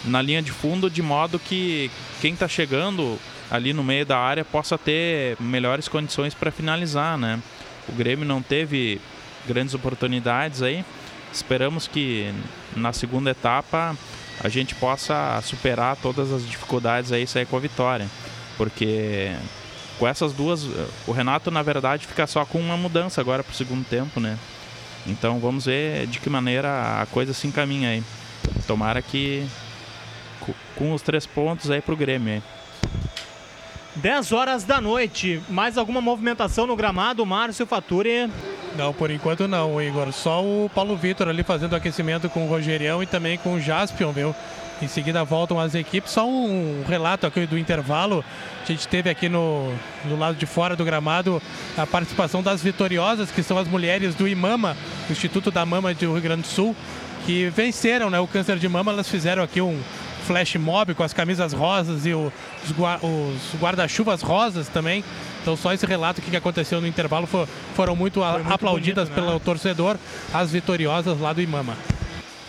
na 0.07 0.22
linha 0.22 0.40
de 0.40 0.52
fundo, 0.52 0.88
de 0.88 1.02
modo 1.02 1.38
que 1.38 1.90
quem 2.20 2.32
está 2.32 2.48
chegando 2.48 3.18
ali 3.50 3.72
no 3.72 3.82
meio 3.82 4.07
da 4.07 4.18
área 4.18 4.44
possa 4.44 4.78
ter 4.78 5.36
melhores 5.40 5.88
condições 5.88 6.34
para 6.34 6.50
finalizar, 6.50 7.18
né? 7.18 7.40
O 7.88 7.92
Grêmio 7.92 8.24
não 8.24 8.42
teve 8.42 9.00
grandes 9.46 9.74
oportunidades 9.74 10.62
aí. 10.62 10.84
Esperamos 11.32 11.86
que 11.86 12.32
na 12.74 12.92
segunda 12.92 13.30
etapa 13.30 13.96
a 14.42 14.48
gente 14.48 14.74
possa 14.74 15.40
superar 15.42 15.96
todas 15.96 16.32
as 16.32 16.46
dificuldades 16.46 17.12
aí 17.12 17.22
e 17.22 17.26
sair 17.26 17.46
com 17.46 17.57
a 17.57 17.61
vitória. 17.61 18.07
Porque 18.57 19.32
com 19.98 20.07
essas 20.07 20.32
duas, 20.32 20.66
o 21.07 21.12
Renato 21.12 21.50
na 21.50 21.62
verdade 21.62 22.07
fica 22.07 22.26
só 22.26 22.44
com 22.44 22.59
uma 22.59 22.76
mudança 22.76 23.20
agora 23.20 23.42
para 23.42 23.52
o 23.52 23.57
segundo 23.57 23.84
tempo, 23.84 24.20
né? 24.20 24.38
Então 25.07 25.38
vamos 25.38 25.66
ver 25.66 26.07
de 26.07 26.18
que 26.18 26.28
maneira 26.28 27.00
a 27.00 27.07
coisa 27.07 27.32
se 27.32 27.46
encaminha 27.46 27.90
aí. 27.90 28.02
Tomara 28.66 29.00
que 29.00 29.46
com 30.77 30.93
os 30.93 31.03
três 31.03 31.27
pontos 31.27 31.70
aí 31.70 31.81
para 31.81 31.95
o 31.95 31.97
Grêmio. 31.97 32.35
Aí. 32.35 32.43
10 33.97 34.33
horas 34.33 34.64
da 34.64 34.81
noite. 34.81 35.41
Mais 35.49 35.79
alguma 35.79 36.01
movimentação 36.01 36.66
no 36.66 36.77
gramado, 36.77 37.24
Márcio 37.24 37.66
Faturi? 37.66 38.31
Não, 38.77 38.93
por 38.93 39.11
enquanto 39.11 39.49
não, 39.49 39.81
Igor. 39.81 40.12
Só 40.12 40.43
o 40.43 40.70
Paulo 40.74 40.97
Vitor 40.97 41.29
ali 41.29 41.43
fazendo 41.43 41.74
aquecimento 41.74 42.29
com 42.29 42.45
o 42.45 42.49
Rogerião 42.49 43.03
e 43.03 43.07
também 43.07 43.39
com 43.39 43.55
o 43.55 43.61
Jaspion, 43.61 44.12
viu? 44.12 44.35
Em 44.83 44.87
seguida 44.87 45.24
voltam 45.24 45.59
as 45.59 45.74
equipes. 45.74 46.12
Só 46.12 46.29
um 46.29 46.85
relato 46.87 47.27
aqui 47.27 47.47
do 47.47 47.57
intervalo. 47.57 48.22
A 48.62 48.66
gente 48.66 48.87
teve 48.87 49.09
aqui 49.09 49.31
no, 49.31 49.72
no 50.05 50.18
lado 50.18 50.37
de 50.37 50.45
fora 50.45 50.77
do 50.77 50.85
gramado 50.85 51.41
a 51.79 51.87
participação 51.87 52.43
das 52.43 52.62
vitoriosas, 52.62 53.31
que 53.31 53.43
são 53.43 53.57
as 53.57 53.66
mulheres 53.66 54.14
do 54.14 54.29
IMAMA, 54.29 54.77
o 55.09 55.12
Instituto 55.12 55.51
da 55.51 55.64
Mama 55.64 55.95
do 55.95 56.12
Rio 56.12 56.20
Grande 56.20 56.43
do 56.43 56.49
Sul, 56.49 56.77
que 57.24 57.49
venceram 57.49 58.11
né, 58.11 58.20
o 58.20 58.27
câncer 58.27 58.59
de 58.59 58.68
mama. 58.68 58.93
Elas 58.93 59.09
fizeram 59.09 59.43
aqui 59.43 59.62
um, 59.62 59.81
flash 60.27 60.57
mob 60.57 60.95
com 60.95 61.03
as 61.03 61.12
camisas 61.12 61.53
rosas 61.53 62.05
e 62.05 62.12
o, 62.12 62.33
os, 62.64 62.70
os 62.70 63.61
guarda-chuvas 63.61 64.22
rosas 64.22 64.68
também. 64.68 65.05
Então 65.43 65.57
só 65.57 65.72
esse 65.72 65.87
relato 65.87 66.20
que 66.20 66.37
aconteceu 66.37 66.81
no 66.81 66.87
intervalo 66.87 67.27
for, 67.27 67.49
foram 67.74 67.95
muito, 67.95 68.20
muito 68.20 68.53
aplaudidas 68.53 69.09
bonito, 69.09 69.20
né? 69.20 69.27
pelo 69.29 69.41
torcedor, 69.41 69.97
as 70.35 70.51
vitoriosas 70.51 71.20
lá 71.20 71.33
do 71.33 71.41
Imama. 71.41 71.77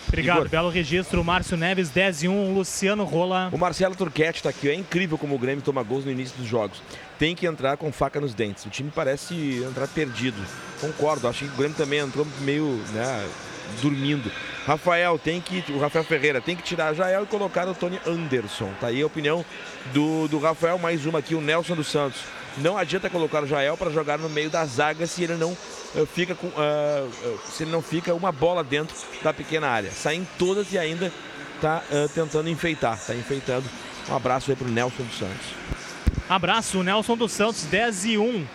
Obrigado, 0.08 0.38
Igor. 0.38 0.48
belo 0.48 0.70
registro. 0.70 1.22
Márcio 1.22 1.56
Neves, 1.56 1.90
10 1.90 2.22
e 2.24 2.28
1, 2.28 2.54
Luciano 2.54 3.04
Rola. 3.04 3.50
O 3.52 3.58
Marcelo 3.58 3.94
Turquete 3.94 4.38
está 4.38 4.48
aqui. 4.48 4.68
É 4.68 4.74
incrível 4.74 5.18
como 5.18 5.34
o 5.34 5.38
Grêmio 5.38 5.62
toma 5.62 5.82
gols 5.82 6.04
no 6.04 6.10
início 6.10 6.36
dos 6.36 6.46
jogos. 6.46 6.82
Tem 7.18 7.36
que 7.36 7.46
entrar 7.46 7.76
com 7.76 7.92
faca 7.92 8.18
nos 8.18 8.34
dentes. 8.34 8.64
O 8.64 8.70
time 8.70 8.90
parece 8.92 9.62
entrar 9.68 9.86
perdido. 9.86 10.40
Concordo, 10.80 11.28
acho 11.28 11.44
que 11.44 11.50
o 11.50 11.56
Grêmio 11.56 11.76
também 11.76 11.98
entrou 11.98 12.26
meio 12.40 12.80
né, 12.92 13.28
dormindo. 13.82 14.30
Rafael 14.68 15.18
tem 15.18 15.40
que. 15.40 15.64
O 15.72 15.78
Rafael 15.78 16.04
Ferreira 16.04 16.42
tem 16.42 16.54
que 16.54 16.62
tirar 16.62 16.92
Jael 16.92 17.22
e 17.22 17.26
colocar 17.26 17.66
o 17.66 17.74
Tony 17.74 17.98
Anderson. 18.06 18.70
Tá 18.78 18.88
aí 18.88 19.00
a 19.00 19.06
opinião 19.06 19.42
do, 19.94 20.28
do 20.28 20.38
Rafael. 20.38 20.78
Mais 20.78 21.06
uma 21.06 21.20
aqui, 21.20 21.34
o 21.34 21.40
Nelson 21.40 21.74
dos 21.74 21.86
Santos. 21.86 22.20
Não 22.58 22.76
adianta 22.76 23.08
colocar 23.08 23.42
o 23.42 23.46
Jael 23.46 23.78
para 23.78 23.90
jogar 23.90 24.18
no 24.18 24.28
meio 24.28 24.50
da 24.50 24.66
zaga 24.66 25.06
se 25.06 25.24
ele 25.24 25.36
não 25.36 25.52
uh, 25.52 26.06
fica 26.12 26.34
com. 26.34 26.48
Uh, 26.48 27.40
se 27.50 27.62
ele 27.62 27.70
não 27.70 27.80
fica 27.80 28.12
uma 28.12 28.30
bola 28.30 28.62
dentro 28.62 28.94
da 29.22 29.32
pequena 29.32 29.68
área. 29.68 29.90
Saem 29.90 30.28
todas 30.38 30.70
e 30.70 30.76
ainda 30.76 31.10
está 31.56 31.82
tentando 32.14 32.50
enfeitar. 32.50 32.98
Está 32.98 33.14
enfeitando. 33.14 33.64
Um 34.06 34.14
abraço 34.14 34.50
aí 34.50 34.56
para 34.56 34.68
o 34.68 34.70
Nelson 34.70 35.02
dos 35.02 35.18
Santos. 35.18 35.46
Abraço, 36.28 36.82
Nelson 36.82 37.16
dos 37.16 37.32
Santos, 37.32 37.64
10 37.64 38.04
e 38.04 38.18
1. 38.18 38.46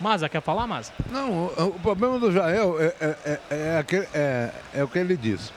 Maza, 0.00 0.28
quer 0.28 0.42
falar, 0.42 0.66
Maza? 0.66 0.92
Não, 1.10 1.46
o, 1.46 1.68
o, 1.68 1.80
problema 1.80 2.18
do 2.18 2.32
Jael 2.32 2.80
é, 2.80 2.94
é, 3.00 3.16
é, 3.26 3.40
é, 3.50 4.08
é, 4.14 4.50
é 4.74 4.84
o 4.84 4.88
que 4.88 4.98
ele 4.98 5.16
disse. 5.16 5.52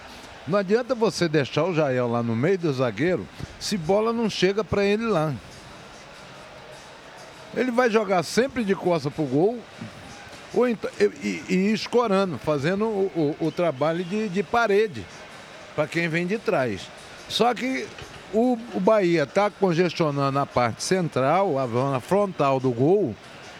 Não 0.47 0.59
adianta 0.59 0.95
você 0.95 1.27
deixar 1.27 1.65
o 1.65 1.73
Jael 1.73 2.07
lá 2.07 2.23
no 2.23 2.35
meio 2.35 2.57
do 2.57 2.71
zagueiro 2.71 3.27
se 3.59 3.77
bola 3.77 4.13
não 4.13 4.29
chega 4.29 4.63
para 4.63 4.83
ele 4.83 5.05
lá. 5.05 5.33
Ele 7.55 7.71
vai 7.71 7.89
jogar 7.89 8.23
sempre 8.23 8.63
de 8.63 8.75
costa 8.75 9.09
pro 9.09 9.25
gol 9.25 9.59
ou 10.53 10.67
então, 10.67 10.89
e, 10.99 11.43
e, 11.49 11.53
e 11.53 11.73
escorando, 11.73 12.37
fazendo 12.37 12.85
o, 12.85 13.35
o, 13.41 13.47
o 13.47 13.51
trabalho 13.51 14.03
de, 14.03 14.29
de 14.29 14.43
parede 14.43 15.05
para 15.75 15.87
quem 15.87 16.07
vem 16.07 16.25
de 16.25 16.37
trás. 16.37 16.87
Só 17.27 17.53
que 17.53 17.85
o, 18.33 18.57
o 18.73 18.79
Bahia 18.79 19.23
está 19.23 19.49
congestionando 19.49 20.39
a 20.39 20.45
parte 20.45 20.83
central, 20.83 21.59
a 21.59 21.67
zona 21.67 21.99
frontal 21.99 22.59
do 22.59 22.71
gol, 22.71 23.15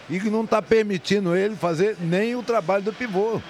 e 0.09 0.19
que 0.19 0.29
não 0.29 0.43
está 0.43 0.61
permitindo 0.61 1.35
ele 1.35 1.55
fazer 1.55 1.97
nem 1.99 2.35
o 2.35 2.43
trabalho 2.43 2.83
do 2.83 2.93
pivô. 2.93 3.41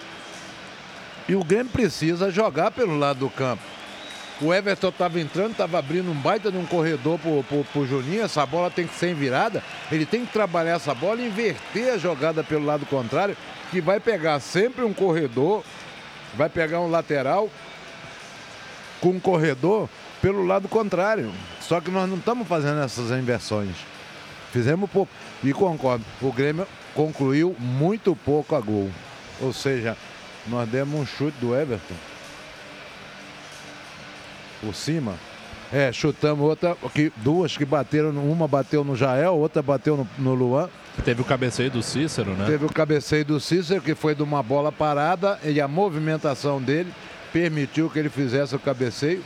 E 1.27 1.35
o 1.35 1.43
Grêmio 1.43 1.71
precisa 1.71 2.31
jogar 2.31 2.71
pelo 2.71 2.97
lado 2.97 3.19
do 3.19 3.29
campo. 3.29 3.61
O 4.39 4.53
Everton 4.53 4.89
estava 4.89 5.19
entrando, 5.19 5.51
estava 5.51 5.79
abrindo 5.79 6.11
um 6.11 6.15
baita 6.15 6.51
de 6.51 6.57
um 6.57 6.65
corredor 6.65 7.19
pro, 7.19 7.63
pro 7.65 7.87
Juninho. 7.87 8.21
Essa 8.21 8.45
bola 8.45 8.69
tem 8.69 8.85
que 8.85 8.93
ser 8.93 9.13
virada. 9.15 9.63
Ele 9.91 10.05
tem 10.05 10.25
que 10.25 10.31
trabalhar 10.31 10.75
essa 10.75 10.93
bola 10.93 11.19
e 11.19 11.27
inverter 11.27 11.93
a 11.93 11.97
jogada 11.97 12.43
pelo 12.43 12.63
lado 12.63 12.85
contrário, 12.85 13.35
que 13.71 13.81
vai 13.81 13.99
pegar 13.99 14.39
sempre 14.39 14.85
um 14.85 14.93
corredor, 14.93 15.63
vai 16.35 16.49
pegar 16.49 16.79
um 16.79 16.89
lateral 16.89 17.49
com 19.01 19.09
um 19.09 19.19
corredor 19.19 19.89
pelo 20.21 20.45
lado 20.45 20.67
contrário. 20.67 21.31
Só 21.59 21.81
que 21.81 21.89
nós 21.89 22.07
não 22.07 22.17
estamos 22.17 22.47
fazendo 22.47 22.81
essas 22.81 23.09
inversões. 23.11 23.75
Fizemos 24.57 24.89
pouco. 24.89 25.11
E 25.43 25.53
concordo, 25.53 26.03
o 26.19 26.31
Grêmio 26.31 26.65
concluiu 26.95 27.55
muito 27.59 28.15
pouco 28.15 28.55
a 28.55 28.59
gol. 28.59 28.89
Ou 29.39 29.53
seja, 29.53 29.95
nós 30.47 30.67
demos 30.67 30.99
um 30.99 31.05
chute 31.05 31.37
do 31.39 31.55
Everton 31.55 31.93
por 34.59 34.73
cima. 34.73 35.13
É, 35.71 35.91
chutamos 35.91 36.43
outra, 36.43 36.75
que, 36.91 37.11
duas 37.17 37.55
que 37.55 37.65
bateram, 37.65 38.09
uma 38.09 38.47
bateu 38.47 38.83
no 38.83 38.95
Jael, 38.95 39.35
outra 39.35 39.61
bateu 39.61 39.95
no, 39.95 40.07
no 40.17 40.33
Luan. 40.33 40.69
Teve 41.05 41.21
o 41.21 41.25
cabeceio 41.25 41.69
do 41.69 41.83
Cícero, 41.83 42.31
né? 42.31 42.47
Teve 42.47 42.65
o 42.65 42.73
cabeceio 42.73 43.23
do 43.23 43.39
Cícero, 43.39 43.79
que 43.79 43.93
foi 43.93 44.15
de 44.15 44.23
uma 44.23 44.41
bola 44.41 44.71
parada, 44.71 45.37
e 45.43 45.61
a 45.61 45.67
movimentação 45.67 46.59
dele 46.59 46.91
permitiu 47.31 47.91
que 47.91 47.99
ele 47.99 48.09
fizesse 48.09 48.55
o 48.55 48.59
cabeceio. 48.59 49.23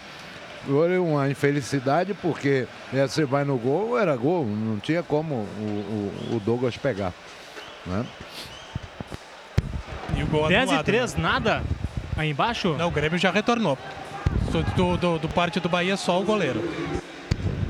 Foi 0.65 0.97
uma 0.99 1.29
infelicidade, 1.29 2.13
porque 2.13 2.67
né, 2.93 3.07
você 3.07 3.25
vai 3.25 3.43
no 3.43 3.57
gol, 3.57 3.97
era 3.97 4.15
gol, 4.15 4.45
não 4.45 4.79
tinha 4.79 5.01
como 5.01 5.35
o, 5.35 6.11
o, 6.31 6.35
o 6.35 6.39
Douglas 6.39 6.77
pegar. 6.77 7.13
Né? 7.85 8.05
E 10.15 10.23
o 10.23 10.27
gol 10.27 10.47
10 10.47 10.71
e 10.71 10.83
3, 10.83 11.15
né? 11.15 11.21
nada 11.21 11.63
aí 12.15 12.29
embaixo? 12.29 12.75
Não, 12.77 12.87
o 12.87 12.91
Grêmio 12.91 13.17
já 13.17 13.31
retornou. 13.31 13.77
Do, 14.75 14.97
do, 14.97 15.17
do, 15.17 15.29
parte 15.29 15.59
do 15.59 15.69
Bahia, 15.69 15.97
só 15.97 16.19
o 16.19 16.23
goleiro. 16.23 16.61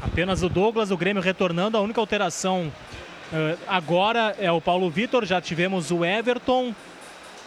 Apenas 0.02 0.44
o 0.44 0.50
Douglas, 0.50 0.92
o 0.92 0.98
Grêmio 0.98 1.22
retornando. 1.22 1.78
A 1.78 1.82
única 1.82 2.00
alteração 2.00 2.72
uh, 3.32 3.58
agora 3.68 4.36
é 4.40 4.52
o 4.52 4.60
Paulo 4.60 4.90
Vitor. 4.90 5.26
Já 5.26 5.40
tivemos 5.40 5.92
o 5.92 6.04
Everton. 6.04 6.74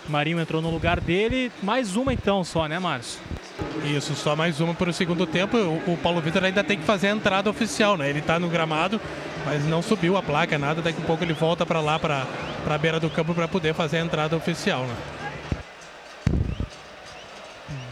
Marinho 0.09 0.41
entrou 0.41 0.61
no 0.61 0.71
lugar 0.71 1.01
dele. 1.01 1.51
Mais 1.63 1.97
uma 1.97 2.13
então 2.13 2.45
só, 2.45 2.67
né, 2.67 2.79
Márcio? 2.79 3.21
Isso, 3.85 4.15
só 4.15 4.35
mais 4.35 4.61
uma 4.61 4.75
para 4.75 4.91
o 4.91 4.93
segundo 4.93 5.27
tempo. 5.27 5.57
O, 5.57 5.99
Paulo 6.03 6.21
Vitor 6.21 6.45
ainda 6.45 6.65
tem 6.65 6.79
que 6.79 6.85
fazer 6.85 7.09
a 7.09 7.11
entrada 7.11 7.51
oficial, 7.51 7.97
né? 7.97 8.09
Ele 8.09 8.19
está 8.19 8.39
no 8.39 8.49
gramado, 8.49 9.01
mas 9.45 9.65
não 9.67 9.83
subiu 9.83 10.17
a 10.17 10.23
placa, 10.23 10.59
nada. 10.59 10.81
Daqui 10.81 11.01
a 11.03 11.07
pouco 11.07 11.23
ele 11.23 11.33
volta 11.33 11.65
para 11.67 11.81
lá, 11.81 11.99
para 11.99 12.27
a 12.67 12.79
beira 12.79 12.99
do 12.99 13.11
campo, 13.11 13.35
para 13.35 13.47
poder 13.47 13.75
fazer 13.75 13.99
a 13.99 14.01
entrada 14.01 14.37
oficial, 14.37 14.85
né? 14.85 14.95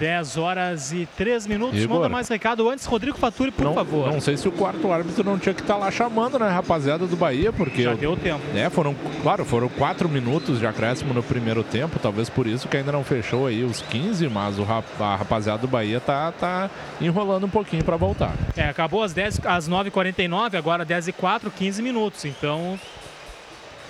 10 0.02 0.36
horas 0.36 0.92
e 0.92 1.06
3 1.16 1.46
minutos. 1.46 1.78
Igor. 1.78 1.98
Manda 1.98 2.08
mais 2.08 2.26
recado 2.26 2.68
antes, 2.68 2.84
Rodrigo 2.86 3.16
Faturi, 3.16 3.52
por 3.52 3.66
não, 3.66 3.72
favor. 3.72 4.10
Não 4.10 4.20
sei 4.20 4.36
se 4.36 4.48
o 4.48 4.50
quarto 4.50 4.90
árbitro 4.90 5.22
não 5.22 5.38
tinha 5.38 5.54
que 5.54 5.60
estar 5.60 5.74
tá 5.74 5.78
lá 5.78 5.92
chamando, 5.92 6.40
né, 6.40 6.48
rapaziada 6.48 7.06
do 7.06 7.14
Bahia, 7.14 7.52
porque. 7.52 7.84
Já 7.84 7.94
deu 7.94 8.16
tempo. 8.16 8.42
É, 8.52 8.68
foram, 8.68 8.96
claro, 9.22 9.44
foram 9.44 9.68
4 9.68 10.08
minutos 10.08 10.58
de 10.58 10.66
acréscimo 10.66 11.14
no 11.14 11.22
primeiro 11.22 11.62
tempo, 11.62 12.00
talvez 12.00 12.28
por 12.28 12.48
isso 12.48 12.66
que 12.66 12.76
ainda 12.76 12.90
não 12.90 13.04
fechou 13.04 13.46
aí 13.46 13.62
os 13.62 13.80
15, 13.80 14.28
mas 14.28 14.58
o, 14.58 14.66
a 14.98 15.14
rapaziada 15.14 15.60
do 15.60 15.68
Bahia 15.68 16.00
tá, 16.00 16.32
tá 16.32 16.68
enrolando 17.00 17.46
um 17.46 17.50
pouquinho 17.50 17.84
para 17.84 17.96
voltar. 17.96 18.34
É, 18.56 18.64
acabou 18.68 19.04
às, 19.04 19.12
10, 19.12 19.46
às 19.46 19.68
9h49, 19.68 20.56
agora 20.56 20.84
10 20.84 21.08
e 21.08 21.12
4 21.12 21.48
15 21.48 21.80
minutos. 21.80 22.24
Então 22.24 22.76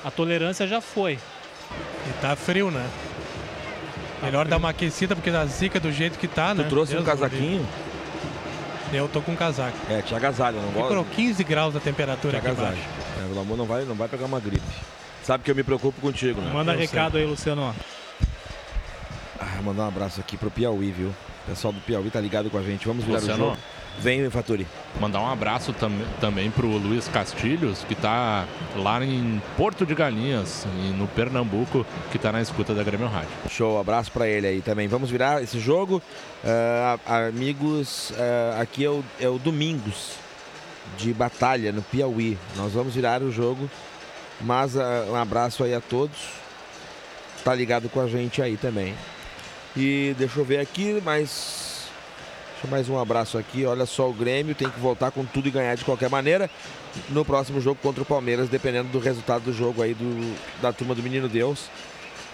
a 0.04 0.10
tolerância 0.10 0.66
já 0.66 0.82
foi. 0.82 1.14
E 2.06 2.12
tá 2.20 2.36
frio, 2.36 2.70
né? 2.70 2.84
Melhor 4.22 4.46
dar 4.46 4.56
uma 4.56 4.70
aquecida, 4.70 5.16
porque 5.16 5.30
a 5.30 5.44
zica 5.46 5.80
do 5.80 5.90
jeito 5.90 6.18
que 6.18 6.28
tá, 6.28 6.54
né? 6.54 6.64
Tu 6.64 6.68
trouxe 6.68 6.92
Deus 6.92 7.02
um 7.02 7.06
casaquinho? 7.06 7.66
Eu 8.92 9.08
tô 9.08 9.22
com 9.22 9.32
um 9.32 9.36
casaco. 9.36 9.76
É, 9.88 10.02
te 10.02 10.14
agasalha, 10.14 10.60
não 10.60 10.70
gosta? 10.70 10.88
Ficou 10.88 11.04
15 11.04 11.44
graus 11.44 11.74
a 11.74 11.80
temperatura 11.80 12.32
te 12.32 12.36
aqui 12.36 12.48
agasalha. 12.48 12.78
É, 13.18 13.26
pelo 13.26 13.40
amor, 13.40 13.56
não 13.56 13.64
vai, 13.64 13.84
não 13.84 13.94
vai 13.94 14.06
pegar 14.06 14.26
uma 14.26 14.38
gripe. 14.38 14.62
Sabe 15.24 15.42
que 15.42 15.50
eu 15.50 15.54
me 15.54 15.62
preocupo 15.62 16.00
contigo, 16.00 16.40
né? 16.40 16.50
Manda 16.52 16.74
eu 16.74 16.78
recado 16.78 17.12
sei. 17.12 17.22
aí, 17.22 17.26
Luciano. 17.26 17.74
Ah, 19.40 19.62
mandar 19.62 19.84
um 19.84 19.88
abraço 19.88 20.20
aqui 20.20 20.36
pro 20.36 20.50
Piauí, 20.50 20.90
viu? 20.90 21.08
O 21.08 21.50
pessoal 21.50 21.72
do 21.72 21.80
Piauí 21.80 22.10
tá 22.10 22.20
ligado 22.20 22.50
com 22.50 22.58
a 22.58 22.62
gente. 22.62 22.86
Vamos 22.86 23.04
virar 23.04 23.18
Luciano. 23.18 23.44
o 23.44 23.46
jogo. 23.48 23.58
Vem, 23.98 24.28
Faturi. 24.30 24.66
Mandar 25.00 25.20
um 25.20 25.28
abraço 25.28 25.72
tam 25.72 25.92
também 26.20 26.50
para 26.50 26.66
o 26.66 26.76
Luiz 26.76 27.08
Castilhos, 27.08 27.84
que 27.84 27.92
está 27.92 28.46
lá 28.76 29.04
em 29.04 29.40
Porto 29.56 29.86
de 29.86 29.94
Galinhas, 29.94 30.66
no 30.96 31.06
Pernambuco, 31.08 31.86
que 32.10 32.16
está 32.16 32.32
na 32.32 32.42
escuta 32.42 32.74
da 32.74 32.82
Grêmio 32.82 33.06
Rádio. 33.06 33.30
Show, 33.48 33.78
abraço 33.78 34.10
para 34.10 34.26
ele 34.26 34.46
aí 34.46 34.60
também. 34.60 34.88
Vamos 34.88 35.10
virar 35.10 35.42
esse 35.42 35.58
jogo. 35.58 36.02
Uh, 36.42 37.00
amigos, 37.28 38.10
uh, 38.10 38.60
aqui 38.60 38.84
é 38.84 38.90
o, 38.90 39.04
é 39.20 39.28
o 39.28 39.38
Domingos 39.38 40.12
de 40.96 41.12
Batalha, 41.12 41.72
no 41.72 41.82
Piauí. 41.82 42.36
Nós 42.56 42.72
vamos 42.72 42.94
virar 42.94 43.22
o 43.22 43.30
jogo, 43.30 43.70
mas 44.40 44.74
uh, 44.74 44.80
um 45.10 45.16
abraço 45.16 45.62
aí 45.64 45.74
a 45.74 45.80
todos. 45.80 46.18
Tá 47.44 47.54
ligado 47.54 47.88
com 47.88 48.00
a 48.00 48.06
gente 48.06 48.42
aí 48.42 48.56
também. 48.56 48.94
E 49.76 50.14
deixa 50.18 50.38
eu 50.38 50.44
ver 50.44 50.58
aqui, 50.58 51.00
mas 51.04 51.71
mais 52.68 52.88
um 52.88 52.98
abraço 52.98 53.38
aqui. 53.38 53.64
Olha 53.64 53.86
só, 53.86 54.08
o 54.08 54.12
Grêmio 54.12 54.54
tem 54.54 54.68
que 54.68 54.78
voltar 54.78 55.10
com 55.10 55.24
tudo 55.24 55.48
e 55.48 55.50
ganhar 55.50 55.74
de 55.74 55.84
qualquer 55.84 56.08
maneira 56.08 56.50
no 57.08 57.24
próximo 57.24 57.60
jogo 57.60 57.78
contra 57.82 58.02
o 58.02 58.06
Palmeiras, 58.06 58.48
dependendo 58.48 58.88
do 58.88 58.98
resultado 58.98 59.42
do 59.44 59.52
jogo 59.52 59.82
aí 59.82 59.94
do, 59.94 60.36
da 60.60 60.72
turma 60.72 60.94
do 60.94 61.02
Menino 61.02 61.28
Deus. 61.28 61.68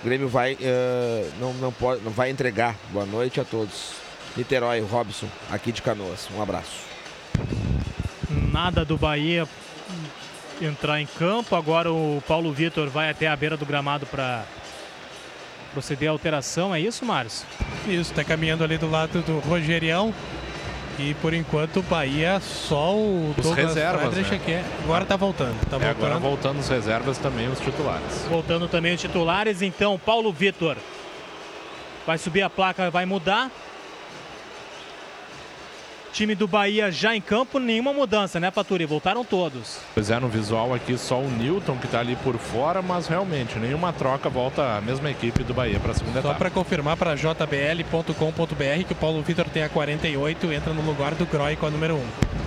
O 0.02 0.04
Grêmio 0.04 0.28
vai, 0.28 0.54
uh, 0.54 1.30
não, 1.40 1.52
não, 1.54 1.72
pode, 1.72 2.02
não 2.02 2.12
vai 2.12 2.30
entregar. 2.30 2.76
Boa 2.90 3.06
noite 3.06 3.40
a 3.40 3.44
todos. 3.44 3.92
Niterói, 4.36 4.80
Robson, 4.80 5.28
aqui 5.50 5.72
de 5.72 5.82
Canoas. 5.82 6.28
Um 6.36 6.42
abraço. 6.42 6.86
Nada 8.30 8.84
do 8.84 8.96
Bahia 8.96 9.48
entrar 10.60 11.00
em 11.00 11.06
campo. 11.06 11.54
Agora 11.56 11.92
o 11.92 12.22
Paulo 12.26 12.52
Vitor 12.52 12.88
vai 12.88 13.10
até 13.10 13.28
a 13.28 13.36
beira 13.36 13.56
do 13.56 13.66
gramado 13.66 14.06
para 14.06 14.44
proceder 15.78 16.08
à 16.08 16.12
alteração, 16.12 16.74
é 16.74 16.80
isso, 16.80 17.04
Márcio? 17.04 17.46
Isso, 17.86 18.10
está 18.10 18.24
caminhando 18.24 18.64
ali 18.64 18.76
do 18.76 18.90
lado 18.90 19.22
do 19.22 19.38
Rogerião. 19.38 20.12
E 20.98 21.14
por 21.14 21.32
enquanto 21.32 21.78
o 21.78 21.82
Bahia 21.82 22.40
só 22.40 22.92
o 22.92 23.30
os 23.30 23.44
Douglas 23.44 23.68
reservas, 23.68 24.16
né? 24.16 24.36
aqui. 24.36 24.50
É, 24.50 24.64
agora 24.82 25.04
está 25.04 25.14
voltando. 25.14 25.54
Tá 25.70 25.76
é, 25.76 25.78
voltando. 25.78 25.90
Agora 25.90 26.18
voltando 26.18 26.58
os 26.58 26.68
reservas 26.68 27.18
também 27.18 27.46
os 27.46 27.60
titulares. 27.60 28.26
Voltando 28.28 28.66
também 28.66 28.94
os 28.94 29.00
titulares, 29.00 29.62
então 29.62 29.96
Paulo 29.96 30.32
Vitor 30.32 30.76
vai 32.04 32.18
subir 32.18 32.42
a 32.42 32.50
placa, 32.50 32.90
vai 32.90 33.06
mudar. 33.06 33.48
Time 36.12 36.34
do 36.34 36.48
Bahia 36.48 36.90
já 36.90 37.14
em 37.14 37.20
campo, 37.20 37.58
nenhuma 37.58 37.92
mudança, 37.92 38.40
né, 38.40 38.50
Paturi? 38.50 38.84
Voltaram 38.86 39.24
todos. 39.24 39.78
Pois 39.94 40.10
é, 40.10 40.18
no 40.18 40.28
visual 40.28 40.74
aqui 40.74 40.96
só 40.96 41.20
o 41.20 41.30
Newton 41.30 41.76
que 41.76 41.86
está 41.86 42.00
ali 42.00 42.16
por 42.16 42.36
fora, 42.38 42.82
mas 42.82 43.06
realmente 43.06 43.58
nenhuma 43.58 43.92
troca, 43.92 44.28
volta 44.28 44.76
a 44.76 44.80
mesma 44.80 45.10
equipe 45.10 45.44
do 45.44 45.54
Bahia 45.54 45.78
para 45.78 45.92
a 45.92 45.94
segunda 45.94 46.18
etapa. 46.18 46.34
Só 46.34 46.38
para 46.38 46.50
confirmar 46.50 46.96
para 46.96 47.14
jbl.com.br 47.14 48.84
que 48.86 48.92
o 48.92 48.96
Paulo 48.96 49.22
Vitor 49.22 49.46
tem 49.46 49.62
a 49.62 49.68
48, 49.68 50.52
entra 50.52 50.72
no 50.72 50.82
lugar 50.82 51.14
do 51.14 51.26
Groy 51.26 51.56
com 51.56 51.66
a 51.66 51.70
número 51.70 51.96
1. 51.96 52.38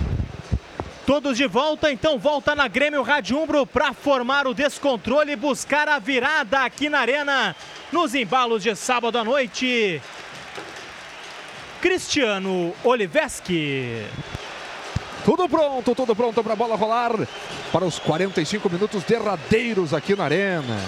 Todos 1.06 1.36
de 1.36 1.46
volta, 1.46 1.90
então 1.90 2.16
volta 2.16 2.54
na 2.54 2.68
Grêmio 2.68 3.02
Rádio 3.02 3.36
Umbro 3.36 3.66
para 3.66 3.92
formar 3.92 4.46
o 4.46 4.54
descontrole 4.54 5.32
e 5.32 5.36
buscar 5.36 5.88
a 5.88 5.98
virada 5.98 6.60
aqui 6.60 6.88
na 6.88 7.00
Arena, 7.00 7.56
nos 7.90 8.14
embalos 8.14 8.62
de 8.62 8.74
sábado 8.76 9.18
à 9.18 9.24
noite. 9.24 10.00
Cristiano 11.82 12.72
Oliveski. 12.84 14.06
Tudo 15.24 15.48
pronto, 15.48 15.96
tudo 15.96 16.14
pronto 16.14 16.40
para 16.40 16.52
a 16.52 16.56
bola 16.56 16.76
rolar 16.76 17.12
para 17.72 17.84
os 17.84 17.98
45 17.98 18.70
minutos 18.70 19.02
derradeiros 19.02 19.92
aqui 19.92 20.14
na 20.14 20.22
Arena. 20.24 20.78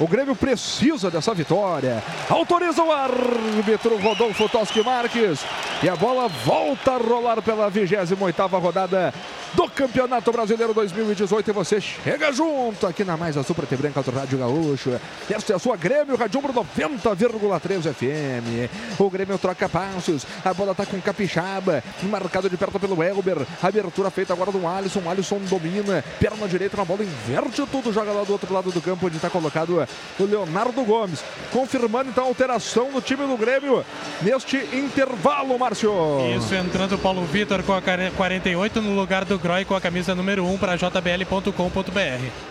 O 0.00 0.08
Grêmio 0.08 0.34
precisa 0.34 1.10
dessa 1.10 1.34
vitória. 1.34 2.02
Autoriza 2.30 2.82
o 2.82 2.90
árbitro 2.90 3.98
Rodolfo 3.98 4.48
Toschi 4.48 4.82
Marques. 4.82 5.44
E 5.82 5.88
a 5.90 5.94
bola 5.94 6.26
volta 6.26 6.92
a 6.92 6.96
rolar 6.96 7.42
pela 7.42 7.70
28ª 7.70 8.58
rodada 8.58 9.12
do 9.54 9.68
Campeonato 9.68 10.30
Brasileiro 10.30 10.72
2018 10.72 11.50
e 11.50 11.52
você 11.52 11.80
chega 11.80 12.32
junto 12.32 12.86
aqui 12.86 13.04
na 13.04 13.16
Mais 13.16 13.36
Azul 13.36 13.54
Preta 13.54 13.74
e 13.74 13.78
Branca 13.78 14.02
do 14.02 14.10
Rádio 14.10 14.38
Gaúcho. 14.38 14.98
Esta 15.28 15.52
é 15.52 15.56
a 15.56 15.58
sua 15.58 15.76
Grêmio 15.76 16.16
Rádio 16.16 16.40
90,3 16.40 17.92
FM. 17.92 18.70
O 18.98 19.10
Grêmio 19.10 19.38
troca 19.38 19.68
passos, 19.68 20.26
a 20.44 20.54
bola 20.54 20.74
tá 20.74 20.86
com 20.86 21.00
Capixaba, 21.00 21.82
marcado 22.04 22.48
de 22.48 22.56
perto 22.56 22.78
pelo 22.78 23.02
Elber. 23.02 23.46
Abertura 23.62 24.10
feita 24.10 24.32
agora 24.32 24.52
do 24.52 24.66
Alisson, 24.66 25.02
Alisson 25.08 25.38
domina, 25.40 26.04
perna 26.18 26.46
direita 26.46 26.76
na 26.76 26.84
bola, 26.84 27.02
inverte 27.02 27.66
tudo, 27.66 27.92
joga 27.92 28.12
lá 28.12 28.22
do 28.22 28.32
outro 28.32 28.52
lado 28.52 28.70
do 28.70 28.80
campo 28.80 29.06
onde 29.06 29.16
está 29.16 29.28
colocado 29.28 29.86
o 30.18 30.24
Leonardo 30.24 30.82
Gomes. 30.84 31.24
Confirmando 31.50 32.10
então 32.10 32.24
a 32.24 32.26
alteração 32.26 32.90
no 32.90 33.00
time 33.00 33.26
do 33.26 33.36
Grêmio 33.36 33.84
neste 34.22 34.56
intervalo, 34.72 35.58
Márcio. 35.58 35.92
Isso, 36.36 36.54
entrando 36.54 36.94
o 36.94 36.98
Paulo 36.98 37.24
Vitor 37.24 37.62
com 37.62 37.72
a 37.72 37.80
48 37.80 38.80
no 38.80 38.94
lugar 38.94 39.24
do 39.24 39.38
Groy 39.38 39.64
com 39.64 39.74
a 39.74 39.80
camisa 39.80 40.14
número 40.14 40.44
1 40.44 40.58
para 40.58 40.76
jbl.com.br. 40.76 42.49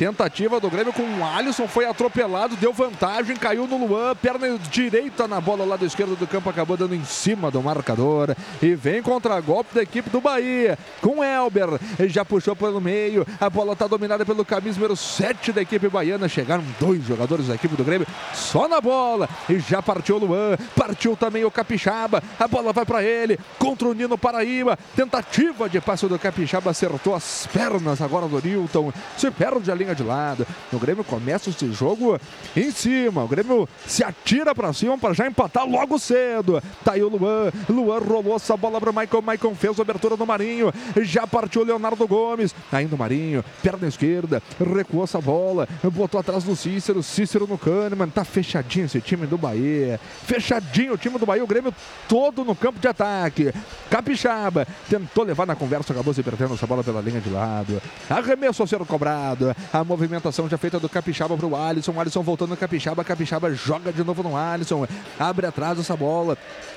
Tentativa 0.00 0.58
do 0.58 0.70
Grêmio 0.70 0.94
com 0.94 1.02
o 1.02 1.22
Alisson, 1.22 1.68
foi 1.68 1.84
atropelado, 1.84 2.56
deu 2.56 2.72
vantagem, 2.72 3.36
caiu 3.36 3.66
no 3.66 3.86
Luan, 3.86 4.16
perna 4.16 4.58
direita 4.70 5.28
na 5.28 5.42
bola 5.42 5.62
lá 5.62 5.76
do 5.76 5.84
esquerdo 5.84 6.16
do 6.16 6.26
campo, 6.26 6.48
acabou 6.48 6.74
dando 6.74 6.94
em 6.94 7.04
cima 7.04 7.50
do 7.50 7.62
marcador. 7.62 8.34
E 8.62 8.74
vem 8.74 9.02
contra-golpe 9.02 9.74
da 9.74 9.82
equipe 9.82 10.08
do 10.08 10.18
Bahia, 10.18 10.78
com 11.02 11.22
Elber, 11.22 11.78
já 12.08 12.24
puxou 12.24 12.56
pelo 12.56 12.80
meio, 12.80 13.26
a 13.38 13.50
bola 13.50 13.74
está 13.74 13.86
dominada 13.86 14.24
pelo 14.24 14.42
camisa 14.42 14.78
número 14.78 14.96
7 14.96 15.52
da 15.52 15.60
equipe 15.60 15.86
baiana. 15.90 16.30
Chegaram 16.30 16.64
dois 16.80 17.04
jogadores 17.04 17.48
da 17.48 17.54
equipe 17.54 17.76
do 17.76 17.84
Grêmio 17.84 18.06
só 18.32 18.66
na 18.66 18.80
bola, 18.80 19.28
e 19.50 19.58
já 19.58 19.82
partiu 19.82 20.16
o 20.16 20.20
Luan, 20.20 20.56
partiu 20.74 21.14
também 21.14 21.44
o 21.44 21.50
Capixaba, 21.50 22.22
a 22.38 22.48
bola 22.48 22.72
vai 22.72 22.86
para 22.86 23.02
ele, 23.02 23.38
contra 23.58 23.86
o 23.86 23.92
Nino 23.92 24.16
Paraíba, 24.16 24.78
tentativa 24.96 25.68
de 25.68 25.78
passe 25.78 26.06
do 26.06 26.18
Capixaba, 26.18 26.70
acertou 26.70 27.14
as 27.14 27.46
pernas 27.52 28.00
agora 28.00 28.26
do 28.26 28.40
Newton, 28.42 28.90
se 29.18 29.30
perde 29.30 29.70
a 29.70 29.74
linha 29.74 29.89
de 29.94 30.02
lado. 30.02 30.46
O 30.72 30.78
Grêmio 30.78 31.04
começa 31.04 31.50
esse 31.50 31.72
jogo 31.72 32.18
em 32.56 32.70
cima. 32.70 33.24
O 33.24 33.28
Grêmio 33.28 33.68
se 33.86 34.04
atira 34.04 34.54
para 34.54 34.72
cima 34.72 34.96
para 34.98 35.14
já 35.14 35.26
empatar 35.26 35.66
logo 35.66 35.98
cedo. 35.98 36.62
Tá 36.84 36.92
aí 36.92 37.02
o 37.02 37.08
Luan. 37.08 37.50
Luan 37.68 37.98
rolou 37.98 38.36
essa 38.36 38.56
bola 38.56 38.80
para 38.80 38.92
Michael. 38.92 39.22
Michael 39.22 39.54
fez 39.54 39.78
a 39.78 39.82
abertura 39.82 40.16
do 40.16 40.26
Marinho. 40.26 40.72
Já 41.02 41.26
partiu 41.26 41.62
o 41.62 41.64
Leonardo 41.64 42.06
Gomes. 42.06 42.54
Ainda 42.72 42.94
o 42.94 42.98
Marinho, 42.98 43.44
perna 43.62 43.88
esquerda, 43.88 44.42
recuou 44.58 45.04
essa 45.04 45.20
bola, 45.20 45.68
botou 45.92 46.20
atrás 46.20 46.44
do 46.44 46.54
Cícero. 46.56 47.02
Cícero 47.02 47.46
no 47.46 47.58
Kahneman. 47.58 48.08
Tá 48.08 48.24
fechadinho 48.24 48.86
esse 48.86 49.00
time 49.00 49.26
do 49.26 49.38
Bahia. 49.38 50.00
Fechadinho 50.24 50.94
o 50.94 50.98
time 50.98 51.18
do 51.18 51.26
Bahia. 51.26 51.44
O 51.44 51.46
Grêmio 51.46 51.74
todo 52.08 52.44
no 52.44 52.54
campo 52.54 52.78
de 52.78 52.88
ataque. 52.88 53.52
Capixaba 53.90 54.66
tentou 54.88 55.24
levar 55.24 55.46
na 55.46 55.54
conversa, 55.54 55.92
acabou 55.92 56.12
se 56.12 56.22
perdendo 56.22 56.54
essa 56.54 56.66
bola 56.66 56.82
pela 56.82 57.00
linha 57.00 57.20
de 57.20 57.30
lado. 57.30 57.80
Arremesso 58.08 58.62
a 58.62 58.66
ser 58.66 58.78
cobrado. 58.80 59.54
A 59.72 59.79
movimentação 59.84 60.48
já 60.48 60.58
feita 60.58 60.78
do 60.78 60.88
Capixaba 60.88 61.36
para 61.36 61.46
o 61.46 61.56
Alisson. 61.56 61.98
Alisson 61.98 62.22
voltando 62.22 62.50
no 62.50 62.56
Capixaba. 62.56 63.04
Capixaba 63.04 63.52
joga 63.52 63.92
de 63.92 64.02
novo 64.04 64.22
no 64.22 64.36
Alisson. 64.36 64.86
Abre 65.18 65.46
atrás 65.46 65.78
essa 65.78 65.96
bola. 65.96 66.36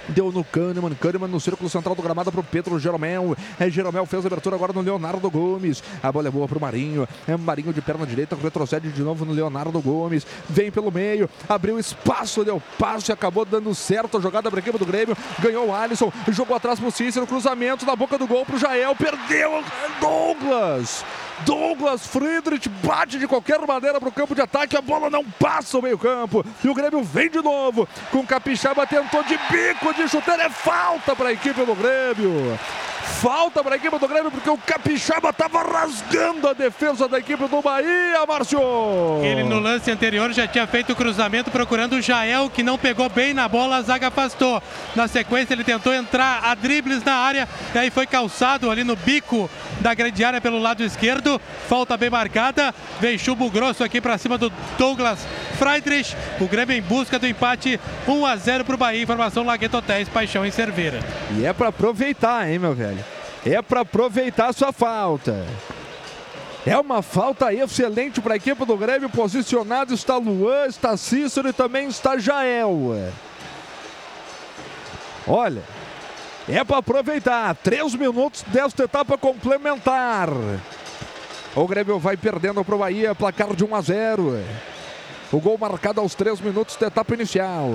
Deu 0.09 0.31
no 0.31 0.43
Kahneman. 0.43 0.93
Kahneman 0.95 1.27
no 1.27 1.39
círculo 1.39 1.69
central 1.69 1.95
do 1.95 2.01
gramado 2.01 2.31
para 2.31 2.41
o 2.41 2.43
Pedro 2.43 2.79
Jeromel. 2.79 3.35
É, 3.59 3.69
Jeromel 3.69 4.05
fez 4.05 4.23
a 4.25 4.27
abertura 4.27 4.55
agora 4.55 4.73
no 4.73 4.81
Leonardo 4.81 5.29
Gomes. 5.29 5.83
A 6.01 6.11
bola 6.11 6.27
é 6.27 6.31
boa 6.31 6.47
para 6.47 6.57
o 6.57 6.61
Marinho. 6.61 7.07
É 7.27 7.37
Marinho 7.37 7.73
de 7.73 7.81
perna 7.81 8.05
direita. 8.05 8.35
Retrocede 8.35 8.91
de 8.91 9.01
novo 9.01 9.25
no 9.25 9.31
Leonardo 9.31 9.79
Gomes. 9.81 10.25
Vem 10.49 10.71
pelo 10.71 10.91
meio. 10.91 11.29
Abriu 11.47 11.79
espaço. 11.79 12.43
Deu 12.43 12.61
passo 12.77 13.11
e 13.11 13.13
acabou 13.13 13.45
dando 13.45 13.73
certo 13.73 14.17
a 14.17 14.21
jogada 14.21 14.49
para 14.49 14.59
equipe 14.59 14.77
do 14.77 14.85
Grêmio. 14.85 15.17
Ganhou 15.39 15.67
o 15.67 15.73
Alisson. 15.73 16.11
Jogou 16.29 16.55
atrás 16.55 16.79
para 16.79 16.89
o 16.89 16.91
Cícero. 16.91 17.27
Cruzamento 17.27 17.85
na 17.85 17.95
boca 17.95 18.17
do 18.17 18.27
gol 18.27 18.45
para 18.45 18.55
o 18.55 18.59
Jael. 18.59 18.95
Perdeu 18.95 19.63
Douglas. 19.99 21.03
Douglas 21.45 22.07
Friedrich 22.07 22.69
bate 22.69 23.19
de 23.19 23.27
qualquer 23.27 23.59
maneira 23.65 23.99
para 23.99 24.09
o 24.09 24.11
campo 24.11 24.35
de 24.35 24.41
ataque. 24.41 24.77
A 24.77 24.81
bola 24.81 25.09
não 25.09 25.23
passa 25.25 25.77
o 25.77 25.81
meio-campo. 25.81 26.45
E 26.63 26.69
o 26.69 26.73
Grêmio 26.73 27.03
vem 27.03 27.29
de 27.29 27.41
novo. 27.41 27.87
Com 28.11 28.25
Capixaba 28.25 28.85
tentou 28.87 29.23
de 29.23 29.37
bico 29.49 29.92
de 29.93 30.07
chuteira. 30.07 30.43
É 30.43 30.49
falta 30.49 31.15
para 31.15 31.29
a 31.29 31.33
equipe 31.33 31.63
do 31.63 31.75
Grêmio. 31.75 32.59
Falta 33.03 33.63
para 33.63 33.75
a 33.75 33.77
equipe 33.77 33.97
do 33.99 34.07
Grêmio 34.07 34.31
porque 34.31 34.49
o 34.49 34.57
Capixaba 34.57 35.29
estava 35.29 35.61
rasgando 35.61 36.47
a 36.47 36.53
defesa 36.53 37.07
da 37.07 37.19
equipe 37.19 37.47
do 37.47 37.61
Bahia, 37.61 38.25
Márcio. 38.27 38.59
Ele 39.21 39.43
no 39.43 39.59
lance 39.59 39.91
anterior 39.91 40.31
já 40.31 40.47
tinha 40.47 40.65
feito 40.65 40.93
o 40.93 40.95
cruzamento 40.95 41.51
procurando 41.51 41.93
o 41.93 42.01
Jael, 42.01 42.49
que 42.49 42.63
não 42.63 42.77
pegou 42.77 43.09
bem 43.09 43.33
na 43.33 43.47
bola, 43.47 43.77
a 43.77 43.81
zaga 43.81 44.07
afastou. 44.07 44.61
Na 44.95 45.07
sequência 45.07 45.53
ele 45.53 45.63
tentou 45.63 45.93
entrar 45.93 46.43
a 46.43 46.55
dribles 46.55 47.03
na 47.03 47.15
área, 47.15 47.47
e 47.75 47.77
aí 47.77 47.89
foi 47.89 48.07
calçado 48.07 48.71
ali 48.71 48.83
no 48.83 48.95
bico 48.95 49.49
da 49.81 49.93
grande 49.93 50.23
área 50.23 50.39
pelo 50.39 50.59
lado 50.59 50.83
esquerdo. 50.83 51.39
Falta 51.67 51.97
bem 51.97 52.09
marcada, 52.09 52.73
vem 53.01 53.17
chumbo 53.17 53.49
grosso 53.49 53.83
aqui 53.83 53.99
para 53.99 54.17
cima 54.17 54.37
do 54.37 54.51
Douglas 54.77 55.25
Friedrich. 55.57 56.15
O 56.39 56.47
Grêmio 56.47 56.75
em 56.75 56.81
busca 56.81 57.19
do 57.19 57.27
empate 57.27 57.79
1 58.07 58.25
a 58.25 58.35
0 58.35 58.65
para 58.65 58.75
o 58.75 58.77
Bahia. 58.77 59.01
Informação 59.01 59.43
Lagueto 59.43 59.77
Hotéis, 59.77 60.09
Paixão 60.09 60.45
em 60.45 60.51
Cerveira. 60.51 60.99
E 61.37 61.45
é 61.45 61.53
para 61.53 61.69
aproveitar, 61.69 62.49
hein, 62.49 62.59
meu 62.59 62.73
velho? 62.73 62.92
É 63.45 63.61
para 63.61 63.81
aproveitar 63.81 64.53
sua 64.53 64.71
falta. 64.71 65.45
É 66.65 66.77
uma 66.77 67.01
falta 67.01 67.53
excelente 67.53 68.21
para 68.21 68.33
a 68.33 68.37
equipe 68.37 68.65
do 68.65 68.77
Grêmio. 68.77 69.09
Posicionado 69.09 69.93
está 69.93 70.15
Luan, 70.15 70.65
está 70.67 70.95
Cícero 70.95 71.49
e 71.49 71.53
também 71.53 71.89
está 71.89 72.17
Jael. 72.17 73.11
Olha, 75.27 75.61
é 76.47 76.63
para 76.63 76.77
aproveitar. 76.77 77.53
Três 77.55 77.93
minutos 77.95 78.43
desta 78.47 78.83
etapa 78.83 79.17
complementar. 79.17 80.29
O 81.53 81.67
Grêmio 81.67 81.99
vai 81.99 82.15
perdendo 82.15 82.63
para 82.63 82.75
o 82.75 82.79
Bahia, 82.79 83.13
placar 83.13 83.53
de 83.53 83.65
1 83.65 83.75
a 83.75 83.81
0. 83.81 84.43
O 85.33 85.39
gol 85.39 85.57
marcado 85.57 85.99
aos 85.99 86.15
três 86.15 86.39
minutos 86.39 86.77
da 86.77 86.87
etapa 86.87 87.13
inicial. 87.13 87.69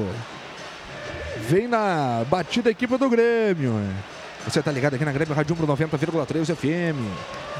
Vem 1.40 1.68
na 1.68 2.24
batida 2.28 2.70
a 2.70 2.72
equipe 2.72 2.96
do 2.96 3.10
Grêmio. 3.10 3.74
Você 4.46 4.62
tá 4.62 4.70
ligado 4.70 4.94
aqui 4.94 5.04
na 5.04 5.12
Grêmio 5.12 5.34
Rádio 5.34 5.54
90,3 5.56 6.54
FM. 6.54 6.98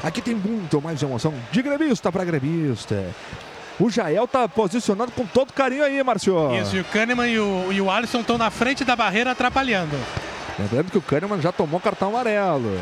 Aqui 0.03 0.21
tem 0.21 0.33
muito 0.35 0.81
mais 0.81 1.01
emoção 1.01 1.33
de 1.51 1.61
gremista 1.61 2.11
para 2.11 2.23
gremista. 2.23 3.05
O 3.79 3.89
Jael 3.89 4.27
tá 4.27 4.47
posicionado 4.47 5.11
com 5.11 5.25
todo 5.25 5.53
carinho 5.53 5.83
aí, 5.83 6.03
Márcio. 6.03 6.53
Isso, 6.55 6.75
e 6.75 6.81
o 6.81 6.85
Kahneman 6.85 7.27
e 7.27 7.39
o, 7.39 7.71
e 7.71 7.79
o 7.79 7.89
Alisson 7.89 8.19
estão 8.19 8.37
na 8.37 8.49
frente 8.49 8.83
da 8.83 8.95
barreira 8.95 9.31
atrapalhando. 9.31 9.95
Lembrando 10.57 10.91
que 10.91 10.97
o 10.97 11.01
Kahneman 11.01 11.39
já 11.41 11.51
tomou 11.51 11.79
cartão 11.79 12.09
amarelo. 12.09 12.77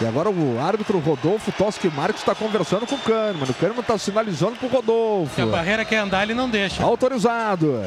E 0.00 0.06
agora 0.06 0.30
o 0.30 0.60
árbitro 0.60 0.98
Rodolfo 1.00 1.50
Toschi 1.52 1.88
Marques 1.88 2.22
está 2.22 2.34
conversando 2.34 2.86
com 2.86 2.94
o 2.94 2.98
Kahneman. 2.98 3.50
O 3.50 3.54
Kahneman 3.54 3.80
está 3.80 3.98
sinalizando 3.98 4.56
para 4.56 4.66
o 4.66 4.70
Rodolfo. 4.70 5.34
Se 5.34 5.42
a 5.42 5.46
barreira 5.46 5.84
quer 5.84 5.98
andar, 5.98 6.22
ele 6.22 6.34
não 6.34 6.48
deixa. 6.48 6.82
Autorizado. 6.82 7.84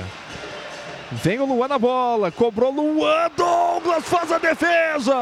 Vem 1.11 1.39
o 1.39 1.45
Luan 1.45 1.67
na 1.67 1.77
bola, 1.77 2.31
cobrou 2.31 2.71
Luan, 2.71 3.29
Douglas 3.35 4.03
faz 4.05 4.31
a 4.31 4.37
defesa. 4.37 5.13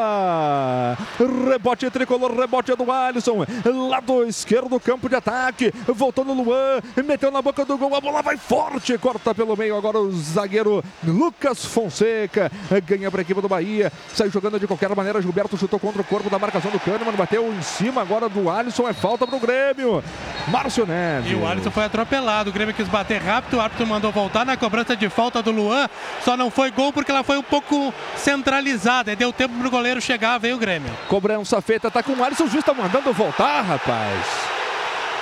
Rebote 1.49 1.89
tricolor, 1.89 2.39
rebote 2.39 2.75
do 2.75 2.91
Alisson, 2.91 3.43
lado 3.89 4.23
esquerdo 4.25 4.69
do 4.69 4.79
campo 4.79 5.09
de 5.09 5.15
ataque, 5.15 5.73
voltou 5.87 6.23
no 6.23 6.33
Luan, 6.33 6.79
meteu 7.03 7.31
na 7.31 7.41
boca 7.41 7.65
do 7.65 7.77
gol, 7.77 7.95
a 7.95 8.01
bola 8.01 8.21
vai 8.21 8.37
forte, 8.37 8.97
corta 8.99 9.33
pelo 9.33 9.57
meio 9.57 9.75
agora 9.75 9.97
o 9.97 10.11
zagueiro 10.11 10.83
Lucas 11.03 11.65
Fonseca, 11.65 12.51
ganha 12.85 13.09
para 13.09 13.21
a 13.21 13.23
equipe 13.23 13.41
do 13.41 13.49
Bahia, 13.49 13.91
sai 14.13 14.29
jogando 14.29 14.59
de 14.59 14.67
qualquer 14.67 14.95
maneira, 14.95 15.21
Gilberto 15.21 15.57
chutou 15.57 15.79
contra 15.79 16.01
o 16.01 16.05
corpo 16.05 16.29
da 16.29 16.37
marcação 16.37 16.69
do 16.69 16.79
Kahneman, 16.79 17.13
bateu 17.13 17.51
em 17.51 17.61
cima 17.63 18.01
agora 18.01 18.29
do 18.29 18.49
Alisson, 18.49 18.87
é 18.87 18.93
falta 18.93 19.25
para 19.25 19.35
o 19.35 19.39
Grêmio. 19.39 20.03
Márcio 20.49 20.85
Neves. 20.85 21.31
E 21.31 21.35
o 21.35 21.47
Alisson 21.47 21.71
foi 21.71 21.85
atropelado, 21.85 22.49
o 22.49 22.53
Grêmio 22.53 22.73
quis 22.73 22.87
bater 22.87 23.21
rápido, 23.21 23.57
o 23.57 23.61
árbitro 23.61 23.87
mandou 23.87 24.11
voltar 24.11 24.45
na 24.45 24.55
cobrança 24.55 24.95
de 24.95 25.09
falta 25.09 25.41
do 25.41 25.51
Luan, 25.51 25.78
só 26.23 26.35
não 26.35 26.49
foi 26.49 26.71
gol 26.71 26.91
porque 26.91 27.11
ela 27.11 27.23
foi 27.23 27.37
um 27.37 27.43
pouco 27.43 27.93
centralizada. 28.15 29.11
E 29.11 29.15
deu 29.15 29.31
tempo 29.31 29.53
pro 29.59 29.69
goleiro 29.69 30.01
chegar, 30.01 30.37
veio 30.37 30.55
o 30.55 30.59
Grêmio. 30.59 30.91
Cobrança 31.07 31.61
feita, 31.61 31.91
tá 31.91 32.01
com 32.01 32.13
o 32.13 32.23
Alisson. 32.23 32.45
O 32.45 32.49
juiz 32.49 32.63
tá 32.63 32.73
mandando 32.73 33.13
voltar, 33.13 33.61
rapaz. 33.61 34.25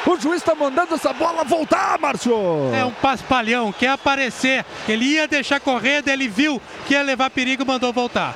O 0.06 0.18
juiz 0.18 0.42
tá 0.42 0.56
mandando 0.56 0.96
essa 0.96 1.12
bola 1.12 1.44
voltar, 1.44 2.00
Márcio. 2.00 2.34
É 2.74 2.86
um 2.86 2.92
paspalhão, 2.92 3.74
quer 3.74 3.90
aparecer. 3.90 4.64
Ele 4.88 5.04
ia 5.04 5.28
deixar 5.28 5.60
correr, 5.60 6.02
ele 6.08 6.30
viu 6.30 6.62
que 6.86 6.94
ia 6.94 7.02
levar 7.02 7.30
perigo 7.30 7.66
mandou 7.66 7.92
voltar. 7.92 8.34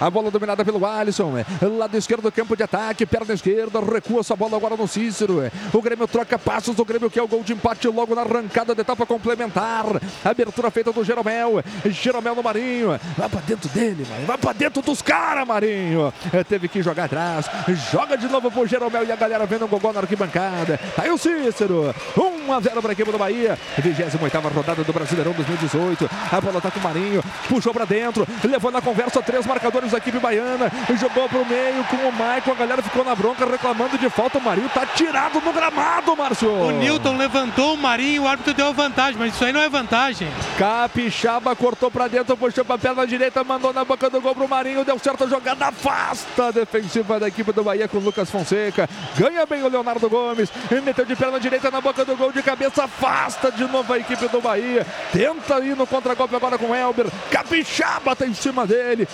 A 0.00 0.10
bola 0.10 0.30
dominada 0.30 0.64
pelo 0.64 0.84
Alisson. 0.84 1.32
Lado 1.78 1.96
esquerdo 1.96 2.22
do 2.22 2.32
campo 2.32 2.56
de 2.56 2.62
ataque. 2.62 3.06
Perna 3.06 3.32
esquerda. 3.32 3.80
Recua 3.80 4.20
essa 4.20 4.36
bola 4.36 4.56
agora 4.56 4.76
no 4.76 4.86
Cícero. 4.86 5.50
O 5.72 5.82
Grêmio 5.82 6.06
troca 6.06 6.38
passos. 6.38 6.78
O 6.78 6.84
Grêmio 6.84 7.10
quer 7.10 7.22
o 7.22 7.28
gol 7.28 7.42
de 7.42 7.52
empate 7.52 7.88
logo 7.88 8.14
na 8.14 8.22
arrancada 8.22 8.74
da 8.74 8.82
etapa 8.82 9.06
complementar. 9.06 9.84
Abertura 10.24 10.70
feita 10.70 10.92
do 10.92 11.02
Jeromel. 11.04 11.62
Jeromel 11.86 12.34
no 12.34 12.42
Marinho. 12.42 12.98
Vai 13.16 13.28
pra 13.28 13.40
dentro 13.40 13.68
dele. 13.70 14.06
Vai 14.26 14.36
pra 14.36 14.52
dentro 14.52 14.82
dos 14.82 15.00
caras, 15.00 15.46
Marinho. 15.46 16.12
Teve 16.48 16.68
que 16.68 16.82
jogar 16.82 17.04
atrás. 17.04 17.46
Joga 17.90 18.16
de 18.16 18.28
novo 18.28 18.50
pro 18.50 18.66
Jeromel 18.66 19.04
e 19.04 19.12
a 19.12 19.16
galera 19.16 19.46
vendo 19.46 19.64
o 19.64 19.68
gogó 19.68 19.92
na 19.92 20.00
arquibancada. 20.00 20.78
Aí 20.98 21.10
o 21.10 21.16
Cícero. 21.16 21.94
1 22.16 22.52
a 22.52 22.60
0 22.60 22.82
para 22.82 22.92
equipe 22.92 23.10
do 23.10 23.18
Bahia. 23.18 23.58
28 23.78 24.16
rodada 24.54 24.84
do 24.84 24.92
Brasileirão 24.92 25.32
2018. 25.32 26.10
A 26.30 26.40
bola 26.40 26.60
tá 26.60 26.70
com 26.70 26.80
o 26.80 26.82
Marinho. 26.82 27.22
Puxou 27.48 27.72
pra 27.72 27.84
dentro. 27.84 28.26
Levou 28.44 28.70
na 28.70 28.82
conversa 28.82 29.22
três 29.22 29.46
marcadores 29.46 29.85
jogadores 29.86 29.92
da 29.92 29.98
equipe 29.98 30.18
baiana. 30.18 30.70
Jogou 30.98 31.28
pro 31.28 31.44
meio 31.46 31.84
com 31.84 31.96
o 31.96 32.12
Maicon. 32.12 32.52
A 32.52 32.54
galera 32.54 32.82
ficou 32.82 33.04
na 33.04 33.14
bronca 33.14 33.46
reclamando 33.46 33.96
de 33.98 34.08
falta. 34.10 34.38
O 34.38 34.40
Marinho 34.40 34.68
tá 34.68 34.84
tirado 34.86 35.40
no 35.40 35.52
gramado, 35.52 36.16
Márcio. 36.16 36.50
O 36.50 36.70
Newton 36.72 37.16
levantou 37.16 37.74
o 37.74 37.76
Marinho, 37.76 38.24
o 38.24 38.28
árbitro 38.28 38.54
deu 38.54 38.72
vantagem, 38.72 39.16
mas 39.18 39.34
isso 39.34 39.44
aí 39.44 39.52
não 39.52 39.60
é 39.60 39.68
vantagem. 39.68 40.28
Capixaba 40.58 41.54
cortou 41.54 41.90
pra 41.90 42.08
dentro, 42.08 42.36
puxou 42.36 42.64
pra 42.64 42.78
perna 42.78 43.06
direita, 43.06 43.42
mandou 43.44 43.72
na 43.72 43.84
boca 43.84 44.10
do 44.10 44.20
gol 44.20 44.34
pro 44.34 44.48
Marinho. 44.48 44.84
Deu 44.84 44.98
certo 44.98 45.24
a 45.24 45.26
jogada, 45.26 45.66
afasta 45.66 46.48
a 46.48 46.50
defensiva 46.50 47.20
da 47.20 47.28
equipe 47.28 47.52
do 47.52 47.62
Bahia 47.62 47.88
com 47.88 47.98
o 47.98 48.00
Lucas 48.00 48.30
Fonseca. 48.30 48.88
Ganha 49.16 49.46
bem 49.46 49.62
o 49.62 49.68
Leonardo 49.68 50.08
Gomes. 50.08 50.50
Meteu 50.84 51.04
de 51.04 51.16
perna 51.16 51.40
direita 51.40 51.70
na 51.70 51.80
boca 51.80 52.04
do 52.04 52.16
gol 52.16 52.32
de 52.32 52.42
cabeça, 52.42 52.84
afasta 52.84 53.50
de 53.50 53.64
novo 53.64 53.92
a 53.92 53.98
equipe 53.98 54.28
do 54.28 54.40
Bahia. 54.40 54.86
Tenta 55.12 55.58
ir 55.60 55.76
no 55.76 55.86
contra-golpe 55.86 56.34
agora 56.34 56.58
com 56.58 56.70
o 56.70 56.74
Elber. 56.74 57.06
Capixaba 57.30 58.14
tá 58.14 58.26
em 58.26 58.34
cima 58.34 58.66
dele. 58.66 59.08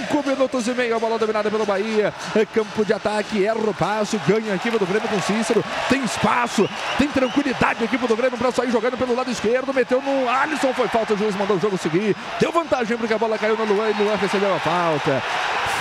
Cinco 0.00 0.26
minutos 0.26 0.66
e 0.66 0.72
meio, 0.72 0.96
a 0.96 0.98
bola 0.98 1.18
dominada 1.18 1.50
pelo 1.50 1.66
Bahia. 1.66 2.14
É 2.34 2.46
campo 2.46 2.84
de 2.86 2.92
ataque, 2.92 3.44
erra 3.44 3.58
o 3.58 3.74
passo, 3.74 4.18
ganha 4.26 4.54
a 4.54 4.56
equipe 4.56 4.78
do 4.78 4.86
Grêmio 4.86 5.06
com 5.06 5.20
Cícero. 5.20 5.62
Tem 5.90 6.02
espaço, 6.02 6.66
tem 6.96 7.06
tranquilidade 7.08 7.82
a 7.82 7.84
equipe 7.84 8.06
do 8.06 8.16
Grêmio 8.16 8.38
para 8.38 8.50
sair 8.50 8.70
jogando 8.70 8.96
pelo 8.96 9.14
lado 9.14 9.30
esquerdo. 9.30 9.74
Meteu 9.74 10.00
no 10.00 10.26
Alisson, 10.28 10.72
foi 10.72 10.88
falta, 10.88 11.12
o 11.12 11.18
juiz 11.18 11.36
mandou 11.36 11.58
o 11.58 11.60
jogo 11.60 11.76
seguir. 11.76 12.16
Deu 12.38 12.50
vantagem 12.50 12.96
porque 12.96 13.12
a 13.12 13.18
bola 13.18 13.36
caiu 13.36 13.56
no 13.56 13.64
Luan 13.64 13.90
e 13.90 14.02
Luan 14.02 14.16
recebeu 14.16 14.54
a 14.54 14.58
falta. 14.58 15.22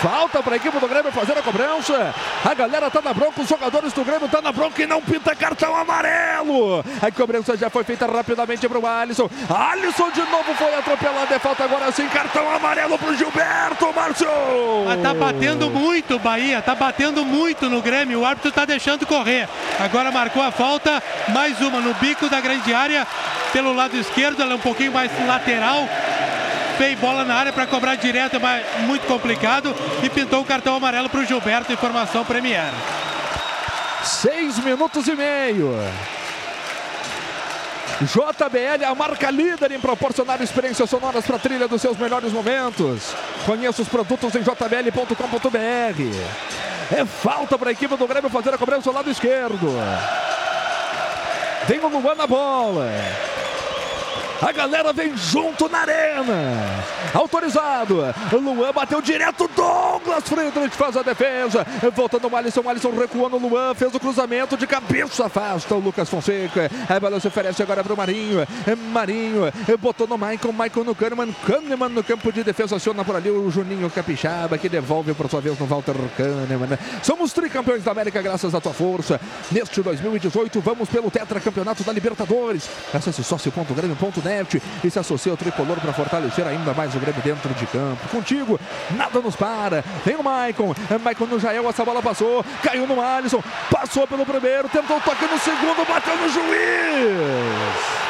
Falta 0.02 0.42
para 0.42 0.54
a 0.54 0.56
equipe 0.56 0.80
do 0.80 0.88
Grêmio 0.88 1.12
fazer 1.12 1.38
a 1.38 1.42
cobrança. 1.42 2.16
A 2.46 2.54
galera 2.54 2.90
tá 2.90 3.02
na 3.02 3.14
bronca, 3.14 3.42
os 3.42 3.50
jogadores 3.50 3.92
do 3.92 4.06
Grêmio 4.06 4.30
tá 4.30 4.42
na 4.42 4.52
bronca 4.52 4.82
e 4.82 4.88
não 4.88 5.02
pinta 5.02 5.36
cartão 5.36 5.76
amarelo. 5.76 6.84
A 7.02 7.12
cobrança 7.12 7.58
já 7.58 7.70
foi 7.70 7.84
feita 7.84 8.06
rapidamente 8.06 8.68
para 8.68 8.80
o 8.80 8.88
Alisson. 8.88 9.30
Alisson 9.50 10.10
de 10.12 10.22
novo 10.22 10.54
foi 10.56 10.74
atropelado. 10.74 11.34
É 11.34 11.40
falta 11.40 11.66
agora 11.66 11.92
sim, 11.92 12.08
cartão 12.08 12.50
amarelo 12.50 12.98
pro 12.98 13.14
Gilberto, 13.14 13.92
Mas 14.86 15.02
tá 15.02 15.14
batendo 15.14 15.70
muito 15.70 16.16
o 16.16 16.20
Bahia, 16.20 16.62
tá 16.62 16.76
batendo 16.76 17.26
muito 17.26 17.70
no 17.70 17.82
Grêmio. 17.82 18.22
O 18.22 18.26
árbitro 18.26 18.52
tá 18.52 18.66
deixando 18.66 19.06
correr. 19.06 19.48
Agora 19.80 20.12
marcou 20.12 20.42
a 20.42 20.52
falta, 20.52 21.02
mais 21.30 21.60
uma 21.62 21.80
no 21.80 21.94
bico 21.96 22.30
da 22.30 22.42
grande 22.42 22.74
área, 22.74 23.06
pelo 23.54 23.74
lado 23.74 23.98
esquerdo, 23.98 24.42
ela 24.42 24.54
é 24.54 24.56
um 24.56 24.60
pouquinho 24.60 24.92
mais 24.92 25.12
lateral. 25.28 25.88
Fez 26.78 26.98
bola 26.98 27.26
na 27.26 27.36
área 27.36 27.52
para 27.52 27.68
cobrar 27.68 27.96
direto, 27.96 28.40
mas 28.40 28.64
muito 28.86 29.06
complicado. 29.06 29.76
E 30.02 30.10
pintou 30.10 30.42
o 30.42 30.46
cartão 30.46 30.76
amarelo 30.76 31.10
para 31.10 31.20
o 31.20 31.26
Gilberto, 31.26 31.74
informação 31.74 32.24
Premier. 32.24 32.72
Seis 34.04 34.58
minutos 34.60 35.08
e 35.08 35.16
meio. 35.16 35.76
JBL, 38.02 38.86
a 38.86 38.96
marca 38.96 39.30
líder 39.30 39.74
em 39.74 39.80
proporcionar 39.80 40.42
experiências 40.42 40.90
sonoras 40.90 41.26
para 41.26 41.36
a 41.36 41.40
trilha 41.40 41.68
dos 41.68 41.82
seus 41.82 41.98
melhores 41.98 42.32
momentos. 42.32 43.14
Conheça 43.46 43.82
os 43.82 43.90
produtos 43.90 44.34
em 44.36 44.42
jbl.com.br. 44.42 45.58
É 46.96 47.06
falta 47.06 47.58
para 47.58 47.70
a 47.70 47.72
equipe 47.74 47.96
do 47.98 48.08
Grêmio 48.08 48.30
fazer 48.30 48.54
a 48.54 48.58
cobrança 48.58 48.90
ao 48.90 48.96
lado 48.96 49.12
esquerdo. 49.12 49.68
Vem 51.68 51.80
o 51.80 51.88
Luan 51.90 52.16
na 52.16 52.26
bola. 52.26 52.90
A 54.42 54.54
galera 54.54 54.94
vem 54.94 55.16
junto 55.18 55.68
na 55.68 55.80
arena. 55.80 56.34
Autorizado. 57.14 57.98
Luan 58.32 58.72
bateu 58.72 59.02
direto. 59.02 59.50
Douglas 59.54 60.24
Friedrich 60.24 60.78
faz 60.78 60.96
a 60.96 61.02
defesa. 61.02 61.66
Voltando 61.94 62.30
o 62.30 62.36
Alisson. 62.36 62.62
O 62.62 62.70
Alisson 62.70 62.92
recuando. 62.92 63.38
Luan 63.38 63.76
fez 63.76 63.94
o 63.94 64.00
cruzamento 64.00 64.56
de 64.56 64.66
cabeça. 64.66 65.26
Afasta 65.26 65.76
o 65.76 65.80
Lucas 65.80 66.10
Fonseca. 66.10 66.72
A 66.88 67.20
se 67.20 67.28
oferece 67.28 67.62
agora 67.62 67.84
para 67.84 67.94
o 67.94 67.98
Marinho. 67.98 68.48
Marinho 68.94 69.52
botou 69.78 70.08
no 70.08 70.18
Michael. 70.18 70.54
Michael 70.54 70.86
no 70.86 70.96
Kahneman. 70.96 71.36
Kahneman 71.46 71.90
no 71.90 72.04
campo 72.04 72.32
de 72.32 72.42
defesa. 72.42 72.78
Aciona 72.78 73.04
por 73.04 73.18
ali 73.18 73.30
o 73.30 73.52
Juninho 73.52 73.90
Capixaba 73.90 74.58
que 74.58 74.70
devolve 74.70 75.14
por 75.14 75.30
sua 75.30 75.42
vez 75.42 75.60
no 75.60 75.66
Walter 75.66 75.96
Kahneman. 76.16 76.80
Somos 77.04 77.34
tricampeões 77.34 77.84
da 77.84 77.92
América 77.92 78.22
graças 78.22 78.56
à 78.56 78.62
tua 78.62 78.74
força. 78.74 79.20
Neste 79.52 79.82
2018 79.82 80.62
vamos 80.62 80.88
pelo 80.88 81.12
tetracampeonato 81.12 81.84
da 81.84 81.92
Libertadores. 81.92 82.70
Acesse 82.94 83.22
sócio.grêmio.net 83.22 84.29
e 84.84 84.90
se 84.90 85.00
associa 85.00 85.32
ao 85.32 85.38
tricolor 85.38 85.80
para 85.80 85.94
fortalecer 85.94 86.46
ainda 86.46 86.74
mais 86.74 86.94
o 86.96 87.00
Grêmio 87.00 87.22
dentro 87.22 87.54
de 87.54 87.66
campo. 87.68 88.08
Contigo, 88.10 88.60
nada 88.92 89.20
nos 89.20 89.36
para. 89.36 89.84
Vem 90.06 90.16
o 90.16 90.24
Maicon. 90.24 90.74
Maicon 91.04 91.26
no 91.26 91.40
Jael, 91.40 91.68
essa 91.70 91.84
bola 91.84 92.02
passou. 92.02 92.46
Caiu 92.64 92.88
no 92.88 93.02
Alisson. 93.02 93.44
Passou 93.72 94.08
pelo 94.08 94.26
primeiro, 94.26 94.70
tentou 94.70 95.00
toque 95.02 95.26
no 95.26 95.40
segundo, 95.40 95.88
bateu 95.88 96.16
no 96.18 96.30
juiz. 96.30 98.09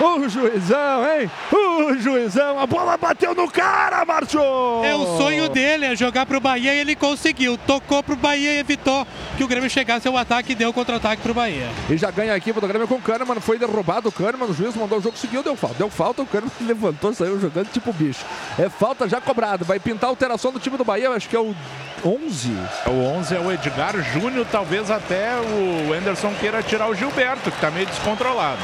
O 0.00 0.28
juizão, 0.28 1.04
hein? 1.08 1.30
O 1.52 1.94
juizão, 1.94 2.58
a 2.58 2.66
bola 2.66 2.96
bateu 2.96 3.32
no 3.34 3.48
cara, 3.48 4.04
Márcio! 4.04 4.40
É 4.82 4.94
o 4.94 5.16
sonho 5.16 5.48
dele, 5.48 5.86
é 5.86 5.96
jogar 5.96 6.26
pro 6.26 6.40
Bahia 6.40 6.74
e 6.74 6.78
ele 6.78 6.96
conseguiu. 6.96 7.56
Tocou 7.56 8.02
pro 8.02 8.16
Bahia 8.16 8.54
e 8.54 8.58
evitou 8.58 9.06
que 9.36 9.44
o 9.44 9.48
Grêmio 9.48 9.70
chegasse 9.70 10.08
ao 10.08 10.16
ataque 10.16 10.52
e 10.52 10.54
deu 10.54 10.72
contra-ataque 10.72 11.22
pro 11.22 11.32
Bahia. 11.32 11.68
E 11.88 11.96
já 11.96 12.10
ganha 12.10 12.32
a 12.32 12.36
equipe 12.36 12.60
do 12.60 12.66
Grêmio 12.66 12.88
com 12.88 12.96
o 12.96 13.00
Kahneman, 13.00 13.40
foi 13.40 13.56
derrubado 13.58 14.08
o 14.08 14.12
Kahneman, 14.12 14.46
o 14.48 14.54
juiz 14.54 14.74
mandou 14.74 14.98
o 14.98 15.02
jogo, 15.02 15.16
seguiu, 15.16 15.42
deu 15.42 15.54
falta. 15.54 15.76
Deu 15.78 15.88
falta, 15.88 16.22
o 16.22 16.26
Kahneman 16.26 16.52
levantou, 16.66 17.14
saiu 17.14 17.40
jogando 17.40 17.68
tipo 17.70 17.92
bicho. 17.92 18.24
É 18.58 18.68
falta 18.68 19.08
já 19.08 19.20
cobrado, 19.20 19.64
vai 19.64 19.78
pintar 19.78 20.08
a 20.08 20.12
alteração 20.12 20.50
do 20.50 20.58
time 20.58 20.76
do 20.76 20.84
Bahia, 20.84 21.10
acho 21.10 21.28
que 21.28 21.36
é 21.36 21.40
o 21.40 21.54
11. 22.04 22.50
O 22.86 23.18
11 23.18 23.36
é 23.36 23.40
o 23.40 23.52
Edgar 23.52 23.94
Júnior, 24.12 24.44
talvez 24.50 24.90
até 24.90 25.30
o 25.36 25.92
Anderson 25.92 26.32
queira 26.40 26.62
tirar 26.62 26.88
o 26.88 26.94
Gilberto, 26.94 27.50
que 27.50 27.60
tá 27.60 27.70
meio 27.70 27.86
descontrolado. 27.86 28.60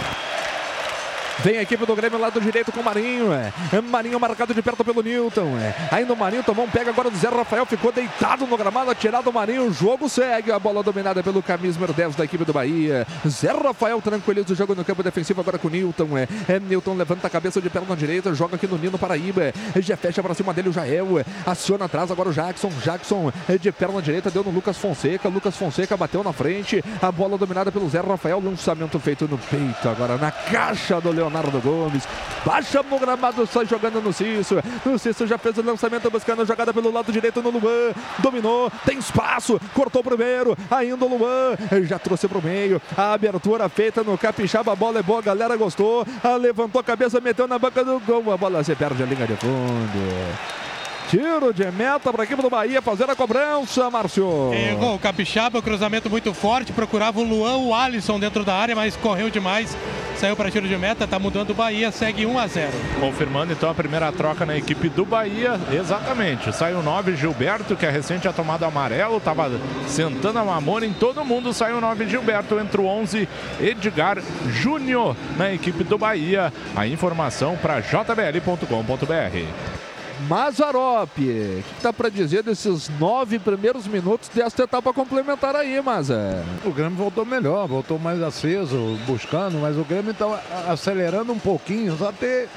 Vem 1.43 1.57
a 1.57 1.63
equipe 1.63 1.87
do 1.87 1.97
Grêmio 1.97 2.19
lado 2.19 2.39
direito 2.39 2.71
com 2.71 2.81
o 2.81 2.85
Marinho. 2.85 3.33
É. 3.33 3.51
Marinho 3.81 4.21
marcado 4.21 4.53
de 4.53 4.61
perto 4.61 4.85
pelo 4.85 5.03
Newton. 5.03 5.57
É. 5.59 5.75
Ainda 5.91 6.13
o 6.13 6.17
Marinho 6.17 6.43
tomou 6.43 6.67
um 6.67 6.69
pega 6.69 6.91
agora 6.91 7.09
do 7.11 7.17
Zé 7.17 7.29
Rafael. 7.29 7.65
Ficou 7.65 7.91
deitado 7.91 8.47
no 8.47 8.59
gramado, 8.59 8.95
tirado 8.95 9.31
o 9.31 9.33
Marinho. 9.33 9.67
O 9.67 9.73
jogo 9.73 10.07
segue. 10.07 10.53
A 10.53 10.59
bola 10.59 10.83
dominada 10.83 11.23
pelo 11.23 11.43
camisa 11.43 11.79
número 11.79 11.95
10 11.95 12.15
da 12.15 12.25
equipe 12.25 12.45
do 12.45 12.53
Bahia. 12.53 13.07
Zé 13.27 13.53
Rafael 13.53 14.03
tranquiliza 14.03 14.53
o 14.53 14.57
jogo 14.57 14.75
no 14.75 14.85
campo 14.85 15.03
defensivo 15.03 15.41
agora 15.41 15.59
com 15.59 15.69
o 15.69 15.71
Newton. 15.71 16.19
É. 16.19 16.29
é 16.47 16.61
Newton 16.61 16.95
levanta 16.95 17.27
a 17.27 17.31
cabeça 17.31 17.59
de 17.59 17.71
perna 17.71 17.97
direita. 17.97 18.35
Joga 18.35 18.57
aqui 18.57 18.67
no 18.67 18.77
Nino 18.77 18.99
Paraíba. 18.99 19.45
É. 19.45 19.53
Já 19.81 19.97
fecha 19.97 20.23
para 20.23 20.35
cima 20.35 20.53
dele 20.53 20.69
o 20.69 20.73
Jael. 20.73 21.21
É. 21.21 21.25
Aciona 21.47 21.87
atrás 21.87 22.11
agora 22.11 22.29
o 22.29 22.33
Jackson. 22.33 22.71
Jackson 22.85 23.33
é 23.49 23.57
de 23.57 23.73
perna 23.73 24.03
direita 24.03 24.31
deu 24.31 24.45
no 24.45 24.51
Lucas 24.51 24.77
Fonseca. 24.77 25.27
Lucas 25.31 25.57
Fonseca 25.57 25.97
bateu 25.97 26.23
na 26.23 26.35
frente. 26.35 26.85
A 27.01 27.11
bola 27.11 27.39
dominada 27.39 27.73
pelo 27.73 27.89
Zé 27.89 28.01
Rafael. 28.01 28.43
Lançamento 28.45 28.99
feito 28.99 29.27
no 29.27 29.39
peito 29.39 29.89
agora 29.89 30.19
na 30.19 30.31
caixa 30.31 31.01
do 31.01 31.11
Leonardo. 31.11 31.30
Leonardo 31.31 31.61
Gomes. 31.61 32.07
Baixa 32.45 32.83
no 32.83 32.99
gramado, 32.99 33.47
sai 33.47 33.67
jogando 33.67 34.01
no 34.01 34.13
Cício. 34.13 34.63
O 34.85 34.99
Cício 34.99 35.27
já 35.27 35.39
fez 35.39 35.57
o 35.57 35.63
lançamento, 35.63 36.11
buscando 36.11 36.43
a 36.43 36.45
jogada 36.45 36.75
pelo 36.75 36.91
lado 36.91 37.13
direito 37.13 37.41
no 37.41 37.51
Luan. 37.51 37.93
Dominou, 38.19 38.71
tem 38.85 38.99
espaço, 38.99 39.61
cortou 39.75 40.03
primeiro. 40.03 40.57
Ainda 40.71 41.05
o 41.05 41.09
Luan 41.09 41.57
já 41.85 41.99
trouxe 41.99 42.27
para 42.27 42.39
o 42.39 42.43
meio. 42.43 42.83
A 42.97 43.13
abertura 43.13 43.69
feita 43.69 44.03
no 44.03 44.19
Capixaba, 44.19 44.73
a 44.73 44.77
bola 44.77 44.99
é 44.99 45.03
boa, 45.03 45.21
a 45.21 45.23
galera 45.23 45.57
gostou. 45.57 46.05
A 46.23 46.37
levantou 46.37 46.81
a 46.81 46.85
cabeça, 46.85 47.21
meteu 47.21 47.47
na 47.47 47.59
banca 47.59 47.85
do 47.85 48.01
gol. 48.01 48.33
A 48.33 48.37
bola 48.37 48.65
se 48.65 48.75
perde 48.75 49.03
a 49.03 49.07
linha 49.07 49.27
de 49.27 49.37
fundo. 49.37 50.70
Tiro 51.11 51.53
de 51.53 51.69
meta 51.73 52.13
para 52.13 52.23
a 52.23 52.25
equipe 52.25 52.41
do 52.41 52.49
Bahia 52.49 52.81
fazer 52.81 53.11
a 53.11 53.17
cobrança, 53.17 53.91
Márcio. 53.91 54.55
Errou 54.55 54.95
o 54.95 54.99
Capixaba, 54.99 55.59
o 55.59 55.63
cruzamento 55.63 56.09
muito 56.09 56.33
forte. 56.33 56.73
Procurava 56.73 57.19
o 57.19 57.25
Luan, 57.25 57.57
o 57.57 57.75
Alisson 57.75 58.21
dentro 58.21 58.45
da 58.45 58.55
área, 58.55 58.77
mas 58.77 58.95
correu 58.95 59.29
demais. 59.29 59.77
Saiu 60.15 60.37
para 60.37 60.53
tiro 60.53 60.69
de 60.69 60.79
meta, 60.79 61.09
tá 61.09 61.19
mudando 61.19 61.51
o 61.51 61.55
Bahia, 61.55 61.91
segue 61.91 62.25
1 62.25 62.39
a 62.39 62.47
0. 62.47 62.71
Confirmando 63.01 63.53
então 63.53 63.69
a 63.69 63.75
primeira 63.75 64.13
troca 64.13 64.47
na 64.47 64.57
equipe 64.57 64.89
do 64.89 65.05
Bahia. 65.05 65.59
Exatamente. 65.73 66.55
Saiu 66.55 66.79
o 66.79 66.83
9 66.83 67.17
Gilberto, 67.17 67.75
que 67.75 67.85
é 67.85 67.91
recente 67.91 68.29
a 68.29 68.33
tomada 68.33 68.65
amarelo, 68.65 69.19
tava 69.19 69.51
sentando 69.89 70.39
a 70.39 70.45
mamona 70.45 70.87
em 70.87 70.93
todo 70.93 71.25
mundo. 71.25 71.53
Saiu 71.53 71.79
o 71.79 71.81
9 71.81 72.09
Gilberto, 72.09 72.57
entra 72.61 72.81
o 72.81 72.87
11 72.87 73.29
Edgar 73.61 74.19
Júnior 74.49 75.17
na 75.37 75.53
equipe 75.53 75.83
do 75.83 75.99
Bahia. 75.99 76.53
A 76.77 76.87
informação 76.87 77.57
para 77.57 77.81
jbl.com.br. 77.81 79.80
Mazarop. 80.29 81.11
O 81.17 81.17
que 81.17 81.83
dá 81.83 81.93
para 81.93 82.09
dizer 82.09 82.43
desses 82.43 82.89
nove 82.99 83.39
primeiros 83.39 83.87
minutos 83.87 84.29
desta 84.29 84.65
etapa 84.65 84.93
complementar 84.93 85.57
aí, 85.57 85.81
Maza? 85.81 86.45
O 86.65 86.71
Grêmio 86.71 86.97
voltou 86.97 87.25
melhor, 87.25 87.67
voltou 87.67 87.99
mais 87.99 88.23
aceso, 88.23 88.99
buscando, 89.07 89.59
mas 89.59 89.77
o 89.77 89.85
Grêmio 89.85 90.13
está 90.13 90.27
acelerando 90.69 91.33
um 91.33 91.39
pouquinho, 91.39 91.97
só 91.97 92.13
ter 92.13 92.49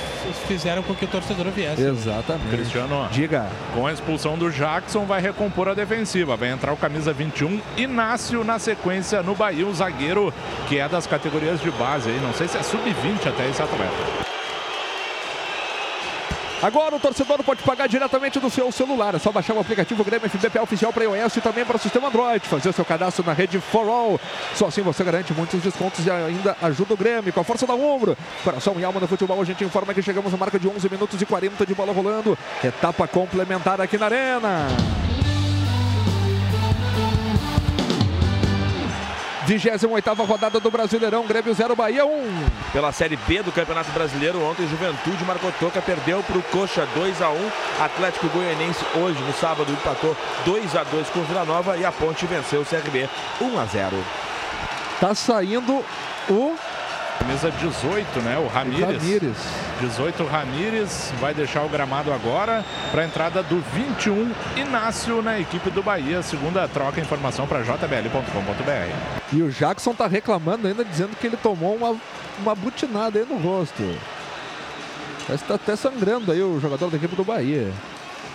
fizeram 0.47 0.82
com 0.82 0.94
que 0.94 1.05
o 1.05 1.09
torcedor 1.09 1.47
viesse. 1.51 1.82
Exatamente. 1.82 2.51
Cristiano, 2.51 3.09
Diga. 3.11 3.47
com 3.74 3.86
a 3.86 3.93
expulsão 3.93 4.36
do 4.36 4.51
Jackson, 4.51 5.05
vai 5.05 5.20
recompor 5.20 5.69
a 5.69 5.74
defensiva. 5.74 6.36
Vai 6.36 6.51
entrar 6.51 6.73
o 6.73 6.77
camisa 6.77 7.12
21, 7.12 7.61
Inácio, 7.77 8.44
na 8.44 8.59
sequência 8.59 9.23
no 9.23 9.35
Bahia, 9.35 9.66
o 9.66 9.74
zagueiro, 9.74 10.32
que 10.69 10.78
é 10.78 10.89
das 10.89 11.07
categorias 11.07 11.61
de 11.61 11.70
base 11.73 12.11
aí. 12.11 12.20
Não 12.20 12.32
sei 12.32 12.49
se 12.49 12.57
é 12.57 12.62
sub-20 12.62 13.28
até 13.28 13.49
esse 13.49 13.62
atleta. 13.62 14.22
Agora 16.62 16.94
o 16.94 17.01
torcedor 17.01 17.43
pode 17.43 17.60
pagar 17.64 17.89
diretamente 17.89 18.39
do 18.39 18.48
seu 18.48 18.70
celular. 18.70 19.16
É 19.16 19.18
só 19.18 19.32
baixar 19.32 19.52
o 19.52 19.59
aplicativo 19.59 20.05
Grêmio 20.05 20.30
FBP 20.30 20.60
oficial 20.60 20.93
para 20.93 21.02
iOS 21.02 21.39
e 21.39 21.40
também 21.40 21.64
para 21.64 21.76
o 21.76 21.78
sistema 21.80 22.06
Android. 22.06 22.47
Fazer 22.47 22.72
seu 22.72 22.84
cadastro 22.84 23.26
na 23.26 23.32
rede 23.32 23.59
For 23.59 23.89
All. 23.89 24.20
Só 24.55 24.66
assim 24.66 24.80
você 24.80 25.02
garante 25.02 25.34
muitos 25.34 25.60
descontos 25.60 26.06
e 26.06 26.10
ainda 26.10 26.56
ajuda 26.62 26.94
o 26.94 26.97
Grêmio 26.97 27.32
com 27.32 27.40
a 27.40 27.44
força 27.44 27.66
da 27.66 27.74
ombro. 27.74 28.16
Coração 28.44 28.78
e 28.78 28.84
alma 28.84 29.01
do 29.01 29.09
futebol. 29.09 29.43
A 29.43 29.44
gente 29.44 29.64
informa 29.64 29.93
que 29.93 30.02
chegamos 30.02 30.32
à 30.32 30.36
marca 30.36 30.56
de 30.56 30.68
11 30.68 30.89
minutos 30.89 31.20
e 31.20 31.26
40 31.26 31.66
de 31.66 31.74
bola 31.74 31.93
rolando. 31.93 32.39
Etapa 32.62 33.09
complementar 33.09 33.80
aqui 33.80 33.98
na 33.98 34.06
Arena. 34.06 34.68
28ª 39.47 40.24
rodada 40.24 40.60
do 40.60 40.70
Brasileirão, 40.70 41.27
Grêmio 41.27 41.52
0, 41.52 41.74
Bahia 41.74 42.05
1. 42.05 42.10
Pela 42.73 42.93
Série 42.93 43.16
B 43.16 43.43
do 43.43 43.51
Campeonato 43.51 43.90
Brasileiro, 43.90 44.43
ontem 44.44 44.69
Juventude 44.69 45.24
marcou 45.24 45.52
toca, 45.59 45.82
perdeu 45.82 46.23
para 46.23 46.39
o 46.39 46.43
Coxa 46.43 46.86
2 46.94 47.20
a 47.20 47.31
1 47.31 47.51
Atlético 47.81 48.28
Goianense 48.28 48.85
hoje, 48.94 49.20
no 49.20 49.32
sábado, 49.35 49.73
empatou 49.73 50.16
2 50.44 50.77
a 50.77 50.85
2 50.85 51.09
com 51.10 51.20
o 51.20 51.24
Vila 51.24 51.44
Nova 51.44 51.77
e 51.77 51.85
a 51.85 51.90
Ponte 51.90 52.24
venceu 52.27 52.60
o 52.60 52.64
CRB 52.64 53.09
1 53.40 53.59
a 53.59 53.64
0 53.64 53.97
Tá 55.01 55.14
saindo 55.14 55.85
o 56.28 56.56
Camisa 57.18 57.51
18, 57.51 58.20
né? 58.20 58.39
O 58.39 58.48
Ramírez. 58.48 59.02
Ramírez. 59.02 59.36
18 59.80 60.24
Ramírez 60.24 61.12
vai 61.20 61.32
deixar 61.32 61.62
o 61.62 61.68
gramado 61.68 62.12
agora 62.12 62.64
para 62.90 63.02
a 63.02 63.05
entrada 63.05 63.43
do 63.43 63.60
21 63.72 64.32
Inácio 64.56 65.22
na 65.22 65.39
equipe 65.39 65.70
do 65.70 65.82
Bahia. 65.82 66.22
Segunda 66.22 66.66
troca, 66.68 67.01
informação 67.01 67.47
para 67.47 67.62
jbl.com.br. 67.62 69.32
E 69.32 69.43
o 69.43 69.51
Jackson 69.51 69.94
tá 69.94 70.06
reclamando 70.06 70.66
ainda, 70.66 70.84
dizendo 70.84 71.16
que 71.16 71.26
ele 71.26 71.36
tomou 71.36 71.76
uma, 71.76 71.97
uma 72.39 72.55
butinada 72.55 73.18
aí 73.18 73.26
no 73.26 73.36
rosto. 73.36 73.82
Parece 75.26 75.44
que 75.44 75.48
tá 75.48 75.55
até 75.55 75.76
sangrando 75.76 76.32
aí 76.32 76.43
o 76.43 76.59
jogador 76.60 76.90
da 76.90 76.97
equipe 76.97 77.14
do 77.14 77.24
Bahia. 77.24 77.72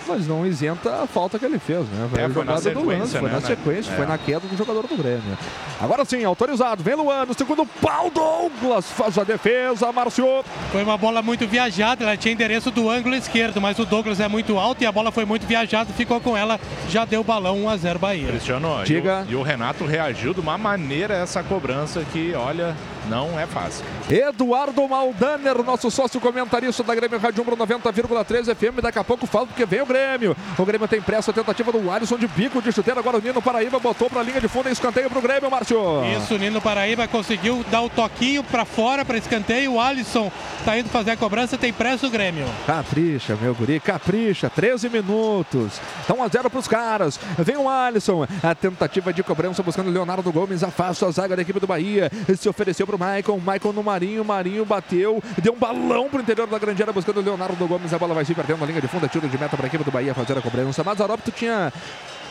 Mas 0.08 0.26
não 0.26 0.46
isenta 0.46 1.02
a 1.02 1.06
falta 1.06 1.38
que 1.38 1.44
ele 1.44 1.58
fez, 1.58 1.80
né? 1.88 2.08
É, 2.16 2.24
a 2.24 2.30
foi 2.30 2.44
na 2.44 2.56
sequência, 2.56 2.98
lance, 2.98 3.12
foi 3.12 3.28
né, 3.28 3.34
na 3.34 3.40
né? 3.40 3.46
sequência, 3.46 3.92
É. 3.92 3.96
foi 3.96 4.06
na 4.06 4.16
queda 4.18 4.40
do 4.40 4.56
jogador 4.56 4.86
do 4.86 4.96
Grêmio. 4.96 5.38
Agora 5.80 6.04
sim, 6.04 6.24
autorizado, 6.24 6.82
vem 6.82 6.94
Luan, 6.94 7.26
no 7.26 7.34
segundo 7.34 7.66
pau, 7.66 8.10
Douglas 8.10 8.90
faz 8.90 9.18
a 9.18 9.24
defesa, 9.24 9.92
Márcio. 9.92 10.42
Foi 10.72 10.82
uma 10.82 10.96
bola 10.96 11.20
muito 11.20 11.46
viajada, 11.46 12.04
ela 12.04 12.16
tinha 12.16 12.32
endereço 12.32 12.70
do 12.70 12.88
ângulo 12.88 13.14
esquerdo, 13.14 13.60
mas 13.60 13.78
o 13.78 13.84
Douglas 13.84 14.18
é 14.18 14.28
muito 14.28 14.58
alto 14.58 14.82
e 14.82 14.86
a 14.86 14.92
bola 14.92 15.12
foi 15.12 15.24
muito 15.24 15.46
viajada, 15.46 15.92
ficou 15.92 16.20
com 16.20 16.36
ela, 16.36 16.58
já 16.88 17.04
deu 17.04 17.22
balão 17.22 17.64
1 17.64 17.68
a 17.68 17.76
0 17.76 17.98
Bahia. 17.98 18.28
Cristiano, 18.28 18.82
Diga. 18.84 19.26
E, 19.28 19.34
o, 19.34 19.38
e 19.38 19.40
o 19.40 19.42
Renato 19.42 19.84
reagiu 19.84 20.32
de 20.32 20.40
uma 20.40 20.56
maneira 20.56 21.14
a 21.14 21.18
essa 21.18 21.42
cobrança 21.42 22.04
que, 22.12 22.32
olha, 22.34 22.74
não 23.08 23.38
é 23.38 23.46
fácil. 23.46 23.84
Eduardo 24.10 24.86
Maldaner, 24.88 25.62
nosso 25.62 25.90
sócio 25.90 26.20
comentarista 26.20 26.82
da 26.82 26.94
Grêmio 26.94 27.18
Rádio 27.18 27.42
Umbro 27.42 27.56
90,3 27.56 28.54
FM. 28.54 28.80
Daqui 28.82 28.98
a 28.98 29.04
pouco 29.04 29.26
falo 29.26 29.46
porque 29.46 29.64
vem 29.64 29.80
o 29.80 29.86
Grêmio. 29.86 30.36
O 30.58 30.64
Grêmio 30.64 30.86
tem 30.86 31.00
pressa, 31.00 31.30
a 31.30 31.34
tentativa 31.34 31.72
do 31.72 31.90
Alisson 31.90 32.16
de 32.16 32.26
bico 32.28 32.60
de 32.60 32.72
chuteira. 32.72 33.00
Agora 33.00 33.18
o 33.18 33.20
Nino 33.20 33.40
Paraíba 33.40 33.78
botou 33.78 34.08
pra 34.10 34.22
linha 34.22 34.40
de 34.40 34.48
fundo 34.48 34.68
e 34.68 34.72
escanteio 34.72 35.08
pro 35.08 35.20
Grêmio, 35.20 35.50
Márcio. 35.50 35.78
Isso, 36.16 36.34
o 36.34 36.38
Nino 36.38 36.60
Paraíba 36.60 37.08
conseguiu 37.08 37.64
dar 37.70 37.82
o 37.82 37.88
toquinho 37.88 38.44
pra 38.44 38.64
fora, 38.64 39.04
para 39.04 39.16
escanteio. 39.16 39.74
O 39.74 39.80
Alisson 39.80 40.30
tá 40.64 40.78
indo 40.78 40.88
fazer 40.88 41.12
a 41.12 41.16
cobrança, 41.16 41.56
tem 41.56 41.72
pressa 41.72 42.06
o 42.06 42.10
Grêmio. 42.10 42.46
Capricha, 42.66 43.36
meu 43.40 43.54
guri, 43.54 43.80
capricha. 43.80 44.50
13 44.50 44.88
minutos. 44.88 45.80
Tá 46.06 46.14
1 46.14 46.22
a 46.22 46.28
0 46.28 46.50
pros 46.50 46.68
caras. 46.68 47.18
Vem 47.38 47.56
o 47.56 47.68
Alisson. 47.68 48.26
A 48.42 48.54
tentativa 48.54 49.12
de 49.12 49.22
cobrança 49.22 49.62
buscando 49.62 49.88
o 49.88 49.92
Leonardo 49.92 50.30
Gomes. 50.32 50.62
Afasta 50.62 51.06
a 51.06 51.10
zaga 51.10 51.36
da 51.36 51.42
equipe 51.42 51.60
do 51.60 51.66
Bahia. 51.66 52.10
Se 52.38 52.48
ofereceu 52.48 52.86
pro 52.98 53.06
Maicon. 53.06 53.38
Maicon 53.38 53.72
no 53.72 53.82
Marinho. 53.82 54.24
Marinho 54.24 54.64
bateu. 54.64 55.22
Deu 55.42 55.52
um 55.52 55.56
balão 55.58 56.08
pro 56.08 56.20
interior 56.20 56.46
da 56.46 56.58
grande 56.58 56.82
área 56.82 56.92
buscando 56.92 57.20
o 57.20 57.22
Leonardo 57.22 57.66
Gomes. 57.66 57.92
A 57.94 57.98
bola 57.98 58.14
vai 58.14 58.24
se 58.24 58.34
perdendo 58.34 58.60
na 58.60 58.66
linha 58.66 58.80
de 58.80 58.88
fundo. 58.88 59.06
É 59.06 59.08
tiro 59.08 59.28
de 59.28 59.38
meta 59.38 59.56
pra 59.56 59.66
equipe 59.66 59.84
do 59.84 59.90
Bahia 59.90 60.14
fazer 60.14 60.36
a 60.36 60.42
cobrança. 60.42 60.82
Mazarop, 60.84 61.20
tu 61.22 61.30
tinha 61.30 61.72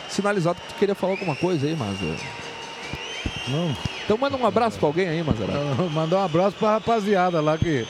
sinalizado 0.08 0.60
que 0.60 0.74
tu 0.74 0.78
queria 0.78 0.94
falar 0.94 1.14
alguma 1.14 1.34
coisa 1.36 1.66
aí, 1.66 1.74
Mazar. 1.76 2.16
Não. 3.48 3.76
Então 4.04 4.16
manda 4.18 4.36
um 4.36 4.46
abraço 4.46 4.78
pra 4.78 4.86
alguém 4.88 5.08
aí, 5.08 5.22
Mazarop. 5.22 5.54
Mandar 5.92 6.18
um 6.18 6.24
abraço 6.24 6.56
pra 6.58 6.72
rapaziada 6.72 7.40
lá 7.40 7.56
que 7.58 7.86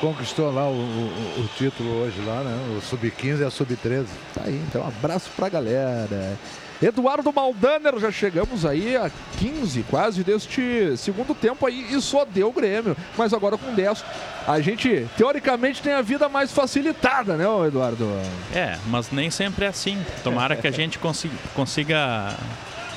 conquistou 0.00 0.52
lá 0.52 0.68
o, 0.68 0.72
o- 0.74 1.40
o 1.40 1.48
título 1.56 2.02
hoje 2.02 2.20
lá, 2.24 2.42
né? 2.42 2.76
O 2.76 2.80
Sub-15 2.80 3.40
e 3.40 3.44
a 3.44 3.50
Sub-13. 3.50 4.06
Tá 4.34 4.42
aí, 4.44 4.54
então 4.68 4.82
um 4.82 4.86
abraço 4.88 5.30
pra 5.36 5.48
galera. 5.48 6.36
Eduardo 6.80 7.32
Maldaner, 7.32 7.98
já 7.98 8.10
chegamos 8.10 8.64
aí 8.64 8.96
a 8.96 9.10
15 9.38 9.84
quase 9.90 10.22
deste 10.22 10.96
segundo 10.96 11.34
tempo 11.34 11.66
aí 11.66 11.86
e 11.90 12.00
só 12.00 12.24
deu 12.24 12.48
o 12.48 12.52
Grêmio. 12.52 12.96
Mas 13.16 13.34
agora 13.34 13.58
com 13.58 13.74
10, 13.74 14.04
a 14.46 14.60
gente 14.60 15.06
teoricamente 15.16 15.82
tem 15.82 15.92
a 15.92 16.02
vida 16.02 16.28
mais 16.28 16.52
facilitada, 16.52 17.36
né, 17.36 17.44
Eduardo? 17.66 18.08
É, 18.54 18.78
mas 18.86 19.10
nem 19.10 19.30
sempre 19.30 19.64
é 19.64 19.68
assim. 19.68 19.98
Tomara 20.22 20.54
que 20.54 20.68
a 20.68 20.70
gente 20.70 20.98
consiga, 20.98 21.34
consiga 21.54 22.36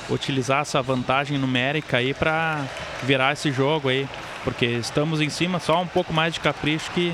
utilizar 0.08 0.60
essa 0.60 0.80
vantagem 0.80 1.36
numérica 1.36 1.96
aí 1.96 2.14
para 2.14 2.64
virar 3.02 3.32
esse 3.32 3.50
jogo 3.50 3.88
aí, 3.88 4.08
porque 4.44 4.66
estamos 4.66 5.20
em 5.20 5.28
cima, 5.28 5.58
só 5.58 5.80
um 5.82 5.86
pouco 5.86 6.12
mais 6.12 6.34
de 6.34 6.40
capricho 6.40 6.90
que 6.92 7.12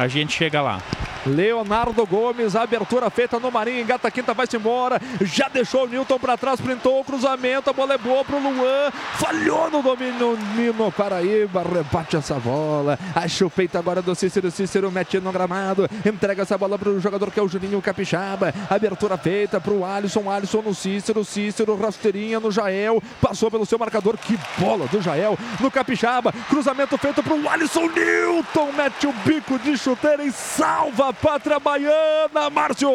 a 0.00 0.08
gente 0.08 0.32
chega 0.32 0.62
lá. 0.62 0.80
Leonardo 1.26 2.06
Gomes, 2.06 2.56
abertura 2.56 3.10
feita 3.10 3.38
no 3.38 3.50
Marinho, 3.50 3.80
engata 3.80 4.08
a 4.08 4.10
quinta, 4.10 4.32
vai-se 4.32 4.56
embora. 4.56 4.98
Já 5.20 5.48
deixou 5.48 5.84
o 5.84 5.86
Newton 5.86 6.18
pra 6.18 6.36
trás, 6.36 6.60
printou 6.60 6.98
o 6.98 7.04
cruzamento, 7.04 7.68
a 7.68 7.72
bola 7.72 7.94
é 7.94 7.98
boa 7.98 8.24
pro 8.24 8.38
Luan. 8.38 8.90
Falhou 9.16 9.70
no 9.70 9.82
domínio 9.82 10.38
Nino 10.56 10.90
Paraíba, 10.90 11.62
rebate 11.62 12.16
essa 12.16 12.36
bola. 12.36 12.98
Acha 13.14 13.44
o 13.44 13.50
peito 13.50 13.76
agora 13.76 14.00
do 14.00 14.14
Cícero, 14.14 14.50
Cícero 14.50 14.90
mete 14.90 15.20
no 15.20 15.30
gramado, 15.30 15.88
entrega 16.06 16.42
essa 16.42 16.56
bola 16.56 16.78
pro 16.78 16.98
jogador 16.98 17.30
que 17.30 17.38
é 17.38 17.42
o 17.42 17.48
Juninho 17.48 17.82
Capixaba. 17.82 18.54
Abertura 18.70 19.18
feita 19.18 19.60
pro 19.60 19.84
Alisson, 19.84 20.30
Alisson 20.30 20.62
no 20.62 20.74
Cícero, 20.74 21.22
Cícero 21.22 21.76
rasteirinha 21.76 22.40
no 22.40 22.50
Jael, 22.50 23.02
passou 23.20 23.50
pelo 23.50 23.66
seu 23.66 23.78
marcador, 23.78 24.16
que 24.16 24.38
bola 24.56 24.86
do 24.86 25.02
Jael 25.02 25.38
no 25.60 25.70
Capixaba. 25.70 26.32
Cruzamento 26.48 26.96
feito 26.96 27.22
pro 27.22 27.46
Alisson 27.46 27.88
Newton, 27.88 28.72
mete 28.72 29.06
o 29.06 29.12
bico 29.12 29.58
de 29.58 29.76
chuteira 29.90 30.22
e 30.22 30.30
salva 30.30 31.08
a 31.08 31.12
pátria 31.12 31.58
baiana, 31.58 32.48
Márcio! 32.48 32.88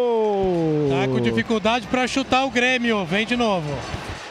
Tá 0.89 1.07
com 1.09 1.19
dificuldade 1.19 1.87
para 1.87 2.07
chutar 2.07 2.45
o 2.45 2.49
Grêmio, 2.49 3.03
vem 3.03 3.25
de 3.25 3.35
novo. 3.35 3.67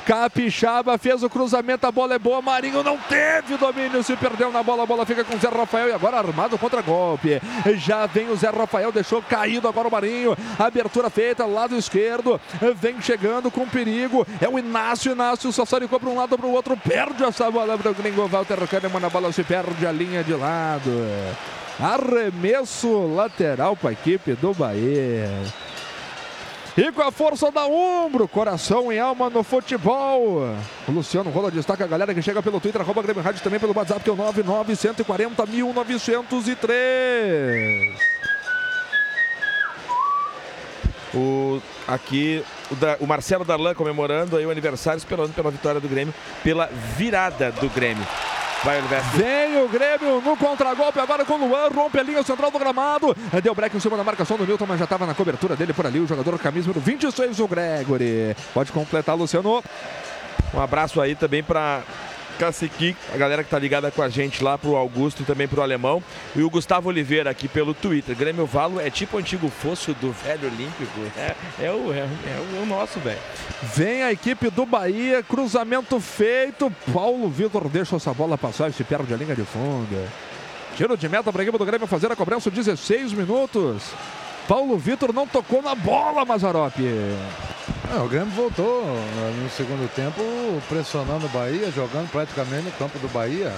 Capixaba 0.06 0.98
fez 0.98 1.22
o 1.22 1.30
cruzamento, 1.30 1.86
a 1.86 1.92
bola 1.92 2.14
é 2.14 2.18
boa. 2.18 2.42
Marinho 2.42 2.82
não 2.82 2.98
teve 2.98 3.56
domínio, 3.56 4.02
se 4.02 4.14
perdeu 4.16 4.52
na 4.52 4.62
bola. 4.62 4.82
A 4.82 4.86
bola 4.86 5.06
fica 5.06 5.24
com 5.24 5.34
o 5.34 5.38
Zé 5.38 5.48
Rafael 5.48 5.88
e 5.88 5.92
agora 5.92 6.18
armado 6.18 6.58
contra 6.58 6.82
golpe. 6.82 7.40
Já 7.76 8.06
vem 8.06 8.28
o 8.28 8.36
Zé 8.36 8.50
Rafael, 8.50 8.92
deixou 8.92 9.22
caído 9.22 9.66
agora 9.66 9.88
o 9.88 9.90
Marinho. 9.90 10.36
Abertura 10.58 11.08
feita, 11.08 11.46
lado 11.46 11.76
esquerdo. 11.76 12.40
Vem 12.76 13.00
chegando 13.00 13.50
com 13.50 13.66
perigo. 13.66 14.26
É 14.40 14.48
o 14.48 14.58
Inácio. 14.58 15.12
Inácio 15.12 15.52
só 15.52 15.64
saricou 15.64 15.98
para 15.98 16.10
um 16.10 16.16
lado 16.16 16.36
para 16.36 16.46
o 16.46 16.52
outro. 16.52 16.76
Perde 16.76 17.24
essa 17.24 17.50
bola 17.50 17.78
para 17.78 17.90
o 17.90 17.94
Gringo 17.94 18.28
Walter 18.28 18.58
Kahneman. 18.68 19.06
A 19.06 19.10
bola 19.10 19.32
se 19.32 19.42
perde 19.42 19.86
a 19.86 19.92
linha 19.92 20.22
de 20.22 20.34
lado. 20.34 20.90
Arremesso 21.80 23.14
lateral 23.14 23.74
para 23.76 23.90
a 23.90 23.92
equipe 23.92 24.34
do 24.34 24.52
Bahia. 24.52 25.28
E 26.76 26.90
com 26.90 27.02
a 27.02 27.12
força 27.12 27.52
da 27.52 27.66
Umbro, 27.66 28.26
coração 28.26 28.92
e 28.92 28.98
alma 28.98 29.30
no 29.30 29.44
futebol. 29.44 30.40
O 30.88 30.90
Luciano 30.90 31.30
Rola 31.30 31.48
destaca 31.48 31.84
a 31.84 31.86
galera 31.86 32.12
que 32.12 32.20
chega 32.20 32.42
pelo 32.42 32.60
Twitter, 32.60 32.80
arroba 32.80 33.00
Grêmio 33.00 33.22
Rádio 33.22 33.44
também 33.44 33.60
pelo 33.60 33.72
WhatsApp, 33.76 34.02
que 34.02 34.10
é 34.10 34.12
o 34.12 34.16
99140 34.16 35.46
1903. 35.46 37.96
O, 41.14 41.62
aqui 41.86 42.44
o, 42.68 42.74
da, 42.74 42.96
o 42.98 43.06
Marcelo 43.06 43.44
Darlan 43.44 43.72
comemorando 43.72 44.36
aí 44.36 44.44
o 44.44 44.50
aniversário, 44.50 44.98
esperando 44.98 45.32
pela 45.32 45.52
vitória 45.52 45.80
do 45.80 45.88
Grêmio, 45.88 46.12
pela 46.42 46.66
virada 46.66 47.52
do 47.52 47.68
Grêmio. 47.68 48.04
Vai, 48.64 48.78
Olivetti. 48.78 49.16
Vem 49.18 49.62
o 49.62 49.68
Grêmio 49.68 50.22
no 50.22 50.34
contragolpe 50.38 50.98
agora 50.98 51.22
com 51.22 51.34
o 51.34 51.48
Luan, 51.48 51.68
rompe 51.68 51.98
a 51.98 52.02
linha 52.02 52.22
central 52.22 52.50
do 52.50 52.58
gramado. 52.58 53.14
Deu 53.42 53.54
break 53.54 53.76
em 53.76 53.80
cima 53.80 53.94
da 53.94 54.02
marcação 54.02 54.38
do 54.38 54.46
Newton, 54.46 54.64
mas 54.66 54.78
já 54.78 54.84
estava 54.84 55.04
na 55.04 55.12
cobertura 55.12 55.54
dele 55.54 55.74
por 55.74 55.86
ali. 55.86 56.00
O 56.00 56.06
jogador 56.06 56.38
camisa 56.38 56.68
número 56.68 56.80
26, 56.80 57.40
o 57.40 57.46
Gregory. 57.46 58.34
Pode 58.54 58.72
completar, 58.72 59.14
Luciano. 59.14 59.62
Um 60.54 60.60
abraço 60.60 60.98
aí 60.98 61.14
também 61.14 61.42
para 61.42 61.82
Cacique, 62.38 62.96
a 63.12 63.16
galera 63.16 63.44
que 63.44 63.50
tá 63.50 63.58
ligada 63.58 63.90
com 63.90 64.02
a 64.02 64.08
gente 64.08 64.42
lá 64.42 64.58
pro 64.58 64.76
Augusto 64.76 65.22
e 65.22 65.24
também 65.24 65.48
pro 65.48 65.62
Alemão. 65.62 66.02
E 66.34 66.42
o 66.42 66.50
Gustavo 66.50 66.88
Oliveira 66.88 67.30
aqui 67.30 67.48
pelo 67.48 67.74
Twitter. 67.74 68.16
Grêmio 68.16 68.46
Valo 68.46 68.80
é 68.80 68.90
tipo 68.90 69.16
o 69.16 69.20
antigo 69.20 69.48
fosso 69.48 69.94
do 69.94 70.12
velho 70.12 70.48
olímpico. 70.48 71.00
É, 71.16 71.34
é, 71.60 71.70
o, 71.70 71.92
é, 71.92 72.00
é 72.00 72.60
o 72.62 72.66
nosso, 72.66 72.98
velho. 73.00 73.18
Vem 73.74 74.02
a 74.02 74.12
equipe 74.12 74.50
do 74.50 74.66
Bahia, 74.66 75.22
cruzamento 75.22 75.98
feito. 76.00 76.72
Paulo 76.92 77.28
Vitor 77.28 77.68
deixa 77.68 77.96
essa 77.96 78.12
bola 78.12 78.36
passar 78.36 78.70
e 78.70 78.72
se 78.72 78.84
perde 78.84 79.14
a 79.14 79.16
linha 79.16 79.34
de 79.34 79.44
fundo. 79.44 80.08
Tiro 80.76 80.96
de 80.96 81.08
meta 81.08 81.32
para 81.32 81.42
a 81.42 81.44
equipe 81.44 81.58
do 81.58 81.64
Grêmio 81.64 81.86
fazer 81.86 82.10
a 82.10 82.16
cobrança 82.16 82.50
16 82.50 83.12
minutos. 83.12 83.92
Paulo 84.46 84.76
Vitor 84.76 85.12
não 85.12 85.26
tocou 85.26 85.62
na 85.62 85.74
bola, 85.74 86.24
Mazarop. 86.24 86.74
É, 86.78 87.98
o 87.98 88.08
Grêmio 88.08 88.30
voltou 88.32 88.84
né, 88.84 89.40
no 89.42 89.50
segundo 89.50 89.88
tempo 89.94 90.20
pressionando 90.68 91.26
o 91.26 91.28
Bahia, 91.30 91.70
jogando 91.70 92.10
praticamente 92.10 92.64
no 92.64 92.72
campo 92.72 92.98
do 92.98 93.08
Bahia. 93.08 93.52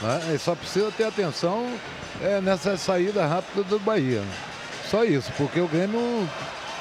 Né? 0.00 0.34
E 0.34 0.38
só 0.38 0.54
precisa 0.54 0.90
ter 0.90 1.04
atenção 1.04 1.72
é, 2.20 2.40
nessa 2.40 2.76
saída 2.76 3.26
rápida 3.26 3.62
do 3.62 3.78
Bahia. 3.78 4.22
Só 4.90 5.04
isso, 5.04 5.30
porque 5.36 5.60
o 5.60 5.68
Grêmio 5.68 6.28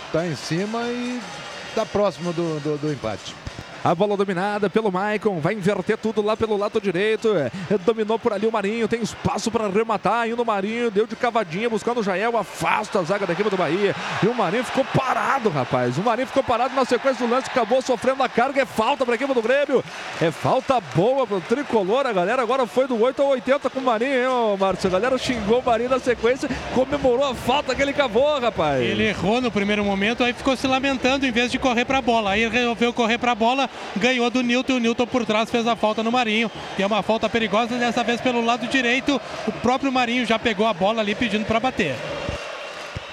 está 0.08 0.26
em 0.26 0.36
cima 0.36 0.82
e 0.84 1.22
está 1.70 1.86
próximo 1.86 2.34
do, 2.34 2.60
do, 2.60 2.78
do 2.78 2.92
empate. 2.92 3.36
A 3.84 3.94
bola 3.94 4.16
dominada 4.16 4.70
pelo 4.70 4.90
Maicon. 4.90 5.42
Vai 5.42 5.56
inverter 5.56 5.98
tudo 5.98 6.22
lá 6.22 6.38
pelo 6.38 6.56
lado 6.56 6.80
direito. 6.80 7.36
É, 7.36 7.52
dominou 7.80 8.18
por 8.18 8.32
ali 8.32 8.48
o 8.48 8.52
Marinho. 8.52 8.88
Tem 8.88 9.02
espaço 9.02 9.52
para 9.52 9.66
arrematar. 9.66 10.30
Indo 10.30 10.42
o 10.42 10.46
Marinho. 10.46 10.90
Deu 10.90 11.06
de 11.06 11.18
cavadinha 11.18 11.70
buscando 11.70 12.00
o 12.00 12.04
Jael. 12.04 12.38
Afasta 12.38 13.00
a 13.00 13.04
zaga 13.04 13.28
da 13.28 13.34
equipe 13.34 13.50
do 13.50 13.58
Bahia. 13.58 13.94
E 14.24 14.28
o 14.28 14.34
Marinho 14.34 14.64
ficou 14.64 14.86
parado, 14.86 15.50
rapaz. 15.50 15.98
O 15.98 16.02
Marinho 16.02 16.28
ficou 16.28 16.42
parado 16.42 16.74
na 16.74 16.86
sequência 16.86 17.28
do 17.28 17.30
lance. 17.34 17.50
Acabou 17.50 17.82
sofrendo 17.82 18.24
a 18.24 18.30
carga. 18.30 18.62
É 18.62 18.66
falta 18.66 19.04
para 19.04 19.16
a 19.16 19.18
equipe 19.18 19.34
do 19.34 19.42
Grêmio. 19.42 19.84
É 20.22 20.32
falta 20.32 20.80
boa 20.96 21.28
para 21.28 21.38
o 21.38 21.42
tricolor. 21.42 22.08
A 22.08 22.14
galera 22.14 22.42
agora 22.42 22.66
foi 22.66 22.88
do 22.88 22.98
8 23.02 23.22
ao 23.22 23.28
80 23.30 23.70
com 23.70 23.82
o 23.82 23.84
Marinho, 23.84 24.14
hein, 24.14 24.58
Márcio? 24.58 24.88
A 24.88 24.92
galera 24.92 25.18
xingou 25.18 25.60
o 25.60 25.66
Marinho 25.66 25.90
na 25.90 26.00
sequência. 26.00 26.48
Comemorou 26.74 27.26
a 27.26 27.36
falta 27.36 27.76
que 27.76 27.82
ele 27.82 27.92
cavou, 27.92 28.40
rapaz. 28.40 28.82
Ele 28.82 29.04
errou 29.04 29.42
no 29.42 29.52
primeiro 29.52 29.84
momento. 29.84 30.24
Aí 30.24 30.32
ficou 30.32 30.56
se 30.56 30.68
lamentando 30.68 31.26
em 31.26 31.32
vez 31.32 31.52
de 31.52 31.60
correr 31.60 31.84
para 31.84 31.98
a 31.98 32.02
bola. 32.02 32.32
Aí 32.32 32.48
resolveu 32.48 32.94
correr 32.94 33.18
para 33.18 33.34
a 33.34 33.36
bola 33.36 33.70
ganhou 33.96 34.30
do 34.30 34.42
Newton 34.42 34.74
e 34.74 34.78
o 34.78 34.80
Newton 34.80 35.08
por 35.08 35.26
trás 35.26 35.50
fez 35.50 35.68
a 35.68 35.76
falta 35.76 36.04
no 36.04 36.12
Marinho. 36.12 36.52
E 36.78 36.84
é 36.84 36.86
uma 36.86 37.04
falta 37.04 37.30
perigosa, 37.30 37.78
dessa 37.78 38.04
vez 38.04 38.22
pelo 38.22 38.44
lado 38.44 38.68
direito. 38.68 39.20
O 39.48 39.52
próprio 39.52 39.92
Marinho 39.92 40.26
já 40.26 40.38
pegou 40.40 40.68
a 40.68 40.74
bola 40.74 41.02
ali 41.02 41.16
pedindo 41.16 41.46
para 41.46 41.60
bater. 41.60 41.96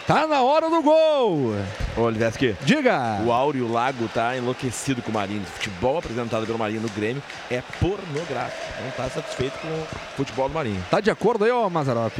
Tá 0.06 0.26
na 0.26 0.42
hora 0.42 0.68
do 0.68 0.82
gol! 0.82 1.54
Ô, 1.96 2.00
Oliveski. 2.00 2.56
Diga! 2.62 3.20
O 3.24 3.30
Áureo 3.30 3.70
Lago 3.70 4.08
tá 4.08 4.36
enlouquecido 4.36 5.00
com 5.02 5.10
o 5.10 5.14
Marinho. 5.14 5.42
O 5.42 5.46
futebol 5.46 5.98
apresentado 5.98 6.44
pelo 6.44 6.58
Marinho 6.58 6.80
no 6.80 6.88
Grêmio 6.88 7.22
é 7.48 7.62
pornográfico. 7.78 8.82
Não 8.82 8.90
tá 8.90 9.08
satisfeito 9.08 9.56
com 9.60 9.68
o 9.68 9.86
futebol 10.16 10.48
do 10.48 10.54
Marinho. 10.54 10.84
Tá 10.90 11.00
de 11.00 11.12
acordo 11.12 11.44
aí, 11.44 11.52
ô 11.52 11.70
Mazarop? 11.70 12.18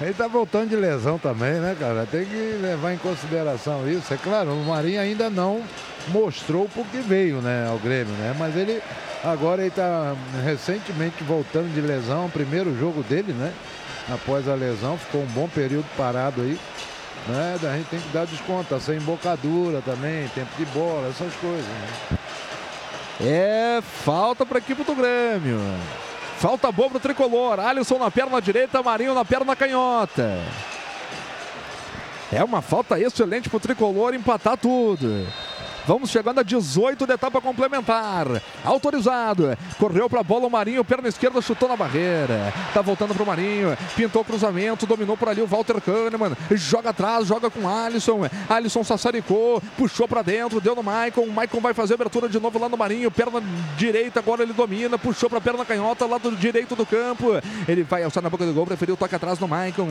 Ele 0.00 0.14
tá 0.14 0.26
voltando 0.26 0.70
de 0.70 0.76
lesão 0.76 1.18
também, 1.18 1.54
né, 1.54 1.76
cara? 1.78 2.06
Tem 2.10 2.24
que 2.24 2.58
levar 2.62 2.94
em 2.94 2.98
consideração 2.98 3.86
isso. 3.86 4.12
É 4.14 4.16
claro, 4.16 4.50
o 4.52 4.64
Marinho 4.64 5.00
ainda 5.00 5.28
não 5.28 5.62
mostrou 6.08 6.68
porque 6.74 6.98
veio, 6.98 7.42
né, 7.42 7.68
ao 7.68 7.78
Grêmio, 7.78 8.14
né? 8.14 8.34
Mas 8.38 8.56
ele 8.56 8.82
agora 9.22 9.60
ele 9.60 9.70
tá 9.70 10.14
recentemente 10.42 11.22
voltando 11.22 11.72
de 11.74 11.80
lesão, 11.82 12.30
primeiro 12.30 12.74
jogo 12.78 13.02
dele, 13.02 13.34
né? 13.34 13.52
Após 14.10 14.48
a 14.48 14.54
lesão, 14.54 14.96
ficou 14.96 15.20
um 15.20 15.26
bom 15.26 15.48
período 15.48 15.86
parado 15.96 16.40
aí. 16.40 16.58
Né? 17.28 17.58
A 17.62 17.76
gente 17.76 17.88
tem 17.88 18.00
que 18.00 18.08
dar 18.08 18.26
desconto, 18.26 18.70
tá 18.70 18.80
sem 18.80 18.96
embocadura 18.96 19.82
também, 19.82 20.26
tempo 20.28 20.50
de 20.56 20.64
bola, 20.66 21.08
essas 21.08 21.32
coisas. 21.34 21.66
Né? 21.66 22.18
É 23.22 23.82
falta 23.82 24.46
para 24.46 24.58
a 24.58 24.60
equipe 24.60 24.82
do 24.82 24.94
Grêmio. 24.94 25.60
Falta 26.40 26.72
boa 26.72 26.88
para 26.88 26.96
o 26.96 27.00
tricolor. 27.00 27.60
Alisson 27.60 27.98
na 27.98 28.10
perna 28.10 28.40
direita, 28.40 28.82
Marinho 28.82 29.12
na 29.12 29.26
perna 29.26 29.54
canhota. 29.54 30.38
É 32.32 32.42
uma 32.42 32.62
falta 32.62 32.98
excelente 32.98 33.50
para 33.50 33.58
o 33.58 33.60
tricolor 33.60 34.14
empatar 34.14 34.56
tudo. 34.56 35.26
Vamos 35.90 36.10
chegando 36.10 36.38
a 36.38 36.44
18 36.44 37.04
da 37.04 37.14
etapa 37.14 37.40
complementar. 37.40 38.40
Autorizado. 38.64 39.58
Correu 39.76 40.08
para 40.08 40.20
a 40.20 40.22
bola 40.22 40.46
o 40.46 40.50
Marinho, 40.50 40.84
perna 40.84 41.08
esquerda, 41.08 41.42
chutou 41.42 41.68
na 41.68 41.76
barreira. 41.76 42.54
Tá 42.72 42.80
voltando 42.80 43.12
para 43.12 43.24
o 43.24 43.26
Marinho. 43.26 43.76
Pintou 43.96 44.24
cruzamento, 44.24 44.86
dominou 44.86 45.16
por 45.16 45.28
ali 45.28 45.42
o 45.42 45.48
Walter 45.48 45.80
Kahneman. 45.80 46.36
Joga 46.52 46.90
atrás, 46.90 47.26
joga 47.26 47.50
com 47.50 47.68
Alisson. 47.68 48.20
Alisson 48.48 48.84
sassaricou, 48.84 49.60
puxou 49.76 50.06
para 50.06 50.22
dentro, 50.22 50.60
deu 50.60 50.76
no 50.76 50.82
Maicon. 50.84 51.22
O 51.22 51.32
Maicon 51.32 51.58
vai 51.58 51.74
fazer 51.74 51.94
abertura 51.94 52.28
de 52.28 52.38
novo 52.38 52.56
lá 52.56 52.68
no 52.68 52.76
Marinho. 52.76 53.10
Perna 53.10 53.42
direita, 53.76 54.20
agora 54.20 54.44
ele 54.44 54.52
domina, 54.52 54.96
puxou 54.96 55.28
para 55.28 55.40
perna 55.40 55.64
canhota, 55.64 56.06
lado 56.06 56.30
direito 56.36 56.76
do 56.76 56.86
campo. 56.86 57.32
Ele 57.66 57.82
vai 57.82 58.04
alçar 58.04 58.22
na 58.22 58.30
boca 58.30 58.46
do 58.46 58.54
gol, 58.54 58.64
preferiu 58.64 58.96
toque 58.96 59.16
atrás 59.16 59.40
no 59.40 59.48
Maicon. 59.48 59.88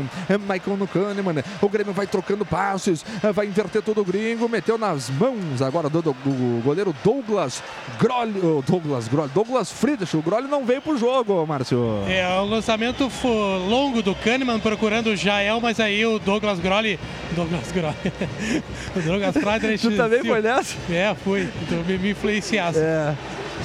Maicon 0.48 0.78
no 0.78 0.88
Kahneman. 0.88 1.44
O 1.62 1.68
Grêmio 1.68 1.92
vai 1.92 2.08
trocando 2.08 2.46
passes, 2.46 3.04
vai 3.36 3.48
inverter 3.48 3.82
todo 3.82 4.00
o 4.00 4.06
gringo, 4.06 4.48
meteu 4.48 4.78
nas 4.78 5.10
mãos 5.10 5.62
agora 5.62 5.89
do, 5.90 6.02
do, 6.02 6.14
do 6.14 6.62
goleiro 6.64 6.96
Douglas 7.04 7.64
Grolli, 8.00 8.40
Douglas 8.68 9.08
Grolli, 9.08 9.32
Douglas 9.34 9.72
Friedrich. 9.72 10.16
O 10.16 10.22
Grolli 10.22 10.48
não 10.48 10.66
veio 10.66 10.82
pro 10.82 10.98
jogo, 10.98 11.46
Márcio. 11.46 12.04
É, 12.08 12.28
o 12.40 12.46
lançamento 12.46 13.10
longo 13.68 14.02
do 14.02 14.16
Kahneman 14.16 14.60
procurando 14.60 15.08
o 15.08 15.16
Jael, 15.16 15.60
mas 15.62 15.80
aí 15.80 16.06
o 16.06 16.20
Douglas 16.20 16.60
Grolli, 16.60 17.00
Douglas 17.36 17.72
Grolli, 17.72 17.96
o 18.96 19.00
Douglas 19.00 19.36
Friedrich... 19.36 19.82
tu 19.88 19.96
também 19.96 20.24
foi 20.24 20.42
nessa? 20.42 20.76
É, 20.90 21.16
fui, 21.24 21.48
então 21.62 21.84
me, 21.84 21.98
me 21.98 22.12
influenciasse. 22.12 22.80
É. 22.80 23.16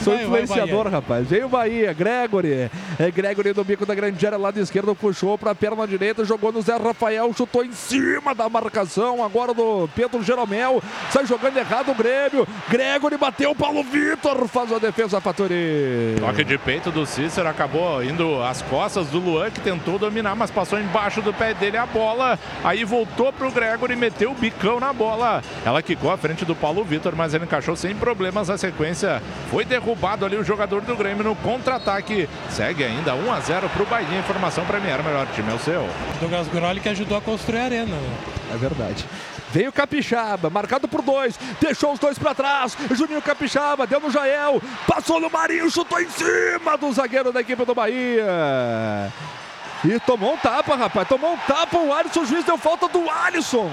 Sou 0.03 0.15
vai, 0.15 0.25
influenciador, 0.25 0.85
vai, 0.85 0.93
rapaz. 0.93 1.29
Veio 1.29 1.47
o 1.47 1.49
Bahia, 1.49 1.93
Gregory. 1.93 2.71
É, 2.99 3.11
Gregory 3.11 3.53
do 3.53 3.65
bico 3.65 3.87
da 3.87 3.95
grande 3.95 4.25
área, 4.27 4.39
lado 4.39 4.59
esquerdo, 4.59 4.95
puxou 4.95 5.39
para 5.39 5.53
a 5.53 5.55
perna 5.55 5.87
direita, 5.87 6.25
jogou 6.25 6.53
no 6.53 6.61
Zé 6.61 6.77
Rafael, 6.77 7.33
chutou 7.33 7.65
em 7.65 7.73
cima 7.73 8.35
da 8.35 8.49
marcação. 8.49 9.25
Agora 9.25 9.55
do 9.55 9.89
Pedro 9.95 10.23
Jeromel. 10.23 10.83
Sai 11.11 11.27
jogando 11.27 11.57
errado 11.57 11.91
o 11.91 11.95
Grêmio. 11.95 12.47
Gregory 12.69 13.17
bateu 13.17 13.53
o 13.53 13.55
Paulo 13.55 13.83
Vitor, 13.83 14.47
faz 14.49 14.73
a 14.73 14.79
defesa 14.79 15.21
Faturi. 15.21 16.17
Toque 16.19 16.45
de 16.45 16.59
peito 16.59 16.91
do 16.91 17.07
Cícero 17.07 17.49
acabou 17.49 18.03
indo 18.03 18.43
às 18.43 18.63
costas 18.63 19.07
do 19.09 19.19
Luan, 19.19 19.51
que 19.51 19.61
tentou 19.61 19.99
dominar, 19.99 20.35
mas 20.35 20.51
passou 20.51 20.79
embaixo 20.79 21.23
do 21.23 21.33
pé 21.33 21.55
dele 21.55 21.77
a 21.77 21.87
bola. 21.87 22.39
Aí 22.63 22.85
voltou 22.85 23.33
para 23.33 23.47
o 23.47 23.51
Gregory, 23.51 23.97
meteu 23.97 24.33
o 24.33 24.35
bicão 24.35 24.81
na 24.81 24.93
bola. 24.93 25.43
Ela 25.65 25.83
quicou 25.83 26.11
à 26.11 26.17
frente 26.17 26.45
do 26.45 26.55
Paulo 26.55 26.85
Vitor, 26.85 27.15
mas 27.17 27.33
ele 27.33 27.45
encaixou 27.45 27.77
sem 27.77 27.95
problemas 27.95 28.51
a 28.51 28.59
sequência. 28.59 29.23
Foi 29.51 29.65
derrubado 29.65 29.84
derrubado 29.85 30.25
ali 30.25 30.37
o 30.37 30.43
jogador 30.43 30.81
do 30.81 30.97
Grêmio 30.97 31.23
no 31.23 31.37
contra-ataque. 31.37 32.29
Segue 32.49 32.83
ainda 32.83 33.15
1 33.15 33.33
a 33.33 33.41
0 33.41 33.69
para 33.69 33.83
o 33.83 33.87
Bahia. 33.87 34.19
Informação 34.19 34.65
Premier, 34.65 35.03
melhor 35.03 35.27
time 35.35 35.53
é 35.53 35.55
o 35.55 35.59
seu. 35.59 35.89
Douglas 36.21 36.49
Groli 36.49 36.81
que 36.81 36.89
ajudou 36.89 37.19
a 37.19 37.21
construir 37.21 37.59
a 37.59 37.65
arena. 37.65 37.97
Né? 37.97 38.17
É 38.55 38.57
verdade. 38.57 39.05
Veio 39.53 39.71
Capixaba, 39.71 40.51
marcado 40.51 40.89
por 40.89 41.01
dois, 41.01 41.39
deixou 41.61 41.93
os 41.93 41.99
dois 42.01 42.19
para 42.19 42.35
trás. 42.35 42.77
Juninho 42.91 43.23
Capixaba 43.23 43.87
deu 43.87 44.01
no 44.01 44.11
Jael, 44.11 44.61
passou 44.89 45.21
no 45.21 45.31
Marinho, 45.31 45.71
chutou 45.71 46.01
em 46.01 46.09
cima 46.09 46.77
do 46.77 46.93
zagueiro 46.93 47.33
da 47.33 47.41
equipe 47.41 47.65
do 47.65 47.73
Bahia. 47.73 49.13
E 49.85 50.01
tomou 50.01 50.33
um 50.33 50.37
tapa, 50.37 50.75
rapaz. 50.75 51.07
Tomou 51.07 51.35
um 51.35 51.37
tapa. 51.37 51.77
O 51.77 51.93
Alisson, 51.93 52.23
o 52.23 52.27
juiz 52.27 52.45
deu 52.45 52.57
falta 52.57 52.89
do 52.89 53.09
Alisson. 53.09 53.71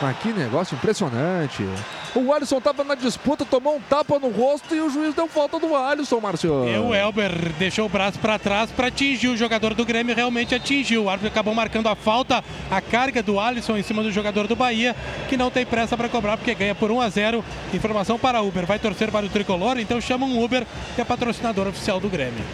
Mas 0.00 0.16
que 0.18 0.32
negócio 0.32 0.76
impressionante. 0.76 1.66
O 2.14 2.32
Alisson 2.32 2.58
estava 2.58 2.82
na 2.82 2.96
disputa, 2.96 3.44
tomou 3.44 3.76
um 3.76 3.80
tapa 3.80 4.18
no 4.18 4.30
rosto 4.30 4.74
e 4.74 4.80
o 4.80 4.90
juiz 4.90 5.14
deu 5.14 5.28
falta 5.28 5.60
do 5.60 5.76
Alisson, 5.76 6.18
Márcio. 6.18 6.68
E 6.68 6.76
o 6.76 6.92
Elber 6.92 7.30
deixou 7.56 7.86
o 7.86 7.88
braço 7.88 8.18
para 8.18 8.38
trás 8.38 8.70
para 8.70 8.88
atingir 8.88 9.28
o 9.28 9.36
jogador 9.36 9.74
do 9.74 9.84
Grêmio, 9.84 10.14
realmente 10.14 10.54
atingiu. 10.54 11.04
O 11.04 11.08
árbitro 11.08 11.28
acabou 11.28 11.54
marcando 11.54 11.88
a 11.88 11.94
falta, 11.94 12.42
a 12.68 12.80
carga 12.80 13.22
do 13.22 13.38
Alisson 13.38 13.76
em 13.76 13.82
cima 13.82 14.02
do 14.02 14.10
jogador 14.10 14.48
do 14.48 14.56
Bahia, 14.56 14.96
que 15.28 15.36
não 15.36 15.50
tem 15.50 15.64
pressa 15.64 15.96
para 15.96 16.08
cobrar 16.08 16.36
porque 16.36 16.54
ganha 16.54 16.74
por 16.74 16.90
1 16.90 17.00
a 17.00 17.08
0. 17.08 17.44
Informação 17.72 18.18
para 18.18 18.42
Uber, 18.42 18.66
vai 18.66 18.78
torcer 18.78 19.10
para 19.12 19.26
o 19.26 19.28
tricolor, 19.28 19.78
então 19.78 20.00
chama 20.00 20.26
um 20.26 20.42
Uber, 20.42 20.66
que 20.96 21.00
é 21.00 21.04
patrocinador 21.04 21.68
oficial 21.68 22.00
do 22.00 22.08
Grêmio. 22.08 22.44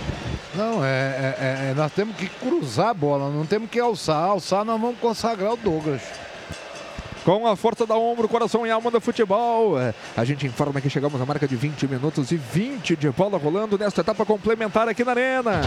Não, 0.55 0.85
é, 0.85 0.89
é, 0.89 1.70
é, 1.70 1.74
nós 1.74 1.93
temos 1.93 2.16
que 2.16 2.27
cruzar 2.28 2.89
a 2.89 2.95
bola, 2.95 3.31
não 3.31 3.45
temos 3.45 3.70
que 3.70 3.78
alçar. 3.78 4.24
Alçar, 4.24 4.65
nós 4.65 4.81
vamos 4.81 4.99
consagrar 4.99 5.53
o 5.53 5.57
Douglas. 5.57 6.03
Com 7.27 7.44
a 7.44 7.57
força 7.57 7.85
da 7.85 7.97
ombro, 7.97 8.28
coração 8.28 8.65
e 8.65 8.70
alma 8.70 8.89
do 8.89 9.01
futebol. 9.01 9.77
É, 9.81 9.93
A 10.16 10.24
gente 10.24 10.47
informa 10.47 10.81
que 10.81 10.89
chegamos 10.89 11.20
à 11.20 11.27
marca 11.27 11.48
de 11.48 11.57
20 11.57 11.89
minutos 11.89 12.31
e 12.31 12.36
20 12.36 12.94
de 12.94 13.11
bola 13.11 13.36
rolando 13.36 13.77
nesta 13.77 14.01
etapa 14.01 14.24
complementar 14.24 14.89
aqui 14.89 15.03
na 15.03 15.11
Arena. 15.11 15.61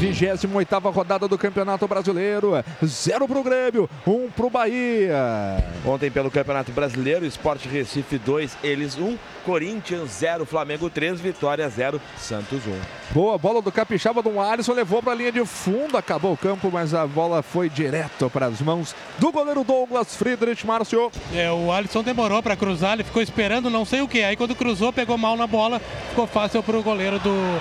28ª 0.00 0.90
rodada 0.90 1.28
do 1.28 1.36
Campeonato 1.36 1.86
Brasileiro. 1.86 2.52
Zero 2.82 3.28
pro 3.28 3.42
Grêmio, 3.42 3.88
um 4.06 4.30
pro 4.30 4.48
Bahia. 4.48 5.62
Ontem 5.84 6.10
pelo 6.10 6.30
Campeonato 6.30 6.72
Brasileiro, 6.72 7.26
Esporte 7.26 7.68
Recife 7.68 8.16
2, 8.16 8.56
eles 8.64 8.96
1, 8.96 9.18
Corinthians 9.44 10.10
0, 10.12 10.46
Flamengo 10.46 10.88
3, 10.88 11.20
Vitória 11.20 11.68
0, 11.68 12.00
Santos 12.16 12.66
1. 12.66 13.12
Boa 13.12 13.36
bola 13.36 13.60
do 13.60 13.70
Capixaba 13.70 14.22
do 14.22 14.40
Alisson, 14.40 14.72
levou 14.72 15.02
para 15.02 15.12
a 15.12 15.16
linha 15.16 15.32
de 15.32 15.44
fundo, 15.44 15.98
acabou 15.98 16.32
o 16.32 16.36
campo, 16.36 16.70
mas 16.72 16.94
a 16.94 17.06
bola 17.06 17.42
foi 17.42 17.68
direto 17.68 18.30
para 18.30 18.46
as 18.46 18.62
mãos 18.62 18.94
do 19.18 19.30
goleiro 19.30 19.62
Douglas 19.64 20.16
Friedrich 20.16 20.66
Márcio. 20.66 21.12
É, 21.34 21.50
o 21.50 21.70
Alisson 21.70 22.02
demorou 22.02 22.42
para 22.42 22.56
cruzar, 22.56 22.94
ele 22.94 23.04
ficou 23.04 23.20
esperando 23.20 23.68
não 23.68 23.84
sei 23.84 24.00
o 24.00 24.08
que. 24.08 24.22
Aí 24.22 24.34
quando 24.34 24.54
cruzou, 24.54 24.94
pegou 24.94 25.18
mal 25.18 25.36
na 25.36 25.46
bola, 25.46 25.78
ficou 26.08 26.26
fácil 26.26 26.62
para 26.62 26.78
o 26.78 26.82
goleiro 26.82 27.18
do 27.18 27.60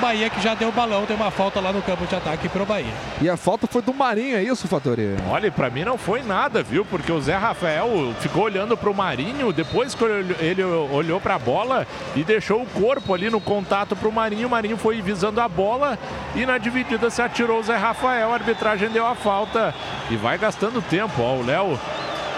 Bahia, 0.00 0.30
que 0.30 0.40
já 0.40 0.54
deu 0.54 0.68
o 0.68 0.72
balão, 0.72 1.04
tem 1.04 1.14
uma 1.14 1.30
falta 1.30 1.60
lá 1.60 1.72
no 1.72 1.79
campo 1.82 2.06
de 2.06 2.14
ataque 2.14 2.48
para 2.48 2.62
o 2.62 2.66
Bahia. 2.66 2.92
E 3.20 3.28
a 3.28 3.36
falta 3.36 3.66
foi 3.66 3.82
do 3.82 3.92
Marinho, 3.92 4.36
é 4.36 4.42
isso, 4.42 4.68
Fatori? 4.68 5.16
Olha, 5.28 5.50
pra 5.50 5.70
mim 5.70 5.84
não 5.84 5.98
foi 5.98 6.22
nada, 6.22 6.62
viu? 6.62 6.84
Porque 6.84 7.10
o 7.12 7.20
Zé 7.20 7.36
Rafael 7.36 8.14
ficou 8.20 8.44
olhando 8.44 8.76
pro 8.76 8.94
Marinho, 8.94 9.52
depois 9.52 9.94
que 9.94 10.04
ele 10.04 10.62
olhou 10.62 11.20
pra 11.20 11.38
bola 11.38 11.86
e 12.14 12.24
deixou 12.24 12.62
o 12.62 12.66
corpo 12.66 13.14
ali 13.14 13.30
no 13.30 13.40
contato 13.40 13.96
pro 13.96 14.12
Marinho, 14.12 14.48
o 14.48 14.50
Marinho 14.50 14.76
foi 14.76 15.00
visando 15.00 15.40
a 15.40 15.48
bola 15.48 15.98
e 16.34 16.46
na 16.46 16.58
dividida 16.58 17.10
se 17.10 17.22
atirou 17.22 17.60
o 17.60 17.62
Zé 17.62 17.76
Rafael, 17.76 18.30
a 18.30 18.34
arbitragem 18.34 18.88
deu 18.90 19.06
a 19.06 19.14
falta 19.14 19.74
e 20.10 20.16
vai 20.16 20.38
gastando 20.38 20.82
tempo, 20.82 21.22
ó, 21.22 21.34
o 21.34 21.44
Léo 21.44 21.78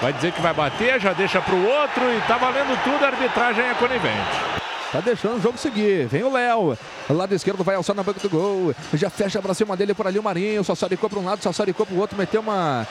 vai 0.01 0.13
dizer 0.13 0.33
que 0.33 0.43
vai 0.43 0.53
bater, 0.53 1.01
já 1.01 1.13
deixa 1.13 1.41
pro 1.41 1.57
outro 1.57 2.03
e 2.05 2.21
tá 2.27 2.37
valendo 2.37 2.77
tudo, 2.83 3.05
a 3.05 3.09
arbitragem 3.09 3.65
é 3.65 3.75
conivente. 3.75 4.63
Tá 4.93 5.01
deixando 5.01 5.39
o 5.39 5.41
jogo 5.41 5.57
seguir. 5.57 6.07
Vem 6.07 6.23
o 6.23 6.31
Léo. 6.31 6.77
Lado 7.09 7.35
esquerdo 7.35 7.65
vai 7.65 7.75
alçar 7.75 7.97
na 7.97 8.03
banca 8.03 8.21
do 8.21 8.29
gol. 8.29 8.75
Já 8.93 9.09
fecha 9.09 9.41
pra 9.41 9.55
cima 9.55 9.75
dele 9.75 9.95
por 9.95 10.07
ali 10.07 10.19
o 10.19 10.23
Marinho. 10.23 10.63
Só 10.63 10.75
saricou 10.75 11.09
pra 11.09 11.19
um 11.19 11.25
lado, 11.25 11.43
só 11.43 11.51
saricou 11.51 11.87
pro 11.87 11.97
outro. 11.97 12.17
Meteu 12.17 12.43
uma. 12.43 12.87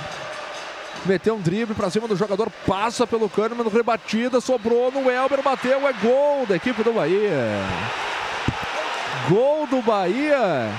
Meteu 1.06 1.36
um 1.36 1.40
drible 1.40 1.76
pra 1.76 1.92
cima 1.92 2.08
do 2.08 2.16
jogador. 2.16 2.50
Passa 2.66 3.06
pelo 3.06 3.30
Kahneman. 3.30 3.70
Rebatida. 3.70 4.42
Sobrou 4.42 4.92
no 4.92 5.12
Elber. 5.12 5.44
Bateu. 5.44 5.88
É 5.88 5.94
gol 5.94 6.48
da 6.48 6.56
equipe 6.56 6.84
do 6.84 6.94
Bahia. 6.94 7.62
Gol 9.30 9.68
do 9.68 9.80
Bahia. 9.84 10.72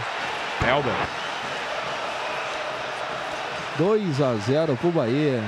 Elber. 0.69 0.93
2 3.79 4.21
a 4.21 4.35
0 4.35 4.77
pro 4.77 4.91
Bahia. 4.91 5.41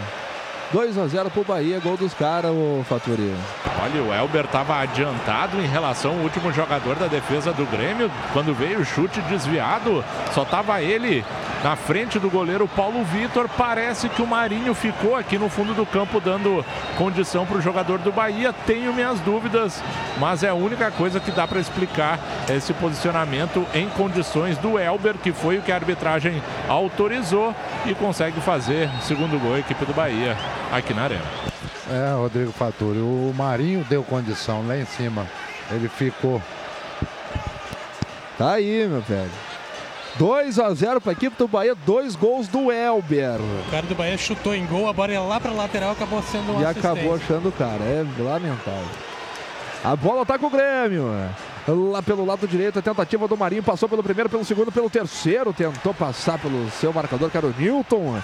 2 0.75 0.99
a 0.99 1.07
0 1.07 1.31
pro 1.31 1.45
Bahia, 1.45 1.79
gol 1.79 1.97
dos 1.97 2.13
caras, 2.13 2.51
o 2.51 2.85
Faturi. 2.89 3.33
Olha, 3.81 4.03
o 4.03 4.13
Elber 4.13 4.45
estava 4.45 4.81
adiantado 4.81 5.61
em 5.61 5.67
relação 5.69 6.15
ao 6.15 6.19
último 6.19 6.53
jogador 6.53 6.97
da 6.97 7.07
defesa 7.07 7.53
do 7.53 7.65
Grêmio. 7.65 8.11
Quando 8.33 8.53
veio 8.53 8.81
o 8.81 8.85
chute 8.85 9.21
desviado, 9.21 10.05
só 10.33 10.43
estava 10.43 10.83
ele 10.83 11.25
na 11.63 11.77
frente 11.77 12.19
do 12.19 12.29
goleiro 12.29 12.67
Paulo 12.67 13.05
Vitor. 13.05 13.49
Parece 13.57 14.09
que 14.09 14.21
o 14.21 14.27
Marinho 14.27 14.75
ficou 14.75 15.15
aqui 15.15 15.39
no 15.39 15.49
fundo 15.49 15.75
do 15.75 15.87
campo 15.87 16.21
dando 16.21 16.65
condição 16.99 17.47
para 17.47 17.59
o 17.59 17.63
jogador 17.63 17.99
do 18.01 18.11
Bahia. 18.11 18.53
Tenho 18.67 18.93
minhas 18.93 19.21
dúvidas, 19.21 19.81
mas 20.19 20.43
é 20.43 20.49
a 20.49 20.55
única 20.55 20.91
coisa 20.91 21.21
que 21.21 21.31
dá 21.31 21.47
para 21.47 21.61
explicar 21.61 22.19
esse 22.51 22.73
posicionamento 22.75 23.65
em 23.73 23.89
condições 23.91 24.59
do 24.59 24.77
Elber, 24.77 25.15
que 25.23 25.33
foi 25.33 25.59
o 25.59 25.63
que 25.63 25.71
a 25.71 25.77
arbitragem 25.77 26.43
autorizou 26.69 27.55
e 27.87 27.95
consegue 27.95 28.41
fazer 28.41 28.91
segundo 29.03 29.41
gol 29.41 29.55
a 29.55 29.61
equipe 29.61 29.85
do 29.85 29.95
Bahia 29.95 30.37
aqui 30.73 30.95
na 30.95 31.03
Arena. 31.05 31.25
É, 31.91 32.15
Rodrigo 32.15 32.53
Faturi. 32.53 32.99
O 32.99 33.33
Marinho 33.37 33.85
deu 33.89 34.03
condição 34.03 34.67
lá 34.67 34.77
em 34.77 34.87
cima. 34.87 35.27
Ele 35.71 35.89
ficou. 35.89 36.41
Tá 38.39 38.53
aí, 38.53 38.87
meu 38.89 39.01
velho. 39.01 39.31
2 40.17 40.59
a 40.61 40.73
0 40.73 41.01
para 41.01 41.11
a 41.11 41.13
equipe 41.13 41.37
do 41.37 41.49
Bahia, 41.49 41.75
dois 41.75 42.15
gols 42.15 42.47
do 42.47 42.71
Elber. 42.71 43.41
O 43.41 43.71
cara 43.71 43.87
do 43.87 43.95
Bahia 43.97 44.17
chutou 44.17 44.55
em 44.55 44.65
gol, 44.65 44.89
a 44.89 44.93
bola 44.93 45.13
ia 45.13 45.21
lá 45.21 45.41
para 45.41 45.51
lateral, 45.51 45.91
acabou 45.91 46.23
sendo 46.23 46.53
um 46.53 46.61
E 46.61 46.65
acabou 46.65 47.17
achando 47.17 47.49
o 47.49 47.53
cara. 47.53 47.83
É 47.83 48.07
lamentável. 48.19 48.87
A 49.83 49.97
bola 49.97 50.25
tá 50.25 50.39
com 50.39 50.47
o 50.47 50.51
Grêmio. 50.51 51.05
Lá 51.67 52.03
pelo 52.03 52.25
lado 52.25 52.47
direito, 52.47 52.79
a 52.79 52.83
tentativa 52.83 53.27
do 53.27 53.37
Marinho 53.37 53.63
passou 53.63 53.89
pelo 53.89 54.03
primeiro, 54.03 54.31
pelo 54.31 54.45
segundo, 54.45 54.71
pelo 54.71 54.89
terceiro. 54.89 55.53
Tentou 55.53 55.93
passar 55.93 56.39
pelo 56.39 56.71
seu 56.71 56.93
marcador, 56.93 57.31
que 57.31 57.37
era 57.37 57.47
o 57.47 57.55
Newton. 57.59 58.21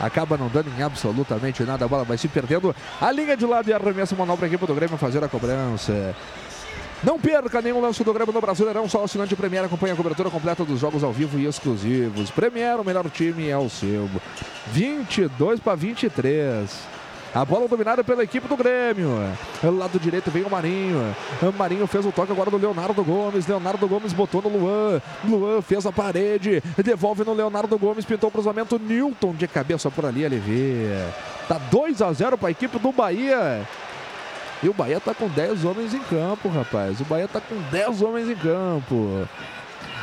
Acaba 0.00 0.36
não 0.36 0.48
dando 0.48 0.70
em 0.76 0.82
absolutamente 0.82 1.62
nada. 1.64 1.84
A 1.84 1.88
bola 1.88 2.04
vai 2.04 2.16
se 2.16 2.28
perdendo. 2.28 2.74
A 3.00 3.10
linha 3.10 3.36
de 3.36 3.44
lado 3.44 3.68
e 3.68 3.72
arremessa 3.72 4.14
manual 4.14 4.36
para 4.36 4.46
a 4.46 4.48
equipe 4.48 4.66
do 4.66 4.74
Grêmio 4.74 4.96
fazer 4.96 5.22
a 5.22 5.28
cobrança. 5.28 6.14
Não 7.02 7.18
perca 7.18 7.62
nenhum 7.62 7.80
lance 7.80 8.02
do 8.02 8.12
Grêmio 8.12 8.32
no 8.32 8.40
Brasileirão. 8.40 8.88
Só 8.88 9.00
o 9.00 9.04
assinante 9.04 9.36
Premier 9.36 9.64
acompanha 9.64 9.94
a 9.94 9.96
cobertura 9.96 10.30
completa 10.30 10.64
dos 10.64 10.80
jogos 10.80 11.04
ao 11.04 11.12
vivo 11.12 11.38
e 11.38 11.46
exclusivos. 11.46 12.30
Premier, 12.30 12.80
o 12.80 12.84
melhor 12.84 13.08
time 13.08 13.48
é 13.48 13.56
o 13.56 13.68
seu. 13.68 14.08
22 14.72 15.60
para 15.60 15.76
23. 15.76 16.97
A 17.34 17.44
bola 17.44 17.68
dominada 17.68 18.02
pela 18.02 18.24
equipe 18.24 18.48
do 18.48 18.56
Grêmio. 18.56 19.08
Lado 19.62 20.00
direito 20.00 20.30
vem 20.30 20.42
o 20.42 20.50
Marinho. 20.50 21.14
O 21.42 21.52
Marinho 21.52 21.86
fez 21.86 22.04
o 22.06 22.10
toque 22.10 22.32
agora 22.32 22.50
do 22.50 22.56
Leonardo 22.56 23.04
Gomes. 23.04 23.46
Leonardo 23.46 23.86
Gomes 23.86 24.12
botou 24.12 24.42
no 24.42 24.48
Luan. 24.48 25.00
Luan 25.24 25.60
fez 25.60 25.84
a 25.84 25.92
parede. 25.92 26.62
Devolve 26.82 27.24
no 27.24 27.34
Leonardo 27.34 27.78
Gomes. 27.78 28.04
Pintou 28.04 28.28
o 28.28 28.32
cruzamento. 28.32 28.78
Newton 28.78 29.34
de 29.34 29.46
cabeça 29.46 29.90
por 29.90 30.06
ali. 30.06 30.26
Vê. 30.28 30.88
Tá 31.46 31.58
2 31.70 32.02
a 32.02 32.12
0 32.12 32.38
para 32.38 32.48
a 32.48 32.50
equipe 32.50 32.78
do 32.78 32.92
Bahia. 32.92 33.66
E 34.62 34.68
o 34.68 34.74
Bahia 34.74 34.98
tá 34.98 35.14
com 35.14 35.28
10 35.28 35.64
homens 35.64 35.94
em 35.94 36.00
campo, 36.00 36.48
rapaz. 36.48 37.00
O 37.00 37.04
Bahia 37.04 37.28
tá 37.28 37.40
com 37.40 37.56
10 37.70 38.02
homens 38.02 38.28
em 38.28 38.34
campo. 38.34 39.28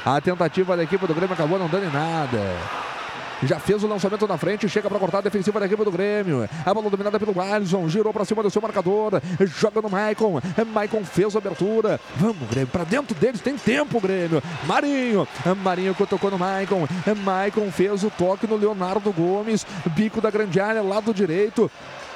A 0.05 0.21
tentativa 0.21 0.77
da 0.77 0.83
equipe 0.83 1.05
do 1.05 1.13
Grêmio 1.13 1.33
acabou 1.33 1.59
não 1.59 1.67
dando 1.67 1.85
em 1.85 1.91
nada. 1.91 2.39
Já 3.43 3.59
fez 3.59 3.83
o 3.83 3.87
lançamento 3.87 4.27
na 4.27 4.37
frente, 4.37 4.67
chega 4.69 4.89
para 4.89 4.99
cortar 4.99 5.19
a 5.19 5.21
defensiva 5.21 5.59
da 5.59 5.65
equipe 5.65 5.83
do 5.83 5.91
Grêmio. 5.91 6.47
A 6.65 6.73
bola 6.73 6.89
dominada 6.89 7.19
pelo 7.19 7.39
Alisson, 7.39 7.87
girou 7.89 8.13
para 8.13 8.25
cima 8.25 8.41
do 8.41 8.49
seu 8.49 8.61
marcador, 8.61 9.21
joga 9.45 9.81
no 9.81 9.89
Maicon. 9.89 10.39
Maicon 10.73 11.03
fez 11.03 11.35
a 11.35 11.39
abertura. 11.39 11.99
Vamos, 12.15 12.47
Grêmio, 12.49 12.67
para 12.67 12.83
dentro 12.83 13.15
deles 13.15 13.41
tem 13.41 13.57
tempo, 13.57 13.99
Grêmio. 13.99 14.41
Marinho, 14.65 15.27
Marinho 15.63 15.93
que 15.93 16.05
tocou 16.05 16.31
no 16.31 16.39
Maicon. 16.39 16.87
Maicon 17.23 17.71
fez 17.71 18.03
o 18.03 18.09
toque 18.09 18.47
no 18.47 18.55
Leonardo 18.55 19.11
Gomes, 19.11 19.65
bico 19.87 20.21
da 20.21 20.31
grande 20.31 20.59
área, 20.59 20.81
lado 20.81 21.13
direito. 21.13 21.69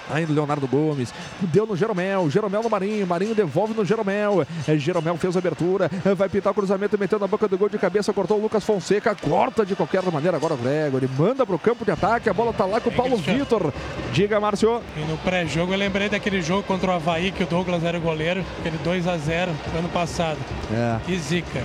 Ainda 0.10 0.34
Leonardo 0.34 0.68
Gomes. 0.68 1.14
Deu 1.42 1.66
no 1.66 1.76
Jeromel. 1.76 2.30
Jeromel 2.30 2.64
no 2.64 2.70
Marinho. 2.70 3.06
Marinho 3.06 3.36
devolve 3.36 3.74
no 3.74 3.86
Jeromel. 3.86 4.46
É, 4.68 4.78
Jeromel 4.78 5.18
fez 5.18 5.36
a 5.36 5.40
abertura. 5.40 5.90
Vai 6.18 6.30
pintar 6.30 6.52
o 6.52 6.56
cruzamento 6.56 6.96
e 6.96 7.00
meteu 7.00 7.20
na 7.20 7.28
boca 7.28 7.48
do 7.48 7.58
gol 7.58 7.70
de 7.70 7.78
cabeça. 7.78 8.14
Cortou 8.14 8.38
o 8.38 8.42
Lucas 8.42 8.64
Fonseca. 8.64 9.16
Corta 9.16 9.66
de 9.66 9.76
qualquer 9.76 10.04
maneira 10.12 10.38
agora 10.38 10.54
o 10.54 10.58
Gregory. 10.58 11.10
Manda 11.18 11.46
para 11.46 11.56
o 11.56 11.60
campo 11.60 11.86
de 11.86 11.92
ataque. 11.92 12.30
A 12.30 12.34
bola 12.34 12.54
tá 12.54 12.66
lá 12.66 12.80
com 12.82 12.90
o 12.90 12.94
Paulo 12.94 13.18
Vitor. 13.18 13.74
Diga, 14.14 14.40
Márcio. 14.40 14.82
E 14.98 15.00
no 15.02 15.18
pré-jogo 15.18 15.74
eu 15.74 15.78
lembrei 15.78 16.10
daquele 16.10 16.42
jogo 16.42 16.64
contra 16.64 16.92
o 16.92 16.94
Havaí, 16.94 17.32
que 17.32 17.44
o 17.44 17.48
Douglas 17.48 17.84
era 17.84 17.98
o 17.98 18.02
goleiro, 18.02 18.44
aquele 18.60 18.78
2 18.78 19.08
a 19.08 19.18
0 19.18 19.52
ano 19.78 19.90
passado. 19.90 20.38
É. 20.72 21.12
E 21.12 21.18
zica. 21.18 21.64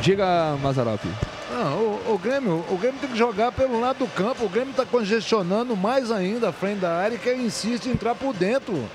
Diga, 0.00 0.56
Mazarop. 0.62 1.00
Não, 1.52 1.78
o, 1.78 2.14
o 2.14 2.18
Grêmio, 2.18 2.64
o 2.70 2.78
Grêmio 2.78 2.98
tem 2.98 3.10
que 3.10 3.18
jogar 3.18 3.52
pelo 3.52 3.78
lado 3.78 3.98
do 3.98 4.06
campo. 4.06 4.46
O 4.46 4.48
Grêmio 4.48 4.70
está 4.70 4.86
congestionando 4.86 5.76
mais 5.76 6.10
ainda 6.10 6.48
a 6.48 6.52
frente 6.52 6.78
da 6.80 6.96
área 6.96 7.16
e 7.16 7.18
que 7.18 7.32
insiste 7.34 7.86
em 7.86 7.92
entrar 7.92 8.14
por 8.14 8.32
dentro. 8.32 8.88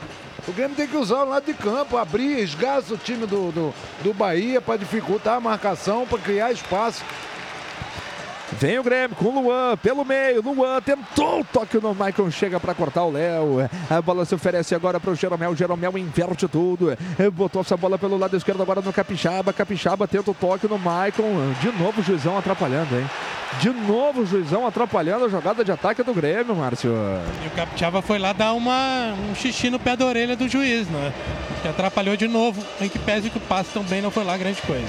O 0.47 0.51
Grêmio 0.51 0.75
tem 0.75 0.87
que 0.87 0.97
usar 0.97 1.23
o 1.23 1.29
lado 1.29 1.45
de 1.45 1.53
campo, 1.53 1.97
abrir, 1.97 2.39
esgaça 2.39 2.93
o 2.93 2.97
time 2.97 3.27
do, 3.27 3.51
do, 3.51 3.73
do 4.01 4.13
Bahia 4.13 4.59
para 4.59 4.77
dificultar 4.77 5.35
a 5.35 5.39
marcação, 5.39 6.07
para 6.07 6.17
criar 6.17 6.51
espaço. 6.51 7.03
Vem 8.53 8.79
o 8.79 8.83
Grêmio 8.83 9.15
com 9.15 9.25
o 9.25 9.41
Luan 9.41 9.77
pelo 9.77 10.05
meio. 10.05 10.41
Luan 10.41 10.81
tentou 10.81 11.41
o 11.41 11.43
toque 11.43 11.77
no 11.79 11.93
Maicon. 11.93 12.31
Chega 12.31 12.59
para 12.59 12.73
cortar 12.73 13.03
o 13.03 13.11
Léo. 13.11 13.69
A 13.89 14.01
bola 14.01 14.25
se 14.25 14.33
oferece 14.33 14.73
agora 14.73 14.99
para 14.99 15.11
o 15.11 15.15
Jeromel. 15.15 15.55
Jeromel 15.55 15.97
inverte 15.97 16.47
tudo. 16.47 16.97
Botou 17.33 17.61
essa 17.61 17.75
bola 17.75 17.97
pelo 17.97 18.17
lado 18.17 18.37
esquerdo 18.37 18.61
agora 18.61 18.81
no 18.81 18.93
Capixaba. 18.93 19.51
Capixaba 19.51 20.07
tenta 20.07 20.31
o 20.31 20.33
toque 20.33 20.67
no 20.67 20.77
Maicon. 20.77 21.53
De 21.61 21.71
novo 21.71 22.01
o 22.01 22.03
juizão 22.03 22.37
atrapalhando, 22.37 22.97
hein? 22.97 23.09
De 23.59 23.69
novo 23.69 24.21
o 24.21 24.25
juizão 24.25 24.67
atrapalhando 24.67 25.25
a 25.25 25.29
jogada 25.29 25.63
de 25.63 25.71
ataque 25.71 26.03
do 26.03 26.13
Grêmio, 26.13 26.55
Márcio. 26.55 26.91
E 27.43 27.47
o 27.47 27.51
Capixaba 27.51 28.01
foi 28.01 28.17
lá 28.17 28.33
dar 28.33 28.53
uma, 28.53 29.13
um 29.29 29.35
xixi 29.35 29.69
no 29.69 29.79
pé 29.79 29.95
da 29.95 30.05
orelha 30.05 30.35
do 30.35 30.47
juiz, 30.47 30.87
né? 30.87 31.13
Que 31.61 31.67
atrapalhou 31.67 32.15
de 32.15 32.27
novo. 32.27 32.63
Em 32.79 32.87
que 32.89 32.99
pese 32.99 33.29
que 33.29 33.37
o 33.37 33.41
passe 33.41 33.71
também 33.73 34.01
não 34.01 34.11
foi 34.11 34.23
lá 34.23 34.37
grande 34.37 34.61
coisa. 34.61 34.87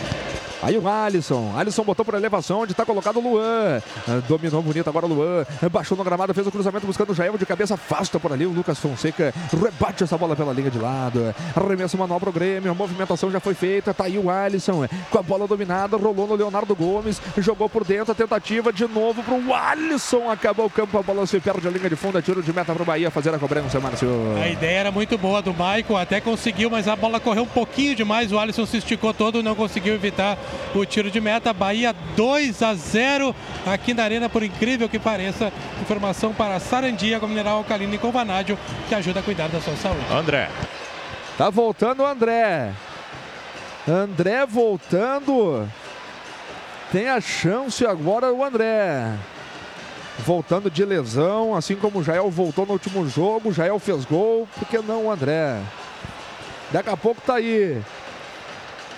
Aí 0.62 0.76
o 0.76 0.89
Alisson. 0.89 1.52
Alisson 1.56 1.85
botou 1.85 2.05
por 2.05 2.14
elevação, 2.14 2.60
onde 2.60 2.72
está 2.72 2.85
colocado 2.85 3.18
o 3.18 3.20
Luan. 3.22 3.80
Ah, 4.09 4.20
Dominou 4.28 4.62
bonito 4.62 4.89
agora 4.89 5.06
o 5.06 5.09
Luan. 5.09 5.47
Baixou 5.70 5.97
no 5.97 6.05
gramado, 6.05 6.35
fez 6.35 6.47
o 6.47 6.51
cruzamento 6.51 6.86
buscando 6.86 7.10
o 7.10 7.14
Jael 7.14 7.39
de 7.39 7.47
cabeça. 7.47 7.74
Afasta 7.74 8.18
por 8.18 8.32
ali 8.32 8.47
o 8.47 8.51
Lucas 8.51 8.78
Fonseca. 8.78 9.32
Rebate 9.52 10.05
essa 10.05 10.18
bola 10.18 10.35
pela 10.35 10.52
linha 10.52 10.70
de 10.70 10.78
lado. 10.78 11.35
Arremesso 11.55 11.97
manual 11.97 12.18
pro 12.20 12.32
Grêmio. 12.32 12.70
A 12.70 12.74
movimentação 12.74 13.30
já 13.30 13.40
foi 13.40 13.55
feita. 13.55 13.94
Tá 13.94 14.05
aí 14.05 14.18
o 14.18 14.30
Alisson 14.30 14.86
com 15.10 15.18
a 15.18 15.22
bola 15.22 15.47
dominada. 15.47 15.97
Rolou 15.97 16.26
no 16.26 16.35
Leonardo 16.35 16.74
Gomes. 16.74 17.20
Jogou 17.39 17.68
por 17.68 17.85
dentro. 17.85 18.12
A 18.12 18.14
tentativa 18.14 18.72
de 18.72 18.86
novo 18.86 19.22
pro 19.22 19.55
Alisson. 19.55 20.30
Acabou 20.30 20.66
o 20.66 20.70
campo. 20.70 20.98
A 20.98 21.02
bola 21.02 21.26
se 21.26 21.39
perde 21.40 21.68
a 21.68 21.70
linha 21.70 21.89
de 21.89 21.97
fundo. 21.97 22.18
É 22.18 22.22
tiro 22.22 22.43
de 22.43 22.52
meta 22.52 22.74
pro 22.74 22.85
Bahia 22.85 23.10
fazer 23.10 23.35
a 23.35 23.39
cobrança, 23.39 23.78
Márcio. 23.78 24.09
A 24.43 24.48
ideia 24.48 24.78
era 24.80 24.90
muito 24.90 25.16
boa 25.16 25.40
do 25.40 25.52
Maicon, 25.55 25.97
até 25.97 26.20
conseguiu, 26.20 26.70
mas 26.70 26.89
a 26.89 26.97
bola 26.97 27.20
correu 27.20 27.43
um 27.44 27.48
pouquinho 27.48 27.94
demais. 27.94 28.32
O 28.32 28.39
Alisson 28.39 28.66
se 28.66 28.78
esticou 28.78 29.12
todo, 29.14 29.43
não 29.43 29.55
conseguiu 29.55 29.94
evitar 29.94 30.36
o 30.75 30.85
tiro 30.85 31.11
de 31.11 31.20
meta. 31.20 31.53
Bahia 31.53 31.95
2 32.16 32.62
a 32.62 32.75
0 32.75 33.35
aqui 33.66 33.95
na 33.95 34.05
Arena, 34.05 34.29
por 34.29 34.43
incrível 34.43 34.89
que 34.89 34.99
pareça. 34.99 35.53
Informação 35.81 36.33
para 36.33 36.61
Sarandia, 36.61 37.20
com 37.20 37.27
mineral 37.27 37.59
alcalino 37.59 37.95
e 37.95 37.99
com 37.99 38.11
vanádio, 38.11 38.59
que 38.89 38.95
ajuda 38.95 39.20
a 39.20 39.23
cuidar 39.23 39.49
da 39.49 39.61
sua 39.61 39.77
saúde. 39.77 40.05
André. 40.11 40.49
Tá 41.37 41.51
voltando 41.51 42.03
o 42.03 42.07
André. 42.07 42.73
André 43.87 44.45
voltando. 44.45 45.69
Tem 46.93 47.09
a 47.09 47.20
chance 47.20 47.87
agora 47.87 48.33
o 48.33 48.45
André. 48.45 49.12
Voltando 50.19 50.70
de 50.70 50.85
lesão, 50.85 51.55
assim 51.55 51.77
como 51.77 52.01
o 52.01 52.03
Jael 52.03 52.29
voltou 52.31 52.66
no 52.66 52.73
último 52.73 53.09
jogo. 53.09 53.51
O 53.51 53.53
Jael 53.53 53.79
fez 53.79 54.05
gol. 54.05 54.49
Por 54.59 54.66
que 54.66 54.79
não 54.79 55.07
o 55.07 55.11
André? 55.11 55.61
Daqui 56.70 56.91
a 56.91 56.97
pouco 56.97 57.20
tá 57.20 57.35
aí. 57.35 57.81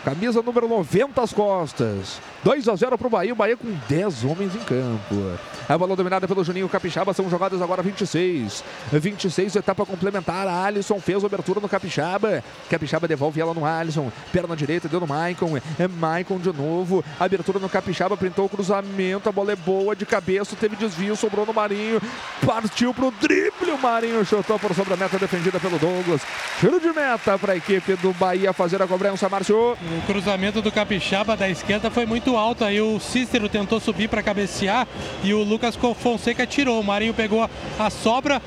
Camisa 0.05 0.41
número 0.43 0.67
90 0.67 1.21
às 1.21 1.33
costas. 1.33 2.21
2 2.43 2.69
a 2.69 2.75
0 2.75 2.97
para 2.97 3.07
o 3.07 3.11
Bahia. 3.11 3.33
O 3.35 3.37
Bahia 3.37 3.57
com 3.57 3.71
10 3.87 4.25
homens 4.25 4.55
em 4.57 4.61
campo. 4.61 5.39
A 5.69 5.77
bola 5.77 5.95
dominada 5.95 6.27
pelo 6.27 6.43
Juninho 6.43 6.69
Capixaba. 6.71 7.13
São 7.13 7.29
jogadas 7.29 7.61
agora 7.61 7.83
26. 7.83 8.65
26, 8.91 9.57
etapa 9.57 9.85
complementar. 9.85 10.49
A 10.49 10.65
Alisson 10.65 10.99
fez 11.01 11.23
a 11.23 11.27
abertura 11.27 11.61
no 11.61 11.69
Capixaba. 11.69 12.43
Capixaba 12.71 13.07
devolve 13.07 13.41
ela 13.41 13.53
no 13.53 13.67
Alisson. 13.67 14.11
Perna 14.33 14.57
direita, 14.57 14.89
deu 14.89 15.01
no 15.01 15.07
Maicon. 15.07 15.59
É 15.79 15.87
Maicon 15.87 16.39
de 16.39 16.51
novo. 16.51 17.05
Abertura 17.19 17.59
no 17.59 17.69
Capixaba. 17.69 18.17
Printou 18.17 18.47
o 18.47 18.49
cruzamento. 18.49 19.29
A 19.29 19.33
bola 19.33 19.53
é 19.53 19.57
boa 19.57 19.95
de 19.95 20.07
cabeça. 20.07 20.57
Teve 20.57 20.77
desvio. 20.77 21.15
Sobrou 21.15 21.45
no 21.45 21.53
Marinho. 21.53 22.01
Partiu 22.47 22.95
para 22.95 23.05
o 23.05 23.11
drible. 23.11 23.73
O 23.73 23.79
Marinho 23.79 24.25
chutou 24.25 24.59
por 24.59 24.75
sobre 24.75 24.95
a 24.95 24.97
meta 24.97 25.19
defendida 25.19 25.61
pelo 25.61 25.79
Douglas. 25.79 26.23
Tiro 26.59 26.81
de 26.81 26.89
meta 26.91 27.39
para 27.39 27.53
a 27.53 27.57
equipe 27.57 27.97
do 27.97 28.15
Bahia 28.15 28.55
fazer 28.55 28.81
a 28.81 28.87
cobrança, 28.87 29.29
Márcio. 29.29 29.77
O 29.91 30.07
cruzamento 30.07 30.63
do 30.63 30.71
Capixaba 30.71 31.37
da 31.37 31.49
esquerda 31.49 31.91
foi 31.91 32.07
muito 32.07 32.37
alto. 32.37 32.65
Aí 32.65 32.81
o 32.81 33.01
Cícero 33.01 33.49
tentou 33.49 33.81
subir 33.81 34.09
para 34.09 34.23
cabecear 34.23 34.87
e 35.25 35.35
o 35.35 35.43
Lucas 35.43 35.77
Fonseca 35.97 36.47
tirou. 36.47 36.81
O 36.81 36.85
Marinho 36.85 37.13
pegou 37.13 37.49
a 37.77 37.91
sobra, 37.91 38.41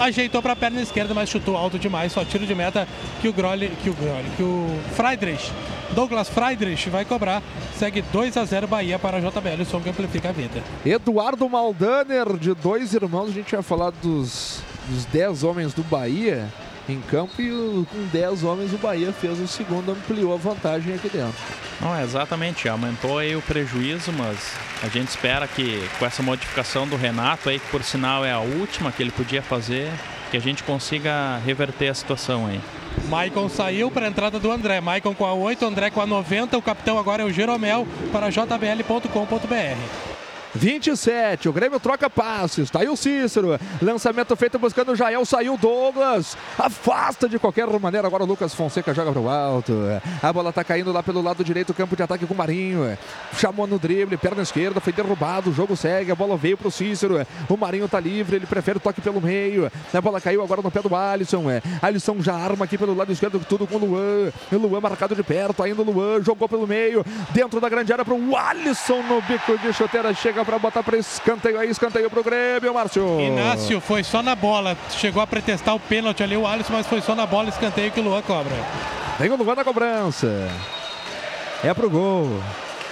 ajeitou 0.00 0.40
para 0.40 0.54
a 0.54 0.56
perna 0.56 0.80
esquerda, 0.80 1.12
mas 1.12 1.28
chutou 1.28 1.54
alto 1.54 1.78
demais. 1.78 2.12
Só 2.12 2.24
tiro 2.24 2.46
de 2.46 2.54
meta 2.54 2.88
que 3.20 3.28
o 3.28 3.32
Groli, 3.32 3.68
que 3.82 3.90
o 3.90 3.92
Groli, 3.92 4.30
que 4.38 4.42
o 4.42 4.78
Friedrich, 4.94 5.52
Douglas 5.90 6.30
Friedrich 6.30 6.88
vai 6.88 7.04
cobrar. 7.04 7.42
Segue 7.78 8.00
2 8.00 8.34
a 8.38 8.44
0 8.46 8.66
Bahia 8.66 8.98
para 8.98 9.18
a 9.18 9.20
JBL, 9.20 9.60
o 9.60 9.66
som 9.66 9.80
que 9.80 9.90
amplifica 9.90 10.30
a 10.30 10.32
vida. 10.32 10.62
Eduardo 10.84 11.46
Maldaner, 11.46 12.38
de 12.38 12.54
dois 12.54 12.94
irmãos, 12.94 13.28
a 13.28 13.32
gente 13.32 13.48
tinha 13.48 13.62
falado 13.62 13.96
dos, 14.02 14.62
dos 14.88 15.04
10 15.04 15.44
homens 15.44 15.74
do 15.74 15.82
Bahia 15.82 16.48
em 16.88 17.00
campo 17.00 17.40
e 17.40 17.50
o, 17.50 17.86
com 17.90 18.06
10 18.06 18.44
homens 18.44 18.72
o 18.72 18.78
Bahia 18.78 19.12
fez 19.12 19.38
o 19.40 19.46
segundo, 19.46 19.92
ampliou 19.92 20.34
a 20.34 20.36
vantagem 20.36 20.94
aqui 20.94 21.08
dentro. 21.08 21.34
Não, 21.80 22.00
exatamente, 22.00 22.68
aumentou 22.68 23.18
aí 23.18 23.36
o 23.36 23.42
prejuízo, 23.42 24.12
mas 24.12 24.54
a 24.82 24.88
gente 24.88 25.08
espera 25.08 25.46
que 25.46 25.86
com 25.98 26.06
essa 26.06 26.22
modificação 26.22 26.86
do 26.86 26.96
Renato 26.96 27.48
aí, 27.48 27.58
que 27.58 27.68
por 27.68 27.82
sinal 27.82 28.24
é 28.24 28.32
a 28.32 28.40
última 28.40 28.92
que 28.92 29.02
ele 29.02 29.10
podia 29.10 29.42
fazer, 29.42 29.90
que 30.30 30.36
a 30.36 30.40
gente 30.40 30.62
consiga 30.62 31.38
reverter 31.44 31.88
a 31.88 31.94
situação 31.94 32.46
aí. 32.46 32.60
Maicon 33.08 33.48
saiu 33.48 33.90
para 33.90 34.06
a 34.06 34.08
entrada 34.08 34.38
do 34.38 34.50
André. 34.50 34.80
Maicon 34.80 35.14
com 35.14 35.26
a 35.26 35.34
8, 35.34 35.64
André 35.66 35.90
com 35.90 36.00
a 36.00 36.06
90. 36.06 36.56
O 36.56 36.62
capitão 36.62 36.98
agora 36.98 37.22
é 37.22 37.26
o 37.26 37.32
Jeromel 37.32 37.86
para 38.10 38.30
jbl.com.br. 38.30 40.15
27, 40.54 41.48
o 41.48 41.52
Grêmio 41.52 41.78
troca 41.78 42.08
passes, 42.08 42.70
tá 42.70 42.80
aí 42.80 42.88
o 42.88 42.96
Cícero, 42.96 43.58
lançamento 43.82 44.34
feito 44.36 44.58
buscando 44.58 44.92
o 44.92 44.96
Jael, 44.96 45.24
saiu 45.24 45.56
Douglas, 45.56 46.36
afasta 46.58 47.28
de 47.28 47.38
qualquer 47.38 47.66
maneira, 47.78 48.06
agora 48.06 48.24
o 48.24 48.26
Lucas 48.26 48.54
Fonseca 48.54 48.94
joga 48.94 49.12
pro 49.12 49.28
alto, 49.28 49.74
a 50.22 50.32
bola 50.32 50.52
tá 50.52 50.64
caindo 50.64 50.92
lá 50.92 51.02
pelo 51.02 51.20
lado 51.20 51.44
direito, 51.44 51.74
campo 51.74 51.96
de 51.96 52.02
ataque 52.02 52.26
com 52.26 52.34
o 52.34 52.36
Marinho, 52.36 52.96
chamou 53.36 53.66
no 53.66 53.78
drible, 53.78 54.16
perna 54.16 54.42
esquerda, 54.42 54.80
foi 54.80 54.92
derrubado, 54.92 55.50
o 55.50 55.52
jogo 55.52 55.76
segue, 55.76 56.10
a 56.10 56.14
bola 56.14 56.36
veio 56.36 56.56
pro 56.56 56.70
Cícero, 56.70 57.26
o 57.48 57.56
Marinho 57.56 57.88
tá 57.88 58.00
livre, 58.00 58.36
ele 58.36 58.46
prefere 58.46 58.78
o 58.78 58.80
toque 58.80 59.00
pelo 59.00 59.20
meio, 59.20 59.70
a 59.92 60.00
bola 60.00 60.20
caiu 60.20 60.42
agora 60.42 60.62
no 60.62 60.70
pé 60.70 60.80
do 60.80 60.94
Alisson, 60.94 61.44
Alisson 61.82 62.16
já 62.20 62.34
arma 62.34 62.64
aqui 62.64 62.78
pelo 62.78 62.94
lado 62.94 63.12
esquerdo, 63.12 63.40
tudo 63.46 63.66
com 63.66 63.76
o 63.76 63.78
Luan, 63.78 64.32
o 64.52 64.56
Luan 64.56 64.80
marcado 64.80 65.14
de 65.14 65.22
perto, 65.22 65.62
ainda 65.62 65.82
o 65.82 65.84
Luan, 65.84 66.22
jogou 66.22 66.48
pelo 66.48 66.66
meio, 66.66 67.04
dentro 67.32 67.60
da 67.60 67.68
grande 67.68 67.92
área 67.92 68.04
pro 68.04 68.16
Alisson 68.36 69.02
no 69.02 69.20
bico 69.22 69.58
de 69.58 69.72
chuteira, 69.72 70.14
chega 70.14 70.45
para 70.46 70.58
botar 70.58 70.82
para 70.82 70.96
escanteio 70.96 71.58
aí, 71.58 71.68
escanteio 71.68 72.08
pro 72.08 72.22
Grêmio, 72.22 72.72
Márcio. 72.72 73.20
Inácio 73.20 73.80
foi 73.80 74.04
só 74.04 74.22
na 74.22 74.36
bola, 74.36 74.76
chegou 74.90 75.20
a 75.20 75.26
pretestar 75.26 75.74
o 75.74 75.80
pênalti 75.80 76.22
ali 76.22 76.36
o 76.36 76.46
Alisson, 76.46 76.72
mas 76.72 76.86
foi 76.86 77.00
só 77.02 77.14
na 77.14 77.26
bola, 77.26 77.48
escanteio 77.48 77.90
que 77.90 78.00
o 78.00 78.02
Luan 78.04 78.22
cobra. 78.22 78.54
Vem 79.18 79.30
o 79.30 79.36
Luan 79.36 79.56
na 79.56 79.64
cobrança. 79.64 80.48
É 81.64 81.74
pro 81.74 81.90
gol. 81.90 82.40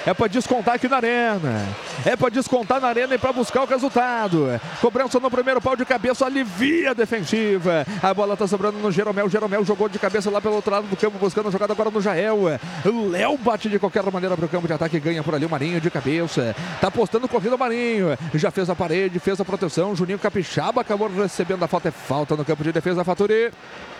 É 0.07 0.13
para 0.13 0.27
descontar 0.27 0.75
aqui 0.75 0.89
na 0.89 0.97
arena. 0.97 1.67
É 2.05 2.15
para 2.15 2.29
descontar 2.29 2.81
na 2.81 2.89
arena 2.89 3.15
e 3.15 3.19
para 3.19 3.33
buscar 3.33 3.63
o 3.63 3.67
resultado. 3.67 4.61
Cobrança 4.81 5.19
no 5.19 5.31
primeiro 5.31 5.61
pau 5.61 5.75
de 5.75 5.85
cabeça, 5.85 6.27
alivia 6.27 6.91
a 6.91 6.95
defensiva. 6.95 7.87
A 8.03 8.13
bola 8.13 8.37
tá 8.37 8.47
sobrando 8.47 8.79
no 8.79 8.93
Jeromel. 8.93 9.31
Jeromel 9.31 9.65
jogou 9.65 9.89
de 9.89 9.99
cabeça 9.99 10.31
lá 10.31 10.41
pelo 10.41 10.57
outro 10.57 10.71
lado 10.71 10.87
do 10.87 10.97
campo, 10.97 11.19
buscando 11.19 11.49
a 11.49 11.51
jogada 11.51 11.73
agora 11.73 11.91
no 11.91 12.03
Jael. 12.03 12.39
O 12.85 13.09
Léo 13.09 13.39
bate 13.39 13.69
de 13.69 13.79
qualquer 13.79 14.03
maneira 14.11 14.37
pro 14.37 14.49
campo 14.49 14.67
de 14.67 14.75
ataque, 14.75 15.01
ganha 15.01 15.23
por 15.23 15.35
ali 15.35 15.47
o 15.47 15.51
Marinho 15.51 15.81
de 15.81 15.91
cabeça. 15.91 16.55
Tá 16.81 16.91
postando 16.91 17.27
corrida 17.27 17.55
o 17.55 17.59
Marinho. 17.59 18.17
Já 18.35 18.51
fez 18.51 18.69
a 18.69 18.75
parede, 18.75 19.19
fez 19.19 19.41
a 19.41 19.45
proteção. 19.45 19.97
Juninho 19.97 20.19
Capixaba 20.19 20.83
acabou 20.83 21.09
recebendo 21.09 21.63
a 21.65 21.69
falta. 21.69 21.89
É 21.89 21.91
falta 21.91 22.35
no 22.35 22.45
campo 22.45 22.63
de 22.63 22.73
defesa, 22.73 23.05
Faturi. 23.05 23.51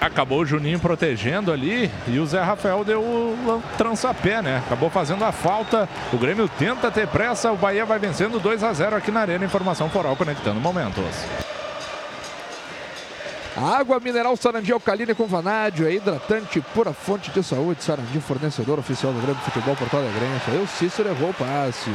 Acabou 0.01 0.41
o 0.41 0.47
Juninho 0.47 0.79
protegendo 0.79 1.53
ali 1.53 1.91
e 2.09 2.19
o 2.19 2.27
Zé 2.27 2.43
Rafael 2.43 2.83
deu 2.85 3.01
o 3.01 3.63
trançapé, 3.77 4.41
né? 4.43 4.63
Acabou 4.67 4.91
fazendo 4.91 5.25
a 5.25 5.33
falta. 5.33 5.89
O 6.13 6.19
Grêmio 6.19 6.49
tenta 6.49 6.91
ter 6.91 7.09
pressa, 7.09 7.51
o 7.51 7.57
Bahia 7.57 7.85
vai 7.85 7.99
vencendo 7.99 8.39
2 8.39 8.63
a 8.63 8.73
0 8.73 8.97
aqui 8.97 9.11
na 9.11 9.21
Arena. 9.21 9.45
Informação 9.45 9.91
Foral 9.91 10.17
conectando 10.17 10.61
momentos. 10.61 11.05
Água 13.57 14.01
mineral 14.01 14.37
Sarandi 14.37 14.73
alcalina 14.73 15.15
com 15.15 15.27
vanádio, 15.27 15.87
é 15.87 15.93
hidratante, 15.93 16.61
pura 16.61 16.93
fonte 16.93 17.31
de 17.31 17.43
saúde. 17.43 17.85
Sarandi, 17.85 18.21
fornecedor 18.21 18.81
oficial 18.81 19.13
do 19.13 19.21
Grêmio 19.21 19.41
Futebol 19.43 19.77
Porto 19.77 19.97
Alegrense. 19.97 20.51
Aí 20.51 20.61
o 20.61 20.67
Cícero 20.67 21.09
errou 21.09 21.31
o 21.31 21.35
passe. 21.35 21.91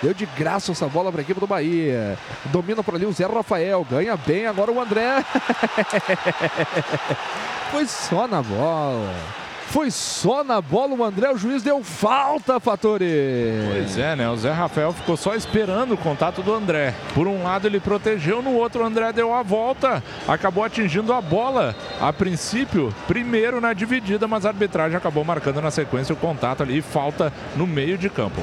Deu 0.00 0.14
de 0.14 0.26
graça 0.26 0.70
essa 0.70 0.86
bola 0.86 1.10
para 1.10 1.20
a 1.20 1.24
equipe 1.24 1.40
do 1.40 1.46
Bahia. 1.46 2.16
Domina 2.46 2.84
por 2.84 2.94
ali 2.94 3.04
o 3.04 3.12
Zé 3.12 3.26
Rafael. 3.26 3.84
Ganha 3.90 4.16
bem 4.16 4.46
agora 4.46 4.70
o 4.70 4.80
André. 4.80 5.24
Foi 7.72 7.84
só 7.84 8.28
na 8.28 8.40
bola. 8.40 9.12
Foi 9.68 9.90
só 9.90 10.42
na 10.42 10.62
bola 10.62 10.94
o 10.94 11.04
André, 11.04 11.30
o 11.30 11.36
juiz 11.36 11.62
deu 11.62 11.84
falta, 11.84 12.58
Fatore. 12.58 13.04
Pois 13.70 13.98
é, 13.98 14.16
né? 14.16 14.28
O 14.30 14.36
Zé 14.36 14.50
Rafael 14.50 14.94
ficou 14.94 15.14
só 15.14 15.34
esperando 15.34 15.92
o 15.92 15.96
contato 15.98 16.42
do 16.42 16.54
André. 16.54 16.94
Por 17.14 17.28
um 17.28 17.42
lado 17.42 17.66
ele 17.66 17.78
protegeu, 17.78 18.40
no 18.40 18.54
outro 18.54 18.82
o 18.82 18.86
André 18.86 19.12
deu 19.12 19.32
a 19.34 19.42
volta, 19.42 20.02
acabou 20.26 20.64
atingindo 20.64 21.12
a 21.12 21.20
bola. 21.20 21.76
A 22.00 22.10
princípio, 22.14 22.94
primeiro 23.06 23.60
na 23.60 23.74
dividida, 23.74 24.26
mas 24.26 24.46
a 24.46 24.48
arbitragem 24.48 24.96
acabou 24.96 25.22
marcando 25.22 25.60
na 25.60 25.70
sequência 25.70 26.14
o 26.14 26.16
contato 26.16 26.62
ali, 26.62 26.80
falta 26.80 27.30
no 27.54 27.66
meio 27.66 27.98
de 27.98 28.08
campo. 28.08 28.40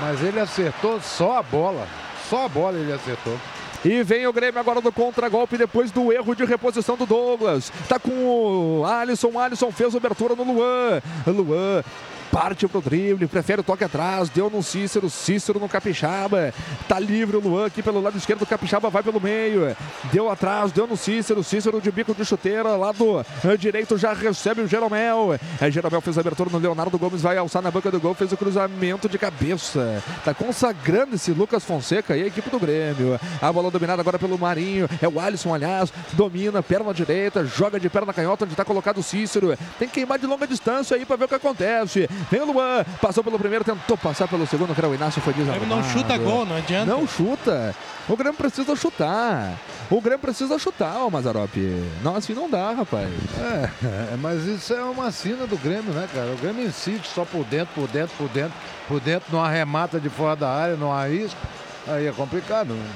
Mas 0.00 0.20
ele 0.20 0.40
acertou 0.40 1.00
só 1.00 1.38
a 1.38 1.42
bola. 1.44 1.86
Só 2.28 2.46
a 2.46 2.48
bola 2.48 2.76
ele 2.76 2.92
acertou. 2.92 3.38
E 3.84 4.02
vem 4.02 4.26
o 4.26 4.32
Grêmio 4.32 4.60
agora 4.60 4.80
do 4.80 4.92
contragolpe 4.92 5.56
depois 5.56 5.90
do 5.90 6.12
erro 6.12 6.34
de 6.34 6.44
reposição 6.44 6.96
do 6.96 7.06
Douglas. 7.06 7.72
Tá 7.88 7.98
com 7.98 8.10
o 8.10 8.84
Alisson. 8.84 9.38
Alisson 9.38 9.70
fez 9.72 9.94
abertura 9.94 10.34
no 10.34 10.44
Luan. 10.44 11.00
Luan 11.26 11.82
parte 12.30 12.68
pro 12.68 12.80
drible, 12.80 13.26
prefere 13.26 13.60
o 13.60 13.64
toque 13.64 13.84
atrás, 13.84 14.28
deu 14.28 14.48
no 14.48 14.62
Cícero, 14.62 15.10
Cícero 15.10 15.58
no 15.58 15.68
Capixaba, 15.68 16.54
tá 16.88 16.98
livre 16.98 17.36
o 17.36 17.40
Luan 17.40 17.66
aqui 17.66 17.82
pelo 17.82 18.00
lado 18.00 18.16
esquerdo, 18.16 18.42
o 18.42 18.46
Capixaba 18.46 18.88
vai 18.88 19.02
pelo 19.02 19.20
meio, 19.20 19.76
deu 20.12 20.30
atrás, 20.30 20.70
deu 20.72 20.86
no 20.86 20.96
Cícero, 20.96 21.42
Cícero 21.42 21.80
de 21.80 21.90
bico 21.90 22.14
de 22.14 22.24
chuteira, 22.24 22.76
lado 22.76 23.24
eh, 23.44 23.56
direito 23.56 23.98
já 23.98 24.12
recebe 24.12 24.62
o 24.62 24.68
Jeromel, 24.68 25.38
é, 25.60 25.70
Jeromel 25.70 26.00
fez 26.00 26.16
a 26.16 26.20
abertura 26.20 26.50
no 26.50 26.58
Leonardo 26.58 26.98
Gomes, 26.98 27.22
vai 27.22 27.36
alçar 27.36 27.62
na 27.62 27.70
banca 27.70 27.90
do 27.90 28.00
gol, 28.00 28.14
fez 28.14 28.32
o 28.32 28.36
cruzamento 28.36 29.08
de 29.08 29.18
cabeça, 29.18 30.02
tá 30.24 30.32
consagrando 30.32 31.16
esse 31.16 31.32
Lucas 31.32 31.64
Fonseca 31.64 32.16
e 32.16 32.22
a 32.22 32.26
equipe 32.26 32.48
do 32.48 32.60
Grêmio, 32.60 33.18
a 33.42 33.52
bola 33.52 33.70
dominada 33.70 34.00
agora 34.02 34.18
pelo 34.18 34.38
Marinho, 34.38 34.88
é 35.02 35.08
o 35.08 35.18
Alisson, 35.18 35.52
aliás, 35.52 35.92
domina, 36.12 36.62
perna 36.62 36.94
direita, 36.94 37.44
joga 37.44 37.80
de 37.80 37.88
perna 37.88 38.12
canhota, 38.12 38.44
onde 38.44 38.54
tá 38.54 38.64
colocado 38.64 38.98
o 38.98 39.02
Cícero, 39.02 39.56
tem 39.78 39.88
que 39.88 39.94
queimar 39.94 40.18
de 40.18 40.26
longa 40.26 40.46
distância 40.46 40.96
aí 40.96 41.04
pra 41.04 41.16
ver 41.16 41.24
o 41.24 41.28
que 41.28 41.34
acontece, 41.34 42.08
vem 42.30 42.40
o 42.40 42.52
Luan, 42.52 42.84
passou 43.00 43.22
pelo 43.22 43.38
primeiro, 43.38 43.64
tentou 43.64 43.96
passar 43.96 44.26
pelo 44.26 44.46
segundo, 44.46 44.74
que 44.74 44.80
era 44.80 44.88
o 44.88 44.94
Inácio, 44.94 45.22
foi 45.22 45.32
desarmado. 45.32 45.66
Não 45.66 45.82
chuta 45.84 46.18
gol, 46.18 46.44
não 46.44 46.56
adianta. 46.56 46.86
Não 46.86 47.06
chuta. 47.06 47.74
O 48.08 48.16
Grêmio 48.16 48.36
precisa 48.36 48.74
chutar. 48.74 49.56
O 49.88 50.00
Grêmio 50.00 50.18
precisa 50.18 50.58
chutar, 50.58 51.04
ô 51.04 51.10
Mazarop. 51.10 51.56
Não, 52.02 52.16
assim 52.16 52.34
não 52.34 52.50
dá, 52.50 52.72
rapaz. 52.72 53.08
É, 53.38 54.16
mas 54.20 54.44
isso 54.44 54.72
é 54.72 54.82
uma 54.82 55.10
sina 55.10 55.46
do 55.46 55.56
Grêmio, 55.56 55.92
né, 55.92 56.08
cara? 56.12 56.32
O 56.32 56.36
Grêmio 56.36 56.66
insiste 56.66 57.06
só 57.06 57.24
por 57.24 57.44
dentro, 57.44 57.74
por 57.74 57.88
dentro, 57.88 58.16
por 58.16 58.28
dentro, 58.28 58.52
por 58.88 59.00
dentro, 59.00 59.32
não 59.32 59.44
arremata 59.44 60.00
de 60.00 60.08
fora 60.08 60.34
da 60.34 60.48
área, 60.48 60.76
não 60.76 60.92
arrisca. 60.92 61.38
Aí 61.86 62.06
é 62.06 62.12
complicado, 62.12 62.74
né? 62.74 62.90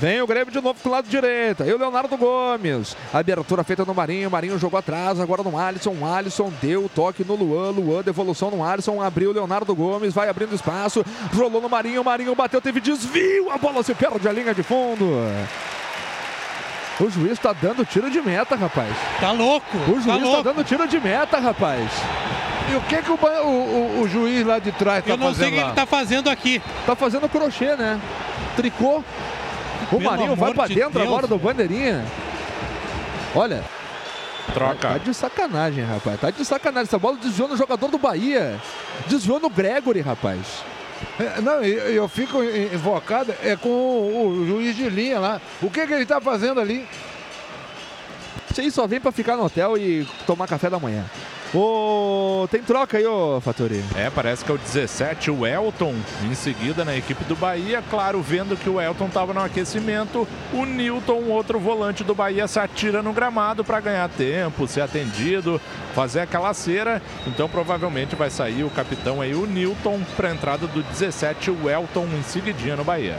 Vem 0.00 0.22
o 0.22 0.26
Grêmio 0.28 0.52
de 0.52 0.60
novo 0.60 0.78
pro 0.80 0.92
lado 0.92 1.08
direito. 1.08 1.64
E 1.64 1.72
o 1.72 1.78
Leonardo 1.78 2.16
Gomes. 2.16 2.96
Abertura 3.12 3.64
feita 3.64 3.84
no 3.84 3.92
Marinho. 3.94 4.30
Marinho 4.30 4.58
jogou 4.58 4.78
atrás. 4.78 5.18
Agora 5.18 5.42
no 5.42 5.58
Alisson. 5.58 5.90
O 6.00 6.06
Alisson 6.06 6.52
deu 6.62 6.84
o 6.84 6.88
toque 6.88 7.24
no 7.24 7.34
Luan. 7.34 7.70
Luan, 7.70 8.02
devolução 8.02 8.50
no 8.50 8.62
Alisson. 8.64 9.02
Abriu 9.02 9.30
o 9.30 9.32
Leonardo 9.32 9.74
Gomes. 9.74 10.14
Vai 10.14 10.28
abrindo 10.28 10.54
espaço. 10.54 11.04
Rolou 11.34 11.60
no 11.60 11.68
Marinho. 11.68 12.04
Marinho 12.04 12.34
bateu. 12.34 12.60
Teve 12.60 12.80
desvio. 12.80 13.50
A 13.50 13.58
bola 13.58 13.82
se 13.82 13.92
perde 13.94 14.28
a 14.28 14.32
linha 14.32 14.54
de 14.54 14.62
fundo. 14.62 15.04
O 17.00 17.08
juiz 17.10 17.38
tá 17.38 17.52
dando 17.52 17.84
tiro 17.84 18.10
de 18.10 18.20
meta, 18.20 18.56
rapaz. 18.56 18.94
Tá 19.20 19.30
louco. 19.32 19.76
O 19.88 20.00
juiz 20.00 20.06
tá, 20.06 20.36
tá, 20.36 20.42
dando 20.42 20.64
tiro 20.64 20.86
de 20.88 20.98
meta, 21.00 21.38
rapaz. 21.38 21.90
E 22.72 22.74
o 22.76 22.80
que 22.82 23.02
que 23.02 23.10
o, 23.10 23.14
o- 23.14 23.46
o- 23.48 24.00
o 24.02 24.08
juiz 24.08 24.44
lá 24.44 24.58
de 24.58 24.72
trás 24.72 25.04
tá 25.04 25.10
Eu 25.12 25.16
não 25.16 25.32
sei 25.32 25.44
fazendo 25.44 25.52
o 25.52 25.60
que 25.60 25.64
ele 25.66 25.74
tá 25.74 25.86
fazendo 25.86 26.28
aqui. 26.30 26.62
Tá 26.86 26.96
fazendo 26.96 27.28
crochê, 27.28 27.76
né? 27.76 28.00
Tricô. 28.56 29.02
O 29.92 30.00
Marinho 30.00 30.36
vai 30.36 30.52
pra 30.54 30.66
de 30.66 30.74
dentro 30.74 30.92
Deus. 30.98 31.06
agora 31.06 31.26
do 31.26 31.38
bandeirinha. 31.38 32.04
Olha, 33.34 33.62
Troca. 34.52 34.88
Tá 34.88 34.98
de 34.98 35.12
sacanagem, 35.14 35.84
rapaz. 35.84 36.20
Tá 36.20 36.30
de 36.30 36.44
sacanagem. 36.44 36.88
Essa 36.88 36.98
bola 36.98 37.16
desviou 37.18 37.48
no 37.48 37.56
jogador 37.56 37.88
do 37.88 37.98
Bahia. 37.98 38.58
Desviou 39.06 39.38
no 39.38 39.50
Gregory, 39.50 40.00
rapaz. 40.00 40.64
É, 41.20 41.40
não, 41.40 41.62
eu 41.62 42.08
fico 42.08 42.42
in- 42.42 42.74
invocado 42.74 43.32
é 43.42 43.54
com 43.56 43.68
o, 43.68 44.28
o 44.40 44.46
juiz 44.46 44.74
de 44.74 44.88
linha 44.88 45.18
lá. 45.20 45.40
O 45.62 45.70
que 45.70 45.86
que 45.86 45.92
ele 45.92 46.06
tá 46.06 46.20
fazendo 46.20 46.60
ali? 46.60 46.88
Isso 48.50 48.60
aí 48.60 48.70
só 48.70 48.86
vem 48.86 49.00
pra 49.00 49.12
ficar 49.12 49.36
no 49.36 49.44
hotel 49.44 49.76
e 49.76 50.08
tomar 50.26 50.48
café 50.48 50.68
da 50.70 50.78
manhã. 50.78 51.04
Ô, 51.54 52.46
tem 52.50 52.62
troca 52.62 52.98
aí, 52.98 53.06
ô 53.06 53.40
Fatori. 53.40 53.82
É, 53.96 54.10
parece 54.10 54.44
que 54.44 54.50
é 54.50 54.54
o 54.54 54.58
17, 54.58 55.30
o 55.30 55.46
Elton, 55.46 55.94
em 56.30 56.34
seguida 56.34 56.84
na 56.84 56.94
equipe 56.94 57.24
do 57.24 57.34
Bahia. 57.34 57.82
Claro, 57.88 58.20
vendo 58.20 58.54
que 58.54 58.68
o 58.68 58.78
Elton 58.78 59.06
estava 59.06 59.32
no 59.32 59.40
aquecimento, 59.40 60.28
o 60.52 60.66
Newton, 60.66 61.24
outro 61.28 61.58
volante 61.58 62.04
do 62.04 62.14
Bahia, 62.14 62.46
se 62.46 62.60
atira 62.60 63.02
no 63.02 63.14
gramado 63.14 63.64
para 63.64 63.80
ganhar 63.80 64.10
tempo, 64.10 64.68
ser 64.68 64.82
atendido, 64.82 65.58
fazer 65.94 66.20
aquela 66.20 66.52
cera. 66.52 67.00
Então, 67.26 67.48
provavelmente 67.48 68.14
vai 68.14 68.28
sair 68.28 68.62
o 68.62 68.70
capitão 68.70 69.22
aí, 69.22 69.34
o 69.34 69.46
Newton, 69.46 70.02
para 70.18 70.30
entrada 70.30 70.66
do 70.66 70.82
17, 70.82 71.50
o 71.50 71.70
Elton, 71.70 72.06
em 72.08 72.22
seguidinha 72.24 72.76
no 72.76 72.84
Bahia. 72.84 73.16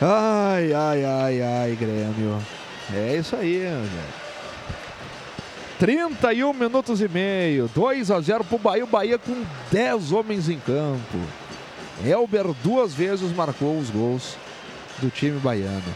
Ai, 0.00 0.72
ai, 0.72 1.04
ai, 1.04 1.42
ai, 1.42 1.76
Grêmio. 1.78 2.38
É 2.94 3.16
isso 3.16 3.36
aí, 3.36 3.58
velho. 3.58 4.27
31 5.78 6.52
minutos 6.52 7.00
e 7.00 7.08
meio, 7.08 7.70
2 7.72 8.10
a 8.10 8.20
0 8.20 8.42
pro 8.44 8.58
Bahia, 8.58 8.84
o 8.84 8.88
Bahia 8.88 9.16
com 9.16 9.44
10 9.70 10.12
homens 10.12 10.48
em 10.48 10.58
campo. 10.58 11.18
Elber 12.04 12.46
duas 12.64 12.92
vezes 12.92 13.32
marcou 13.32 13.78
os 13.78 13.88
gols 13.90 14.36
do 14.98 15.08
time 15.10 15.38
baiano. 15.38 15.94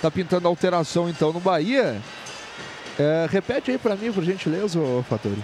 Tá 0.00 0.10
pintando 0.10 0.48
alteração 0.48 1.08
então 1.08 1.32
no 1.32 1.40
Bahia. 1.40 2.00
É, 2.98 3.28
repete 3.30 3.70
aí 3.70 3.78
pra 3.78 3.94
mim, 3.94 4.10
por 4.10 4.24
gentileza, 4.24 4.78
Fatori. 5.08 5.42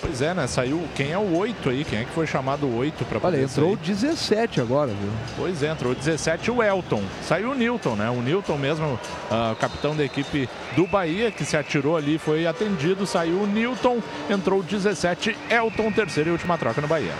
Pois 0.00 0.22
é, 0.22 0.32
né? 0.32 0.46
Saiu. 0.46 0.86
Quem 0.94 1.12
é 1.12 1.18
o 1.18 1.36
8 1.36 1.70
aí? 1.70 1.84
Quem 1.84 2.00
é 2.00 2.04
que 2.04 2.12
foi 2.12 2.26
chamado 2.26 2.72
8 2.76 3.04
para 3.04 3.18
Olha, 3.18 3.22
poder 3.22 3.42
entrou 3.42 3.76
sair? 3.76 3.94
17 3.94 4.60
agora, 4.60 4.88
viu? 4.88 5.10
Pois 5.36 5.62
é, 5.62 5.70
entrou 5.70 5.94
17 5.94 6.50
o 6.50 6.62
Elton. 6.62 7.02
Saiu 7.22 7.50
o 7.50 7.54
Newton, 7.54 7.96
né? 7.96 8.08
O 8.10 8.22
Newton 8.22 8.56
mesmo, 8.56 8.98
ah, 9.30 9.56
capitão 9.58 9.96
da 9.96 10.04
equipe 10.04 10.48
do 10.76 10.86
Bahia, 10.86 11.30
que 11.30 11.44
se 11.44 11.56
atirou 11.56 11.96
ali, 11.96 12.18
foi 12.18 12.46
atendido. 12.46 13.06
Saiu 13.06 13.42
o 13.42 13.46
Newton, 13.46 13.98
entrou 14.30 14.62
17, 14.62 15.36
Elton, 15.50 15.90
terceira 15.92 16.30
e 16.30 16.32
última 16.32 16.56
troca 16.56 16.80
no 16.80 16.88
Bahia. 16.88 17.14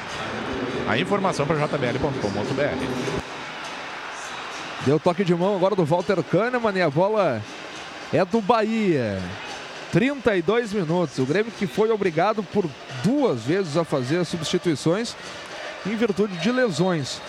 A 0.89 0.97
informação 0.97 1.47
para 1.47 1.57
jbl.com.br. 1.57 3.23
Deu 4.87 4.99
toque 4.99 5.25
de 5.25 5.35
mão 5.35 5.55
agora 5.57 5.75
do 5.75 5.85
Walter 5.85 6.23
Kahneman 6.23 6.73
e 6.75 6.81
a 6.81 6.89
bola 6.89 7.43
é 8.13 8.25
do 8.25 8.41
Bahia. 8.41 9.19
32 9.93 10.73
minutos. 10.73 11.19
O 11.19 11.25
Grêmio 11.25 11.53
que 11.59 11.67
foi 11.67 11.91
obrigado 11.91 12.43
por 12.43 12.65
duas 13.03 13.41
vezes 13.43 13.77
a 13.77 13.85
fazer 13.85 14.19
as 14.19 14.29
substituições 14.29 15.15
em 15.87 15.95
virtude 15.97 16.37
de 16.39 16.51
lesões. 16.51 17.21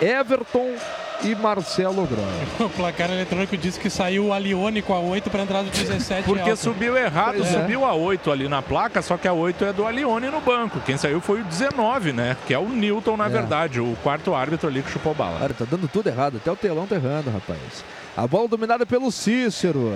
Everton 0.00 0.74
e 1.22 1.34
Marcelo 1.34 2.06
Groy. 2.06 2.24
O 2.66 2.70
placar 2.70 3.10
eletrônico 3.10 3.54
disse 3.56 3.78
que 3.78 3.90
saiu 3.90 4.26
o 4.26 4.32
Alione 4.32 4.80
com 4.80 4.94
a 4.94 5.00
8 5.00 5.28
para 5.28 5.42
entrar 5.42 5.62
do 5.62 5.68
17. 5.70 6.22
Porque 6.24 6.56
subiu 6.56 6.96
errado, 6.96 7.36
Pois 7.38 7.54
é. 7.54 7.60
subiu 7.60 7.84
a 7.84 7.92
8 7.92 8.30
ali 8.30 8.48
na 8.48 8.62
placa, 8.62 9.02
só 9.02 9.18
que 9.18 9.28
a 9.28 9.32
8 9.34 9.64
é 9.66 9.72
do 9.74 9.86
Alione 9.86 10.28
no 10.30 10.40
banco. 10.40 10.80
Quem 10.80 10.96
saiu 10.96 11.20
foi 11.20 11.42
o 11.42 11.44
19, 11.44 12.12
né? 12.14 12.36
Que 12.46 12.54
é 12.54 12.58
o 12.58 12.66
Newton, 12.68 13.18
na 13.18 13.26
É. 13.26 13.28
verdade, 13.28 13.80
o 13.80 13.94
quarto 14.02 14.34
árbitro 14.34 14.68
ali 14.68 14.82
que 14.82 14.90
chupou 14.90 15.12
bala. 15.14 15.38
Cara, 15.38 15.52
tá 15.52 15.66
dando 15.70 15.86
tudo 15.88 16.08
errado, 16.08 16.38
até 16.38 16.50
o 16.50 16.56
telão 16.56 16.86
tá 16.86 16.94
errando, 16.94 17.28
rapaz. 17.30 17.84
A 18.16 18.26
bola 18.26 18.48
dominada 18.48 18.86
pelo 18.86 19.10
Cícero. 19.12 19.92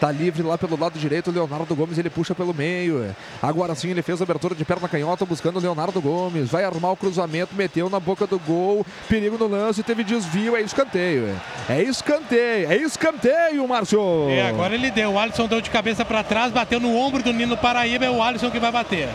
Tá 0.00 0.10
livre 0.10 0.42
lá 0.42 0.56
pelo 0.56 0.80
lado 0.80 0.98
direito, 0.98 1.30
Leonardo 1.30 1.76
Gomes, 1.76 1.98
ele 1.98 2.08
puxa 2.08 2.34
pelo 2.34 2.54
meio. 2.54 3.14
Agora 3.42 3.74
sim 3.74 3.90
ele 3.90 4.00
fez 4.00 4.18
a 4.20 4.24
abertura 4.24 4.54
de 4.54 4.64
perna 4.64 4.88
canhota, 4.88 5.26
buscando 5.26 5.60
Leonardo 5.60 6.00
Gomes. 6.00 6.48
Vai 6.48 6.64
armar 6.64 6.92
o 6.92 6.96
cruzamento, 6.96 7.54
meteu 7.54 7.90
na 7.90 8.00
boca 8.00 8.26
do 8.26 8.38
gol. 8.38 8.84
Perigo 9.08 9.36
no 9.36 9.46
lance, 9.46 9.82
teve 9.82 10.02
desvio, 10.02 10.56
é 10.56 10.62
escanteio. 10.62 11.38
É 11.68 11.82
escanteio, 11.82 12.72
é 12.72 12.76
escanteio, 12.76 13.68
Márcio. 13.68 14.00
É, 14.30 14.48
agora 14.48 14.74
ele 14.74 14.90
deu. 14.90 15.12
O 15.12 15.18
Alisson 15.18 15.46
deu 15.46 15.60
de 15.60 15.68
cabeça 15.68 16.02
para 16.02 16.24
trás, 16.24 16.50
bateu 16.50 16.80
no 16.80 16.96
ombro 16.96 17.22
do 17.22 17.32
Nino 17.32 17.58
Paraíba. 17.58 18.06
É 18.06 18.10
o 18.10 18.22
Alisson 18.22 18.50
que 18.50 18.58
vai 18.58 18.72
bater. 18.72 19.08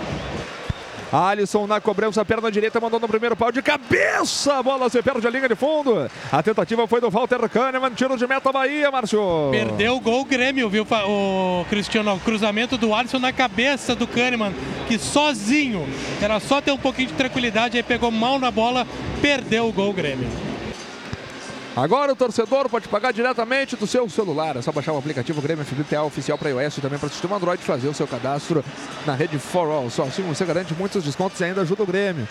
Alisson 1.12 1.68
na 1.68 1.80
cobrança, 1.80 2.24
perna 2.26 2.52
direita, 2.52 2.80
mandou 2.80 3.00
no 3.00 3.08
primeiro 3.08 3.36
pau 3.36 3.52
de 3.52 3.62
cabeça. 3.62 4.56
A 4.56 4.64
bola 4.64 4.90
se 4.90 5.02
perde 5.02 5.26
a 5.26 5.30
linha 5.30 5.48
de 5.48 5.56
fundo. 5.56 6.10
A 6.32 6.44
tentativa 6.44 6.88
foi 6.88 7.00
do 7.00 7.10
Walter 7.10 7.48
Kahneman, 7.50 7.92
tiro 7.92 8.18
de 8.18 8.28
meta 8.28 8.52
Bahia, 8.52 8.92
Márcio. 8.92 9.22
Perdeu 9.52 9.96
o 9.96 10.00
gol 10.00 10.22
o 10.22 10.26
Grêmio, 10.26 10.70
viu, 10.70 10.86
o 11.08 11.66
Cristiano? 11.70 12.14
O 12.16 12.20
cruzamento 12.20 12.78
do 12.78 12.94
Alisson 12.94 13.20
na 13.20 13.32
cabeça 13.32 13.96
do 13.96 14.08
Kahneman, 14.08 14.54
que 14.88 14.98
sozinho, 14.98 15.88
era 16.22 16.40
só 16.40 16.62
ter 16.62 16.72
um 16.72 16.78
pouquinho 16.78 17.10
de 17.10 17.14
tranquilidade, 17.14 17.78
aí 17.78 17.84
pegou 17.84 18.12
mal 18.12 18.40
na 18.40 18.52
bola, 18.52 18.86
perdeu 19.22 19.68
o 19.68 19.74
gol 19.74 19.90
o 19.90 19.94
Grêmio. 19.94 20.55
Agora 21.76 22.14
o 22.14 22.16
torcedor 22.16 22.70
pode 22.70 22.88
pagar 22.88 23.12
diretamente 23.12 23.76
do 23.76 23.86
seu 23.86 24.08
celular. 24.10 24.56
É 24.56 24.62
só 24.62 24.72
baixar 24.72 24.94
o 24.94 24.98
aplicativo 24.98 25.42
Grêmio 25.42 25.66
FBPA 25.66 26.04
oficial 26.04 26.38
para 26.38 26.50
iOS 26.50 26.78
e 26.78 26.82
também 26.82 26.98
para 26.98 27.08
o 27.08 27.10
sistema 27.10 27.36
Android 27.36 27.62
fazer 27.62 27.90
o 27.90 27.94
seu 27.94 28.08
cadastro 28.08 28.64
na 29.06 29.14
rede 29.14 29.38
For 29.38 29.70
All. 29.70 29.90
Só 29.90 30.04
assim 30.04 30.22
você 30.24 30.46
garante 30.46 30.74
muitos 30.74 31.04
descontos 31.04 31.38
e 31.42 31.44
ainda 31.44 31.62
ajuda 31.62 31.84
o 31.84 31.86
Grêmio. 31.86 32.26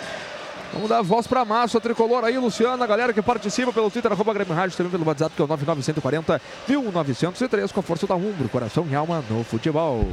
Vamos 0.73 0.89
dar 0.89 1.03
voz 1.03 1.27
para 1.27 1.43
a 1.43 1.45
massa 1.45 1.79
tricolor 1.79 2.25
aí, 2.25 2.39
Luciano, 2.39 2.83
a 2.83 2.87
galera 2.87 3.13
que 3.13 3.21
participa 3.21 3.71
pelo 3.71 3.91
Twitter, 3.91 4.11
arroba 4.11 4.33
Grêmio 4.33 4.55
Rádio, 4.55 4.77
também 4.79 4.91
pelo 4.91 5.07
WhatsApp, 5.07 5.37
que 5.37 5.43
é 5.43 5.45
o 5.45 5.49
99140 5.49 6.41
1903, 6.67 7.71
com 7.71 7.81
a 7.81 7.83
força 7.83 8.07
da 8.07 8.17
Umbro, 8.17 8.49
coração 8.49 8.87
e 8.91 8.95
alma 8.95 9.23
no 9.29 9.45
futebol. 9.45 10.09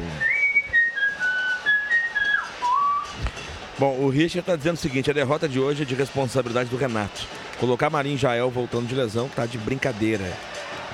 Bom, 3.80 3.98
o 3.98 4.10
Richard 4.10 4.40
está 4.42 4.58
dizendo 4.58 4.76
o 4.76 4.80
seguinte: 4.80 5.10
a 5.10 5.14
derrota 5.14 5.48
de 5.48 5.58
hoje 5.60 5.84
é 5.84 5.86
de 5.86 5.96
responsabilidade 5.96 6.70
do 6.70 6.76
Renato. 6.76 7.26
Colocar 7.62 7.92
Marinho 7.92 8.18
Jael 8.18 8.50
voltando 8.50 8.88
de 8.88 8.96
lesão 8.96 9.30
tá 9.30 9.46
de 9.46 9.60
brincadeira. 9.60 10.24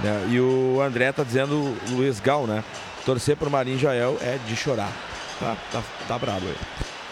né? 0.04 0.28
E 0.30 0.38
o 0.38 0.82
André 0.82 1.14
tá 1.14 1.24
dizendo, 1.24 1.74
Luiz 1.92 2.20
Gal, 2.20 2.46
né? 2.46 2.62
Torcer 3.06 3.38
pro 3.38 3.50
Marinho 3.50 3.80
Jael 3.80 4.18
é 4.22 4.38
de 4.46 4.54
chorar. 4.54 4.92
Tá, 5.40 5.56
tá, 5.72 5.82
tá 6.10 6.20
brabo 6.20 6.46
aí. 6.46 6.56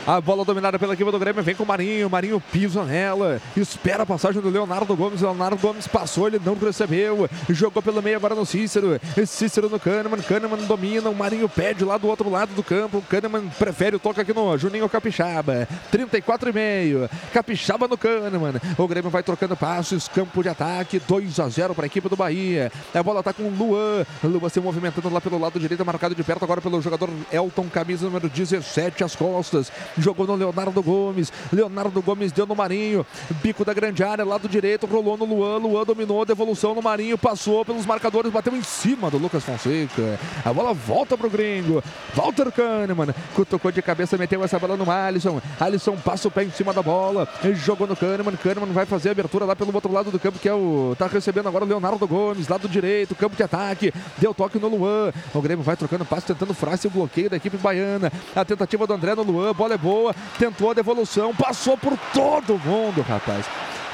A 0.08 0.22
bola 0.22 0.46
dominada 0.46 0.78
pela 0.78 0.94
equipe 0.94 1.10
do 1.10 1.18
Grêmio, 1.18 1.42
vem 1.42 1.56
com 1.56 1.64
o 1.64 1.66
Marinho, 1.66 2.08
Marinho 2.08 2.40
pisa 2.40 2.84
nela, 2.84 3.42
espera 3.58 4.04
a 4.04 4.06
passagem 4.06 4.40
do 4.40 4.52
Leonardo 4.52 4.96
Gomes, 4.96 5.22
Leonardo 5.22 5.58
Gomes 5.58 5.88
passou, 5.88 6.28
ele 6.28 6.40
não 6.46 6.54
recebeu, 6.54 7.28
jogou 7.50 7.82
pelo 7.82 8.04
meio 8.04 8.16
agora 8.16 8.36
no 8.36 8.46
Cícero, 8.46 9.02
Cícero 9.26 9.68
no 9.68 9.80
Kahneman, 9.80 10.22
Kahneman 10.22 10.64
domina, 10.68 11.10
o 11.10 11.16
Marinho 11.16 11.50
pede 11.50 11.84
lá 11.84 11.98
do 11.98 12.08
outro 12.08 12.30
lado 12.30 12.54
do 12.54 12.62
campo, 12.62 13.00
o 13.00 13.02
Kahneman 13.02 13.50
prefere 13.58 13.96
o 13.96 14.00
toque 14.00 14.22
aqui 14.22 14.32
no 14.32 14.56
Juninho 14.60 14.88
Capixaba, 14.88 15.68
34 15.90 16.50
e 16.50 16.54
meio, 16.54 17.10
Capixaba 17.34 17.88
no 17.88 17.98
Kahneman, 17.98 18.62
o 18.78 18.88
Grêmio 18.88 19.10
vai 19.10 19.24
trocando 19.24 19.58
passos, 19.58 20.08
campo 20.08 20.44
de 20.44 20.50
ataque, 20.50 21.00
2 21.00 21.40
a 21.40 21.50
0 21.50 21.74
para 21.74 21.86
a 21.86 21.88
equipe 21.88 22.08
do 22.08 22.16
Bahia, 22.16 22.72
a 22.94 23.02
bola 23.02 23.24
tá 23.24 23.34
com 23.34 23.42
o 23.42 23.50
Luan, 23.50 24.06
Luan 24.24 24.50
se 24.50 24.60
movimentando 24.60 25.10
lá 25.10 25.20
pelo 25.20 25.40
lado 25.40 25.60
direito, 25.60 25.84
marcado 25.84 26.14
de 26.14 26.24
perto 26.24 26.46
agora 26.46 26.62
pelo 26.62 26.80
jogador 26.80 27.10
Elton, 27.32 27.68
camisa 27.70 28.06
número 28.06 28.30
17 28.30 29.04
às 29.04 29.16
costas, 29.16 29.72
jogou 29.98 30.28
no 30.28 30.36
Leonardo 30.36 30.82
Gomes. 30.82 31.32
Leonardo 31.52 32.02
Gomes 32.02 32.32
deu 32.32 32.46
no 32.46 32.56
Marinho. 32.56 33.06
Bico 33.42 33.66
da 33.66 33.74
grande 33.74 34.04
área, 34.04 34.26
lado 34.26 34.48
direito, 34.48 34.86
rolou 34.86 35.18
no 35.18 35.26
Luan. 35.26 35.58
Luan 35.58 35.84
dominou, 35.84 36.26
devolução 36.26 36.76
no 36.76 36.82
Marinho, 36.82 37.18
passou 37.18 37.66
pelos 37.66 37.86
marcadores, 37.86 38.32
bateu 38.32 38.56
em 38.56 38.64
cima 38.64 39.10
do 39.10 39.18
Lucas 39.18 39.44
Fonseca. 39.44 40.20
A 40.44 40.54
bola 40.54 40.74
volta 40.74 41.18
pro 41.18 41.30
gringo. 41.30 41.84
Walter 42.14 42.52
Kahneman 42.52 43.14
cutucou 43.36 43.72
de 43.72 43.82
cabeça, 43.82 44.18
meteu 44.18 44.44
essa 44.44 44.60
bola 44.60 44.78
no 44.78 44.90
Alisson. 44.90 45.42
Alisson 45.60 45.96
passa 45.98 46.28
o 46.28 46.32
pé 46.32 46.44
em 46.44 46.52
cima 46.52 46.74
da 46.74 46.82
bola, 46.82 47.28
jogou 47.54 47.88
no 47.88 47.96
Kahneman. 47.96 48.36
Kahneman 48.36 48.72
vai 48.72 48.86
fazer 48.86 49.10
a 49.10 49.12
abertura 49.12 49.46
lá 49.46 49.56
pelo 49.56 49.74
outro 49.74 49.92
lado 49.92 50.12
do 50.12 50.20
campo, 50.20 50.40
que 50.40 50.50
é 50.50 50.54
o. 50.54 50.96
Tá 50.98 51.08
recebendo 51.08 51.48
agora 51.48 51.66
o 51.66 51.68
Leonardo 51.68 52.08
Gomes, 52.08 52.48
lado 52.48 52.68
direito, 52.68 53.16
campo 53.16 53.36
de 53.36 53.44
ataque. 53.44 53.94
Deu 54.18 54.34
toque 54.34 54.60
no 54.60 54.68
Luan. 54.68 55.12
O 55.34 55.42
Grêmio 55.42 55.64
vai 55.64 55.76
trocando 55.76 56.06
passo, 56.06 56.28
tentando 56.28 56.54
furar 56.54 56.76
esse 56.76 56.88
bloqueio 56.88 57.30
da 57.30 57.38
equipe 57.38 57.58
baiana. 57.58 58.12
A 58.36 58.46
tentativa 58.46 58.86
do 58.88 58.94
André 58.94 59.16
no 59.16 59.24
Luan, 59.24 59.54
bola 59.54 59.74
é 59.74 59.78
boa, 59.86 60.16
tentou 60.40 60.72
a 60.72 60.74
devolução, 60.74 61.34
passou 61.36 61.78
por 61.78 61.96
todo 62.12 62.58
mundo, 62.58 63.04
rapaz. 63.04 63.46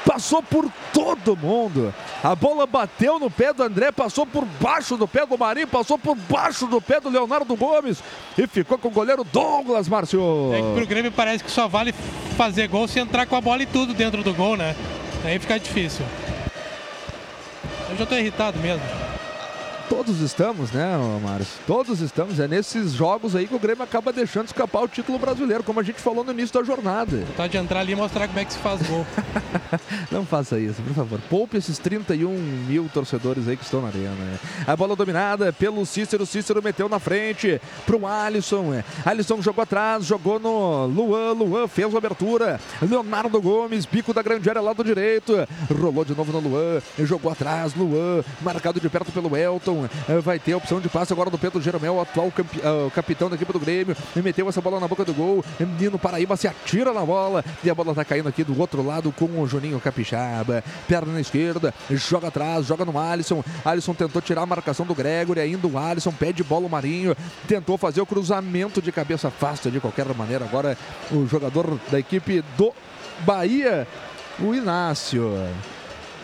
Passou 0.06 0.42
por 0.42 0.68
todo 0.92 1.36
mundo. 1.36 1.94
A 2.24 2.34
bola 2.34 2.66
bateu 2.66 3.20
no 3.20 3.30
pé 3.30 3.52
do 3.52 3.62
André, 3.62 3.92
passou 3.92 4.26
por 4.26 4.44
baixo 4.44 4.96
do 4.96 5.06
pé 5.06 5.24
do 5.26 5.38
Marinho, 5.38 5.68
passou 5.68 5.96
por 5.98 6.16
baixo 6.16 6.66
do 6.66 6.80
pé 6.80 6.98
do 6.98 7.10
Leonardo 7.10 7.54
Gomes 7.54 8.02
e 8.36 8.46
ficou 8.46 8.78
com 8.78 8.88
o 8.88 8.90
goleiro 8.90 9.22
Douglas, 9.22 9.86
Márcio. 9.86 10.50
É 10.52 10.60
que 10.60 10.74
pro 10.74 10.86
Grêmio 10.86 11.12
parece 11.12 11.44
que 11.44 11.50
só 11.50 11.68
vale 11.68 11.94
fazer 12.36 12.66
gol 12.68 12.88
se 12.88 12.98
entrar 12.98 13.26
com 13.26 13.36
a 13.36 13.40
bola 13.40 13.62
e 13.62 13.66
tudo 13.66 13.94
dentro 13.94 14.24
do 14.24 14.34
gol, 14.34 14.56
né? 14.56 14.74
Aí 15.24 15.38
fica 15.38 15.60
difícil. 15.60 16.04
Eu 17.90 17.96
já 17.96 18.06
tô 18.06 18.16
irritado 18.16 18.58
mesmo. 18.58 19.11
Todos 19.92 20.22
estamos, 20.22 20.72
né, 20.72 20.96
Márcio? 21.22 21.60
Todos 21.66 22.00
estamos. 22.00 22.40
É 22.40 22.48
nesses 22.48 22.92
jogos 22.92 23.36
aí 23.36 23.46
que 23.46 23.54
o 23.54 23.58
Grêmio 23.58 23.84
acaba 23.84 24.10
deixando 24.10 24.46
escapar 24.46 24.82
o 24.82 24.88
título 24.88 25.18
brasileiro, 25.18 25.62
como 25.62 25.80
a 25.80 25.82
gente 25.82 26.00
falou 26.00 26.24
no 26.24 26.32
início 26.32 26.58
da 26.58 26.64
jornada. 26.64 27.22
Tá 27.36 27.46
de 27.46 27.58
entrar 27.58 27.80
ali 27.80 27.92
e 27.92 27.94
mostrar 27.94 28.26
como 28.26 28.40
é 28.40 28.44
que 28.46 28.54
se 28.54 28.58
faz 28.58 28.80
gol. 28.88 29.06
Não 30.10 30.24
faça 30.24 30.58
isso, 30.58 30.80
por 30.80 30.94
favor. 30.94 31.20
Poupe 31.28 31.58
esses 31.58 31.76
31 31.76 32.26
mil 32.66 32.88
torcedores 32.88 33.46
aí 33.46 33.54
que 33.54 33.64
estão 33.64 33.82
na 33.82 33.88
arena. 33.88 34.40
A 34.66 34.74
bola 34.74 34.96
dominada 34.96 35.52
pelo 35.52 35.84
Cícero. 35.84 36.24
Cícero 36.24 36.62
meteu 36.62 36.88
na 36.88 36.98
frente 36.98 37.60
pro 37.84 38.06
Alisson. 38.06 38.82
Alisson 39.04 39.42
jogou 39.42 39.62
atrás, 39.62 40.06
jogou 40.06 40.40
no 40.40 40.86
Luan. 40.86 41.32
Luan 41.32 41.68
fez 41.68 41.94
a 41.94 41.98
abertura. 41.98 42.58
Leonardo 42.80 43.42
Gomes, 43.42 43.84
bico 43.84 44.14
da 44.14 44.22
grande 44.22 44.48
área, 44.48 44.62
lado 44.62 44.82
direito. 44.82 45.34
Rolou 45.70 46.02
de 46.02 46.14
novo 46.14 46.32
no 46.32 46.40
Luan. 46.40 46.80
Jogou 47.00 47.30
atrás, 47.30 47.74
Luan. 47.74 48.24
Marcado 48.40 48.80
de 48.80 48.88
perto 48.88 49.12
pelo 49.12 49.36
Elton. 49.36 49.81
Vai 50.22 50.38
ter 50.38 50.52
a 50.52 50.56
opção 50.56 50.80
de 50.80 50.88
passe 50.88 51.12
agora 51.12 51.30
do 51.30 51.38
Pedro 51.38 51.60
Jeromel, 51.60 52.00
atual 52.00 52.30
campe... 52.30 52.58
uh, 52.58 52.90
capitão 52.90 53.28
da 53.28 53.36
equipe 53.36 53.52
do 53.52 53.60
Grêmio. 53.60 53.96
Meteu 54.16 54.48
essa 54.48 54.60
bola 54.60 54.80
na 54.80 54.88
boca 54.88 55.04
do 55.04 55.14
gol. 55.14 55.44
Menino 55.58 55.98
Paraíba 55.98 56.36
se 56.36 56.46
atira 56.46 56.92
na 56.92 57.04
bola. 57.04 57.44
E 57.62 57.70
a 57.70 57.74
bola 57.74 57.94
tá 57.94 58.04
caindo 58.04 58.28
aqui 58.28 58.44
do 58.44 58.58
outro 58.58 58.84
lado 58.84 59.12
com 59.12 59.40
o 59.40 59.46
Juninho 59.46 59.80
Capixaba. 59.80 60.62
Perna 60.86 61.12
na 61.12 61.20
esquerda, 61.20 61.74
joga 61.90 62.28
atrás, 62.28 62.66
joga 62.66 62.84
no 62.84 62.98
Alisson. 62.98 63.44
Alisson 63.64 63.94
tentou 63.94 64.20
tirar 64.22 64.42
a 64.42 64.46
marcação 64.46 64.86
do 64.86 64.94
Gregory, 64.94 65.40
ainda 65.40 65.66
o 65.66 65.78
Alisson 65.78 66.12
pede 66.12 66.42
bola 66.42 66.66
o 66.66 66.70
Marinho. 66.70 67.16
Tentou 67.46 67.78
fazer 67.78 68.00
o 68.00 68.06
cruzamento 68.06 68.80
de 68.82 68.92
cabeça 68.92 69.28
afasta 69.28 69.70
de 69.70 69.80
qualquer 69.80 70.06
maneira. 70.14 70.44
Agora 70.44 70.76
o 71.10 71.26
jogador 71.26 71.78
da 71.90 71.98
equipe 71.98 72.44
do 72.56 72.72
Bahia, 73.20 73.86
o 74.40 74.54
Inácio. 74.54 75.32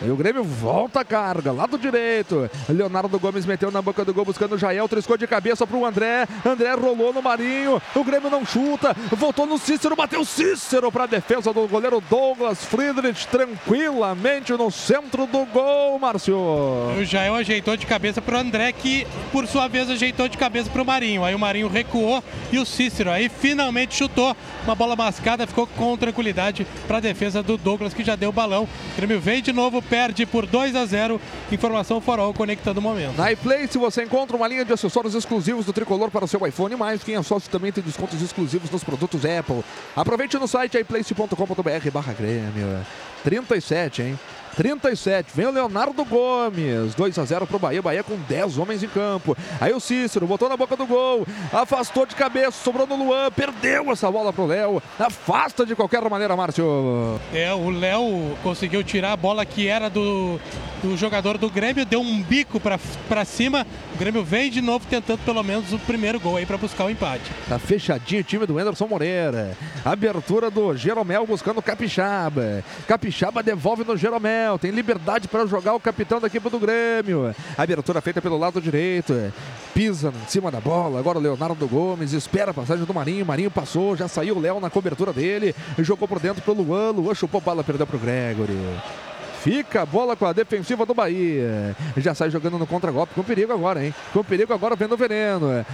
E 0.01 0.09
o 0.09 0.15
Grêmio 0.15 0.43
volta 0.43 1.01
a 1.01 1.05
carga, 1.05 1.51
lado 1.51 1.77
direito. 1.77 2.49
Leonardo 2.69 3.19
Gomes 3.19 3.45
meteu 3.45 3.69
na 3.69 3.81
boca 3.81 4.05
do 4.05 4.13
gol, 4.13 4.23
buscando 4.23 4.55
o 4.55 4.57
Jael, 4.57 4.87
triscou 4.87 5.17
de 5.17 5.27
cabeça 5.27 5.67
para 5.67 5.75
o 5.75 5.85
André. 5.85 6.25
André 6.45 6.73
rolou 6.73 7.11
no 7.11 7.21
Marinho. 7.21 7.81
O 7.93 8.03
Grêmio 8.03 8.29
não 8.29 8.45
chuta, 8.45 8.95
voltou 9.11 9.45
no 9.45 9.57
Cícero, 9.57 9.95
bateu 9.97 10.23
Cícero 10.23 10.89
para 10.89 11.03
a 11.03 11.07
defesa 11.07 11.51
do 11.51 11.67
goleiro 11.67 12.01
Douglas 12.09 12.63
Friedrich, 12.63 13.27
tranquilamente 13.27 14.53
no 14.53 14.71
centro 14.71 15.25
do 15.25 15.45
gol, 15.45 15.99
Márcio. 15.99 16.37
O 16.37 17.03
Jael 17.03 17.35
ajeitou 17.35 17.75
de 17.75 17.85
cabeça 17.85 18.21
para 18.21 18.37
o 18.37 18.39
André, 18.39 18.71
que 18.71 19.05
por 19.33 19.45
sua 19.47 19.67
vez 19.67 19.89
ajeitou 19.89 20.29
de 20.29 20.37
cabeça 20.37 20.69
para 20.69 20.81
o 20.81 20.85
Marinho. 20.85 21.25
Aí 21.25 21.35
o 21.35 21.39
Marinho 21.39 21.67
recuou 21.67 22.23
e 22.51 22.57
o 22.57 22.65
Cícero 22.65 23.11
aí 23.11 23.27
finalmente 23.27 23.95
chutou. 23.95 24.35
Uma 24.63 24.75
bola 24.75 24.95
mascada, 24.95 25.45
ficou 25.45 25.67
com 25.67 25.97
tranquilidade 25.97 26.65
para 26.87 26.97
a 26.97 27.01
defesa 27.01 27.43
do 27.43 27.57
Douglas, 27.57 27.93
que 27.93 28.03
já 28.03 28.15
deu 28.15 28.29
o 28.29 28.33
balão. 28.33 28.63
O 28.63 28.95
Grêmio 28.95 29.19
veio 29.19 29.41
de 29.41 29.51
novo 29.51 29.81
perde 29.89 30.25
por 30.25 30.45
2 30.45 30.75
a 30.75 30.85
0. 30.85 31.19
Informação 31.51 31.99
Farol 31.99 32.33
conectando 32.33 32.79
o 32.79 32.83
momento. 32.83 33.17
Na 33.17 33.31
iPlace 33.31 33.77
você 33.77 34.03
encontra 34.03 34.37
uma 34.37 34.47
linha 34.47 34.63
de 34.63 34.71
acessórios 34.71 35.15
exclusivos 35.15 35.65
do 35.65 35.73
tricolor 35.73 36.11
para 36.11 36.25
o 36.25 36.27
seu 36.27 36.45
iPhone, 36.45 36.75
mais 36.75 37.03
quem 37.03 37.15
é 37.15 37.23
sócio 37.23 37.49
também 37.49 37.71
tem 37.71 37.83
descontos 37.83 38.21
exclusivos 38.21 38.69
nos 38.69 38.83
produtos 38.83 39.25
Apple. 39.25 39.63
Aproveite 39.95 40.37
no 40.37 40.47
site 40.47 40.77
iplace.com.br 40.77 41.91
barra 41.91 42.13
Grêmio. 42.13 42.85
37, 43.23 44.01
hein? 44.01 44.19
37, 44.59 45.31
vem 45.33 45.45
o 45.45 45.51
Leonardo 45.51 46.03
Gomes, 46.03 46.93
2 46.93 47.17
a 47.17 47.23
0 47.23 47.47
pro 47.47 47.57
Bahia, 47.57 47.81
Bahia 47.81 48.03
com 48.03 48.17
10 48.17 48.57
homens 48.57 48.83
em 48.83 48.89
campo. 48.89 49.37
Aí 49.57 49.71
o 49.71 49.79
Cícero 49.79 50.27
botou 50.27 50.49
na 50.49 50.57
boca 50.57 50.75
do 50.75 50.85
gol, 50.85 51.25
afastou 51.53 52.05
de 52.05 52.13
cabeça, 52.13 52.51
sobrou 52.51 52.85
no 52.85 52.97
Luan, 52.97 53.31
perdeu 53.31 53.89
essa 53.89 54.11
bola 54.11 54.33
pro 54.33 54.45
Léo. 54.45 54.83
Afasta 54.99 55.65
de 55.65 55.77
qualquer 55.77 56.01
maneira, 56.09 56.35
Márcio. 56.35 57.17
É, 57.33 57.53
o 57.53 57.69
Léo 57.69 58.35
conseguiu 58.43 58.83
tirar 58.83 59.13
a 59.13 59.15
bola 59.15 59.45
que 59.45 59.65
era 59.65 59.89
do, 59.89 60.37
do 60.83 60.97
jogador 60.97 61.37
do 61.37 61.49
Grêmio, 61.49 61.85
deu 61.85 62.01
um 62.01 62.21
bico 62.21 62.59
para 62.59 63.23
cima. 63.23 63.65
O 63.95 63.97
Grêmio 63.97 64.25
vem 64.25 64.51
de 64.51 64.59
novo 64.59 64.85
tentando 64.89 65.19
pelo 65.19 65.41
menos 65.41 65.71
o 65.71 65.79
primeiro 65.79 66.19
gol 66.19 66.35
aí 66.35 66.45
para 66.45 66.57
buscar 66.57 66.83
o 66.83 66.89
empate. 66.89 67.31
Tá 67.47 67.57
fechadinho 67.57 68.19
o 68.19 68.25
time 68.25 68.45
do 68.45 68.59
Anderson 68.59 68.87
Moreira. 68.87 69.57
Abertura 69.85 70.51
do 70.51 70.75
Jeromel 70.75 71.25
buscando 71.25 71.61
Capixaba. 71.61 72.61
Capixaba 72.85 73.41
devolve 73.41 73.85
no 73.85 73.95
Jeromel. 73.95 74.48
Tem 74.57 74.71
liberdade 74.71 75.27
para 75.27 75.45
jogar 75.45 75.73
o 75.73 75.79
capitão 75.79 76.19
da 76.19 76.27
equipe 76.27 76.49
do 76.49 76.59
Grêmio. 76.59 77.35
Abertura 77.57 78.01
feita 78.01 78.21
pelo 78.21 78.37
lado 78.37 78.61
direito. 78.61 79.31
Pisa 79.73 80.09
em 80.09 80.29
cima 80.29 80.49
da 80.49 80.59
bola. 80.59 80.99
Agora 80.99 81.19
o 81.19 81.21
Leonardo 81.21 81.67
Gomes 81.67 82.13
espera 82.13 82.51
a 82.51 82.53
passagem 82.53 82.85
do 82.85 82.93
Marinho. 82.93 83.25
Marinho 83.25 83.51
passou, 83.51 83.95
já 83.95 84.07
saiu 84.07 84.35
o 84.35 84.39
Léo 84.39 84.59
na 84.59 84.69
cobertura 84.69 85.13
dele. 85.13 85.55
Jogou 85.79 86.07
por 86.07 86.19
dentro 86.19 86.41
pro 86.41 86.53
Luan. 86.53 86.91
Luan 86.91 87.13
chupou 87.13 87.41
bola, 87.41 87.63
perdeu 87.63 87.85
pro 87.85 87.99
Gregory. 87.99 88.57
Fica 89.41 89.83
a 89.83 89.85
bola 89.85 90.15
com 90.17 90.25
a 90.25 90.33
defensiva 90.33 90.85
do 90.85 90.93
Bahia. 90.93 91.75
Já 91.95 92.13
sai 92.13 92.29
jogando 92.29 92.57
no 92.57 92.67
contra-golpe. 92.67 93.13
Com 93.13 93.23
perigo 93.23 93.53
agora, 93.53 93.85
hein? 93.85 93.93
Com 94.11 94.23
perigo 94.23 94.53
agora 94.53 94.75
vendo 94.75 94.93
o 94.93 94.97
veneno. 94.97 95.65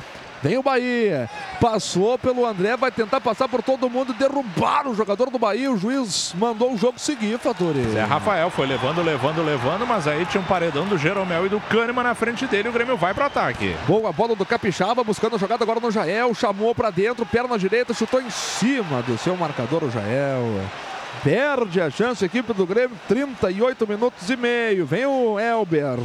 Vem 0.42 0.58
o 0.58 0.64
Bahia. 0.64 1.30
Passou 1.60 2.18
pelo 2.18 2.46
André, 2.46 2.78
vai 2.78 2.92
tentar 2.92 3.20
passar 3.22 3.48
por 3.48 3.64
todo 3.64 3.90
mundo, 3.90 4.14
derrubar 4.14 4.88
o 4.88 4.96
jogador 4.96 5.30
do 5.30 5.40
Bahia. 5.40 5.72
O 5.72 5.78
juiz 5.78 6.34
mandou 6.38 6.74
o 6.74 6.78
jogo 6.78 7.00
seguir, 7.00 7.40
Fatori. 7.40 7.84
Zé 7.92 8.04
Rafael 8.04 8.50
foi 8.50 8.68
levando, 8.68 9.02
levando, 9.02 9.44
levando, 9.44 9.88
mas 9.88 10.08
aí 10.08 10.26
tinha 10.26 10.42
um 10.42 10.46
paredão 10.46 10.86
do 10.86 10.98
Jeromel 10.98 11.46
e 11.46 11.50
do 11.50 11.60
Kahneman 11.60 12.04
na 12.04 12.16
frente 12.16 12.46
dele. 12.48 12.70
O 12.70 12.74
Grêmio 12.74 12.98
vai 12.98 13.14
para 13.14 13.26
ataque. 13.26 13.76
Boa 13.88 14.12
bola 14.12 14.36
do 14.36 14.46
Capixaba, 14.46 15.04
buscando 15.04 15.36
a 15.36 15.40
jogada 15.40 15.64
agora 15.64 15.80
no 15.80 15.92
Jael. 15.92 16.34
Chamou 16.34 16.76
para 16.76 16.90
dentro, 16.90 17.26
perna 17.26 17.58
direita, 17.58 17.94
chutou 17.94 18.22
em 18.22 18.30
cima 18.30 19.02
do 19.02 19.18
seu 19.18 19.36
marcador, 19.36 19.84
o 19.84 19.92
Jael. 19.92 20.44
Perde 21.26 21.82
a 21.82 21.90
chance 21.90 22.24
a 22.24 22.28
equipe 22.28 22.54
do 22.54 22.68
Grêmio, 22.68 22.96
38 23.08 23.88
minutos 23.88 24.30
e 24.30 24.38
meio. 24.38 24.86
Vem 24.86 25.08
o 25.08 25.40
Elber. 25.40 25.98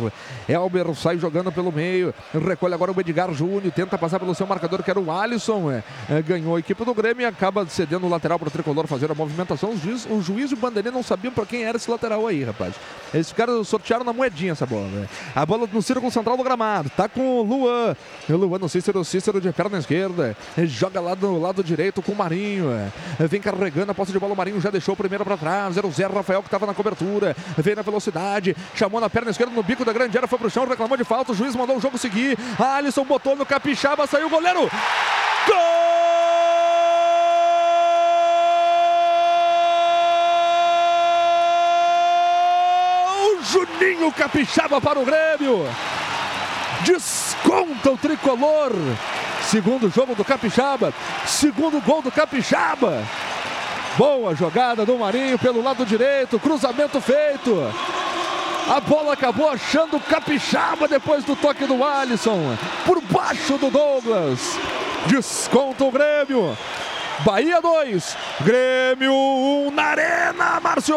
Elber 0.48 0.94
sai 0.94 1.18
jogando 1.18 1.52
pelo 1.52 1.70
meio. 1.70 2.14
Recolhe 2.32 2.72
agora 2.72 2.90
o 2.90 2.98
Edgar 2.98 3.30
Júnior. 3.34 3.70
Tenta 3.70 3.98
passar 3.98 4.18
pelo 4.18 4.34
seu 4.34 4.46
marcador, 4.46 4.82
que 4.82 4.90
era 4.90 4.98
o 4.98 5.12
Alisson. 5.12 5.70
É, 5.70 5.84
é, 6.08 6.22
ganhou 6.22 6.56
a 6.56 6.58
equipe 6.58 6.82
do 6.86 6.94
Grêmio 6.94 7.20
e 7.20 7.26
acaba 7.26 7.66
cedendo 7.66 8.06
o 8.06 8.08
lateral 8.08 8.38
para 8.38 8.48
o 8.48 8.50
tricolor 8.50 8.86
fazer 8.86 9.10
a 9.10 9.14
movimentação. 9.14 9.72
O 9.72 9.76
juiz, 9.76 10.06
o 10.08 10.22
juiz 10.22 10.52
e 10.52 10.54
o 10.54 10.56
bandeirinha 10.56 10.90
não 10.90 11.02
sabiam 11.02 11.34
para 11.34 11.44
quem 11.44 11.64
era 11.64 11.76
esse 11.76 11.90
lateral 11.90 12.26
aí, 12.26 12.42
rapaz. 12.42 12.74
Eles 13.12 13.28
ficaram 13.28 13.62
sortearam 13.62 14.06
na 14.06 14.14
moedinha 14.14 14.52
essa 14.52 14.64
bola. 14.64 14.88
Né? 14.88 15.06
A 15.36 15.44
bola 15.44 15.68
no 15.70 15.82
círculo 15.82 16.10
central 16.10 16.38
do 16.38 16.42
gramado. 16.42 16.88
Tá 16.96 17.10
com 17.10 17.40
o 17.40 17.42
Luan. 17.42 17.94
Luan 18.26 18.58
no 18.58 18.70
Cícero, 18.70 19.04
Cícero 19.04 19.38
de 19.38 19.52
perna 19.52 19.76
esquerda. 19.76 20.34
Joga 20.64 20.98
lá 20.98 21.14
do 21.14 21.38
lado 21.38 21.62
direito 21.62 22.00
com 22.00 22.12
o 22.12 22.16
Marinho. 22.16 22.70
É. 22.70 23.26
Vem 23.26 23.38
carregando 23.38 23.92
a 23.92 23.94
posse 23.94 24.12
de 24.12 24.18
bola. 24.18 24.32
O 24.32 24.36
Marinho 24.36 24.58
já 24.62 24.70
deixou 24.70 24.94
o 24.94 24.96
primeiro 24.96 25.09
primeiro 25.10 25.24
para 25.24 25.36
trás. 25.36 25.76
Era 25.76 25.86
o 25.86 25.90
Zé 25.90 26.06
Rafael 26.06 26.40
que 26.40 26.46
estava 26.46 26.66
na 26.66 26.74
cobertura. 26.74 27.36
Veio 27.58 27.76
na 27.76 27.82
velocidade. 27.82 28.56
Chamou 28.74 29.00
na 29.00 29.10
perna 29.10 29.32
esquerda 29.32 29.52
no 29.52 29.62
bico 29.62 29.84
da 29.84 29.92
grande 29.92 30.16
área. 30.16 30.28
Foi 30.28 30.38
pro 30.38 30.48
chão, 30.48 30.66
reclamou 30.66 30.96
de 30.96 31.02
falta. 31.02 31.32
O 31.32 31.34
juiz 31.34 31.56
mandou 31.56 31.76
o 31.76 31.80
jogo 31.80 31.98
seguir. 31.98 32.38
Alisson 32.58 33.04
botou 33.04 33.34
no 33.34 33.44
capixaba. 33.44 34.06
Saiu 34.06 34.28
o 34.28 34.30
goleiro. 34.30 34.60
Gol! 34.60 35.80
Juninho 43.42 44.12
Capixaba 44.12 44.80
para 44.80 45.00
o 45.00 45.04
Grêmio. 45.04 45.66
Desconta 46.84 47.90
o 47.90 47.98
tricolor. 47.98 48.70
Segundo 49.42 49.90
jogo 49.90 50.14
do 50.14 50.24
Capixaba, 50.24 50.94
segundo 51.26 51.80
gol 51.80 52.00
do 52.00 52.12
Capixaba. 52.12 53.02
Boa 54.00 54.34
jogada 54.34 54.86
do 54.86 54.96
Marinho 54.96 55.38
pelo 55.38 55.62
lado 55.62 55.84
direito. 55.84 56.40
Cruzamento 56.40 56.98
feito. 57.02 57.54
A 58.66 58.80
bola 58.80 59.12
acabou 59.12 59.50
achando 59.50 60.00
Capixaba 60.00 60.88
depois 60.88 61.22
do 61.22 61.36
toque 61.36 61.66
do 61.66 61.84
Alisson. 61.84 62.56
Por 62.86 63.02
baixo 63.02 63.58
do 63.58 63.70
Douglas. 63.70 64.58
Desconta 65.06 65.84
o 65.84 65.90
Grêmio. 65.90 66.56
Bahia 67.24 67.60
2, 67.60 68.16
Grêmio 68.40 69.12
1 69.12 69.66
um 69.66 69.70
na 69.70 69.82
Arena, 69.82 70.58
Márcio! 70.62 70.96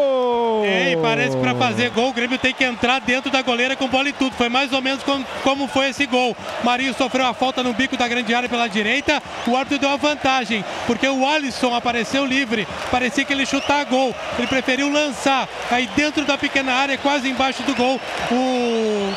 Ei, 0.63 0.97
parece 1.01 1.35
que 1.35 1.41
para 1.41 1.53
fazer 1.53 1.89
gol 1.89 2.09
o 2.09 2.13
Grêmio 2.13 2.37
tem 2.37 2.53
que 2.53 2.63
entrar 2.63 3.01
dentro 3.01 3.29
da 3.29 3.41
goleira 3.41 3.75
com 3.75 3.89
bola 3.89 4.07
e 4.07 4.13
tudo. 4.13 4.33
Foi 4.35 4.47
mais 4.47 4.71
ou 4.71 4.81
menos 4.81 5.03
como, 5.03 5.25
como 5.43 5.67
foi 5.67 5.89
esse 5.89 6.05
gol. 6.05 6.35
Marinho 6.63 6.93
sofreu 6.93 7.25
a 7.25 7.33
falta 7.33 7.61
no 7.61 7.73
bico 7.73 7.97
da 7.97 8.07
grande 8.07 8.33
área 8.33 8.47
pela 8.47 8.69
direita, 8.69 9.21
o 9.45 9.57
árbitro 9.57 9.79
deu 9.79 9.89
a 9.89 9.97
vantagem, 9.97 10.63
porque 10.87 11.07
o 11.07 11.27
Alisson 11.27 11.75
apareceu 11.75 12.25
livre. 12.25 12.65
Parecia 12.89 13.25
que 13.25 13.33
ele 13.33 13.45
chutar 13.45 13.85
gol. 13.85 14.15
Ele 14.37 14.47
preferiu 14.47 14.89
lançar. 14.89 15.47
Aí 15.69 15.87
dentro 15.95 16.23
da 16.23 16.37
pequena 16.37 16.73
área, 16.73 16.97
quase 16.97 17.29
embaixo 17.29 17.63
do 17.63 17.75
gol, 17.75 17.99
o 18.31 19.13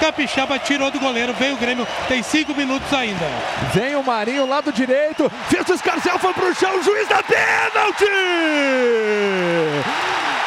Capixaba 0.00 0.58
tirou 0.58 0.90
do 0.90 0.98
goleiro, 0.98 1.34
veio 1.34 1.54
o 1.54 1.58
Grêmio, 1.58 1.86
tem 2.08 2.22
cinco 2.22 2.54
minutos 2.54 2.90
ainda. 2.92 3.26
Vem 3.74 3.94
o 3.96 4.02
Marinho, 4.02 4.46
lado 4.46 4.72
direito, 4.72 5.30
fez 5.48 5.68
o 5.68 5.74
escarcel, 5.74 6.18
foi 6.18 6.29
pro 6.34 6.54
chão, 6.54 6.78
o 6.78 6.82
juiz 6.82 7.08
da 7.08 7.22
pênalti! 7.22 8.04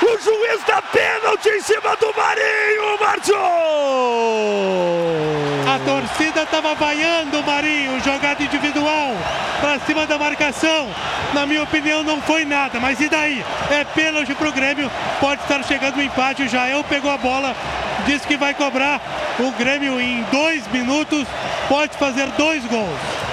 O 0.01 0.17
juiz 0.21 0.63
da 0.65 0.81
pênalti 0.81 1.49
em 1.49 1.61
cima 1.61 1.95
do 1.97 2.13
Marinho, 2.15 2.99
Márcio! 2.99 3.35
A 5.67 5.79
torcida 5.79 6.43
estava 6.43 6.75
vaiando 6.75 7.39
o 7.39 7.43
Marinho, 7.43 7.99
jogada 8.03 8.43
individual, 8.43 9.15
para 9.59 9.79
cima 9.79 10.05
da 10.05 10.17
marcação. 10.17 10.87
Na 11.33 11.45
minha 11.45 11.63
opinião, 11.63 12.03
não 12.03 12.21
foi 12.21 12.45
nada, 12.45 12.79
mas 12.79 12.99
e 12.99 13.09
daí? 13.09 13.43
É 13.71 13.83
pênalti 13.83 14.35
pro 14.35 14.51
Grêmio, 14.51 14.91
pode 15.19 15.41
estar 15.41 15.63
chegando 15.63 15.95
o 15.95 15.99
um 15.99 16.03
empate. 16.03 16.43
O 16.43 16.49
Jael 16.49 16.83
pegou 16.83 17.09
a 17.11 17.17
bola, 17.17 17.55
disse 18.05 18.27
que 18.27 18.37
vai 18.37 18.53
cobrar. 18.53 19.01
O 19.39 19.51
Grêmio, 19.51 19.99
em 19.99 20.23
dois 20.31 20.67
minutos, 20.67 21.27
pode 21.67 21.97
fazer 21.97 22.27
dois 22.37 22.63
gols. 22.65 23.32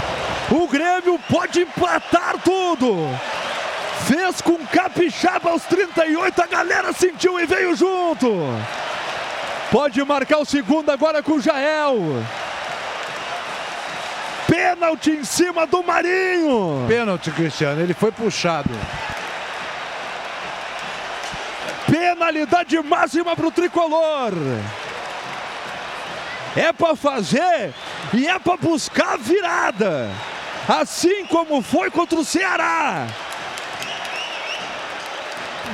O 0.51 0.67
Grêmio 0.67 1.19
pode 1.29 1.61
empatar 1.61 2.35
tudo. 2.43 3.09
Fez 4.07 4.41
com 4.41 4.59
Capixaba 4.67 5.51
aos 5.51 5.63
38, 5.65 6.43
a 6.43 6.47
galera 6.47 6.93
sentiu 6.93 7.39
e 7.39 7.47
veio 7.47 7.77
junto. 7.77 8.29
Pode 9.71 10.03
marcar 10.05 10.39
o 10.39 10.45
segundo 10.45 10.91
agora 10.91 11.23
com 11.23 11.35
o 11.35 11.41
Jael. 11.41 11.97
Pênalti 14.49 15.11
em 15.11 15.23
cima 15.23 15.65
do 15.65 15.81
Marinho. 15.85 16.85
Pênalti, 16.89 17.31
Cristiano, 17.31 17.81
ele 17.81 17.95
foi 17.95 18.11
puxado. 18.11 18.71
Penalidade 21.87 22.77
máxima 22.83 23.37
para 23.37 23.47
o 23.47 23.53
tricolor. 23.53 24.33
É 26.57 26.73
para 26.73 26.97
fazer 26.97 27.73
e 28.13 28.27
é 28.27 28.39
para 28.41 28.57
buscar 28.57 29.15
a 29.15 29.17
virada. 29.17 30.11
Assim 30.69 31.27
como 31.27 31.63
foi 31.63 31.91
contra 31.91 32.19
o 32.19 32.25
Ceará. 32.25 33.07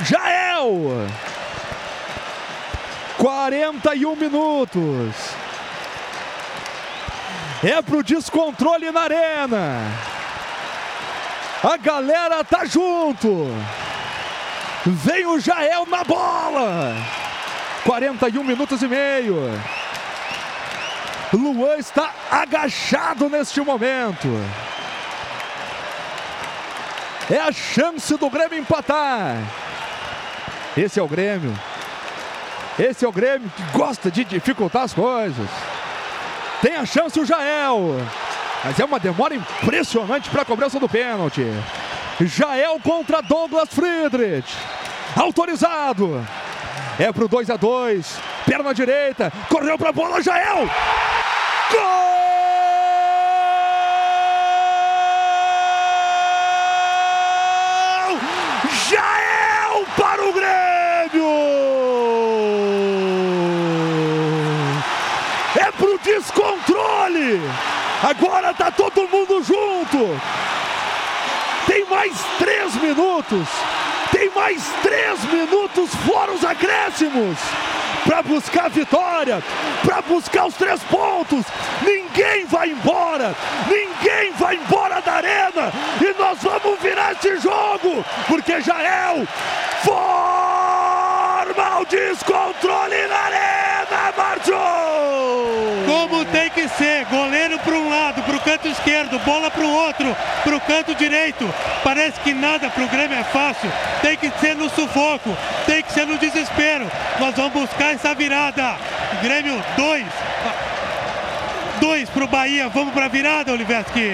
Jael. 0.03 1.07
41 3.17 4.15
minutos. 4.15 5.15
É 7.63 7.81
pro 7.81 8.03
descontrole 8.03 8.91
na 8.91 9.01
arena. 9.01 9.91
A 11.63 11.75
galera 11.77 12.43
tá 12.43 12.65
junto. 12.65 13.47
Vem 14.85 15.25
o 15.25 15.39
Jael 15.39 15.85
na 15.87 16.03
bola. 16.03 16.95
41 17.83 18.43
minutos 18.43 18.81
e 18.83 18.87
meio. 18.87 19.37
Luan 21.33 21.77
está 21.77 22.11
agachado 22.31 23.27
neste 23.27 23.59
momento. 23.59 24.27
É 27.29 27.39
a 27.39 27.51
chance 27.51 28.15
do 28.17 28.29
Grêmio 28.29 28.59
empatar. 28.59 29.37
Esse 30.75 30.99
é 30.99 31.03
o 31.03 31.07
Grêmio. 31.07 31.53
Esse 32.79 33.03
é 33.05 33.07
o 33.07 33.11
Grêmio 33.11 33.51
que 33.55 33.63
gosta 33.77 34.09
de 34.09 34.23
dificultar 34.23 34.83
as 34.83 34.93
coisas. 34.93 35.49
Tem 36.61 36.75
a 36.75 36.85
chance 36.85 37.19
o 37.19 37.25
Jael. 37.25 37.97
Mas 38.63 38.79
é 38.79 38.85
uma 38.85 38.99
demora 38.99 39.35
impressionante 39.35 40.29
para 40.29 40.41
a 40.41 40.45
cobrança 40.45 40.79
do 40.79 40.87
pênalti. 40.89 41.45
Jael 42.21 42.79
contra 42.79 43.21
Douglas 43.21 43.69
Friedrich. 43.69 44.55
Autorizado. 45.15 46.25
É 46.99 47.11
pro 47.11 47.27
2 47.27 47.49
a 47.51 47.55
2 47.55 48.19
Perna 48.47 48.73
direita. 48.73 49.31
Correu 49.49 49.77
para 49.77 49.89
a 49.89 49.91
bola, 49.91 50.21
Jael. 50.21 50.69
Gol! 51.69 52.07
Jael 58.89 59.85
para 59.97 60.29
o 60.29 60.31
Grêmio! 60.31 61.27
É 65.59 65.71
pro 65.73 65.99
descontrole! 67.07 67.41
Agora 68.03 68.53
tá 68.53 68.69
todo 68.71 69.07
mundo 69.07 69.43
junto! 69.43 70.19
Tem 71.65 71.85
mais 71.85 72.13
três 72.37 72.75
minutos! 72.75 73.47
Tem 74.11 74.29
mais 74.33 74.63
três 74.81 75.23
minutos 75.25 75.89
fora 76.05 76.31
os 76.31 76.43
acréscimos! 76.43 77.37
para 78.05 78.21
buscar 78.23 78.65
a 78.65 78.69
vitória, 78.69 79.43
para 79.83 80.01
buscar 80.01 80.45
os 80.45 80.55
três 80.55 80.81
pontos. 80.83 81.45
Ninguém 81.81 82.45
vai 82.45 82.69
embora, 82.69 83.35
ninguém 83.67 84.31
vai 84.37 84.55
embora 84.55 85.01
da 85.01 85.15
arena 85.15 85.73
e 85.99 86.13
nós 86.17 86.41
vamos 86.41 86.79
virar 86.79 87.11
esse 87.11 87.37
jogo, 87.39 88.05
porque 88.27 88.61
Jael 88.61 89.27
forma 89.83 91.79
o 91.81 91.85
descontrole 91.85 93.07
na 93.07 93.17
arena, 93.17 93.76
Márcio! 94.17 94.55
Como 95.85 96.25
tem 96.25 96.49
que 96.49 96.67
ser, 96.69 97.05
goleiro 97.05 97.59
para 97.59 97.73
um 97.73 97.89
lado, 97.89 98.23
para 98.23 98.35
o 98.35 98.39
canto 98.39 98.67
esquerdo, 98.67 99.19
bola 99.19 99.51
para 99.51 99.63
o 99.63 99.71
outro, 99.71 100.15
para 100.43 100.55
o 100.55 100.61
canto 100.61 100.95
direito. 100.95 101.47
Parece 101.83 102.19
que 102.21 102.33
nada 102.33 102.69
para 102.69 102.83
o 102.83 102.87
Grêmio 102.87 103.17
é 103.17 103.23
fácil. 103.23 103.71
Tem 104.01 104.17
que 104.17 104.31
ser 104.39 104.55
no 104.55 104.69
sufoco, 104.69 105.37
tem 105.65 105.83
que 105.83 105.93
ser 105.93 106.07
no 106.07 106.17
desespero. 106.17 106.91
Nós 107.19 107.35
vamos 107.35 107.53
buscar 107.53 107.93
essa 107.93 108.15
virada. 108.15 108.75
Grêmio 109.21 109.63
2. 109.75 110.05
2 111.79 112.09
para 112.09 112.23
o 112.23 112.27
Bahia. 112.27 112.69
Vamos 112.69 112.93
para 112.93 113.05
a 113.05 113.09
virada, 113.09 113.51
Oliveski. 113.51 114.11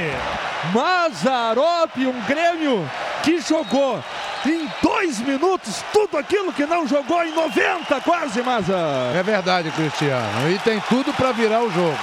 Mazarop, 0.73 1.97
um 1.97 2.21
Grêmio 2.21 2.89
que 3.23 3.39
jogou 3.41 4.03
em 4.45 4.67
dois 4.81 5.19
minutos 5.19 5.83
tudo 5.93 6.17
aquilo 6.17 6.51
que 6.51 6.65
não 6.65 6.87
jogou 6.87 7.23
em 7.23 7.33
90 7.33 8.01
quase, 8.01 8.41
Maza. 8.41 8.75
É 9.15 9.23
verdade, 9.23 9.71
Cristiano. 9.71 10.51
E 10.51 10.59
tem 10.59 10.79
tudo 10.89 11.13
para 11.13 11.31
virar 11.31 11.61
o 11.61 11.71
jogo. 11.71 11.99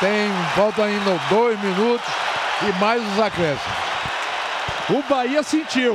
Tem, 0.00 0.30
falta 0.54 0.84
ainda 0.84 1.18
dois 1.28 1.60
minutos 1.60 2.06
e 2.62 2.72
mais 2.80 3.02
os 3.02 3.20
acréscimos. 3.20 3.78
O 4.90 5.02
Bahia 5.08 5.42
sentiu. 5.42 5.94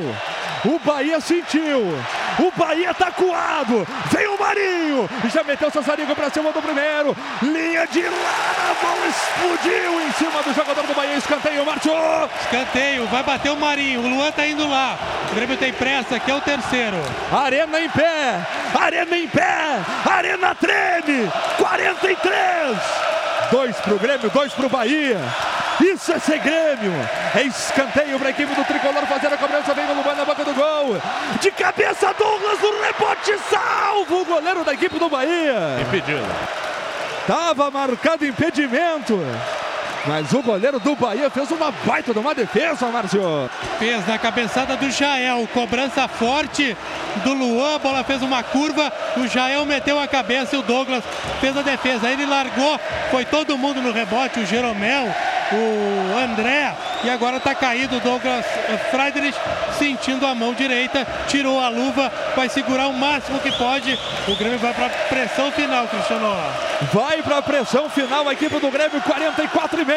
O 0.65 0.79
Bahia 0.79 1.19
sentiu. 1.19 1.97
O 2.39 2.51
Bahia 2.57 2.93
tá 2.93 3.11
coado. 3.11 3.87
Vem 4.11 4.27
o 4.27 4.39
Marinho. 4.39 5.09
Já 5.31 5.43
meteu 5.43 5.67
o 5.67 5.71
Sassarico 5.71 6.15
pra 6.15 6.29
cima 6.29 6.51
do 6.51 6.61
primeiro. 6.61 7.15
Linha 7.41 7.85
de. 7.87 8.05
A 8.05 8.75
bola 8.81 9.07
explodiu 9.07 10.01
em 10.01 10.11
cima 10.13 10.41
do 10.43 10.53
jogador 10.53 10.85
do 10.85 10.93
Bahia. 10.93 11.15
Escanteio, 11.15 11.65
marchou. 11.65 12.29
Escanteio. 12.41 13.05
Vai 13.07 13.23
bater 13.23 13.51
o 13.51 13.57
Marinho. 13.57 14.01
O 14.01 14.07
Luan 14.07 14.31
tá 14.31 14.45
indo 14.45 14.67
lá. 14.67 14.97
O 15.31 15.35
Grêmio 15.35 15.57
tem 15.57 15.73
pressa. 15.73 16.15
Aqui 16.15 16.31
é 16.31 16.35
o 16.35 16.41
terceiro. 16.41 16.97
Arena 17.31 17.79
em 17.79 17.89
pé. 17.89 18.39
Arena 18.79 19.17
em 19.17 19.27
pé. 19.27 19.79
Arena 20.05 20.55
treme. 20.55 21.31
43. 21.57 23.22
Dois 23.53 23.75
pro 23.81 23.99
Grêmio, 23.99 24.31
dois 24.31 24.51
pro 24.51 24.67
Bahia. 24.67 25.19
Isso 25.79 26.11
é 26.11 26.17
ser 26.17 26.39
Grêmio. 26.39 26.91
É 27.35 27.43
escanteio 27.43 28.17
para 28.17 28.29
a 28.29 28.31
equipe 28.31 28.51
do 28.51 28.65
Tricolor 28.65 29.05
fazer 29.05 29.31
a 29.31 29.37
cobrança. 29.37 29.75
Vem 29.75 29.85
o 29.91 29.93
Luan 29.93 30.15
na 30.15 30.25
boca 30.25 30.43
do 30.43 30.55
gol. 30.55 30.99
De 31.39 31.51
cabeça, 31.51 32.11
Douglas 32.17 32.59
no 32.59 32.81
rebote. 32.81 33.37
Salvo 33.51 34.21
o 34.21 34.25
goleiro 34.25 34.63
da 34.63 34.73
equipe 34.73 34.97
do 34.97 35.07
Bahia. 35.07 35.79
Impedido. 35.79 36.25
Tava 37.27 37.69
marcado 37.69 38.25
impedimento. 38.25 39.19
Mas 40.05 40.33
o 40.33 40.41
goleiro 40.41 40.79
do 40.79 40.95
Bahia 40.95 41.29
fez 41.29 41.49
uma 41.51 41.71
baita 41.71 42.13
de 42.13 42.19
uma 42.19 42.35
defesa, 42.35 42.87
Márcio. 42.87 43.49
Fez 43.79 44.05
na 44.05 44.17
cabeçada 44.17 44.75
do 44.75 44.91
Jael, 44.91 45.47
cobrança 45.53 46.07
forte 46.09 46.75
do 47.23 47.33
Luan, 47.33 47.75
a 47.75 47.79
bola 47.79 48.03
fez 48.03 48.21
uma 48.21 48.43
curva, 48.43 48.91
o 49.15 49.27
Jael 49.27 49.65
meteu 49.65 49.97
a 49.99 50.07
cabeça 50.07 50.55
e 50.55 50.59
o 50.59 50.61
Douglas 50.61 51.03
fez 51.39 51.55
a 51.55 51.61
defesa. 51.61 52.09
Ele 52.09 52.25
largou, 52.25 52.77
foi 53.11 53.23
todo 53.23 53.57
mundo 53.57 53.81
no 53.81 53.93
rebote, 53.93 54.41
o 54.41 54.45
Jeromel, 54.45 55.13
o 55.53 56.17
André, 56.17 56.73
e 57.03 57.09
agora 57.09 57.37
está 57.37 57.55
caído 57.55 57.97
o 57.97 57.99
Douglas 58.01 58.45
Friedrich, 58.91 59.37
sentindo 59.77 60.25
a 60.25 60.35
mão 60.35 60.53
direita, 60.53 61.07
tirou 61.27 61.61
a 61.61 61.69
luva, 61.69 62.11
vai 62.35 62.49
segurar 62.49 62.87
o 62.87 62.93
máximo 62.93 63.39
que 63.39 63.51
pode. 63.53 63.97
O 64.27 64.35
Grêmio 64.35 64.59
vai 64.59 64.73
para 64.73 64.89
pressão 64.89 65.51
final, 65.51 65.87
Cristiano. 65.87 66.35
Vai 66.91 67.21
para 67.21 67.37
a 67.37 67.41
pressão 67.41 67.89
final 67.89 68.27
a 68.27 68.33
equipe 68.33 68.59
do 68.59 68.71
Grêmio, 68.71 69.01
44 69.01 69.81
e 69.81 69.85
meio. 69.85 69.92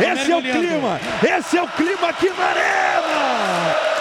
Esse 0.00 0.32
é 0.32 0.36
o 0.36 0.42
clima, 0.42 1.00
esse 1.22 1.56
é 1.56 1.62
o 1.62 1.68
clima 1.68 2.08
aqui 2.08 2.30
na 2.30 2.44
arena. 2.44 3.91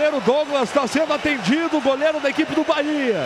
Goleiro 0.00 0.20
Douglas 0.24 0.62
está 0.70 0.86
sendo 0.86 1.12
atendido, 1.12 1.76
o 1.76 1.80
goleiro 1.80 2.20
da 2.20 2.30
equipe 2.30 2.54
do 2.54 2.64
Bahia. 2.64 3.20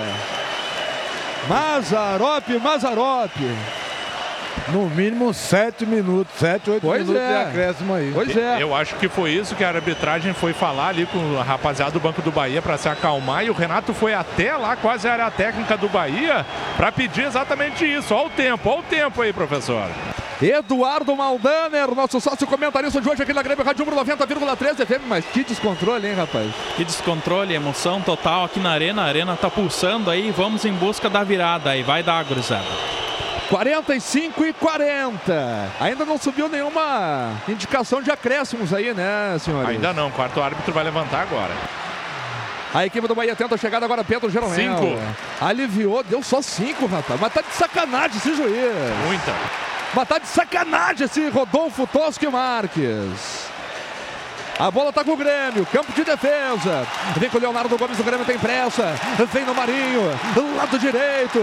Mazarop, 1.48 2.48
Mazarop. 2.60 3.30
No 4.68 4.88
mínimo 4.90 5.32
sete 5.32 5.86
minutos, 5.86 6.34
sete, 6.36 6.70
oito 6.70 6.82
Pois 6.82 7.06
minutos 7.06 7.22
é. 7.22 7.28
de 7.28 7.48
acréscimo 7.48 7.94
aí. 7.94 8.10
Pois 8.12 8.36
é. 8.36 8.60
Eu 8.60 8.74
acho 8.74 8.96
que 8.96 9.08
foi 9.08 9.30
isso 9.30 9.54
que 9.54 9.62
a 9.62 9.68
arbitragem 9.68 10.32
foi 10.32 10.52
falar 10.52 10.88
ali 10.88 11.06
com 11.06 11.38
a 11.38 11.44
rapaziada 11.44 11.92
do 11.92 12.00
Banco 12.00 12.20
do 12.22 12.32
Bahia 12.32 12.60
para 12.60 12.76
se 12.76 12.88
acalmar 12.88 13.44
e 13.44 13.50
o 13.50 13.52
Renato 13.52 13.94
foi 13.94 14.12
até 14.12 14.56
lá, 14.56 14.74
quase 14.74 15.06
a 15.06 15.12
área 15.12 15.30
técnica 15.30 15.76
do 15.76 15.88
Bahia, 15.88 16.44
para 16.76 16.90
pedir 16.90 17.24
exatamente 17.24 17.84
isso. 17.84 18.12
Olha 18.12 18.26
o 18.26 18.30
tempo, 18.30 18.68
olha 18.68 18.80
o 18.80 18.82
tempo 18.82 19.22
aí, 19.22 19.32
professor. 19.32 19.86
Eduardo 20.42 21.14
Maldaner, 21.16 21.94
nosso 21.94 22.20
sócio 22.20 22.46
comentarista 22.46 23.00
de 23.00 23.08
hoje 23.08 23.22
aqui 23.22 23.32
na 23.32 23.42
Grêmio 23.42 23.64
Rádio 23.64 23.84
Umbro 23.84 23.96
90,3 24.04 24.84
FM. 24.84 25.02
Mas 25.06 25.24
que 25.26 25.44
descontrole, 25.44 26.08
hein, 26.08 26.14
rapaz? 26.14 26.50
Que 26.76 26.84
descontrole, 26.84 27.54
emoção 27.54 28.00
total 28.00 28.44
aqui 28.44 28.58
na 28.58 28.70
arena. 28.70 29.02
A 29.02 29.06
arena 29.06 29.36
tá 29.36 29.48
pulsando 29.48 30.10
aí. 30.10 30.30
Vamos 30.32 30.64
em 30.64 30.72
busca 30.72 31.08
da 31.08 31.22
virada 31.22 31.70
aí. 31.70 31.82
Vai 31.82 32.02
dar, 32.02 32.24
gurizada. 32.24 32.64
45 33.48 34.44
e 34.44 34.52
40. 34.54 35.70
Ainda 35.78 36.04
não 36.04 36.18
subiu 36.18 36.48
nenhuma 36.48 37.30
indicação 37.46 38.02
de 38.02 38.10
acréscimos 38.10 38.74
aí, 38.74 38.92
né, 38.92 39.36
senhores? 39.38 39.68
Ainda 39.68 39.92
não, 39.92 40.10
quarto 40.10 40.42
árbitro 40.42 40.72
vai 40.72 40.82
levantar 40.82 41.22
agora. 41.22 41.52
A 42.72 42.84
equipe 42.84 43.06
do 43.06 43.14
Bahia 43.14 43.36
tenta 43.36 43.54
a 43.54 43.58
chegada 43.58 43.84
agora, 43.84 44.02
Pedro 44.02 44.28
Jeromel. 44.28 44.56
Cinco. 44.56 44.98
Aliviou, 45.40 46.02
deu 46.02 46.22
só 46.24 46.42
cinco, 46.42 46.86
rapaz. 46.86 47.20
Mas 47.20 47.32
tá 47.32 47.40
de 47.42 47.54
sacanagem 47.54 48.16
esse 48.16 48.34
juiz. 48.34 48.50
Muita. 49.06 49.32
Mas 49.92 50.08
tá 50.08 50.18
de 50.18 50.28
sacanagem 50.28 51.04
esse 51.06 51.28
Rodolfo 51.28 51.86
Toschi 51.86 52.28
Marques. 52.28 53.53
A 54.58 54.70
bola 54.70 54.92
tá 54.92 55.02
com 55.02 55.12
o 55.12 55.16
Grêmio, 55.16 55.66
campo 55.66 55.92
de 55.92 56.04
defesa. 56.04 56.86
Vem 57.16 57.28
com 57.28 57.38
o 57.38 57.40
Leonardo 57.40 57.76
Gomes, 57.76 57.98
o 57.98 58.04
Grêmio 58.04 58.24
tem 58.24 58.38
pressa. 58.38 58.94
Vem 59.32 59.44
no 59.44 59.54
Marinho, 59.54 60.02
lado 60.56 60.78
direito. 60.78 61.40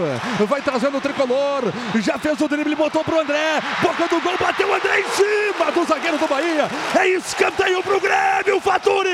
Vai 0.47 0.61
trazendo 0.61 0.97
o 0.97 1.01
tricolor. 1.01 1.63
Já 1.95 2.17
fez 2.17 2.39
o 2.39 2.47
drible, 2.47 2.73
botou 2.75 3.03
pro 3.03 3.19
André. 3.19 3.61
Boca 3.81 4.07
do 4.07 4.21
gol, 4.21 4.37
bateu 4.39 4.69
o 4.69 4.73
André 4.73 5.01
em 5.01 5.09
cima 5.09 5.71
do 5.71 5.83
zagueiro 5.85 6.17
do 6.17 6.27
Bahia. 6.27 6.67
É 6.97 7.07
escanteio 7.09 7.83
pro 7.83 7.99
Grêmio, 7.99 8.61
Faturi. 8.61 9.09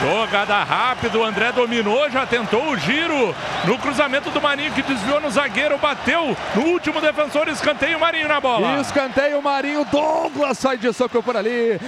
Jogada 0.00 0.64
rápida, 0.64 1.18
o 1.18 1.24
André 1.24 1.52
dominou, 1.52 2.08
já 2.10 2.24
tentou 2.24 2.70
o 2.70 2.76
giro 2.76 3.34
no 3.64 3.78
cruzamento 3.78 4.30
do 4.30 4.40
Marinho 4.40 4.72
que 4.72 4.82
desviou 4.82 5.20
no 5.20 5.30
zagueiro, 5.30 5.76
bateu 5.76 6.34
no 6.54 6.62
último 6.62 7.00
defensor, 7.02 7.48
escanteio 7.48 8.00
Marinho 8.00 8.28
na 8.28 8.40
bola. 8.40 8.80
Escanteio, 8.80 9.42
Marinho, 9.42 9.84
Douglas 9.84 10.58
sai 10.58 10.78
de 10.78 10.90
soco 10.92 11.22
por 11.22 11.36
ali, 11.36 11.78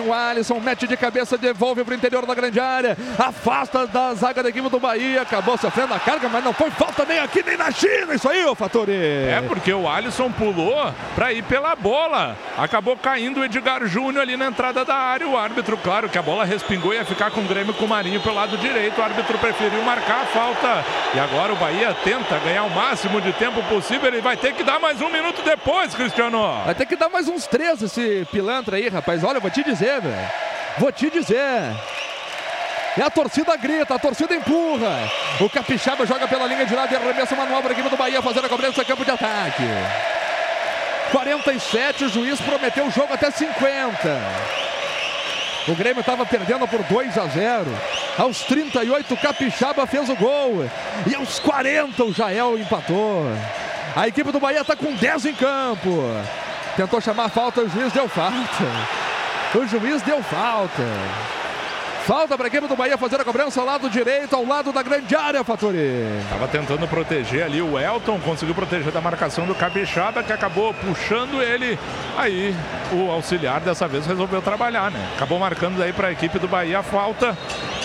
o 0.00 0.12
Alisson, 0.12 0.58
mete 0.60 0.86
de 0.86 0.96
cabeça, 0.96 1.36
devolve 1.38 1.84
para 1.84 1.92
o 1.92 1.96
interior 1.96 2.26
da 2.26 2.34
grande 2.34 2.58
área, 2.58 2.96
afasta 3.18 3.86
da 3.86 4.14
zaga 4.14 4.42
da 4.42 4.48
equipe 4.48 4.68
do 4.68 4.80
Bahia, 4.80 5.22
acabou 5.22 5.56
sofrendo 5.56 5.94
a 5.94 5.98
carga, 5.98 6.28
mas 6.28 6.44
não 6.44 6.52
foi 6.52 6.70
falta 6.70 7.04
nem 7.04 7.18
aqui 7.18 7.42
nem 7.42 7.56
na 7.56 7.70
China, 7.70 8.14
isso 8.14 8.28
aí, 8.28 8.44
ô 8.44 8.54
Fatori. 8.54 8.92
É 8.92 9.42
porque 9.46 9.72
o 9.72 9.88
Alisson 9.88 10.30
pulou 10.30 10.92
para 11.14 11.32
ir 11.32 11.42
pela 11.42 11.74
bola. 11.74 12.36
Acabou 12.56 12.96
caindo 12.96 13.40
o 13.40 13.44
Edgar 13.44 13.86
Júnior 13.86 14.22
ali 14.22 14.36
na 14.36 14.46
entrada 14.46 14.84
da 14.84 14.94
área. 14.94 15.26
O 15.26 15.36
árbitro, 15.36 15.76
claro 15.76 16.08
que 16.08 16.18
a 16.18 16.22
bola 16.22 16.44
respingou 16.44 16.92
e 16.92 16.96
ia 16.96 17.04
ficar 17.04 17.30
com 17.30 17.40
o 17.40 17.44
Grêmio 17.44 17.74
com 17.74 17.84
o 17.84 17.88
Marinho 17.88 18.20
pelo 18.20 18.34
lado 18.34 18.56
direito. 18.58 19.00
O 19.00 19.02
árbitro 19.02 19.38
preferiu 19.38 19.82
marcar 19.82 20.22
a 20.22 20.26
falta. 20.26 20.84
E 21.14 21.18
agora 21.18 21.52
o 21.52 21.56
Bahia 21.56 21.96
tenta 22.04 22.38
ganhar 22.38 22.64
o 22.64 22.70
máximo 22.70 23.20
de 23.20 23.32
tempo 23.32 23.62
possível. 23.64 24.08
Ele 24.08 24.20
vai 24.20 24.36
ter 24.36 24.52
que 24.52 24.62
dar 24.62 24.78
mais 24.78 25.00
um 25.00 25.10
minuto 25.10 25.42
depois, 25.42 25.94
Cristiano. 25.94 26.62
Vai 26.64 26.74
ter 26.74 26.86
que 26.86 26.96
dar 26.96 27.08
mais 27.08 27.28
uns 27.28 27.46
três 27.46 27.82
esse 27.82 28.26
pilantra 28.30 28.76
aí, 28.76 28.88
rapaz. 28.88 29.24
Olha, 29.24 29.38
eu 29.38 29.40
vou 29.40 29.50
te 29.50 29.64
dizer, 29.64 29.89
velho. 29.98 30.30
Vou 30.78 30.92
te 30.92 31.10
dizer. 31.10 31.74
E 32.96 33.02
a 33.02 33.08
torcida 33.08 33.56
grita, 33.56 33.94
a 33.94 33.98
torcida 33.98 34.34
empurra. 34.34 35.10
O 35.40 35.48
Capixaba 35.48 36.04
joga 36.04 36.26
pela 36.28 36.46
linha 36.46 36.66
de 36.66 36.74
lado 36.74 36.92
e 36.92 36.96
arremessa 36.96 37.34
uma 37.34 37.46
manobra 37.46 37.72
aqui 37.72 37.82
do 37.82 37.96
Bahia 37.96 38.20
fazendo 38.20 38.46
a 38.46 38.48
cobrança 38.48 38.84
campo 38.84 39.04
de 39.04 39.10
ataque. 39.10 39.62
47, 41.12 42.04
o 42.04 42.08
juiz 42.08 42.40
prometeu 42.40 42.86
o 42.86 42.90
jogo 42.90 43.14
até 43.14 43.30
50. 43.30 44.20
O 45.68 45.74
Grêmio 45.74 46.00
estava 46.00 46.24
perdendo 46.26 46.66
por 46.66 46.82
2 46.82 47.18
a 47.18 47.26
0. 47.26 47.66
Aos 48.18 48.40
38, 48.42 49.14
o 49.14 49.16
Capixaba 49.16 49.86
fez 49.86 50.08
o 50.08 50.16
gol. 50.16 50.68
E 51.06 51.14
aos 51.14 51.38
40, 51.38 52.04
o 52.04 52.12
Jael 52.12 52.58
empatou. 52.58 53.24
A 53.94 54.08
equipe 54.08 54.32
do 54.32 54.40
Bahia 54.40 54.60
está 54.60 54.74
com 54.74 54.92
10 54.92 55.26
em 55.26 55.34
campo. 55.34 56.02
Tentou 56.76 57.00
chamar 57.00 57.26
a 57.26 57.28
falta, 57.28 57.60
o 57.60 57.68
juiz 57.68 57.92
deu 57.92 58.08
falta. 58.08 58.64
O 59.52 59.66
juiz 59.66 60.00
deu 60.02 60.22
falta. 60.22 60.84
Falta 62.06 62.36
para 62.36 62.46
a 62.46 62.48
equipe 62.48 62.68
do 62.68 62.76
Bahia 62.76 62.96
fazer 62.96 63.20
a 63.20 63.24
cobrança 63.24 63.60
ao 63.60 63.66
lado 63.66 63.90
direito, 63.90 64.34
ao 64.34 64.46
lado 64.46 64.72
da 64.72 64.80
grande 64.80 65.14
área, 65.14 65.42
Fatori. 65.42 66.06
Tava 66.28 66.46
tentando 66.46 66.86
proteger 66.86 67.44
ali 67.44 67.60
o 67.60 67.78
Elton, 67.78 68.18
conseguiu 68.20 68.54
proteger 68.54 68.92
da 68.92 69.00
marcação 69.00 69.46
do 69.46 69.54
Capixaba, 69.54 70.22
que 70.22 70.32
acabou 70.32 70.72
puxando 70.72 71.42
ele. 71.42 71.76
Aí 72.16 72.54
o 72.92 73.10
auxiliar 73.10 73.60
dessa 73.60 73.88
vez 73.88 74.06
resolveu 74.06 74.40
trabalhar, 74.40 74.90
né? 74.90 75.04
Acabou 75.16 75.38
marcando 75.38 75.78
daí 75.78 75.92
para 75.92 76.08
a 76.08 76.12
equipe 76.12 76.38
do 76.38 76.46
Bahia 76.46 76.78
a 76.78 76.82
falta. 76.84 77.36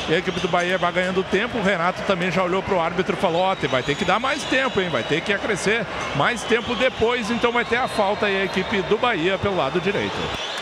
E 0.08 0.14
a 0.14 0.20
equipe 0.20 0.40
do 0.40 0.48
Bahia 0.48 0.78
vai 0.78 0.92
ganhando 0.92 1.24
tempo. 1.24 1.58
O 1.58 1.64
Renato 1.64 2.04
também 2.04 2.30
já 2.30 2.44
olhou 2.44 2.62
para 2.62 2.76
o 2.76 2.80
árbitro 2.80 3.16
e 3.18 3.20
falou: 3.20 3.42
Ó, 3.42 3.56
vai 3.68 3.82
ter 3.82 3.96
que 3.96 4.06
dar 4.06 4.20
mais 4.20 4.44
tempo, 4.44 4.80
hein? 4.80 4.90
Vai 4.90 5.02
ter 5.02 5.20
que 5.22 5.34
acrescer 5.34 5.86
mais 6.16 6.44
tempo 6.44 6.76
depois. 6.76 7.32
Então 7.32 7.52
vai 7.52 7.66
ter 7.66 7.78
a 7.78 7.88
falta 7.88 8.28
aí 8.28 8.42
a 8.42 8.46
equipe 8.46 8.84
do 8.84 9.00
Bahia 9.00 9.38
pelo 9.40 9.58
lado 9.58 9.82
direito. 9.82 10.55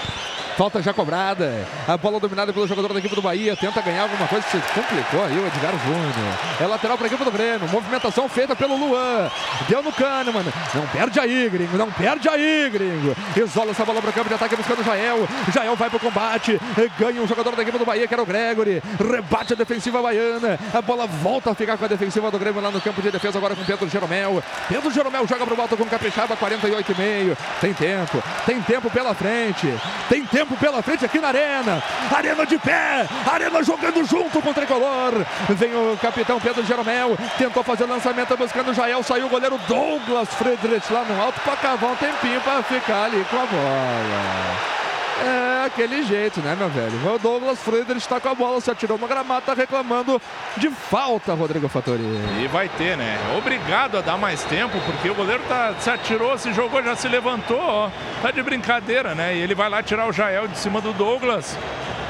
Falta 0.58 0.82
já 0.84 0.94
cobrada. 0.94 1.68
A 1.88 1.98
bola 1.98 2.20
dominada 2.20 2.54
pelo 2.54 2.68
jogador 2.68 2.94
da 2.94 3.00
equipe 3.00 3.16
do 3.16 3.22
Bahia. 3.22 3.56
Tenta 3.56 3.82
ganhar 3.82 4.04
alguma 4.04 4.28
coisa. 4.28 4.46
Se 4.48 4.58
complicou 4.74 5.26
aí 5.26 5.38
o 5.38 5.48
Edgar 5.48 5.74
Júnior. 5.84 6.38
É 6.62 6.68
lateral 6.68 6.96
para 6.96 7.08
a 7.08 7.10
equipe 7.10 7.24
do 7.24 7.32
Grêmio. 7.32 7.68
Movimentação 7.70 8.30
feita 8.30 8.56
pelo 8.56 8.78
Luan. 8.78 9.32
Deu 9.68 9.82
no 9.82 9.92
Kahneman. 9.92 10.44
Não 10.76 10.86
perde 10.88 11.20
aí, 11.20 11.50
gringo. 11.50 11.76
Não 11.76 11.92
perde 11.92 12.30
aí, 12.30 12.70
gringo. 12.70 13.16
Isola 13.36 13.72
essa 13.72 13.84
bola 13.84 14.00
para 14.00 14.12
o 14.12 14.14
campo 14.14 14.30
de 14.30 14.36
ataque 14.36 14.56
buscando 14.56 14.82
o 14.82 14.84
Jael. 14.84 15.28
Jael 15.52 15.76
vai 15.76 15.90
para 15.90 15.98
o 15.98 16.00
combate. 16.00 16.60
Ganha 17.00 17.22
um 17.22 17.28
jogador 17.28 17.56
da 17.56 17.64
equipe 17.64 17.78
do 17.80 17.86
Bahia, 17.86 18.08
que 18.08 18.14
era 18.14 18.22
o 18.22 18.26
Gregory. 18.26 18.82
Rebate 19.00 19.54
a 19.54 19.56
defensiva 19.56 20.02
baiana. 20.04 20.60
A 20.72 20.82
bola 20.82 21.08
volta 21.08 21.52
a 21.52 21.56
ficar 21.56 21.78
com 21.78 21.86
a 21.86 21.88
defensiva 21.88 22.30
do 22.30 22.38
Grêmio 22.38 22.62
lá 22.62 22.70
no 22.70 22.80
campo 22.80 23.02
de 23.02 23.10
defesa. 23.10 23.40
Agora 23.40 23.56
com 23.56 23.64
Pedro 23.64 23.90
Jeromel. 23.90 24.44
Pedro 24.70 24.92
Jeromel 24.92 25.28
joga 25.28 25.46
para 25.46 25.56
o 25.56 25.62
alto 25.62 25.76
com 25.76 25.86
Capixaba. 25.86 26.38
48,5. 26.38 27.36
Tem 27.60 27.74
tempo. 27.74 28.24
Tem 28.46 28.62
tempo 28.62 28.90
pela 28.92 29.16
frente. 29.16 29.68
Tem 30.08 30.24
tempo 30.24 30.43
pela 30.46 30.82
frente 30.82 31.06
aqui 31.06 31.20
na 31.20 31.30
arena. 31.30 31.84
Arena 32.16 32.46
de 32.46 32.58
pé. 32.58 33.08
Arena 33.32 33.64
jogando 33.64 34.06
junto 34.06 34.42
com 34.42 34.50
o 34.50 34.54
tricolor. 34.54 35.26
Vem 35.50 35.74
o 35.74 35.98
capitão 35.98 36.40
Pedro 36.40 36.66
Jeromel. 36.66 37.18
Tentou 37.38 37.64
fazer 37.64 37.86
lançamento 37.86 38.36
buscando 38.38 38.72
o 38.72 38.74
Jael. 38.74 39.04
Saiu 39.04 39.28
o 39.28 39.30
goleiro 39.30 39.60
Douglas 39.68 40.30
Friedrich 40.36 40.92
lá 40.92 41.04
no 41.04 41.22
alto 41.22 41.40
para 41.42 41.56
cavar 41.58 41.92
um 41.92 41.96
tempinho 41.96 42.42
para 42.42 42.62
ficar 42.64 43.06
ali 43.06 43.26
com 43.30 43.38
a 43.38 43.46
bola. 43.46 44.84
É 45.22 45.66
aquele 45.66 46.04
jeito, 46.04 46.40
né, 46.42 46.56
meu 46.58 46.70
velho? 46.70 47.14
O 47.14 47.20
Douglas 47.20 47.60
Friedrich 47.60 48.00
está 48.00 48.20
com 48.20 48.30
a 48.30 48.36
bola, 48.36 48.60
se 48.60 48.72
atirou 48.72 48.98
no 48.98 49.08
gramado, 49.08 49.46
tá 49.46 49.54
reclamando 49.54 50.22
de 50.58 50.70
falta, 50.70 51.34
Rodrigo 51.34 51.68
Fattori. 51.70 52.02
E 52.42 52.48
vai 52.48 52.68
ter, 52.68 52.98
né? 52.98 53.18
Obrigado 53.38 53.98
a 53.98 54.02
dar 54.02 54.18
mais 54.18 54.44
tempo, 54.44 54.78
porque 54.86 55.10
o 55.10 55.16
goleiro 55.16 55.44
tá, 55.48 55.74
se 55.80 55.90
atirou, 55.90 56.38
se 56.38 56.52
jogou, 56.54 56.84
já 56.84 56.96
se 56.96 57.08
levantou, 57.08 57.60
ó. 57.60 57.90
Tá 58.22 58.32
de 58.32 58.42
brincadeira, 58.42 59.14
né? 59.14 59.36
E 59.36 59.42
ele 59.42 59.56
vai 59.56 59.70
lá 59.70 59.84
tirar 59.84 60.08
o 60.08 60.12
Jael 60.12 60.48
de 60.48 60.58
cima 60.58 60.82
do 60.82 60.92
Douglas. 60.94 61.58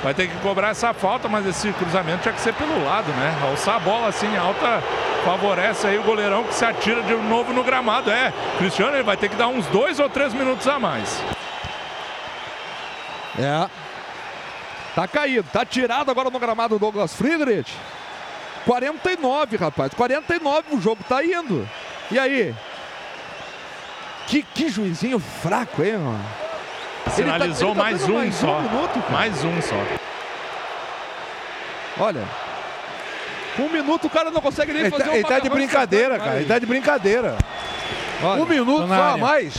Vai 0.04 0.14
ter 0.14 0.28
que 0.28 0.36
cobrar 0.40 0.70
essa 0.70 0.94
falta, 0.94 1.30
mas 1.30 1.46
esse 1.46 1.72
cruzamento 1.74 2.24
tinha 2.24 2.34
que 2.34 2.42
ser 2.42 2.54
pelo 2.54 2.84
lado, 2.84 3.10
né? 3.14 3.38
Alçar 3.44 3.76
a 3.76 3.80
bola 3.80 4.08
assim 4.08 4.36
alta 4.36 4.84
favorece 5.24 5.88
aí 5.88 5.98
o 5.98 6.04
goleirão 6.04 6.44
que 6.44 6.54
se 6.54 6.66
atira 6.66 7.02
de 7.04 7.14
novo 7.14 7.54
no 7.54 7.64
gramado. 7.64 8.12
É, 8.12 8.34
Cristiano 8.58 8.96
ele 8.96 9.04
vai 9.04 9.16
ter 9.16 9.30
que 9.30 9.36
dar 9.36 9.48
uns 9.48 9.66
dois 9.68 10.00
ou 10.00 10.10
três 10.10 10.34
minutos 10.34 10.68
a 10.68 10.78
mais. 10.78 11.24
É. 13.40 13.70
Tá 14.96 15.08
caído, 15.08 15.48
tá 15.52 15.66
tirado 15.66 16.12
agora 16.12 16.30
no 16.30 16.40
gramado 16.40 16.76
o 16.76 16.80
Douglas 16.80 17.14
Friedrich. 17.16 17.74
49, 18.66 19.58
rapaz. 19.58 19.94
49 19.94 20.76
o 20.76 20.82
jogo 20.82 21.04
tá 21.08 21.24
indo. 21.24 21.68
E 22.12 22.20
aí? 22.20 22.56
Que, 24.28 24.44
que 24.44 24.70
juizinho 24.70 25.20
fraco, 25.20 25.84
hein, 25.84 25.98
mano? 25.98 26.26
Sinalizou 27.12 27.72
ele 27.72 27.80
tá, 27.82 27.90
ele 27.90 28.00
tá 28.00 28.06
mais 28.06 28.10
um 28.10 28.14
mais 28.14 28.36
só. 28.36 28.58
Um 28.58 28.62
minuto, 28.62 29.02
cara. 29.02 29.12
mais 29.12 29.44
um 29.44 29.62
só. 29.62 29.76
Olha. 32.00 32.24
Com 33.56 33.64
um 33.64 33.70
minuto 33.70 34.08
o 34.08 34.10
cara 34.10 34.32
não 34.32 34.42
consegue 34.42 34.74
nem 34.74 34.84
Ele 34.84 34.92
fazer 34.92 35.04
tá, 35.04 35.12
um 35.12 35.14
ele 35.14 35.24
tá 35.24 35.40
de 35.40 35.50
brincadeira, 35.50 36.16
instantâneo. 36.16 36.26
cara. 36.26 36.38
Ele 36.40 36.48
tá 36.48 36.60
de 36.60 36.66
brincadeira. 36.66 37.38
Olha, 38.24 38.42
um 38.42 38.46
minuto 38.46 38.88
só 38.88 38.94
a 39.14 39.18
mais. 39.18 39.56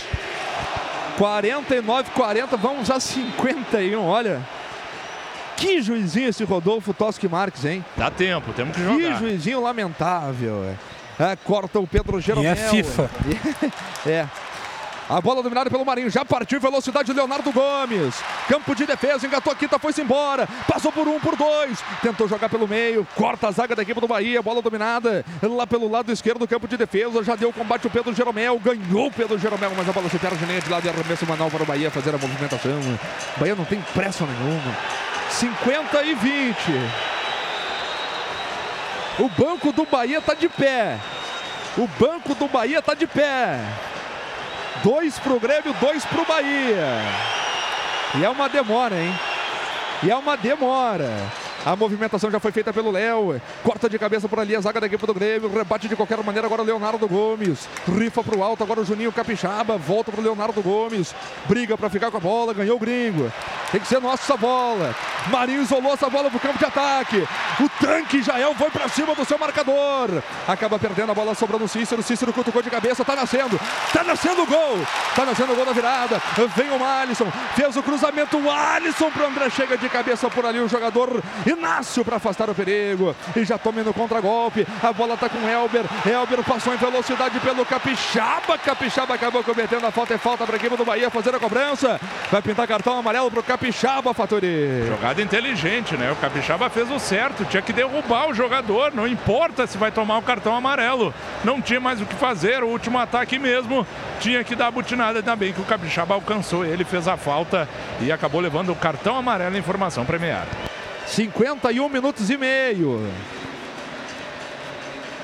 49, 1.19 2.11
40, 2.11 2.57
vamos 2.57 2.91
a 2.91 2.99
51, 3.01 4.05
olha. 4.05 4.41
Que 5.57 5.81
juizinho 5.81 6.28
esse 6.28 6.43
Rodolfo 6.45 6.93
Toschi 6.93 7.28
Marques, 7.28 7.65
hein? 7.65 7.85
Dá 7.97 8.11
tempo, 8.11 8.53
temos 8.53 8.77
que 8.77 8.82
Que 8.82 9.03
jogar. 9.05 9.19
juizinho 9.19 9.61
lamentável. 9.62 10.65
é. 10.65 10.74
É, 11.16 11.36
corta 11.36 11.78
o 11.78 11.86
Pedro 11.86 12.20
Jeromel. 12.20 12.51
é 12.51 12.57
FIFA. 12.57 13.09
é. 14.05 14.27
A 15.09 15.20
bola 15.20 15.43
dominada 15.43 15.68
pelo 15.68 15.85
Marinho, 15.85 16.09
já 16.09 16.24
partiu 16.24 16.59
velocidade 16.59 17.12
Leonardo 17.12 17.52
Gomes. 17.52 18.14
Campo 18.48 18.74
de 18.74 18.86
defesa, 18.86 19.26
engatou 19.26 19.52
a 19.52 19.56
quinta, 19.56 19.78
foi-se 19.78 20.01
embora. 20.01 20.48
Passou 20.66 20.90
por 20.90 21.06
um, 21.06 21.20
por 21.20 21.36
dois. 21.36 21.78
Tentou 22.01 22.26
jogar 22.26 22.48
pelo 22.48 22.66
meio, 22.66 23.06
corta 23.14 23.48
a 23.48 23.51
zaga 23.51 23.76
da 23.76 23.82
equipe 23.82 24.01
do 24.01 24.09
Bahia. 24.09 24.40
Bola 24.40 24.62
dominada 24.62 25.22
lá 25.43 25.66
pelo 25.66 25.90
lado 25.90 26.10
esquerdo 26.10 26.39
do 26.39 26.48
campo 26.48 26.66
de 26.66 26.78
defesa. 26.78 27.22
Já 27.22 27.36
deu 27.36 27.51
o 27.51 27.52
combate 27.52 27.86
o 27.86 27.90
Pedro 27.90 28.14
Jeromel. 28.14 28.59
Ganhou 28.59 29.09
o 29.09 29.12
Pedro 29.12 29.39
Jeromel, 29.39 29.72
mas 29.76 29.86
a 29.86 29.93
bola 29.93 30.09
se 30.09 30.18
perde 30.18 30.47
nem 30.47 30.59
de 30.59 30.70
lado 30.70 30.86
e 30.86 30.89
arremesso 30.89 31.26
manual 31.26 31.51
para 31.51 31.62
o 31.62 31.66
Bahia 31.66 31.90
fazer 31.90 32.14
a 32.14 32.18
movimentação. 32.18 32.78
O 33.36 33.40
Bahia 33.40 33.55
não 33.55 33.64
tem 33.66 33.82
pressa 33.93 34.24
nenhuma. 34.24 34.74
50 35.31 36.02
e 36.02 36.14
20. 36.14 36.56
O 39.18 39.28
banco 39.28 39.70
do 39.70 39.85
Bahia 39.85 40.20
tá 40.22 40.32
de 40.32 40.48
pé. 40.48 40.98
O 41.76 41.86
banco 41.86 42.35
do 42.35 42.48
Bahia 42.48 42.81
tá 42.81 42.94
de 42.94 43.06
pé. 43.06 43.60
Dois 44.85 45.19
pro 45.19 45.40
Grêmio, 45.40 45.74
dois 45.81 46.05
pro 46.05 46.27
Bahia. 46.27 46.86
E 48.19 48.23
é 48.23 48.28
uma 48.28 48.51
demora, 48.51 48.94
hein? 48.94 49.19
E 50.02 50.11
é 50.11 50.15
uma 50.15 50.36
demora. 50.36 51.11
A 51.65 51.74
movimentação 51.74 52.31
já 52.31 52.39
foi 52.39 52.53
feita 52.53 52.74
pelo 52.74 52.91
Léo. 52.91 53.41
Corta 53.62 53.89
de 53.89 53.99
cabeça 53.99 54.28
por 54.28 54.39
ali 54.39 54.55
a 54.55 54.61
zaga 54.61 54.81
da 54.81 54.86
equipe 54.86 55.07
do 55.07 55.15
Grêmio. 55.15 55.51
Rebate 55.51 55.89
de 55.89 55.97
qualquer 55.97 56.23
maneira 56.23 56.47
agora 56.47 56.61
o 56.61 56.65
Leonardo 56.65 57.09
Gomes. 57.09 57.66
Rifa 57.89 58.23
pro 58.23 58.43
alto 58.43 58.62
agora 58.62 58.81
o 58.81 58.85
Juninho 58.85 59.11
Capixaba. 59.11 59.78
Volta 59.78 60.12
pro 60.12 60.20
Leonardo 60.20 60.61
Gomes. 60.61 61.15
Briga 61.47 61.78
para 61.78 61.89
ficar 61.89 62.11
com 62.11 62.19
a 62.19 62.20
bola. 62.20 62.53
Ganhou 62.53 62.77
o 62.77 62.78
gringo. 62.78 63.32
Tem 63.73 63.81
que 63.81 63.89
ser 63.89 63.99
nossa 63.99 64.23
essa 64.24 64.36
bola. 64.36 64.95
Marinho 65.31 65.62
isolou 65.62 65.95
essa 65.95 66.11
bola 66.11 66.31
pro 66.31 66.39
campo 66.39 66.59
de 66.59 66.66
ataque. 66.66 67.27
O 67.59 67.69
tanque 67.81 68.23
Jael 68.23 68.55
foi 68.55 68.70
para 68.70 68.86
cima 68.89 69.15
do 69.15 69.24
seu 69.24 69.39
marcador. 69.39 70.23
Acaba 70.47 70.78
perdendo 70.78 71.12
a 71.12 71.15
bola 71.15 71.35
sobrando 71.35 71.65
o 71.65 71.69
Cícero. 71.69 72.03
Cícero 72.03 72.32
cutucou 72.32 72.62
de 72.62 72.69
cabeça. 72.69 73.05
Tá 73.07 73.16
nascendo. 73.16 73.59
Tá 73.91 74.05
nascendo 74.05 74.43
o 74.43 74.47
gol. 74.47 74.78
Tá 75.16 75.24
nascendo 75.24 75.55
o 75.55 75.57
gol 75.57 75.65
da 75.65 75.73
virada. 75.73 76.20
Vem 76.55 76.69
o 76.70 76.85
Alisson. 76.85 77.32
Fez 77.57 77.74
o 77.74 77.82
cruzamento. 77.82 78.36
O 78.36 78.51
Alisson 78.51 79.11
pro 79.11 79.27
André. 79.27 79.49
Chega 79.49 79.78
de 79.78 79.89
cabeça 79.89 80.28
por 80.28 80.45
ali 80.45 80.61
o 80.61 80.69
jogador 80.69 81.23
Inácio 81.56 82.05
para 82.05 82.16
afastar 82.16 82.51
o 82.51 82.55
perigo. 82.55 83.14
E 83.35 83.44
já 83.44 83.59
toma 83.59 83.82
no 83.82 83.94
contragolpe. 83.94 84.66
A 84.82 84.93
bola 84.93 85.16
tá 85.16 85.28
com 85.28 85.39
o 85.39 85.48
Elber. 85.48 85.85
Elber 86.06 86.44
passou 86.44 86.74
em 86.74 86.76
velocidade 86.76 87.39
pelo 87.40 87.64
Capixaba. 87.64 88.59
Capixaba 88.59 89.14
acabou 89.14 89.43
cometendo 89.43 89.85
a 89.86 89.90
falta. 89.90 90.14
É 90.14 90.18
falta 90.18 90.44
para 90.44 90.56
a 90.56 90.59
equipe 90.59 90.76
do 90.76 90.85
Bahia 90.85 91.10
fazer 91.10 91.35
a 91.35 91.40
cobrança. 91.40 92.01
Vai 92.31 92.43
pintar 92.43 92.66
cartão 92.66 92.98
amarelo 92.98 93.31
pro 93.31 93.43
Capixaba, 93.43 94.14
Fatori. 94.14 94.86
Jogada 94.86 95.22
inteligente, 95.22 95.97
né? 95.97 96.10
O 96.12 96.16
Capixaba 96.16 96.68
fez 96.70 96.90
o 96.90 96.98
certo, 96.98 97.44
tinha 97.44 97.62
que 97.62 97.72
derrubar 97.72 98.28
o 98.28 98.35
jogador, 98.35 98.93
não 98.94 99.06
importa 99.06 99.66
se 99.66 99.76
vai 99.78 99.90
tomar 99.90 100.18
o 100.18 100.22
cartão 100.22 100.55
amarelo. 100.55 101.14
Não 101.44 101.60
tinha 101.60 101.81
mais 101.81 102.01
o 102.01 102.06
que 102.06 102.14
fazer, 102.14 102.62
o 102.62 102.68
último 102.68 102.98
ataque 102.98 103.39
mesmo 103.39 103.86
tinha 104.20 104.43
que 104.44 104.55
dar 104.55 104.68
a 104.68 104.70
butinada. 104.70 105.18
Ainda 105.18 105.36
bem 105.36 105.52
que 105.52 105.60
o 105.60 105.64
Capixaba 105.64 106.14
alcançou 106.14 106.64
ele, 106.64 106.85
fez 106.85 107.09
a 107.09 107.16
falta 107.16 107.68
e 108.01 108.10
acabou 108.10 108.40
levando 108.40 108.70
o 108.70 108.76
cartão 108.76 109.16
amarelo 109.16 109.56
em 109.56 109.62
formação 109.62 110.05
premiada. 110.05 110.48
51 111.06 111.89
minutos 111.89 112.31
e 112.31 112.36
meio. 112.36 113.01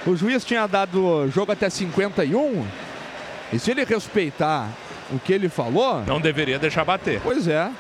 O 0.07 0.17
juiz 0.17 0.45
tinha 0.45 0.67
dado 0.67 1.29
jogo 1.29 1.53
até 1.53 1.69
51. 1.69 2.67
E 3.53 3.59
se 3.59 3.71
ele 3.71 3.85
respeitar 3.85 4.71
o 5.13 5.19
que 5.19 5.33
ele 5.33 5.49
falou. 5.49 6.03
Não 6.07 6.21
deveria 6.21 6.59
deixar 6.59 6.85
bater. 6.85 7.21
Pois 7.23 7.49
é, 7.49 7.71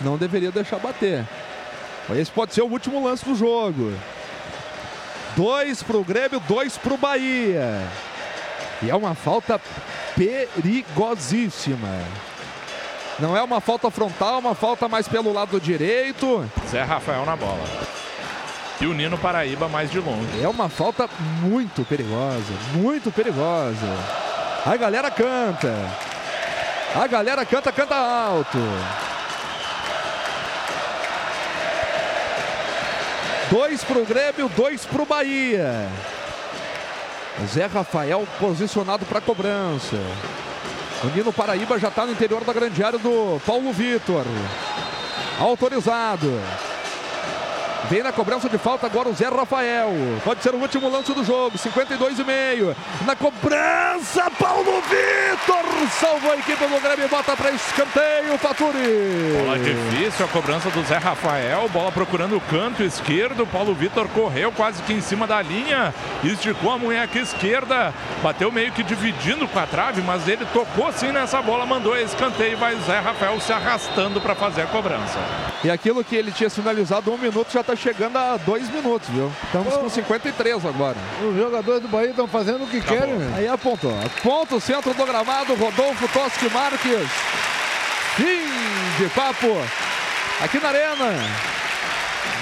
não 0.00 0.16
deveria 0.16 0.50
deixar 0.50 0.78
bater. 0.78 1.26
Esse 2.16 2.30
pode 2.30 2.54
ser 2.54 2.62
o 2.62 2.66
último 2.66 3.04
lance 3.04 3.24
do 3.24 3.34
jogo. 3.34 3.92
Dois 5.36 5.82
pro 5.82 6.02
Grêmio, 6.02 6.40
dois 6.48 6.76
pro 6.76 6.96
Bahia. 6.96 7.86
E 8.82 8.90
é 8.90 8.94
uma 8.94 9.14
falta 9.14 9.60
perigosíssima. 10.16 12.00
Não 13.20 13.36
é 13.36 13.42
uma 13.42 13.60
falta 13.60 13.90
frontal, 13.90 14.38
uma 14.38 14.54
falta 14.54 14.88
mais 14.88 15.06
pelo 15.06 15.32
lado 15.32 15.60
direito. 15.60 16.48
Zé 16.68 16.82
Rafael 16.82 17.26
na 17.26 17.36
bola. 17.36 17.64
E 18.80 18.86
o 18.86 18.94
Nino 18.94 19.18
Paraíba 19.18 19.68
mais 19.68 19.90
de 19.90 19.98
longe. 19.98 20.42
É 20.42 20.48
uma 20.48 20.70
falta 20.70 21.08
muito 21.42 21.84
perigosa, 21.84 22.52
muito 22.72 23.10
perigosa. 23.12 23.86
A 24.64 24.74
galera 24.76 25.10
canta. 25.10 25.74
A 26.94 27.06
galera 27.06 27.44
canta, 27.44 27.70
canta 27.70 27.94
alto. 27.94 28.58
Dois 33.50 33.84
pro 33.84 34.04
Grêmio, 34.06 34.48
dois 34.56 34.86
pro 34.86 35.04
Bahia. 35.04 35.88
Zé 37.46 37.66
Rafael 37.66 38.26
posicionado 38.38 39.04
para 39.04 39.20
cobrança. 39.20 39.98
O 41.02 41.06
Nino 41.06 41.32
Paraíba 41.32 41.78
já 41.78 41.88
está 41.88 42.04
no 42.04 42.12
interior 42.12 42.44
da 42.44 42.52
grande 42.52 42.82
área 42.84 42.98
do 42.98 43.40
Paulo 43.46 43.72
Vitor. 43.72 44.24
Autorizado. 45.38 46.30
Vem 47.88 48.02
na 48.02 48.12
cobrança 48.12 48.48
de 48.48 48.58
falta 48.58 48.86
agora 48.86 49.08
o 49.08 49.14
Zé 49.14 49.28
Rafael. 49.28 49.90
Pode 50.24 50.42
ser 50.42 50.54
o 50.54 50.58
último 50.58 50.88
lance 50.88 51.12
do 51.12 51.24
jogo. 51.24 51.56
52 51.56 52.18
e 52.18 52.24
meio. 52.24 52.76
Na 53.06 53.16
cobrança, 53.16 54.30
Paulo 54.38 54.82
Vitor. 54.82 55.88
Salvou 55.98 56.32
a 56.32 56.36
equipe 56.36 56.66
do 56.66 56.80
Grêmio 56.80 57.08
bota 57.08 57.36
para 57.36 57.50
escanteio, 57.50 58.38
Faturi. 58.38 59.34
Bola 59.38 59.58
difícil, 59.58 60.24
a 60.24 60.28
cobrança 60.28 60.70
do 60.70 60.82
Zé 60.84 60.98
Rafael. 60.98 61.68
Bola 61.68 61.90
procurando 61.90 62.36
o 62.36 62.40
canto 62.40 62.82
esquerdo. 62.82 63.46
Paulo 63.46 63.74
Vitor 63.74 64.06
correu 64.08 64.52
quase 64.52 64.82
que 64.82 64.92
em 64.92 65.00
cima 65.00 65.26
da 65.26 65.40
linha. 65.40 65.94
Esticou 66.22 66.72
a 66.72 66.78
munheca 66.78 67.18
esquerda. 67.18 67.94
Bateu 68.22 68.52
meio 68.52 68.72
que 68.72 68.82
dividindo 68.82 69.48
com 69.48 69.58
a 69.58 69.66
trave, 69.66 70.02
mas 70.02 70.28
ele 70.28 70.44
tocou 70.52 70.92
sim 70.92 71.12
nessa 71.12 71.40
bola. 71.40 71.64
Mandou 71.64 71.94
a 71.94 72.02
escanteio. 72.02 72.58
Vai 72.58 72.76
Zé 72.86 72.98
Rafael 72.98 73.40
se 73.40 73.52
arrastando 73.52 74.20
para 74.20 74.34
fazer 74.34 74.62
a 74.62 74.66
cobrança. 74.66 75.18
E 75.64 75.70
aquilo 75.70 76.04
que 76.04 76.14
ele 76.14 76.30
tinha 76.30 76.50
sinalizado 76.50 77.12
um 77.12 77.18
minuto 77.18 77.52
já 77.52 77.62
está 77.70 77.76
chegando 77.76 78.16
a 78.16 78.36
dois 78.38 78.68
minutos, 78.70 79.08
viu? 79.10 79.30
Estamos 79.44 79.76
com 79.76 79.88
53 79.88 80.66
agora. 80.66 80.96
Os 81.22 81.36
jogadores 81.36 81.82
do 81.82 81.88
Bahia 81.88 82.10
estão 82.10 82.26
fazendo 82.26 82.64
o 82.64 82.66
que 82.66 82.80
querem. 82.80 83.14
né? 83.14 83.34
Aí 83.36 83.48
apontou. 83.48 83.92
Ponto 84.22 84.60
centro 84.60 84.92
do 84.92 85.06
gramado, 85.06 85.54
Rodolfo 85.54 86.08
Toschi 86.08 86.50
Marques. 86.52 87.08
Fim 88.16 89.02
de 89.02 89.08
papo 89.10 89.46
aqui 90.42 90.58
na 90.58 90.68
Arena. 90.68 91.14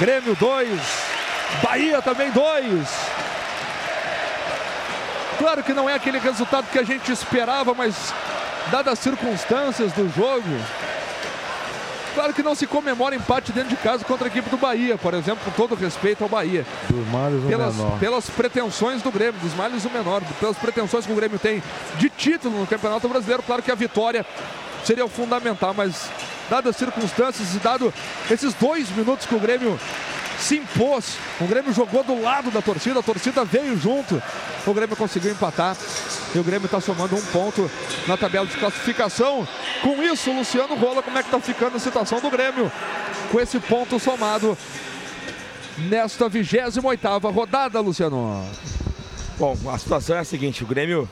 Grêmio 0.00 0.34
2, 0.36 0.80
Bahia 1.62 2.00
também 2.00 2.30
2. 2.30 2.88
Claro 5.38 5.62
que 5.62 5.72
não 5.72 5.88
é 5.88 5.94
aquele 5.94 6.18
resultado 6.18 6.66
que 6.72 6.78
a 6.78 6.84
gente 6.84 7.12
esperava, 7.12 7.74
mas 7.74 8.12
dadas 8.70 8.94
as 8.94 8.98
circunstâncias 8.98 9.92
do 9.92 10.10
jogo, 10.14 10.42
Claro 12.14 12.34
que 12.34 12.42
não 12.42 12.54
se 12.54 12.66
comemora 12.66 13.14
empate 13.14 13.52
dentro 13.52 13.70
de 13.70 13.76
casa 13.76 14.04
contra 14.04 14.26
a 14.26 14.28
equipe 14.28 14.50
do 14.50 14.56
Bahia, 14.56 14.96
por 14.98 15.14
exemplo, 15.14 15.44
com 15.44 15.50
todo 15.50 15.74
respeito 15.74 16.22
ao 16.22 16.28
Bahia. 16.28 16.66
Dos 16.88 17.06
males 17.08 17.44
o 17.44 17.46
Pelas, 17.46 17.76
menor. 17.76 17.98
pelas 17.98 18.30
pretensões 18.30 19.02
do 19.02 19.10
Grêmio, 19.10 19.40
dos 19.40 19.54
males 19.54 19.84
o 19.84 19.90
menor, 19.90 20.22
pelas 20.40 20.56
pretensões 20.56 21.06
que 21.06 21.12
o 21.12 21.16
Grêmio 21.16 21.38
tem 21.38 21.62
de 21.96 22.10
título 22.10 22.58
no 22.58 22.66
Campeonato 22.66 23.08
Brasileiro. 23.08 23.42
Claro 23.42 23.62
que 23.62 23.70
a 23.70 23.74
vitória 23.74 24.26
seria 24.84 25.04
o 25.04 25.08
fundamental, 25.08 25.74
mas 25.74 26.08
dadas 26.50 26.70
as 26.70 26.76
circunstâncias 26.76 27.54
e 27.54 27.58
dado 27.58 27.92
esses 28.30 28.54
dois 28.54 28.90
minutos 28.90 29.26
que 29.26 29.34
o 29.34 29.40
Grêmio 29.40 29.78
se 30.38 30.56
impôs. 30.56 31.16
O 31.40 31.46
Grêmio 31.46 31.72
jogou 31.72 32.02
do 32.04 32.20
lado 32.20 32.50
da 32.50 32.62
torcida, 32.62 33.00
a 33.00 33.02
torcida 33.02 33.44
veio 33.44 33.76
junto. 33.78 34.22
O 34.66 34.72
Grêmio 34.72 34.96
conseguiu 34.96 35.32
empatar 35.32 35.76
e 36.34 36.38
o 36.38 36.44
Grêmio 36.44 36.66
está 36.66 36.80
somando 36.80 37.16
um 37.16 37.24
ponto 37.26 37.70
na 38.06 38.16
tabela 38.16 38.46
de 38.46 38.56
classificação. 38.56 39.46
Com 39.82 40.02
isso, 40.02 40.32
Luciano 40.32 40.74
Rola, 40.76 41.02
como 41.02 41.18
é 41.18 41.22
que 41.22 41.28
está 41.28 41.40
ficando 41.40 41.76
a 41.76 41.80
situação 41.80 42.20
do 42.20 42.30
Grêmio? 42.30 42.70
Com 43.30 43.40
esse 43.40 43.58
ponto 43.60 43.98
somado 43.98 44.56
nesta 45.76 46.28
28ª 46.28 47.32
rodada, 47.32 47.80
Luciano. 47.80 48.44
Bom, 49.38 49.56
a 49.72 49.78
situação 49.78 50.16
é 50.16 50.20
a 50.20 50.24
seguinte, 50.24 50.64
o 50.64 50.66
Grêmio 50.66 51.08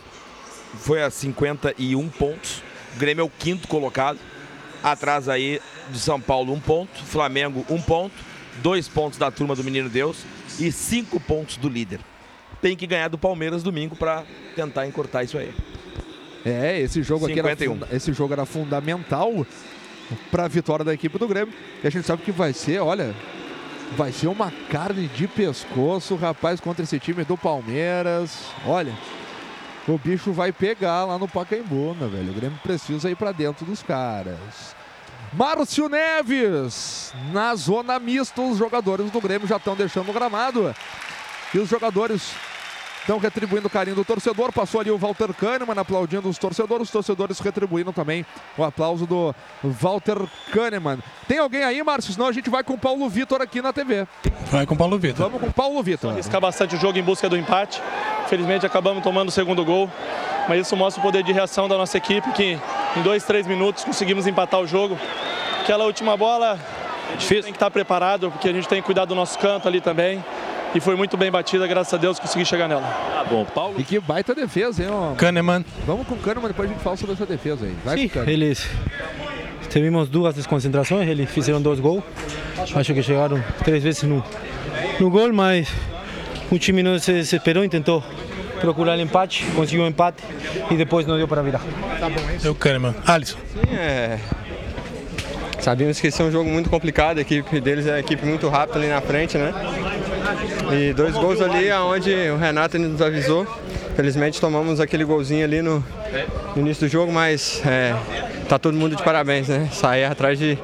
foi 0.78 1.03
a 1.03 1.11
51 1.11 2.09
pontos. 2.11 2.62
O 2.94 2.98
Grêmio 2.98 3.23
é 3.23 3.24
o 3.24 3.31
quinto 3.31 3.69
colocado. 3.69 4.19
Atrás 4.82 5.28
aí 5.28 5.61
de 5.90 5.98
São 5.98 6.20
Paulo, 6.20 6.53
um 6.53 6.61
ponto. 6.61 7.05
Flamengo, 7.05 7.65
um 7.70 7.81
ponto. 7.81 8.15
Dois 8.62 8.89
pontos 8.89 9.19
da 9.19 9.31
turma 9.31 9.55
do 9.55 9.62
Menino 9.62 9.89
Deus 9.89 10.24
e 10.59 10.70
cinco 10.73 11.20
pontos 11.20 11.57
do 11.57 11.69
líder. 11.69 12.01
Tem 12.61 12.77
que 12.77 12.87
ganhar 12.87 13.09
do 13.09 13.19
Palmeiras 13.19 13.62
domingo 13.62 13.95
para 13.97 14.24
tentar 14.55 14.87
encurtar 14.87 15.23
isso 15.24 15.37
aí. 15.39 15.53
É, 16.45 16.81
esse 16.81 17.03
jogo 17.03 17.24
aqui 17.27 17.35
51. 17.35 17.70
era, 17.73 17.81
funda- 17.87 17.97
esse 17.97 18.12
jogo 18.12 18.33
era 18.33 18.47
fundamental 18.47 19.47
para 20.31 20.45
a 20.45 20.49
vitória 20.49 20.85
da 20.85 20.95
equipe 20.95 21.19
do 21.19 21.27
Grêmio. 21.28 21.53
E 21.83 21.87
a 21.87 21.91
gente 21.91 22.07
sabe 22.07 22.23
que 22.23 22.31
vai 22.33 22.53
ser, 22.53 22.78
olha, 22.81 23.15
vai 23.97 24.12
ser 24.12 24.28
uma 24.28 24.51
carne 24.70 25.09
de 25.09 25.27
pescoço, 25.27 26.15
rapaz, 26.15 26.61
contra 26.61 26.85
esse 26.85 26.99
time 27.01 27.24
do 27.24 27.37
Palmeiras. 27.37 28.45
Olha, 28.65 28.93
o 29.89 29.99
bicho 29.99 30.33
vai 30.33 30.53
pegar 30.53 31.05
lá 31.05 31.19
no 31.19 31.27
Pacaembu, 31.28 31.95
né, 32.01 32.07
velho? 32.07 32.31
O 32.31 32.35
Grêmio 32.35 32.59
precisa 32.62 33.11
ir 33.11 33.16
para 33.16 33.33
dentro 33.33 33.66
dos 33.66 33.83
caras. 33.83 34.76
Márcio 35.37 35.87
Neves, 35.87 37.13
na 37.31 37.55
zona 37.55 37.99
mista, 37.99 38.41
os 38.41 38.57
jogadores 38.57 39.11
do 39.11 39.21
Grêmio 39.21 39.47
já 39.47 39.59
estão 39.59 39.77
deixando 39.77 40.09
o 40.09 40.13
gramado. 40.13 40.75
E 41.53 41.59
os 41.59 41.69
jogadores 41.69 42.33
estão 43.03 43.19
retribuindo 43.19 43.67
o 43.67 43.71
carinho 43.71 43.97
do 43.97 44.03
torcedor. 44.03 44.51
Passou 44.51 44.81
ali 44.81 44.91
o 44.91 44.97
Walter 44.97 45.35
Kahneman 45.35 45.79
aplaudindo 45.79 46.27
os 46.27 46.39
torcedores. 46.39 46.85
Os 46.85 46.91
torcedores 46.91 47.39
retribuindo 47.39 47.93
também 47.93 48.25
o 48.57 48.65
aplauso 48.65 49.07
do 49.07 49.35
Walter 49.63 50.17
Kahneman. 50.55 51.01
Tem 51.29 51.37
alguém 51.37 51.65
aí, 51.65 51.83
Márcio? 51.83 52.15
Senão 52.15 52.29
a 52.29 52.33
gente 52.33 52.49
vai 52.49 52.65
com 52.65 52.73
o 52.73 52.79
Paulo 52.79 53.07
Vitor 53.07 53.43
aqui 53.43 53.61
na 53.61 53.75
TV. 53.75 54.09
Vai 54.51 54.65
com 54.65 54.75
o 54.75 54.79
Paulo 54.79 54.99
Vitor. 54.99 55.27
Vamos 55.27 55.39
com 55.39 55.49
o 55.49 55.53
Paulo 55.53 55.83
Vitor. 55.83 56.13
arriscar 56.13 56.41
bastante 56.41 56.77
o 56.77 56.81
jogo 56.81 56.99
em 56.99 57.03
busca 57.03 57.29
do 57.29 57.37
empate. 57.37 57.83
Felizmente 58.27 58.65
acabamos 58.65 59.03
tomando 59.05 59.29
o 59.29 59.33
segundo 59.33 59.63
gol, 59.67 59.91
mas 60.49 60.63
isso 60.63 60.75
mostra 60.75 60.99
o 60.99 61.03
poder 61.03 61.23
de 61.23 61.31
reação 61.31 61.69
da 61.69 61.77
nossa 61.77 61.99
equipe, 61.99 62.33
que 62.33 62.59
em 62.97 63.02
dois, 63.02 63.24
três 63.24 63.47
minutos 63.47 63.85
conseguimos 63.85 64.27
empatar 64.27 64.60
o 64.60 64.66
jogo. 64.66 64.98
Aquela 65.62 65.85
última 65.85 66.16
bola, 66.16 66.59
gente 67.18 67.43
tem 67.43 67.52
que 67.52 67.56
estar 67.56 67.70
preparado, 67.70 68.31
porque 68.31 68.48
a 68.48 68.52
gente 68.52 68.68
tem 68.68 68.81
que 68.81 68.86
cuidar 68.86 69.05
do 69.05 69.14
nosso 69.14 69.39
canto 69.39 69.66
ali 69.66 69.81
também. 69.81 70.23
E 70.74 70.81
foi 70.81 70.94
muito 70.94 71.16
bem 71.16 71.31
batida, 71.31 71.66
graças 71.66 71.94
a 71.94 71.97
Deus 71.97 72.18
consegui 72.18 72.44
chegar 72.44 72.68
nela. 72.68 72.82
Tá 72.82 73.24
bom, 73.24 73.44
Paulo. 73.44 73.77
E 73.78 73.85
que 73.85 73.98
baita 73.98 74.35
defesa, 74.35 74.82
hein? 74.82 74.89
ó. 74.90 75.14
Kahneman. 75.14 75.64
Vamos 75.86 76.06
com 76.06 76.14
o 76.14 76.18
Kahneman, 76.18 76.48
depois 76.48 76.68
a 76.68 76.73
gente 76.73 76.82
fala 76.82 76.97
sobre 76.97 77.14
essa 77.14 77.24
defesa 77.24 77.64
aí. 77.64 77.74
Vai 77.85 77.97
Sim, 77.97 78.10
eles 78.27 78.68
tivemos 79.70 80.09
duas 80.09 80.35
desconcentrações, 80.35 81.09
eles 81.09 81.31
fizeram 81.31 81.62
dois 81.62 81.81
gols. 81.81 82.02
Acho 82.74 82.93
que 82.93 83.02
chegaram 83.02 83.43
três 83.64 83.82
vezes 83.82 84.02
no, 84.02 84.23
no 85.01 85.10
gol, 85.10 85.32
mas 85.32 85.68
o 86.51 86.59
time 86.59 86.82
não 86.82 86.98
se 86.98 87.12
desesperou 87.12 87.64
e 87.64 87.68
tentou 87.68 88.02
procurar 88.61 88.99
empate, 88.99 89.45
conseguiu 89.55 89.85
um 89.85 89.87
empate 89.87 90.23
e 90.70 90.77
depois 90.77 91.07
não 91.07 91.16
deu 91.16 91.28
para 91.28 91.43
virar. 91.43 91.61
É 92.45 92.49
o 92.49 92.55
Kahneman. 92.55 92.95
Alisson. 93.07 93.39
É. 93.73 94.19
Sabíamos 95.61 95.99
que 95.99 96.07
esse 96.07 96.23
é 96.23 96.24
um 96.24 96.31
jogo 96.31 96.49
muito 96.49 96.70
complicado, 96.70 97.19
a 97.19 97.23
equipe 97.23 97.61
deles 97.61 97.87
é 97.87 97.93
uma 97.93 98.01
equipe 98.01 98.24
muito 98.24 98.49
rápida 98.49 98.78
ali 98.78 98.89
na 98.89 99.01
frente, 99.01 99.37
né? 99.37 99.53
E 100.73 100.93
dois 100.93 101.15
gols 101.15 101.41
ali 101.41 101.70
onde 101.73 102.12
o 102.31 102.37
Renato 102.37 102.78
nos 102.78 103.03
avisou. 103.03 103.47
Felizmente 103.97 104.41
tomamos 104.41 104.78
aquele 104.78 105.05
golzinho 105.05 105.45
ali 105.45 105.62
no, 105.62 105.83
no 106.55 106.62
início 106.62 106.87
do 106.87 106.91
jogo, 106.91 107.12
mas 107.12 107.62
é, 107.66 107.95
tá 108.49 108.59
todo 108.59 108.77
mundo 108.77 108.97
de 108.97 109.03
parabéns, 109.03 109.49
né? 109.49 109.69
Sair 109.73 110.05
atrás 110.05 110.39
de 110.39 110.59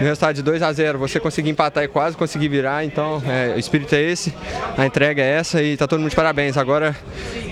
um 0.00 0.04
resultado 0.04 0.34
de 0.34 0.42
2 0.42 0.62
a 0.62 0.72
0 0.72 0.98
Você 0.98 1.20
conseguir 1.20 1.50
empatar 1.50 1.84
e 1.84 1.88
quase 1.88 2.16
conseguir 2.16 2.48
virar, 2.48 2.84
então 2.84 3.22
é, 3.26 3.54
o 3.54 3.58
espírito 3.58 3.94
é 3.94 4.02
esse, 4.02 4.34
a 4.76 4.86
entrega 4.86 5.22
é 5.22 5.30
essa 5.30 5.62
e 5.62 5.76
tá 5.76 5.86
todo 5.86 6.00
mundo 6.00 6.10
de 6.10 6.16
parabéns. 6.16 6.56
Agora 6.56 6.96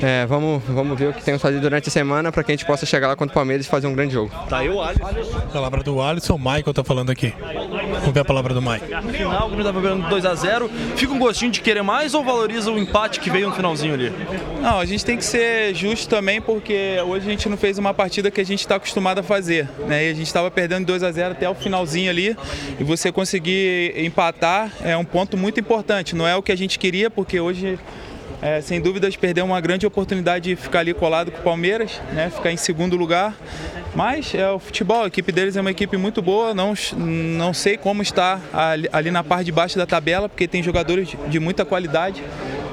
é, 0.03 0.27
vamos, 0.27 0.63
vamos 0.69 0.99
ver 0.99 1.09
o 1.09 1.13
que 1.13 1.23
temos 1.23 1.43
fazer 1.43 1.61
durante 1.61 1.89
a 1.89 1.93
semana 1.93 2.31
para 2.31 2.43
que 2.43 2.53
a 2.53 2.55
gente 2.55 2.65
possa 2.65 2.87
chegar 2.87 3.09
lá 3.09 3.17
contra 3.17 3.33
o 3.33 3.35
Palmeiras 3.35 3.67
e 3.67 3.69
fazer 3.69 3.87
um 3.87 3.95
grande 3.95 4.15
jogo. 4.15 4.31
Tá 4.49 4.59
aí 4.59 4.69
o 4.69 4.81
Alisson. 4.81 5.41
Palavra 5.53 5.83
do 5.83 6.01
Alisson, 6.01 6.35
o 6.35 6.39
Michael 6.39 6.75
tá 6.75 6.85
falando 6.85 7.11
aqui. 7.11 7.33
Vamos 8.01 8.13
ver 8.13 8.21
a 8.21 8.25
palavra 8.25 8.55
do 8.55 8.63
Mike. 8.63 8.87
No 9.03 9.13
final, 9.13 9.47
o 9.47 9.51
Grêmio 9.51 9.65
tá 9.65 9.73
perdendo 9.73 10.09
2x0. 10.09 10.71
Fica 10.97 11.13
um 11.13 11.19
gostinho 11.19 11.51
de 11.51 11.61
querer 11.61 11.83
mais 11.83 12.15
ou 12.15 12.25
valoriza 12.25 12.71
o 12.71 12.79
empate 12.79 13.21
que 13.21 13.31
veio 13.31 13.49
no 13.49 13.55
finalzinho 13.55 13.95
ali? 13.95 14.13
Não, 14.61 14.79
a 14.79 14.85
gente 14.85 15.05
tem 15.05 15.17
que 15.17 15.25
ser 15.25 15.75
justo 15.75 16.09
também, 16.09 16.41
porque 16.41 16.97
hoje 17.07 17.27
a 17.27 17.28
gente 17.31 17.49
não 17.49 17.57
fez 17.57 17.79
uma 17.79 17.93
partida 17.95 18.31
que 18.31 18.41
a 18.41 18.45
gente 18.45 18.61
está 18.61 18.77
acostumado 18.77 19.19
a 19.19 19.23
fazer. 19.23 19.69
Né? 19.87 20.07
E 20.07 20.11
a 20.11 20.15
gente 20.15 20.27
estava 20.27 20.51
perdendo 20.51 20.87
2 20.87 21.03
a 21.03 21.13
0 21.13 21.33
até 21.33 21.49
o 21.49 21.55
finalzinho 21.55 22.11
ali. 22.11 22.37
E 22.79 22.85
você 22.85 23.13
conseguir 23.13 23.95
empatar 23.97 24.73
é 24.83 24.97
um 24.97 25.05
ponto 25.05 25.37
muito 25.37 25.61
importante. 25.61 26.15
Não 26.15 26.27
é 26.27 26.37
o 26.37 26.43
que 26.43 26.53
a 26.53 26.57
gente 26.57 26.79
queria, 26.79 27.11
porque 27.11 27.39
hoje, 27.41 27.79
é, 28.43 28.61
sem 28.61 28.81
dúvidas, 28.81 29.17
perdeu 29.17 29.45
uma 29.45 29.61
grande 29.61 29.87
oportunidade 29.87 30.51
de 30.51 30.57
ficar 30.57 30.81
ali 30.81 30.95
colado 30.95 31.31
com 31.31 31.39
o 31.41 31.43
Palmeiras, 31.43 32.01
né? 32.13 32.31
ficar 32.31 32.51
em 32.51 32.57
segundo 32.57 32.97
lugar. 32.97 33.37
Mas 33.95 34.35
é 34.35 34.49
o 34.51 34.59
futebol, 34.59 35.03
a 35.03 35.07
equipe 35.07 35.33
deles 35.33 35.57
é 35.57 35.61
uma 35.61 35.71
equipe 35.71 35.97
muito 35.97 36.23
boa. 36.23 36.55
Não, 36.55 36.75
não 36.97 37.53
sei 37.55 37.77
como 37.77 38.03
está 38.03 38.41
ali, 38.53 38.89
ali 38.93 39.11
na 39.11 39.25
parte 39.25 39.47
de 39.47 39.53
baixo 39.53 39.77
da 39.77 39.87
tabela, 39.87 40.29
porque 40.29 40.47
tem 40.47 40.63
jogadores 40.63 41.09
de, 41.09 41.17
de 41.29 41.41
muita 41.41 41.65
qualidade 41.65 42.23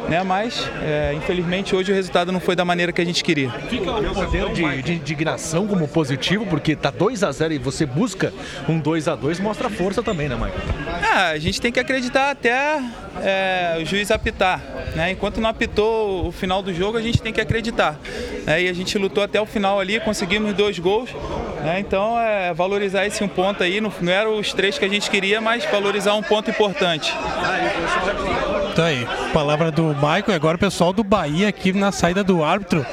né? 0.10 0.23
Mas 0.23 0.69
é, 0.82 1.14
infelizmente 1.14 1.76
hoje 1.76 1.91
o 1.91 1.95
resultado 1.95 2.32
não 2.32 2.40
foi 2.40 2.56
da 2.56 2.65
maneira 2.65 2.91
que 2.91 3.02
a 3.02 3.06
gente 3.06 3.23
queria. 3.23 3.49
Fica 3.69 3.91
o 3.91 4.14
poder 4.14 4.49
de, 4.53 4.82
de 4.82 4.94
indignação 4.94 5.68
como 5.68 5.88
positivo, 5.88 6.45
porque 6.45 6.76
tá 6.76 6.91
2 6.91 7.23
a 7.23 7.32
0 7.32 7.53
e 7.53 7.57
você 7.57 7.86
busca 7.86 8.34
um 8.68 8.80
2 8.80 9.07
a 9.07 9.15
2 9.15 9.40
mostra 9.40 9.69
força 9.69 10.02
também, 10.03 10.30
né, 10.30 10.36
Michael? 10.36 10.53
É, 11.02 11.32
a 11.32 11.40
gente 11.40 11.60
tem 11.60 11.72
que 11.72 11.80
acreditar 11.80 12.32
até 12.32 12.82
é, 13.22 13.77
o 13.82 13.86
juiz 13.86 14.11
apitar. 14.11 14.61
Né? 14.95 15.11
Enquanto 15.11 15.41
não 15.41 15.49
apitou 15.49 16.27
o 16.27 16.32
final 16.32 16.61
do 16.61 16.73
jogo, 16.73 16.98
a 16.98 17.02
gente 17.02 17.22
tem 17.22 17.34
que 17.34 17.41
acreditar. 17.41 17.99
né? 18.45 18.64
E 18.64 18.69
a 18.69 18.73
gente 18.73 18.98
lutou 18.98 19.23
até 19.23 19.40
o 19.40 19.45
final 19.45 19.80
ali, 19.80 19.99
conseguimos 19.99 20.53
dois 20.53 20.80
gols. 20.80 21.10
né? 21.64 21.80
Então 21.80 22.19
é 22.19 22.53
valorizar 22.53 23.06
esse 23.06 23.23
um 23.23 23.27
ponto 23.27 23.64
aí. 23.64 23.82
Não, 23.82 23.91
não 24.02 24.11
eram 24.11 24.38
os 24.38 24.53
três 24.53 24.77
que 24.77 24.86
a 24.86 24.90
gente 24.90 25.10
queria, 25.10 25.41
mas 25.41 25.65
valorizar 25.65 26.14
um 26.15 26.23
ponto 26.23 26.49
importante. 26.49 27.14
Tá 28.76 28.88
aí. 28.88 29.07
Palavra 29.31 29.72
do 29.72 29.84
Michael 29.95 30.23
e 30.27 30.34
agora 30.34 30.57
o 30.57 30.60
pessoal 30.60 30.91
do 30.91 31.02
Bahia 31.02 31.47
aqui 31.47 31.72
na 31.72 31.93
saída 31.93 32.23
do 32.23 32.43
árbitro. 32.43 32.85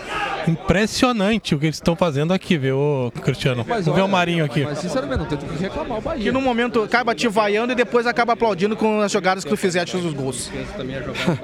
Impressionante 0.47 1.55
o 1.55 1.59
que 1.59 1.67
eles 1.67 1.77
estão 1.77 1.97
fazendo 1.97 2.33
aqui, 2.33 2.57
viu, 2.57 3.13
Cristiano? 3.23 3.65
Mas 3.67 3.85
Vamos 3.85 4.01
ver 4.01 4.05
o 4.05 4.09
Marinho 4.09 4.45
aqui. 4.45 4.63
Mas 4.63 4.79
sinceramente, 4.79 5.19
não 5.19 5.27
tem 5.27 5.39
que 5.39 5.61
reclamar 5.61 5.99
o 5.99 6.01
Bahia. 6.01 6.23
Que 6.23 6.31
no 6.31 6.41
momento 6.41 6.83
acaba 6.83 7.15
te 7.17 7.27
vaiando 7.27 7.73
e 7.73 7.75
depois 7.77 8.07
acaba 8.07 8.35
aplaudindo 8.35 8.77
com 8.77 9.01
as 9.01 9.11
jogadas 9.11 9.43
que 9.43 9.51
tu 9.51 9.57
fizeste 9.57 9.97
nos 9.97 10.15
gols. 10.15 10.53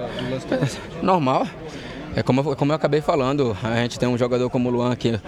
Normal. 1.02 1.46
É 2.14 2.22
como, 2.22 2.56
como 2.56 2.72
eu 2.72 2.76
acabei 2.76 3.00
falando, 3.00 3.56
a 3.62 3.76
gente 3.76 3.98
tem 3.98 4.08
um 4.08 4.18
jogador 4.18 4.48
como 4.50 4.68
o 4.68 4.72
Luan 4.72 4.94
que 4.96 5.20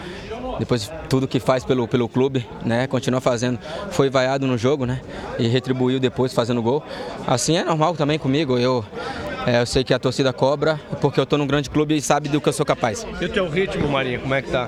depois 0.60 0.82
de 0.84 0.90
tudo 1.08 1.26
que 1.26 1.40
faz 1.40 1.64
pelo, 1.64 1.88
pelo 1.88 2.08
clube, 2.08 2.46
né, 2.64 2.86
continua 2.86 3.20
fazendo, 3.20 3.58
foi 3.90 4.08
vaiado 4.08 4.46
no 4.46 4.56
jogo, 4.56 4.86
né, 4.86 5.00
e 5.38 5.48
retribuiu 5.48 5.98
depois 5.98 6.32
fazendo 6.32 6.62
gol. 6.62 6.82
Assim 7.26 7.56
é 7.56 7.64
normal 7.64 7.94
também 7.96 8.18
comigo, 8.18 8.56
eu, 8.58 8.84
é, 9.46 9.60
eu 9.60 9.66
sei 9.66 9.82
que 9.82 9.92
a 9.92 9.98
torcida 9.98 10.32
cobra, 10.32 10.78
porque 11.00 11.18
eu 11.18 11.24
estou 11.24 11.38
num 11.38 11.46
grande 11.46 11.68
clube 11.70 11.96
e 11.96 12.00
sabe 12.02 12.28
do 12.28 12.40
que 12.40 12.48
eu 12.48 12.52
sou 12.52 12.64
capaz. 12.64 13.04
E 13.20 13.24
o 13.24 13.28
teu 13.28 13.48
ritmo, 13.48 13.88
Marinho, 13.88 14.20
como 14.20 14.34
é 14.34 14.42
que 14.42 14.50
tá? 14.50 14.66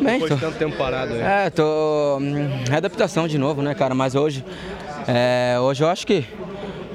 Bem, 0.00 0.20
Depois 0.20 0.28
tô- 0.28 0.34
de 0.36 0.40
tanto 0.40 0.58
tempo 0.58 0.76
parado 0.76 1.12
aí. 1.14 1.20
É, 1.20 1.50
tô. 1.50 2.18
hum, 2.20 2.48
Readaptação 2.68 3.26
de 3.26 3.36
novo, 3.38 3.62
né, 3.62 3.74
cara? 3.74 3.94
Mas 3.94 4.14
hoje. 4.14 4.44
é, 5.08 5.56
hoje 5.60 5.82
eu 5.82 5.88
acho 5.88 6.06
que, 6.06 6.24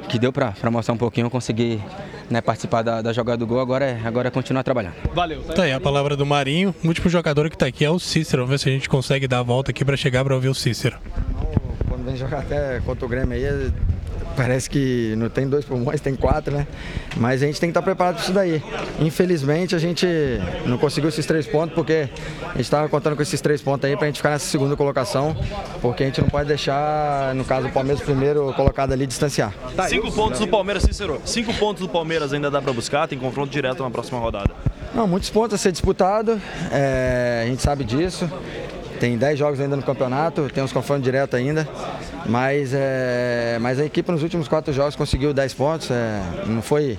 que 0.07 0.17
deu 0.19 0.31
pra, 0.31 0.51
pra 0.51 0.69
mostrar 0.71 0.93
um 0.93 0.97
pouquinho, 0.97 1.25
eu 1.25 1.31
consegui 1.31 1.81
né, 2.33 2.41
participar 2.41 2.81
da, 2.81 3.01
da 3.01 3.13
jogada 3.13 3.37
do 3.37 3.47
gol, 3.47 3.59
agora 3.59 3.85
é, 3.85 4.01
agora 4.03 4.27
é 4.27 4.31
continuar 4.31 4.63
trabalhando. 4.63 4.95
Valeu. 5.13 5.43
Tá 5.43 5.63
aí 5.63 5.71
a 5.71 5.79
palavra 5.79 6.17
do 6.17 6.25
Marinho. 6.25 6.73
O 6.83 6.87
último 6.87 7.09
jogador 7.09 7.49
que 7.49 7.57
tá 7.57 7.67
aqui 7.67 7.85
é 7.85 7.89
o 7.89 7.99
Cícero. 7.99 8.43
Vamos 8.43 8.51
ver 8.51 8.57
se 8.63 8.69
a 8.69 8.71
gente 8.73 8.89
consegue 8.89 9.27
dar 9.27 9.39
a 9.39 9.43
volta 9.43 9.71
aqui 9.71 9.85
para 9.85 9.95
chegar 9.95 10.23
para 10.23 10.33
ouvir 10.33 10.49
o 10.49 10.55
Cícero. 10.55 10.97
Quando 11.87 12.03
vem 12.05 12.15
jogar 12.17 12.39
até 12.39 12.79
contra 12.81 13.05
o 13.05 13.07
Grêmio 13.07 13.33
aí, 13.37 13.43
é- 13.45 13.71
parece 14.35 14.69
que 14.69 15.13
não 15.17 15.29
tem 15.29 15.47
dois 15.47 15.65
pulmões, 15.65 16.01
tem 16.01 16.15
quatro, 16.15 16.53
né? 16.53 16.67
Mas 17.17 17.41
a 17.41 17.45
gente 17.45 17.59
tem 17.59 17.69
que 17.69 17.71
estar 17.71 17.81
preparado 17.81 18.15
para 18.15 18.23
isso 18.23 18.33
daí. 18.33 18.63
Infelizmente 18.99 19.75
a 19.75 19.79
gente 19.79 20.05
não 20.65 20.77
conseguiu 20.77 21.09
esses 21.09 21.25
três 21.25 21.47
pontos, 21.47 21.75
porque 21.75 22.09
a 22.43 22.49
gente 22.53 22.61
estava 22.61 22.87
contando 22.89 23.15
com 23.15 23.21
esses 23.21 23.39
três 23.41 23.61
pontos 23.61 23.89
aí 23.89 23.95
para 23.95 24.05
a 24.05 24.07
gente 24.07 24.17
ficar 24.17 24.31
nessa 24.31 24.45
segunda 24.45 24.75
colocação, 24.75 25.35
porque 25.81 26.03
a 26.03 26.05
gente 26.05 26.21
não 26.21 26.29
pode 26.29 26.47
deixar, 26.47 27.33
no 27.35 27.45
caso, 27.45 27.67
o 27.67 27.71
Palmeiras 27.71 28.03
primeiro 28.03 28.53
colocado 28.53 28.91
ali 28.93 29.05
distanciar. 29.05 29.53
Cinco 29.87 30.11
pontos 30.11 30.39
do 30.39 30.47
Palmeiras, 30.47 30.83
Cícero. 30.83 31.21
Cinco 31.25 31.53
pontos 31.55 31.81
do 31.81 31.89
Palmeiras 31.89 32.33
ainda 32.33 32.49
dá 32.49 32.61
pra 32.61 32.73
buscar, 32.73 33.07
tem 33.07 33.17
confronto 33.17 33.51
direto 33.51 33.83
na 33.83 33.89
próxima 33.89 34.19
rodada. 34.19 34.51
Não, 34.93 35.07
muitos 35.07 35.29
pontos 35.29 35.55
a 35.55 35.57
ser 35.57 35.71
disputado, 35.71 36.39
é, 36.71 37.43
a 37.45 37.49
gente 37.49 37.61
sabe 37.63 37.83
disso. 37.83 38.29
Tem 39.03 39.17
10 39.17 39.37
jogos 39.37 39.59
ainda 39.59 39.75
no 39.75 39.83
campeonato, 39.83 40.49
tem 40.53 40.63
uns 40.63 40.71
confrontos 40.71 41.03
direto 41.03 41.35
ainda, 41.35 41.67
mas, 42.25 42.71
é, 42.73 43.57
mas 43.59 43.77
a 43.77 43.83
equipe 43.83 44.09
nos 44.09 44.23
últimos 44.23 44.47
quatro 44.47 44.71
jogos 44.71 44.95
conseguiu 44.95 45.33
10 45.33 45.53
pontos, 45.55 45.91
é, 45.91 46.21
não, 46.47 46.61
foi, 46.61 46.97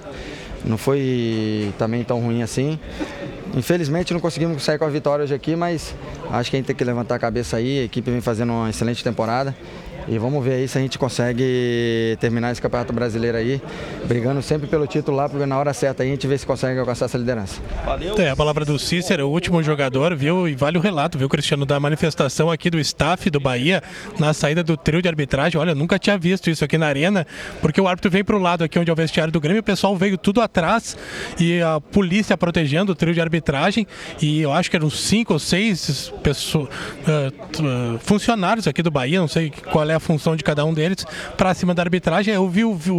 não 0.66 0.76
foi 0.76 1.72
também 1.78 2.04
tão 2.04 2.20
ruim 2.20 2.42
assim. 2.42 2.78
Infelizmente 3.56 4.12
não 4.12 4.20
conseguimos 4.20 4.62
sair 4.62 4.78
com 4.78 4.84
a 4.84 4.88
vitória 4.90 5.22
hoje 5.22 5.34
aqui, 5.34 5.56
mas 5.56 5.94
acho 6.30 6.50
que 6.50 6.56
a 6.56 6.58
gente 6.58 6.66
tem 6.66 6.76
que 6.76 6.84
levantar 6.84 7.14
a 7.14 7.18
cabeça 7.18 7.56
aí, 7.56 7.80
a 7.80 7.84
equipe 7.84 8.10
vem 8.10 8.20
fazendo 8.20 8.52
uma 8.52 8.68
excelente 8.68 9.02
temporada. 9.02 9.56
E 10.06 10.18
vamos 10.18 10.44
ver 10.44 10.54
aí 10.54 10.68
se 10.68 10.76
a 10.76 10.80
gente 10.80 10.98
consegue 10.98 12.16
terminar 12.20 12.52
esse 12.52 12.60
Campeonato 12.60 12.92
Brasileiro 12.92 13.38
aí, 13.38 13.60
brigando 14.04 14.42
sempre 14.42 14.66
pelo 14.66 14.86
título 14.86 15.16
lá, 15.16 15.28
porque 15.28 15.46
na 15.46 15.58
hora 15.58 15.72
certa 15.72 16.02
aí 16.02 16.10
a 16.10 16.12
gente 16.12 16.26
vê 16.26 16.36
se 16.36 16.46
consegue 16.46 16.78
alcançar 16.78 17.06
essa 17.06 17.16
liderança. 17.16 17.60
Valeu. 17.84 18.18
É, 18.18 18.30
a 18.30 18.36
palavra 18.36 18.64
do 18.64 18.78
Cícero, 18.78 19.26
o 19.26 19.30
último 19.30 19.62
jogador, 19.62 20.14
viu? 20.14 20.46
E 20.46 20.54
vale 20.54 20.76
o 20.76 20.80
relato, 20.80 21.16
viu, 21.16 21.28
Cristiano, 21.28 21.64
da 21.64 21.80
manifestação 21.80 22.50
aqui 22.50 22.68
do 22.68 22.78
staff 22.78 23.30
do 23.30 23.40
Bahia 23.40 23.82
na 24.18 24.34
saída 24.34 24.62
do 24.62 24.76
trio 24.76 25.00
de 25.00 25.08
arbitragem. 25.08 25.58
Olha, 25.58 25.70
eu 25.70 25.74
nunca 25.74 25.98
tinha 25.98 26.18
visto 26.18 26.50
isso 26.50 26.64
aqui 26.64 26.76
na 26.76 26.86
arena, 26.86 27.26
porque 27.62 27.80
o 27.80 27.88
árbitro 27.88 28.10
veio 28.10 28.24
pro 28.24 28.38
lado 28.38 28.62
aqui 28.62 28.78
onde 28.78 28.90
é 28.90 28.92
o 28.92 28.96
vestiário 28.96 29.32
do 29.32 29.40
Grêmio, 29.40 29.60
o 29.60 29.64
pessoal 29.64 29.96
veio 29.96 30.18
tudo 30.18 30.40
atrás 30.40 30.96
e 31.40 31.62
a 31.62 31.80
polícia 31.80 32.36
protegendo 32.36 32.92
o 32.92 32.94
trio 32.94 33.14
de 33.14 33.20
arbitragem. 33.20 33.86
E 34.20 34.42
eu 34.42 34.52
acho 34.52 34.70
que 34.70 34.76
eram 34.76 34.90
cinco 34.90 35.32
ou 35.32 35.38
seis 35.38 36.12
pessoas, 36.22 36.68
uh, 36.68 37.98
funcionários 38.00 38.66
aqui 38.66 38.82
do 38.82 38.90
Bahia, 38.90 39.18
não 39.18 39.28
sei 39.28 39.50
qual 39.72 39.88
é 39.88 39.93
a 39.94 40.00
função 40.00 40.36
de 40.36 40.44
cada 40.44 40.64
um 40.64 40.74
deles, 40.74 41.04
para 41.36 41.54
cima 41.54 41.74
da 41.74 41.82
arbitragem. 41.82 42.34
Eu 42.34 42.48
vi, 42.48 42.64
vi 42.74 42.90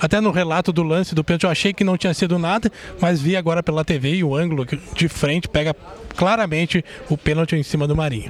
até 0.00 0.20
no 0.20 0.30
relato 0.30 0.72
do 0.72 0.82
lance 0.82 1.14
do 1.14 1.24
pênalti, 1.24 1.44
eu 1.44 1.50
achei 1.50 1.72
que 1.72 1.84
não 1.84 1.96
tinha 1.96 2.12
sido 2.14 2.38
nada, 2.38 2.70
mas 3.00 3.20
vi 3.20 3.36
agora 3.36 3.62
pela 3.62 3.84
TV 3.84 4.16
e 4.16 4.24
o 4.24 4.34
ângulo 4.34 4.66
de 4.66 5.08
frente 5.08 5.48
pega 5.48 5.74
claramente 6.16 6.84
o 7.08 7.16
pênalti 7.16 7.56
em 7.56 7.62
cima 7.62 7.86
do 7.86 7.96
Marinho. 7.96 8.28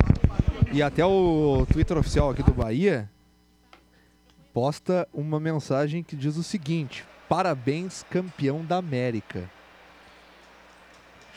E 0.73 0.83
até 0.83 1.05
o 1.05 1.67
Twitter 1.73 1.97
oficial 1.97 2.31
aqui 2.31 2.43
do 2.43 2.53
Bahia 2.53 3.09
posta 4.53 5.07
uma 5.13 5.39
mensagem 5.39 6.03
que 6.03 6.17
diz 6.17 6.37
o 6.37 6.43
seguinte: 6.43 7.05
Parabéns, 7.29 8.05
campeão 8.11 8.65
da 8.65 8.77
América. 8.77 9.51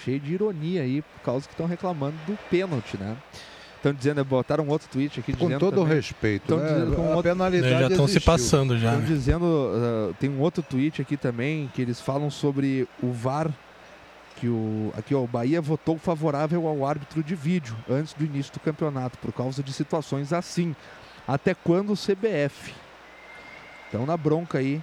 Cheio 0.03 0.19
de 0.19 0.33
ironia 0.33 0.83
aí, 0.83 1.01
por 1.01 1.21
causa 1.21 1.47
que 1.47 1.53
estão 1.53 1.65
reclamando 1.65 2.15
do 2.27 2.37
pênalti, 2.49 2.97
né? 2.97 3.17
Estão 3.77 3.93
dizendo, 3.93 4.25
botaram 4.25 4.65
um 4.65 4.69
outro 4.69 4.89
tweet 4.89 5.19
aqui 5.19 5.31
Com 5.33 5.45
dizendo. 5.45 5.59
todo 5.59 5.77
o 5.77 5.81
também- 5.83 5.95
respeito, 5.95 6.47
Tão 6.47 6.57
né? 6.57 6.67
dizendo 6.73 6.95
com 6.95 7.01
A 7.03 7.15
outro- 7.15 7.23
penalidade 7.23 7.79
Já 7.79 7.87
estão 7.87 8.07
se 8.07 8.19
passando 8.19 8.77
já. 8.77 8.87
Estão 8.89 9.01
né? 9.01 9.07
dizendo, 9.07 9.43
uh, 9.45 10.13
tem 10.19 10.29
um 10.29 10.39
outro 10.41 10.61
tweet 10.63 11.01
aqui 11.01 11.15
também 11.15 11.69
que 11.73 11.81
eles 11.81 12.01
falam 12.01 12.29
sobre 12.31 12.87
o 13.01 13.11
VAR, 13.11 13.49
que 14.37 14.47
o 14.47 14.91
aqui 14.97 15.13
ó, 15.15 15.19
o 15.23 15.27
Bahia 15.27 15.61
votou 15.61 15.97
favorável 15.97 16.67
ao 16.67 16.85
árbitro 16.85 17.23
de 17.23 17.33
vídeo 17.35 17.75
antes 17.89 18.13
do 18.13 18.23
início 18.25 18.51
do 18.53 18.59
campeonato 18.59 19.17
por 19.19 19.31
causa 19.31 19.61
de 19.63 19.71
situações 19.71 20.33
assim. 20.33 20.75
Até 21.27 21.53
quando 21.53 21.91
o 21.93 21.95
CBF? 21.97 22.73
Então 23.89 24.05
na 24.05 24.17
bronca 24.17 24.57
aí 24.57 24.81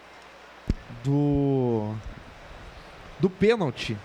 do 1.03 1.93
do 3.21 3.29
pênalti. 3.31 3.97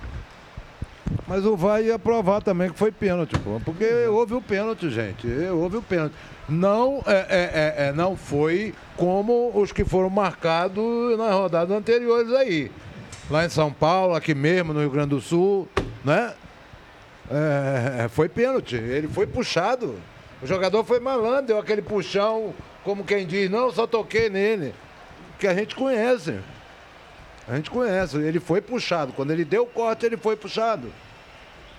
Mas 1.27 1.45
o 1.45 1.55
VAR 1.55 1.81
ia 1.81 1.97
provar 1.97 2.41
também 2.41 2.69
que 2.69 2.77
foi 2.77 2.91
pênalti, 2.91 3.37
pô. 3.39 3.59
Porque 3.63 3.85
houve 4.07 4.33
o 4.33 4.41
pênalti, 4.41 4.89
gente. 4.89 5.27
Houve 5.51 5.77
o 5.77 5.81
pênalti. 5.81 6.13
Não, 6.47 7.03
é, 7.05 7.13
é, 7.13 7.85
é, 7.85 7.87
é, 7.87 7.93
não 7.93 8.15
foi 8.15 8.73
como 8.97 9.51
os 9.53 9.71
que 9.71 9.85
foram 9.85 10.09
marcados 10.09 11.17
nas 11.17 11.31
rodadas 11.33 11.75
anteriores 11.75 12.31
aí. 12.33 12.71
Lá 13.29 13.45
em 13.45 13.49
São 13.49 13.71
Paulo, 13.71 14.15
aqui 14.15 14.33
mesmo, 14.33 14.73
no 14.73 14.79
Rio 14.79 14.89
Grande 14.89 15.09
do 15.09 15.21
Sul, 15.21 15.67
né? 16.03 16.33
É, 17.29 18.07
foi 18.09 18.27
pênalti. 18.27 18.75
Ele 18.75 19.07
foi 19.07 19.27
puxado. 19.27 19.95
O 20.41 20.47
jogador 20.47 20.83
foi 20.83 20.99
malandro, 20.99 21.47
deu 21.47 21.59
aquele 21.59 21.81
puxão, 21.81 22.53
como 22.83 23.03
quem 23.03 23.27
diz, 23.27 23.49
não, 23.49 23.71
só 23.71 23.85
toquei 23.85 24.29
nele. 24.29 24.73
Que 25.37 25.47
a 25.47 25.53
gente 25.53 25.75
conhece. 25.75 26.39
A 27.49 27.55
gente 27.55 27.69
conhece. 27.71 28.17
Ele 28.17 28.39
foi 28.39 28.61
puxado. 28.61 29.13
Quando 29.13 29.31
ele 29.31 29.43
deu 29.43 29.63
o 29.63 29.67
corte, 29.67 30.05
ele 30.05 30.17
foi 30.17 30.35
puxado. 30.35 30.91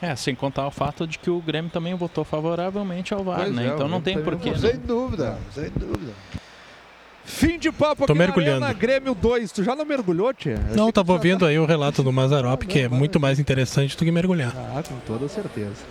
É, 0.03 0.17
sem 0.17 0.35
contar 0.35 0.67
o 0.67 0.71
fato 0.71 1.07
de 1.07 1.19
que 1.19 1.29
o 1.29 1.41
Grêmio 1.41 1.71
também 1.71 1.95
votou 1.95 2.25
favoravelmente 2.25 3.13
ao 3.13 3.23
VAR, 3.23 3.41
Pois 3.41 3.55
né? 3.55 3.67
é, 3.67 3.69
então 3.69 3.87
não 3.87 4.01
tem 4.01 4.21
porquê. 4.23 4.57
Sem 4.57 4.73
né? 4.75 4.81
dúvida, 4.83 5.39
sem 5.55 5.69
dúvida. 5.71 6.13
Fim 7.23 7.59
de 7.59 7.71
papo 7.71 8.07
Tô 8.07 8.13
aqui 8.13 8.19
mergulhando. 8.19 8.61
na 8.61 8.67
Arena 8.69 8.81
Grêmio 8.81 9.15
2. 9.15 9.53
Tu 9.53 9.63
já 9.63 9.77
não 9.77 9.85
mergulhou, 9.85 10.33
tia? 10.33 10.59
Não, 10.75 10.91
tava 10.91 11.13
ouvindo 11.13 11.45
aí 11.45 11.59
o 11.59 11.67
relato 11.67 12.03
do 12.03 12.11
Mazarop, 12.11 12.63
que 12.63 12.81
é 12.81 12.89
muito 12.89 13.21
mais 13.21 13.39
interessante 13.39 13.97
do 13.97 14.05
que 14.05 14.11
mergulhar. 14.11 14.53
Ah, 14.57 14.83
com 14.83 14.99
toda 15.07 15.29
certeza. 15.29 15.85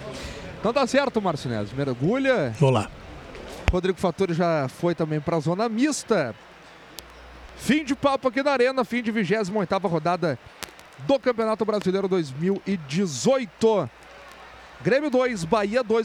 Então 0.59 0.73
tá 0.73 0.85
certo, 0.87 1.21
Márcio 1.21 1.49
Neves. 1.49 1.71
Mergulha. 1.71 2.53
Vou 2.59 2.71
lá. 2.71 2.89
Rodrigo 3.71 3.99
Fattori 3.99 4.33
já 4.33 4.67
foi 4.67 4.95
também 4.95 5.21
para 5.21 5.37
a 5.37 5.39
zona 5.39 5.69
mista. 5.69 6.33
Fim 7.59 7.83
de 7.83 7.93
papo 7.93 8.29
aqui 8.29 8.41
na 8.41 8.51
Arena, 8.51 8.85
fim 8.85 9.03
de 9.03 9.11
28ª 9.11 9.87
rodada 9.87 10.39
do 10.99 11.19
Campeonato 11.19 11.65
Brasileiro 11.65 12.07
2018. 12.07 13.89
Grêmio 14.81 15.09
2, 15.09 15.43
Bahia 15.43 15.83
2. 15.83 15.97